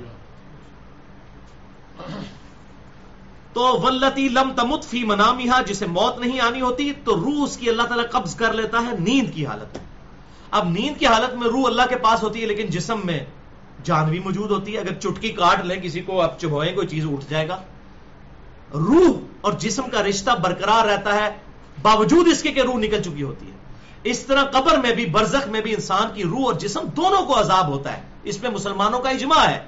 تو 3.52 3.80
ولتی 3.80 4.28
لم 4.28 4.52
تمت 4.56 4.84
فی 4.84 5.04
منامیہ 5.04 5.50
جسے 5.66 5.86
موت 5.86 6.18
نہیں 6.18 6.40
آنی 6.40 6.60
ہوتی، 6.60 6.92
تو 7.04 7.16
روح 7.16 7.44
اس 7.44 7.56
کی 7.56 7.68
اللہ 7.70 7.82
تعالیٰ 7.82 8.10
قبض 8.10 8.34
کر 8.34 8.52
لیتا 8.52 8.78
ہے، 8.78 8.92
نیند 8.98 9.34
کی 9.34 9.46
حالت 9.46 9.76
میں۔ 9.76 9.93
اب 10.54 10.68
نیند 10.68 10.98
کی 10.98 11.06
حالت 11.06 11.34
میں 11.34 11.48
روح 11.48 11.66
اللہ 11.66 11.82
کے 11.88 11.96
پاس 11.96 12.22
ہوتی 12.22 12.40
ہے، 12.42 12.46
لیکن 12.46 12.66
جسم 12.66 13.00
میں 13.04 13.24
جان 13.84 14.10
بھی 14.10 14.18
موجود 14.18 14.50
ہوتی 14.50 14.74
ہے۔ 14.74 14.78
اگر 14.78 14.94
چٹکی 14.94 15.28
کاٹ 15.28 15.64
لیں 15.64 15.82
کسی 15.82 16.00
کو، 16.00 16.20
آپ 16.20 16.40
چبوئیں 16.40 16.74
کوئی 16.74 16.86
چیز 16.86 17.04
اٹھ 17.12 17.24
جائے 17.28 17.48
گا۔ 17.48 17.62
روح 18.74 19.20
اور 19.40 19.52
جسم 19.52 19.82
کا 19.92 20.02
رشتہ 20.02 20.30
برقرار 20.30 20.86
رہتا 20.86 21.16
ہے۔ 21.16 21.36
باوجود 21.82 22.28
اس 22.28 22.42
کے 22.42 22.52
کہ 22.52 22.60
روح 22.60 22.74
نکل 22.74 23.02
چکی 23.02 23.22
ہوتی 23.22 23.46
ہے۔ 23.46 23.56
اس 24.04 24.20
طرح 24.20 24.44
قبر 24.44 24.76
میں 24.78 24.94
بھی، 24.94 25.06
برزخ 25.06 25.48
میں 25.48 25.60
بھی 25.60 25.74
انسان 25.74 26.14
کی 26.14 26.22
روح 26.24 26.44
اور 26.44 26.54
جسم 26.54 26.80
دونوں 26.96 27.26
کو 27.26 27.40
عذاب 27.40 27.68
ہوتا 27.68 27.96
ہے۔ 27.96 28.02
اس 28.22 28.42
میں 28.42 28.50
مسلمانوں 28.50 29.00
کا 29.00 29.10
اجماع 29.10 29.46
ہے۔ 29.46 29.60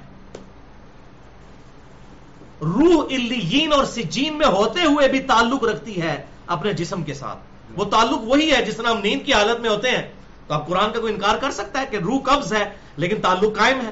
روح 2.61 3.05
الین 3.11 3.73
اور 3.73 3.85
سجین 3.85 4.37
میں 4.37 4.47
ہوتے 4.47 4.81
ہوئے 4.81 5.07
بھی 5.07 5.19
تعلق 5.19 5.63
رکھتی 5.63 6.01
ہے 6.01 6.25
اپنے 6.47 6.73
جسم 6.73 7.03
کے 7.03 7.13
ساتھ۔ 7.13 7.37
وہ 7.75 7.85
تعلق 7.85 8.19
وہی 8.21 8.51
ہے 8.51 8.65
جس 8.65 8.77
طرح 8.77 8.87
ہم 8.87 8.97
نیند 8.97 9.25
کی 9.25 9.33
حالت 9.33 9.59
میں 9.59 9.69
ہوتے 9.69 9.91
ہیں۔ 9.91 10.16
تو 10.47 10.53
اب 10.53 10.67
قرآن 10.67 10.91
کا 10.93 10.99
کوئی 10.99 11.13
انکار 11.13 11.37
کر 11.37 11.51
سکتا 11.51 11.81
ہے 11.81 11.85
کہ 11.91 11.97
روح 11.97 12.19
قبض 12.23 12.53
ہے، 12.53 12.69
لیکن 12.97 13.21
تعلق 13.21 13.57
قائم 13.57 13.79
ہے۔ 13.79 13.91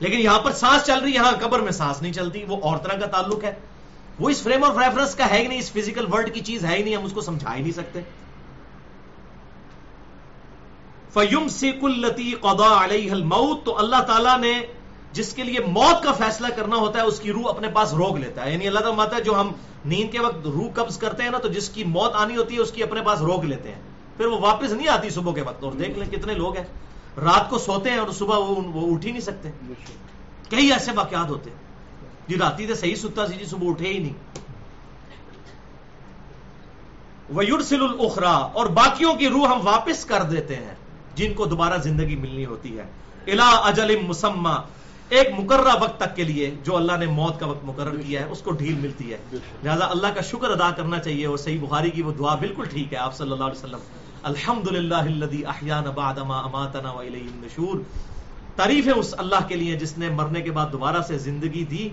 لیکن 0.00 0.18
یہاں 0.18 0.38
پر 0.38 0.52
سانس 0.52 0.82
چل 0.82 0.98
رہی 0.98 1.10
ہے، 1.10 1.14
یہاں 1.14 1.32
قبر 1.40 1.60
میں 1.60 1.72
سانس 1.72 2.02
نہیں 2.02 2.12
چلتی، 2.12 2.44
وہ 2.48 2.56
اور 2.62 2.78
طرح 2.78 3.00
کا 3.00 3.06
تعلق 3.06 3.44
ہے۔ 3.44 3.54
وہ 4.20 4.30
اس 4.30 4.42
فریم 4.42 4.64
آف 4.64 4.78
ریفرنس 4.78 5.14
کا 5.14 5.30
ہے 5.30 5.38
ہی 5.38 5.46
نہیں، 5.46 5.58
اس 5.58 5.72
فزیکل 5.72 6.06
ورلڈ 6.12 6.34
کی 6.34 6.40
چیز 6.40 6.64
ہے 6.64 6.76
ہی 6.76 6.82
نہیں، 6.82 6.96
ہم 6.96 7.04
اس 7.04 7.12
کو 7.12 7.20
سمجھا 7.20 7.54
ہی 7.54 7.60
نہیں 7.60 7.72
سکتے۔ 7.72 8.00
فیم 11.12 11.48
سیک 11.48 11.78
التی 11.82 12.32
قدا 12.40 12.84
علیہ 12.84 13.10
الموت، 13.12 13.64
تو 13.64 13.78
اللہ 13.78 14.02
تعالیٰ 14.02 14.38
نے 14.38 14.60
جس 15.12 15.32
کے 15.32 15.42
لیے 15.42 15.60
موت 15.66 16.04
کا 16.04 16.12
فیصلہ 16.12 16.46
کرنا 16.56 16.76
ہوتا 16.76 16.98
ہے، 16.98 17.04
اس 17.04 17.20
کی 17.20 17.32
روح 17.32 17.48
اپنے 17.48 17.68
پاس 17.68 17.94
روک 17.94 18.16
لیتا 18.16 18.44
ہے۔ 18.44 18.52
یعنی 18.52 18.66
اللہ 18.66 18.78
تعالیٰ 18.78 18.96
ماتا 18.96 19.18
جو 19.18 19.40
ہم 19.40 19.52
نیند 19.84 20.12
کے 20.12 20.20
وقت 20.20 20.46
روح 20.46 20.70
قبض 20.74 20.98
کرتے 20.98 21.22
ہیں 21.22 21.30
نا، 21.30 21.38
تو 21.38 21.48
جس 21.48 21.70
کی 21.70 21.84
موت 21.84 22.14
آنی 22.14 22.36
ہوتی 22.36 22.54
ہے، 22.54 22.60
اس 22.60 22.70
کی 22.70 22.82
اپنے 22.82 23.00
پاس 23.00 23.20
روک 23.20 23.44
لیتے 23.44 23.74
ہیں۔ 23.74 23.82
پھر 24.16 24.26
وہ 24.26 24.38
واپس 24.40 24.72
نہیں 24.72 24.88
آتی 24.88 25.10
صبح 25.10 25.32
کے 25.34 25.42
وقت. 25.42 25.64
اور 25.64 25.72
دیکھ 25.72 25.98
لیں 25.98 26.10
کتنے 26.12 26.34
لوگ 26.34 26.56
ہیں. 26.56 26.64
رات 27.16 27.50
کو 27.50 27.58
سوتے 27.58 27.90
ہیں 27.90 27.98
اور 27.98 28.12
صبح 28.12 28.36
وہ 28.36 28.94
اٹھ 28.94 29.06
ہی 29.06 29.10
نہیں 29.10 29.20
سکتے. 29.20 29.50
کئی 30.50 30.72
ایسے 30.72 30.92
واقعات 30.94 31.30
ہوتے 31.30 31.50
ہیں. 31.50 31.58
جی 32.28 32.36
راتی 32.36 32.66
تو 32.66 32.74
صحیح 32.74 32.94
ستا 32.94 33.26
سی 33.26 33.34
جی 33.38 33.44
صبح 33.46 33.70
اٹھے 33.70 33.88
ہی 33.88 33.98
نہیں. 33.98 34.42
ویورسل 37.30 37.82
الاخرا 37.82 38.30
اور 38.30 38.66
باقیوں 38.74 39.14
کی 39.14 39.28
روح 39.28 39.46
ہم 39.48 39.60
واپس 39.64 40.04
کر 40.04 40.22
دیتے 40.30 40.56
ہیں، 40.56 40.74
جن 41.14 41.34
کو 41.34 41.44
دوبارہ 41.46 41.78
زندگی 41.82 42.16
ملنی 42.16 42.44
ہوتی 42.44 42.78
ہے. 42.78 42.84
الا 43.26 43.48
اجل 43.68 43.94
مسمہ 44.06 44.56
ایک 45.10 45.28
مقررہ 45.38 45.74
وقت 45.80 45.98
تک 46.00 46.14
کے 46.16 46.24
لیے 46.24 46.50
جو 46.64 46.76
اللہ 46.76 46.96
نے 46.96 47.06
موت 47.06 47.40
کا 47.40 47.46
وقت 47.46 47.64
مقرر 47.64 47.96
کیا 47.96 48.20
ہے، 48.20 48.26
اس 48.26 48.42
کو 48.42 48.50
ڈھیل 48.52 48.74
ملتی 48.74 49.12
ہے. 49.12 49.18
لہذا 49.62 49.86
اللہ 49.86 50.14
کا 50.14 50.20
شکر 50.20 50.50
ادا 50.50 50.70
کرنا 50.70 50.98
چاہیے 50.98 51.26
اور 51.26 51.36
صحیح 51.38 51.58
بخاری 51.60 51.90
کی 51.90 52.02
وہ 52.02 52.12
دعا 52.12 52.34
بالکل 52.34 52.64
ٹھیک 52.64 52.92
ہے، 52.92 52.98
آپ 52.98 53.16
صلی 53.16 53.32
اللہ 53.32 53.44
علیہ 53.44 53.58
وسلم. 53.58 53.80
الحمد 54.24 54.68
للہ 54.68 55.46
احیان 55.46 55.84
بعدما 55.84 56.38
اماتنا 56.38 56.90
وإلیہ 56.90 57.22
النشور۔ 57.22 57.78
تعریف 58.56 58.86
ہے 58.86 58.92
اس 58.92 59.14
اللہ 59.18 59.48
کے 59.48 59.56
لیے 59.56 59.76
جس 59.76 59.98
نے 59.98 60.08
مرنے 60.08 60.40
کے 60.40 60.50
بعد 60.50 60.66
دوبارہ 60.72 61.02
سے 61.02 61.18
زندگی 61.18 61.64
دی 61.64 61.88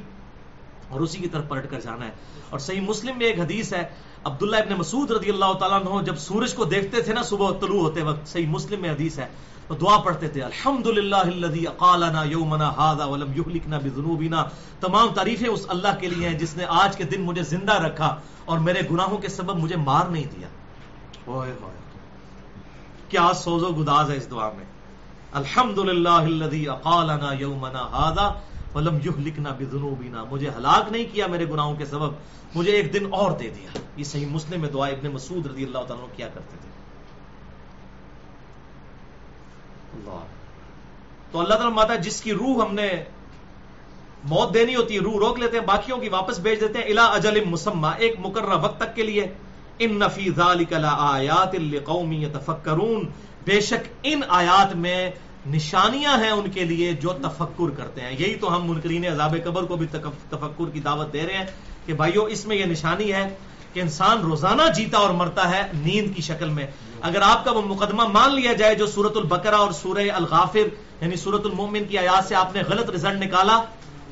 اور 0.89 0.99
اسی 0.99 1.17
کی 1.17 1.27
طرف 1.27 1.47
پلٹ 1.47 1.71
کر 1.71 1.79
جانا 1.79 2.05
ہے۔ 2.05 2.11
اور 2.49 2.59
صحیح 2.59 2.81
مسلم 2.81 3.17
میں 3.17 3.25
ایک 3.25 3.39
حدیث 3.39 3.73
ہے، 3.73 3.89
عبداللہ 4.23 4.55
ابن 4.55 4.73
مسعود 4.73 5.11
رضی 5.11 5.29
اللہ 5.29 5.53
تعالیٰ 5.59 5.85
عنہ 5.85 6.05
جب 6.05 6.15
سورج 6.17 6.53
کو 6.53 6.65
دیکھتے 6.65 7.01
تھے 7.01 7.13
نا، 7.13 7.21
صبح 7.21 7.51
طلوع 7.59 7.81
ہوتے 7.81 8.01
وقت، 8.01 8.27
صحیح 8.27 8.47
مسلم 8.47 8.81
میں 8.81 8.89
حدیث 8.89 9.19
ہے، 9.19 9.27
تو 9.67 9.75
دعا 9.75 9.97
پڑھتے 9.97 10.27
تھے 10.27 10.41
الحمد 10.41 10.87
للہ 10.87 11.69
اقالنا 11.69 12.23
یومنا 12.23 12.69
ہادا 12.69 13.05
ولم 13.05 13.31
یہلکنا 13.35 13.77
بذنوبنا۔ 13.77 14.45
تمام 14.79 15.07
تعریفیں 15.13 15.49
اس 15.49 15.65
اللہ 15.67 15.99
کے 15.99 16.07
لیے 16.07 16.29
ہیں 16.29 16.39
جس 16.39 16.57
نے 16.57 16.65
آج 16.69 16.97
کے 16.97 17.03
دن 17.03 17.21
مجھے 17.21 17.43
زندہ 17.43 17.73
رکھا 17.73 18.15
اور 18.45 18.57
میرے 18.57 18.79
گناہوں 18.91 19.17
کے 19.17 19.27
سبب 19.27 19.55
مجھے 19.55 19.75
مار 19.75 20.05
نہیں 20.05 20.23
دیا۔ 20.23 20.47
اوئے 21.25 21.51
ہوئے۔ 21.61 21.80
کیا 23.11 23.33
سوز 23.33 23.63
و 23.63 23.69
گداز 23.69 24.11
ہے 24.11 24.17
اس 24.17 24.31
دعا 24.31 24.49
میں؟ 24.49 24.65
الحمد 25.31 25.77
للہ 25.77 26.69
اقالنا 26.69 27.33
یومنا 27.33 27.81
ہادا 27.81 28.39
ولم 28.75 28.95
یہلکنا 28.95 29.49
بذنوبنا۔ 29.59 30.23
مجھے 30.23 30.49
ہلاک 30.49 30.91
نہیں 30.91 31.03
کیا 31.13 31.27
میرے 31.27 31.45
گناہوں 31.45 31.75
کے 31.75 31.85
سبب، 31.85 32.13
مجھے 32.55 32.71
ایک 32.71 32.93
دن 32.93 33.13
اور 33.13 33.31
دے 33.31 33.49
دیا۔ 33.49 33.77
یہ 33.97 34.03
صحیح 34.03 34.25
مسلم 34.25 34.61
میں 34.61 34.69
دعا 34.69 34.87
ابن 34.87 35.07
مسعود 35.07 35.45
رضی 35.45 35.63
اللہ 35.63 35.79
تعالیٰ 35.87 36.07
کیا 36.15 36.27
کرتے 36.27 36.57
تھے۔ 36.61 36.69
اللہ۔ 39.93 40.25
تو 41.31 41.39
اللہ 41.39 41.53
تعالیٰ 41.53 41.73
ماتا 41.73 41.95
جس 41.95 42.21
کی 42.21 42.33
روح 42.33 42.65
ہم 42.65 42.75
نے 42.75 43.03
موت 44.23 44.53
دینی 44.53 44.75
ہوتی 44.75 44.95
ہے، 44.95 44.99
روح 44.99 45.17
روک 45.19 45.39
لیتے 45.39 45.59
ہیں، 45.59 45.65
باقیوں 45.65 45.97
کی 45.97 46.09
واپس 46.09 46.39
بھیج 46.39 46.61
دیتے 46.61 46.79
ہیں 46.79 46.85
الا 46.85 47.05
اجل 47.05 47.45
مسمہ 47.45 47.87
ایک 47.87 48.15
مقررہ 48.19 48.57
وقت 48.61 48.79
تک 48.79 48.95
کے 48.95 49.03
لیے۔ 49.03 49.33
ان 49.81 49.99
نفی 49.99 50.29
ذالک 50.35 50.73
لآیات 50.73 51.55
لقوم 51.55 52.11
یتفکرون 52.11 53.09
بے 53.45 53.59
شک 53.61 53.87
ان 54.03 54.21
آیات 54.29 54.75
میں 54.75 55.11
نشانیاں 55.45 56.17
ہیں 56.23 56.29
ان 56.29 56.49
کے 56.51 56.63
لیے 56.63 56.91
جو 56.93 57.13
تفکر 57.13 57.69
کرتے 57.69 58.01
ہیں۔ 58.01 58.11
یہی 58.19 58.35
تو 58.35 58.55
ہم 58.55 58.69
منکرین 58.69 59.05
عذاب 59.05 59.35
قبر 59.43 59.63
کو 59.63 59.75
بھی 59.75 59.87
تفکر 60.29 60.69
کی 60.73 60.79
دعوت 60.79 61.13
دے 61.13 61.25
رہے 61.27 61.37
ہیں 61.37 61.45
کہ 61.85 61.93
بھائیو، 61.93 62.25
اس 62.25 62.45
میں 62.45 62.57
یہ 62.57 62.65
نشانی 62.65 63.13
ہے 63.13 63.27
کہ 63.73 63.79
انسان 63.79 64.21
روزانہ 64.21 64.61
جیتا 64.75 64.97
اور 64.97 65.09
مرتا 65.09 65.49
ہے 65.51 65.61
نیند 65.73 66.15
کی 66.15 66.21
شکل 66.21 66.49
میں۔ 66.49 66.65
اگر 67.01 67.21
آپ 67.21 67.45
کا 67.45 67.51
وہ 67.51 67.61
مقدمہ 67.61 68.07
مان 68.07 68.35
لیا 68.35 68.53
جائے 68.53 68.75
جو 68.75 68.87
سورت 68.87 69.17
البقرہ 69.17 69.55
اور 69.55 69.71
سورہ 69.71 70.09
الغافر 70.13 70.67
یعنی 71.01 71.15
سورت 71.15 71.45
المومن 71.45 71.83
کی 71.83 71.97
آیات 71.97 72.27
سے 72.27 72.35
آپ 72.35 72.55
نے 72.55 72.61
غلط 72.69 72.89
رزلٹ 72.89 73.23
نکالا 73.23 73.61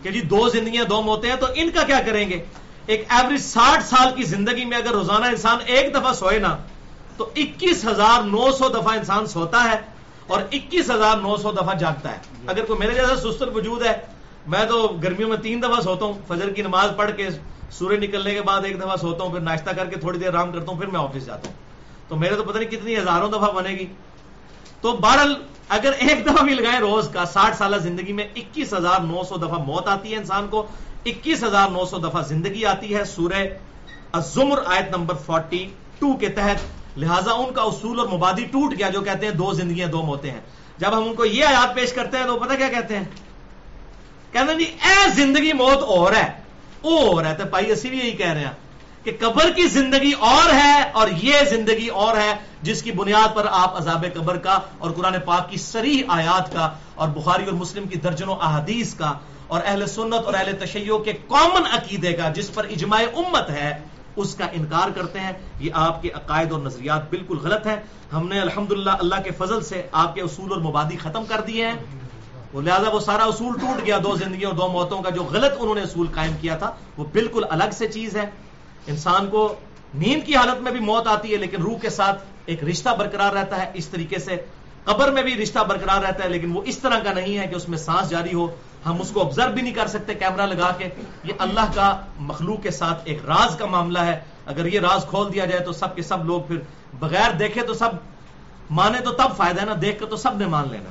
کہ 0.04 0.12
جی 0.12 0.22
دو 0.22 0.50
زندگیاں 0.50 0.86
دو 0.86 1.02
موتے 1.02 1.30
ہیں 1.30 1.36
تو 1.36 1.46
ان 1.56 1.70
کا 1.70 1.84
کیا 1.84 2.00
کریں 2.06 2.30
گے؟ 2.30 2.44
ایک 2.90 3.04
ایوریج 3.10 3.42
ساٹھ 3.42 3.84
سال 3.84 4.14
کی 4.16 4.24
زندگی 4.24 4.66
میں 4.66 4.78
اگر 4.78 4.92
روزانہ 4.92 5.26
انسان 5.26 5.58
ایک 5.66 5.94
دفعہ 5.94 6.14
سوئے 6.14 6.40
نا، 6.40 6.56
تو 7.18 7.30
اکیس 7.36 7.86
ہزار 7.86 8.24
نو 8.24 8.52
سو 8.52 8.70
دفعہ 8.70 8.94
انسان 8.94 9.26
سوتا 9.26 9.64
ہے 9.64 9.78
اور 10.28 10.42
اکیس 10.52 10.90
ہزار 10.92 11.18
نو 11.18 11.36
سو 11.38 11.52
دفعہ 11.52 11.76
جاگتا 11.76 12.12
ہے۔ 12.12 12.18
اگر 12.48 12.66
کوئی 12.66 12.80
میرے 12.80 12.94
جیسا 12.94 13.16
سستر 13.16 13.48
وجود 13.48 13.86
ہے، 13.86 13.94
میں 14.48 14.66
تو 14.66 14.88
گرمیوں 15.04 15.30
میں 15.30 15.38
تین 15.38 15.62
دفعہ 15.64 15.82
سوتا 15.82 16.06
ہوں، 16.06 16.14
فجر 16.28 16.50
کی 16.50 16.62
نماز 16.62 16.90
پڑھ 16.98 17.12
کے 17.18 17.30
سورج 17.72 18.04
نکلنے 18.04 18.34
کے 18.34 18.42
بعد 18.42 18.62
ایک 18.66 18.80
دفعہ 18.80 18.96
سوتا 18.96 19.24
ہوں، 19.24 19.32
پھر 19.32 19.40
ناشتہ 19.40 19.70
کر 19.70 19.86
کے 19.86 19.96
تھوڑی 19.96 20.20
دیر 20.20 20.34
آرام 20.36 20.52
کرتا 20.52 20.72
ہوں، 20.72 20.80
پھر 20.80 20.88
میں 20.88 21.00
آفس 21.00 21.26
جاتا 21.26 21.48
ہوں۔ 21.48 21.56
تو 22.08 22.16
میرے 22.16 22.36
تو 22.36 22.44
پتہ 22.44 22.58
نہیں 22.58 22.70
کتنی 22.70 22.98
ہزاروں 22.98 23.30
دفعہ 23.30 23.52
بنے 23.52 23.70
گی۔ 23.70 23.86
تو 24.82 24.92
بہرحال، 24.92 25.34
اگر 25.70 25.92
ایک 25.92 26.26
دفعہ 26.26 26.44
بھی 26.44 26.54
لگائے 26.54 26.80
روز 26.80 27.10
کا 27.10 27.26
ساٹھ 27.26 27.58
سالہ 27.58 27.78
زندگی 27.78 28.14
میں 28.14 28.28
اکیس 28.36 28.74
ہزار 28.74 29.00
نو 29.00 29.24
سو 29.24 29.38
دفعہ 29.38 29.58
موت 29.64 29.88
آتی 29.88 30.12
ہے 30.12 30.18
انسان 30.18 30.48
کو۔ 30.50 30.68
اکیس 31.06 31.44
ہزار 31.44 31.70
نو 31.70 31.86
سو 31.86 31.98
دفعہ 31.98 32.22
زندگی 32.22 32.66
آتی 32.66 32.96
ہے، 32.96 33.04
سورہ 33.04 33.44
الزمر 34.12 34.60
آیت 34.66 34.96
نمبر 34.96 35.16
فورٹی 35.16 35.68
ٹو 36.00 36.14
کے 36.14 36.30
تحت۔ 36.30 36.98
لہٰذا 36.98 37.32
ان 37.32 37.54
کا 37.54 37.62
اصول 37.62 38.00
اور 38.00 38.08
مبادی 38.08 38.46
ٹوٹ 38.46 38.74
گیا، 38.78 38.90
جو 38.90 39.02
کہتے 39.02 39.26
ہیں 39.26 39.34
دو 39.34 39.52
زندگیاں، 39.54 39.88
دو 39.88 40.02
موتیں 40.02 40.32
ہیں۔ 40.32 40.40
جب 40.78 40.98
ہم 40.98 41.04
ان 41.04 41.14
کو 41.14 41.26
یہ 41.26 41.46
آیات 41.46 41.76
پیش 41.76 41.94
کرتے 41.94 42.18
ہیں 42.18 42.26
تو 42.26 42.40
پتہ 42.40 42.54
کیا 42.54 42.68
کہتے 42.68 42.98
ہیں؟ 42.98 43.04
کہتے 44.32 44.52
ہیں 44.52 44.60
جی 44.60 44.66
اے 44.66 45.10
زندگی 45.16 45.54
موت 45.54 45.84
اور 45.84 46.12
ہے 46.12 46.28
او 46.82 46.98
اور 46.98 47.26
ہے۔ 47.26 47.34
تو 47.36 47.44
پائی 47.52 47.72
اسی 47.72 47.90
بھی 47.90 47.98
یہی 47.98 48.12
کہہ 48.12 48.34
رہے 48.34 48.42
ہیں 48.42 48.52
کہ 49.04 49.12
قبر 49.20 49.52
کی 49.52 49.68
زندگی 49.68 50.12
اور 50.12 50.54
ہے 50.54 50.82
اور 50.94 51.08
یہ 51.22 51.34
زندگی 51.50 51.88
اور 51.88 52.18
ہے، 52.18 52.34
جس 52.62 52.84
کی 52.84 52.92
بنیاد 52.92 53.36
پر 53.36 53.48
آپ 53.52 53.78
عذاب 53.78 54.06
قبر 54.14 54.38
کا 54.38 54.60
اور 54.78 54.92
قرآن 54.92 55.16
پاک 55.26 55.50
کی 55.50 55.58
سریح 55.58 56.04
آیات 56.08 56.54
کا 56.54 56.70
اور 56.96 57.08
بخاری 57.08 57.46
اور 57.46 57.54
مسلم 57.54 57.88
کی 57.88 58.00
درجنوں 58.00 58.36
احادیث 58.42 58.94
کا 58.94 59.14
اور 59.50 59.62
اہل 59.66 59.88
سنت 59.88 60.26
اور 60.26 60.34
اہل 60.34 60.56
تشیع 60.60 60.98
کے 60.98 61.14
کامن 61.14 61.66
عقیدے 61.72 62.14
کا 62.14 62.30
جس 62.30 62.54
پر 62.54 62.64
اجماع 62.64 63.02
امت 63.16 63.50
ہے، 63.50 63.78
اس 64.16 64.36
کا 64.36 64.46
انکار 64.46 64.90
کرتے 64.96 65.20
ہیں۔ 65.20 65.32
یہ 65.60 65.72
آپ 65.74 66.02
کے 66.02 66.10
عقائد 66.10 66.52
اور 66.52 66.60
نظریات 66.60 67.10
بالکل 67.10 67.38
غلط 67.38 67.68
ہیں۔ 67.68 67.76
ہم 68.14 68.28
نے 68.28 68.40
الحمدللہ 68.40 68.92
اللہ 68.92 69.22
کے 69.24 69.32
فضل 69.32 69.62
سے 69.62 69.88
آپ 69.92 70.16
کے 70.16 70.22
اصول 70.22 70.52
اور 70.52 70.62
مبادی 70.62 70.98
ختم 70.98 71.26
کر 71.26 71.42
دیے 71.42 71.66
ہیں۔ 71.66 71.74
وہ 72.54 72.62
لہٰذا 72.62 72.90
وہ 72.90 73.00
سارا 73.00 73.24
اصول 73.24 73.54
ٹوٹ 73.62 73.86
گیا، 73.86 73.98
دو 74.04 74.16
زندگیوں 74.16 74.52
اور 74.52 74.60
دو 74.60 74.68
موتوں 74.68 75.02
کا 75.02 75.10
جو 75.10 75.24
غلط 75.24 75.52
انہوں 75.60 75.76
نے 75.76 75.82
اصول 75.82 76.08
قائم 76.14 76.34
کیا 76.42 76.58
تھا، 76.58 76.72
وہ 76.98 77.06
بالکل 77.14 77.44
الگ 77.50 77.72
سے 77.72 77.88
چیز 77.88 78.18
ہے۔ 78.18 78.26
انسان 78.88 79.30
کو 79.30 79.56
نیند 79.94 80.26
کی 80.26 80.36
حالت 80.36 80.62
میں 80.62 80.72
بھی 80.72 80.80
موت 80.80 81.08
آتی 81.08 81.32
ہے، 81.32 81.38
لیکن 81.38 81.62
روح 81.62 81.80
کے 81.80 81.90
ساتھ 81.90 82.24
ایک 82.46 82.64
رشتہ 82.64 82.90
برقرار 82.90 83.34
رہتا 83.34 83.62
ہے۔ 83.62 83.72
اس 83.74 83.88
طریقے 83.88 84.20
سے 84.20 84.36
قبر 84.84 85.12
میں 85.12 85.22
بھی 85.22 85.34
رشتہ 85.44 85.60
برقرار 85.60 86.02
رہتا 86.02 86.24
ہے، 86.24 86.30
لیکن 86.30 86.52
وہ 86.52 86.62
اس 86.66 86.78
طرح 86.78 87.00
کا 87.00 87.14
نہیں 87.14 87.38
ہے 87.38 87.48
کہ 87.48 87.56
اس 87.56 87.70
میں 87.70 87.78
سانس 87.78 88.10
جاری 88.10 88.34
ہو۔ 88.34 88.48
ہم 88.86 89.00
اس 89.02 89.10
کو 89.12 89.22
آبزرو 89.22 89.52
بھی 89.54 89.62
نہیں 89.62 89.74
کر 89.74 89.88
سکتے 89.88 90.14
کیمرہ 90.16 90.46
لگا 90.48 90.72
کے. 90.78 90.90
یہ 91.24 91.34
اللہ 91.40 91.72
کا 91.76 91.88
مخلوق 92.28 92.62
کے 92.64 92.72
ساتھ 92.72 93.02
ایک 93.06 93.26
راز 93.26 93.56
کا 93.58 93.66
معاملہ 93.66 94.00
ہے. 94.00 94.20
اگر 94.46 94.66
یہ 94.66 94.80
راز 94.80 95.06
کھول 95.10 95.34
دیا 95.34 95.46
جائے 95.46 95.64
تو 95.64 95.72
سب 95.74 95.96
کے 95.96 96.02
سب 96.04 96.26
لوگ 96.26 96.42
پھر 96.48 96.60
بغیر 97.00 97.32
دیکھے 97.40 97.62
تو 97.64 97.74
سب 97.74 97.98
مانے 98.72 99.00
تو 99.02 99.12
تب 99.14 99.36
فائدہ 99.38 99.62
ہے 99.62 99.66
نا، 99.66 99.74
دیکھ 99.82 100.00
کے 100.00 100.06
تو 100.06 100.18
سب 100.18 100.38
نے 100.38 100.46
مان 100.46 100.68
لینا. 100.72 100.90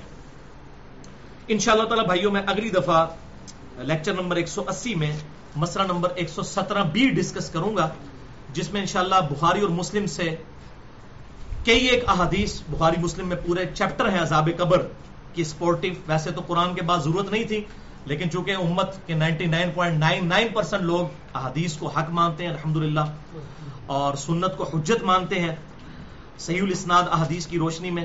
ان 1.49 1.59
شاء 1.59 1.73
اللہ 1.73 1.85
تعالیٰ 1.85 2.05
بھائیوں، 2.07 2.31
میں 2.33 2.43
اگلی 2.47 2.71
دفعہ 2.71 3.07
لیکچر 3.89 4.15
نمبر 4.15 4.37
ایک 4.37 4.49
سو 4.49 4.65
اسی 4.69 4.95
میں 4.95 5.13
مسئلہ 5.57 5.85
نمبر 5.87 6.11
ایک 6.15 6.29
سو 6.29 6.43
سترہ 6.45 6.83
بی 6.93 7.09
ڈسکس 7.17 7.51
کروں 7.51 7.77
گا، 7.77 7.89
جس 8.53 8.73
میں 8.73 8.81
انشاءاللہ 8.81 9.21
بخاری 9.31 9.61
اور 9.61 9.71
مسلم 9.71 10.07
سے 10.07 10.35
کئی 11.65 11.87
ایک 11.87 12.09
احادیث، 12.09 12.61
بخاری 12.71 13.01
مسلم 13.01 13.29
میں 13.29 13.37
پورے 13.47 13.65
چیپٹر 13.75 14.09
ہیں 14.09 14.21
عذاب 14.21 14.49
قبر. 14.57 14.83
کی 15.35 15.45
سپورٹیو 15.45 15.93
ویسے 16.07 16.31
تو 16.31 16.43
قرآن 16.47 16.75
کے 16.75 16.83
بعد 16.83 16.99
ضرورت 17.01 17.33
نہیں 17.33 17.45
تھی 17.45 17.61
لیکن 18.07 18.31
چونکہ 18.31 18.57
امت 18.59 18.95
کے 19.07 19.15
99.99% 19.15 20.83
لوگ 20.83 21.07
احادیث 21.35 21.77
کو 21.77 21.89
حق 21.89 22.11
مانتے 22.11 22.45
ہیں 22.45 22.51
الحمدللہ 22.51 23.01
اور 23.89 24.15
سنت 24.19 24.57
کو 24.57 24.65
حجت 24.73 25.03
مانتے 25.03 25.41
ہیں 25.41 25.55
صحیح 26.39 26.63
الاسناد 26.63 27.13
احادیث 27.13 27.47
کی 27.47 27.59
روشنی 27.59 27.91
میں 27.91 28.05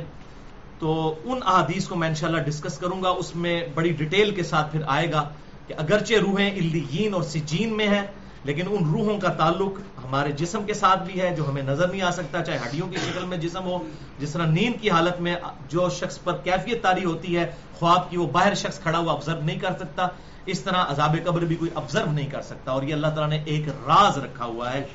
تو 0.80 0.94
ان 1.24 1.40
احادیث 1.46 1.88
کو 1.88 1.96
میں 1.96 2.08
انشاءاللہ 2.08 2.42
ڈسکس 2.42 2.78
کروں 2.78 3.02
گا 3.04 3.10
اس 3.18 3.36
میں 3.36 3.56
بڑی 3.74 3.92
ڈیٹیل 3.94 4.34
کے 4.36 4.44
ساتھ 4.44 4.72
پھر 4.72 4.82
آئے 4.88 5.12
گا 5.12 5.24
کہ 5.68 5.74
اگرچہ 5.78 6.20
روحیں 6.22 6.50
الدین 6.52 7.14
اور 7.14 7.24
سجین 7.26 7.78
میں 7.78 7.88
ہیں 7.88 8.06
لیکن 8.44 8.64
ان 8.68 8.90
روحوں 8.92 9.20
کا 9.20 9.30
تعلق 9.30 9.80
ہمارے 10.06 10.32
جسم 10.32 10.64
کے 10.64 10.74
ساتھ 10.74 11.04
بھی 11.04 11.22
ہے 11.22 11.36
جو 11.36 11.50
ہمیں 11.50 11.62
نظر 11.62 11.88
نہیں 11.88 12.02
آ 12.02 12.12
سکتا، 12.12 12.44
چاہے 12.44 12.58
ہڈیوں 12.58 12.88
کی 12.88 12.98
شکل 12.98 13.26
میں 13.26 13.38
جسم 13.38 13.64
ہو، 13.64 13.80
جس 14.20 14.32
طرح 14.32 14.46
نیند 14.46 14.82
کی 14.82 14.90
حالت 14.90 15.22
میں 15.22 15.36
جو 15.70 15.90
شخص 15.90 16.24
پر 16.24 16.38
کیفیت 16.38 16.84
تاری 16.84 17.06
ہوتی 17.06 17.38
ہے، 17.38 17.52
خواب 17.74 18.10
کی 18.10 18.18
وہ 18.18 18.28
باہر 18.28 18.54
شخص 18.54 18.80
کھڑا 18.80 18.98
ہوا 18.98 19.14
آبزرو 19.14 19.42
نہیں 19.42 19.60
کر 19.60 19.72
سکتا، 19.80 20.08
اس 20.46 20.60
طرح 20.60 20.84
عذاب 20.88 21.16
قبر 21.24 21.42
بھی 21.42 21.56
کوئی 21.56 21.72
آبزرو 21.76 22.12
نہیں 22.12 22.30
کر 22.30 22.42
سکتا 22.42 22.72
اور 22.72 22.84
یہ 22.84 22.94
اللہ 22.94 23.08
تعالیٰ 23.08 23.30
نے 23.30 23.44
ایک 23.46 23.68
راز 23.68 24.18
رکھا 24.18 24.46
ہوا 24.46 24.74
ہے۔ 24.74 24.86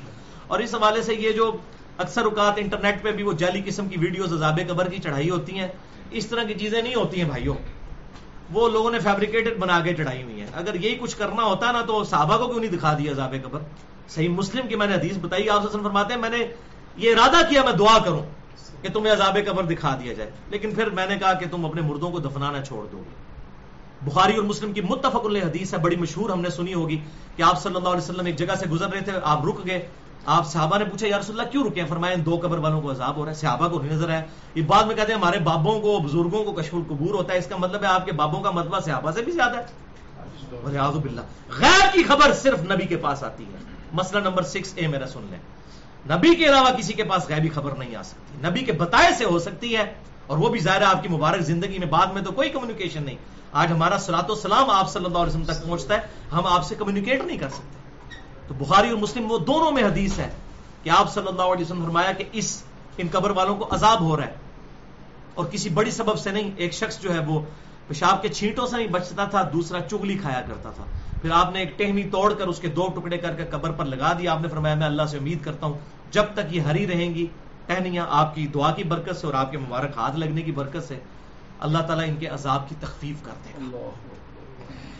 اور 0.47 0.59
اس 0.59 0.75
حوالے 0.75 1.01
سے 1.01 1.15
یہ 1.15 1.31
جو 1.31 1.57
اکثر 1.97 2.23
اوقات 2.23 2.53
انٹرنیٹ 2.57 3.03
پہ 3.03 3.11
بھی 3.11 3.23
وہ 3.23 3.33
جعلی 3.33 3.61
قسم 3.65 3.89
کی 3.89 3.99
ویڈیوز 3.99 4.33
عذاب 4.33 4.59
قبر 4.67 4.89
کی 4.89 4.97
چڑھائی 4.97 5.29
ہوتی 5.29 5.59
ہیں، 5.59 5.67
اس 6.11 6.25
طرح 6.27 6.43
کی 6.43 6.53
چیزیں 6.53 6.81
نہیں 6.81 6.95
ہوتی 6.95 7.21
ہیں 7.21 7.29
بھائیوں۔ 7.29 7.55
وہ 8.51 8.69
لوگوں 8.69 8.91
نے 8.91 8.99
فیبریکیٹڈ 8.99 9.59
بنا 9.59 9.79
کے 9.79 9.93
چڑھائی 9.93 10.23
ہوئی 10.23 10.39
ہیں۔ 10.39 10.47
اگر 10.53 10.75
یہی 10.75 10.95
کچھ 10.95 11.17
کرنا 11.17 11.43
ہوتا 11.43 11.71
نا 11.71 11.81
تو 11.81 12.03
صحابہ 12.03 12.37
کو 12.37 12.47
کیوں 12.47 12.59
نہیں 12.59 12.71
دکھا 12.71 12.97
دیا 12.97 13.11
عذاب 13.11 13.35
قبر؟ 13.43 13.59
صحیح 14.09 14.29
مسلم 14.29 14.67
کی 14.67 14.75
میں 14.75 14.87
نے 14.87 14.95
حدیث 14.95 15.17
بتائی، 15.17 15.49
آپ 15.49 15.61
سے 15.61 15.77
فرماتے 15.83 16.13
ہیں، 16.13 16.21
میں 16.21 16.29
نے 16.29 16.47
یہ 16.97 17.15
ارادہ 17.15 17.49
کیا 17.49 17.63
میں 17.63 17.73
دعا 17.73 17.99
کروں 17.99 18.21
کہ 18.81 18.89
تمہیں 18.93 19.13
عذاب 19.13 19.37
قبر 19.45 19.63
دکھا 19.63 19.97
دیا 20.03 20.13
جائے۔ 20.13 20.31
لیکن 20.49 20.75
پھر 20.75 20.89
میں 20.89 21.05
نے 21.05 21.15
کہا 21.15 21.33
کہ 21.33 21.45
تم 21.51 21.65
اپنے 21.65 21.81
مردوں 21.81 22.11
کو 22.11 22.19
دفنانا 22.19 22.63
چھوڑ 22.63 22.85
دو 22.91 22.97
گے۔ 22.97 23.29
بخاری 24.01 24.35
اور 24.35 24.43
مسلم 24.43 24.73
کی 24.73 24.81
متفق 24.81 25.25
اللہ 25.25 25.39
حدیث 25.39 25.73
ہے، 25.73 25.79
بڑی 25.79 25.95
مشہور 25.95 26.29
ہم 26.29 26.41
نے 26.41 26.49
سنی 26.49 26.73
ہوگی 26.73 27.01
کہ 27.35 27.43
آپ 27.43 27.63
صلی 27.63 27.75
اللہ 27.75 27.89
علیہ 27.89 28.09
وسلم 28.09 28.25
ایک 28.25 28.35
جگہ 28.35 28.55
سے 28.59 28.65
گزر 28.65 28.89
رہے 28.89 29.01
تھے، 29.01 29.11
آپ 29.23 29.45
رک 29.45 29.67
گئے 29.67 29.87
آپ 30.29 30.47
صحابہ 30.47 30.77
نے 30.77 30.85
پوچھا، 30.85 31.07
یا 31.07 31.19
رسول 31.19 31.39
اللہ، 31.39 31.51
کیوں 31.51 31.63
رکے 31.65 31.81
ہیں؟ 31.81 31.87
فرمایا، 31.89 32.13
ان 32.13 32.25
دو 32.25 32.39
قبر 32.41 32.57
والوں 32.57 32.81
کو 32.81 32.91
عذاب 32.91 33.15
ہو 33.17 33.25
رہا 33.25 33.31
ہے، 33.31 33.37
صحابہ 33.37 33.67
کو 33.67 33.79
نہیں 33.81 33.93
نظر 33.93 34.09
ہے 34.09 34.21
یہ 34.55 34.63
بعد 34.67 34.83
میں 34.83 34.95
کہتے 34.95 35.11
ہیں، 35.11 35.19
ہمارے 35.19 35.39
بابوں 35.45 35.79
کو، 35.81 35.99
بزرگوں 35.99 36.43
کو 36.43 36.51
کشف 36.53 36.73
القبور 36.75 37.13
ہوتا 37.13 37.33
ہے، 37.33 37.37
اس 37.37 37.47
کا 37.47 37.57
مطلب 37.57 37.83
ہے 37.83 37.87
آپ 37.89 38.05
کے 38.05 38.11
بابوں 38.19 38.41
کا 38.41 38.51
مطلب 38.51 38.83
صحابہ 38.85 39.11
سے 39.11 39.21
بھی 39.21 39.31
زیادہ 39.31 39.57
ہے. 39.57 39.63
غیر 41.59 41.87
کی 41.93 42.03
خبر 42.03 42.33
صرف 42.41 42.63
نبی 42.71 42.85
کے 42.87 42.97
پاس 42.97 43.23
آتی 43.23 43.43
ہے. 43.43 43.59
مسئلہ 43.93 44.19
نمبر 44.23 44.43
سکس 44.45 44.73
اے 44.75 44.87
میرا 44.87 45.07
سن 45.07 45.25
لیں. 45.31 45.39
نبی 46.07 46.35
کے 46.35 46.45
علاوہ 46.45 46.69
کسی 46.77 46.93
کے 46.93 47.03
پاس 47.03 47.27
غیبی 47.29 47.49
خبر 47.55 47.71
نہیں 47.77 47.95
آ 47.95 48.01
سکتی. 48.03 48.47
نبی 48.47 48.63
کے 48.65 48.71
بتائے 48.79 49.13
سے 49.17 49.25
ہو 49.25 49.39
سکتی 49.39 49.75
ہے، 49.75 49.85
اور 50.27 50.37
وہ 50.37 50.49
بھی 50.49 50.59
ظاہر 50.59 50.81
ہے 50.81 50.85
آپ 50.85 51.01
کی 51.03 51.09
مبارک 51.09 51.41
زندگی 51.43 51.79
میں 51.79 51.87
بعد 51.87 52.13
میں 52.13 52.21
تو 52.21 52.31
کوئی 52.31 52.49
کمیونیکیشن 52.49 53.03
نہیں. 53.03 53.17
آج 53.53 53.71
ہمارا 53.71 53.97
سلاط 53.99 54.29
و 54.31 54.35
سلام 54.37 54.69
آپ 54.69 54.89
صلی 54.91 55.05
اللہ 55.05 55.17
علیہ 55.17 55.33
وسلم 55.33 55.53
تک 55.53 55.65
پہنچتا 55.65 55.95
ہے، 55.95 56.01
ہم 56.31 56.45
آپ 56.47 56.65
سے 56.65 56.75
کمیونیکیٹ 56.79 57.23
نہیں 57.23 57.37
کر 57.37 57.49
سکتے. 57.49 57.77
تو 58.49 58.55
بخاری 58.55 58.89
اور 58.89 58.97
مسلم 58.97 59.31
وہ 59.31 59.37
دونوں 59.37 59.71
میں 59.71 59.83
حدیث 59.83 60.19
ہے 60.19 60.29
کہ 60.83 60.89
آپ 60.89 61.13
صلی 61.13 61.27
اللہ 61.27 61.41
علیہ 61.41 61.65
وسلم 61.65 61.83
فرمایا 61.83 62.11
کہ 62.11 62.23
اس 62.31 62.63
ان 62.97 63.07
قبر 63.11 63.29
والوں 63.29 63.55
کو 63.55 63.67
عذاب 63.71 63.99
ہو 63.99 64.17
رہا 64.17 64.25
ہے۔ 64.25 64.33
اور 65.33 65.45
کسی 65.45 65.69
بڑی 65.69 65.91
سبب 65.91 66.19
سے 66.19 66.31
نہیں 66.31 66.51
ایک 66.57 66.73
شخص 66.73 66.99
جو 66.99 67.13
ہے 67.13 67.19
وہ 67.19 67.41
پیشاب 67.87 68.21
کے 68.21 68.27
چھینٹوں 68.27 68.67
سے 68.67 68.77
نہیں 68.77 68.87
بچتا 68.87 69.25
تھا 69.25 69.49
دوسرا 69.53 69.81
چگلی 69.81 70.17
کھایا 70.17 70.41
کرتا 70.41 70.69
تھا۔ 70.69 70.83
پھر 71.21 71.31
آپ 71.31 71.53
نے 71.53 71.59
ایک 71.59 71.77
ٹہنی 71.79 72.03
توڑ 72.03 72.33
کر 72.33 72.47
اس 72.47 72.59
کے 72.59 72.67
دو 72.67 72.87
ٹکڑے 72.87 73.17
کر 73.17 73.35
کے 73.35 73.45
قبر 73.45 73.71
پر 73.71 73.85
لگا 73.85 74.13
دیا۔ 74.19 74.31
آپ 74.31 74.41
نے 74.41 74.47
فرمایا 74.47 74.75
میں 74.75 74.85
اللہ 74.85 75.05
سے 75.05 75.17
امید 75.17 75.43
کرتا 75.43 75.65
ہوں 75.65 75.77
جب 76.11 76.23
تک 76.33 76.39
یہ 76.49 76.61
ہری 76.61 76.87
رہیں 76.87 77.13
گی 77.13 77.27
ٹہنیاں 77.65 78.05
آپ 78.09 78.35
کی 78.35 78.47
دعا 78.47 78.71
کی 78.71 78.83
برکت 78.83 79.17
سے 79.17 79.27
اور 79.27 79.33
آپ 79.33 79.51
کے 79.51 79.57
مبارک 79.57 79.97
ہاتھ 79.97 80.15
لگنے 80.15 80.41
کی 80.41 80.51
برکت 80.51 80.87
سے 80.87 80.99
اللہ 81.59 81.77
تعالیٰ 81.77 82.09
ان 82.09 82.15
کے 82.15 82.27
عذاب 82.27 82.69
کی 82.69 82.75
تخفیف 82.79 83.15
کرتے 83.23 83.49
ہیں 83.49 83.89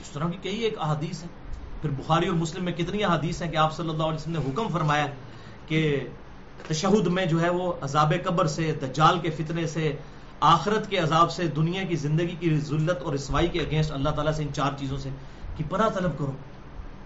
اس 0.02 0.10
طرح 0.10 0.30
کی 0.30 0.38
کئی 0.42 0.60
ایک 0.60 0.76
احادیث 0.80 1.24
ہے 1.24 1.28
پھر 1.82 1.90
بخاری 1.90 2.28
اور 2.28 2.36
مسلم 2.36 2.64
میں 2.64 2.74
کتنی 2.74 3.04
احادیث 3.04 3.42
ہیں 3.42 3.52
کہ 3.52 3.58
آپ 3.58 3.76
صلی 3.76 3.90
اللہ 3.90 4.04
علیہ 4.04 4.16
وسلم 4.16 4.34
نے 4.34 4.50
حکم 4.50 4.68
فرمایا 4.68 5.06
کہ 5.68 6.08
تشہد 6.68 7.08
میں 7.08 7.26
جو 7.26 7.42
ہے 7.42 7.50
وہ 7.50 7.74
عذاب 7.82 8.14
قبر 8.24 8.48
سے، 8.48 8.72
دجال 8.82 9.20
کے 9.20 9.30
فتنے 9.30 9.68
سے، 9.68 9.96
آخرت 10.40 10.90
کے 10.90 10.98
عذاب 10.98 11.32
سے، 11.32 11.48
دنیا 11.48 11.84
کی 11.84 11.96
زندگی 11.96 12.36
کی 12.40 12.60
ذلت 12.60 13.04
اور 13.04 13.14
رسوائی 13.14 13.48
کے 13.48 13.60
اگینسٹ 13.60 13.92
اللہ 13.92 14.10
تعالیٰ 14.10 14.34
سے 14.34 14.44
ان 14.44 14.54
چار 14.54 14.72
چیزوں 14.78 14.98
سے 14.98 15.10
کہ 15.58 15.64
پناہ 15.70 15.90
طلب 15.90 16.12
کرو۔ 16.18 16.32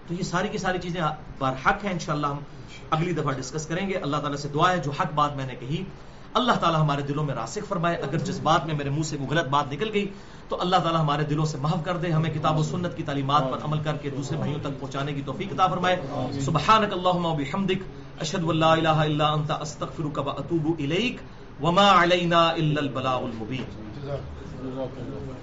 تو 0.08 0.14
یہ 0.14 0.22
ساری 0.22 0.48
کی 0.48 0.58
ساری 0.58 0.78
چیزیں 0.78 1.00
بار 1.38 1.52
حق 1.66 1.84
ہیں 1.84 1.92
انشاءاللہ 1.92 2.26
ہم 2.26 2.38
اگلی 2.90 3.12
دفعہ 3.12 3.32
ڈسکس 3.32 3.66
کریں 3.66 3.88
گے۔ 3.88 3.94
اللہ 3.94 4.16
تعالیٰ 4.16 4.38
سے 4.38 4.48
دعا 4.54 4.72
ہے، 4.72 4.78
جو 4.78 4.90
حق 4.90 5.12
بات 5.14 5.36
میں 5.36 5.46
نے 5.46 5.54
کہی 5.54 5.84
اللہ 6.34 6.52
تعالیٰ 6.52 6.80
ہمارے 6.80 7.02
دلوں 7.02 7.24
میں 7.24 7.34
راسک 7.34 7.66
فرمائے، 7.68 7.96
اگر 7.96 8.18
جس 8.18 8.38
بات 8.42 8.66
میں 8.66 8.74
میرے 8.74 8.90
منہ 8.90 9.02
سے 9.02 9.16
وہ 9.20 9.26
غلط 9.30 9.48
بات 9.48 9.72
نکل 9.72 9.90
گئی، 9.94 10.06
تو 10.48 10.60
اللہ 10.60 10.76
تعالیٰ 10.76 11.00
ہمارے 11.00 11.24
دلوں 11.24 11.44
سے 11.44 11.58
محف 11.58 11.84
کر 11.84 11.96
دے، 11.96 12.10
ہمیں 12.10 12.30
کتاب 12.34 12.58
و 12.58 12.62
سنت 12.62 12.96
کی 12.96 13.02
تعلیمات 13.02 13.50
پر 13.50 13.58
عمل 13.64 13.78
کر 13.84 13.96
کے 14.02 14.10
دوسرے 14.10 14.36
بھائیوں 14.36 14.60
تک 14.62 14.80
پہنچانے 14.80 15.12
کی 15.12 15.22
توفیق 15.26 15.52
عطا 15.52 15.66
فرمائے۔ 15.66 15.96
سبحانک 16.40 16.92
اللہم 16.92 17.26
و 17.26 17.34
بحمدک، 17.34 17.86
اشہد 18.20 18.42
واللہ 18.44 18.72
الہ 18.80 18.98
الا 19.04 19.28
انت، 19.32 19.50
استغفرک 19.60 20.18
و 20.26 20.30
اتوب 20.30 20.68
الیک، 20.78 21.16
وما 21.62 21.88
علینا 22.02 22.42
الا 22.48 22.80
البلاغ 22.80 23.24
المبین۔ 23.24 23.64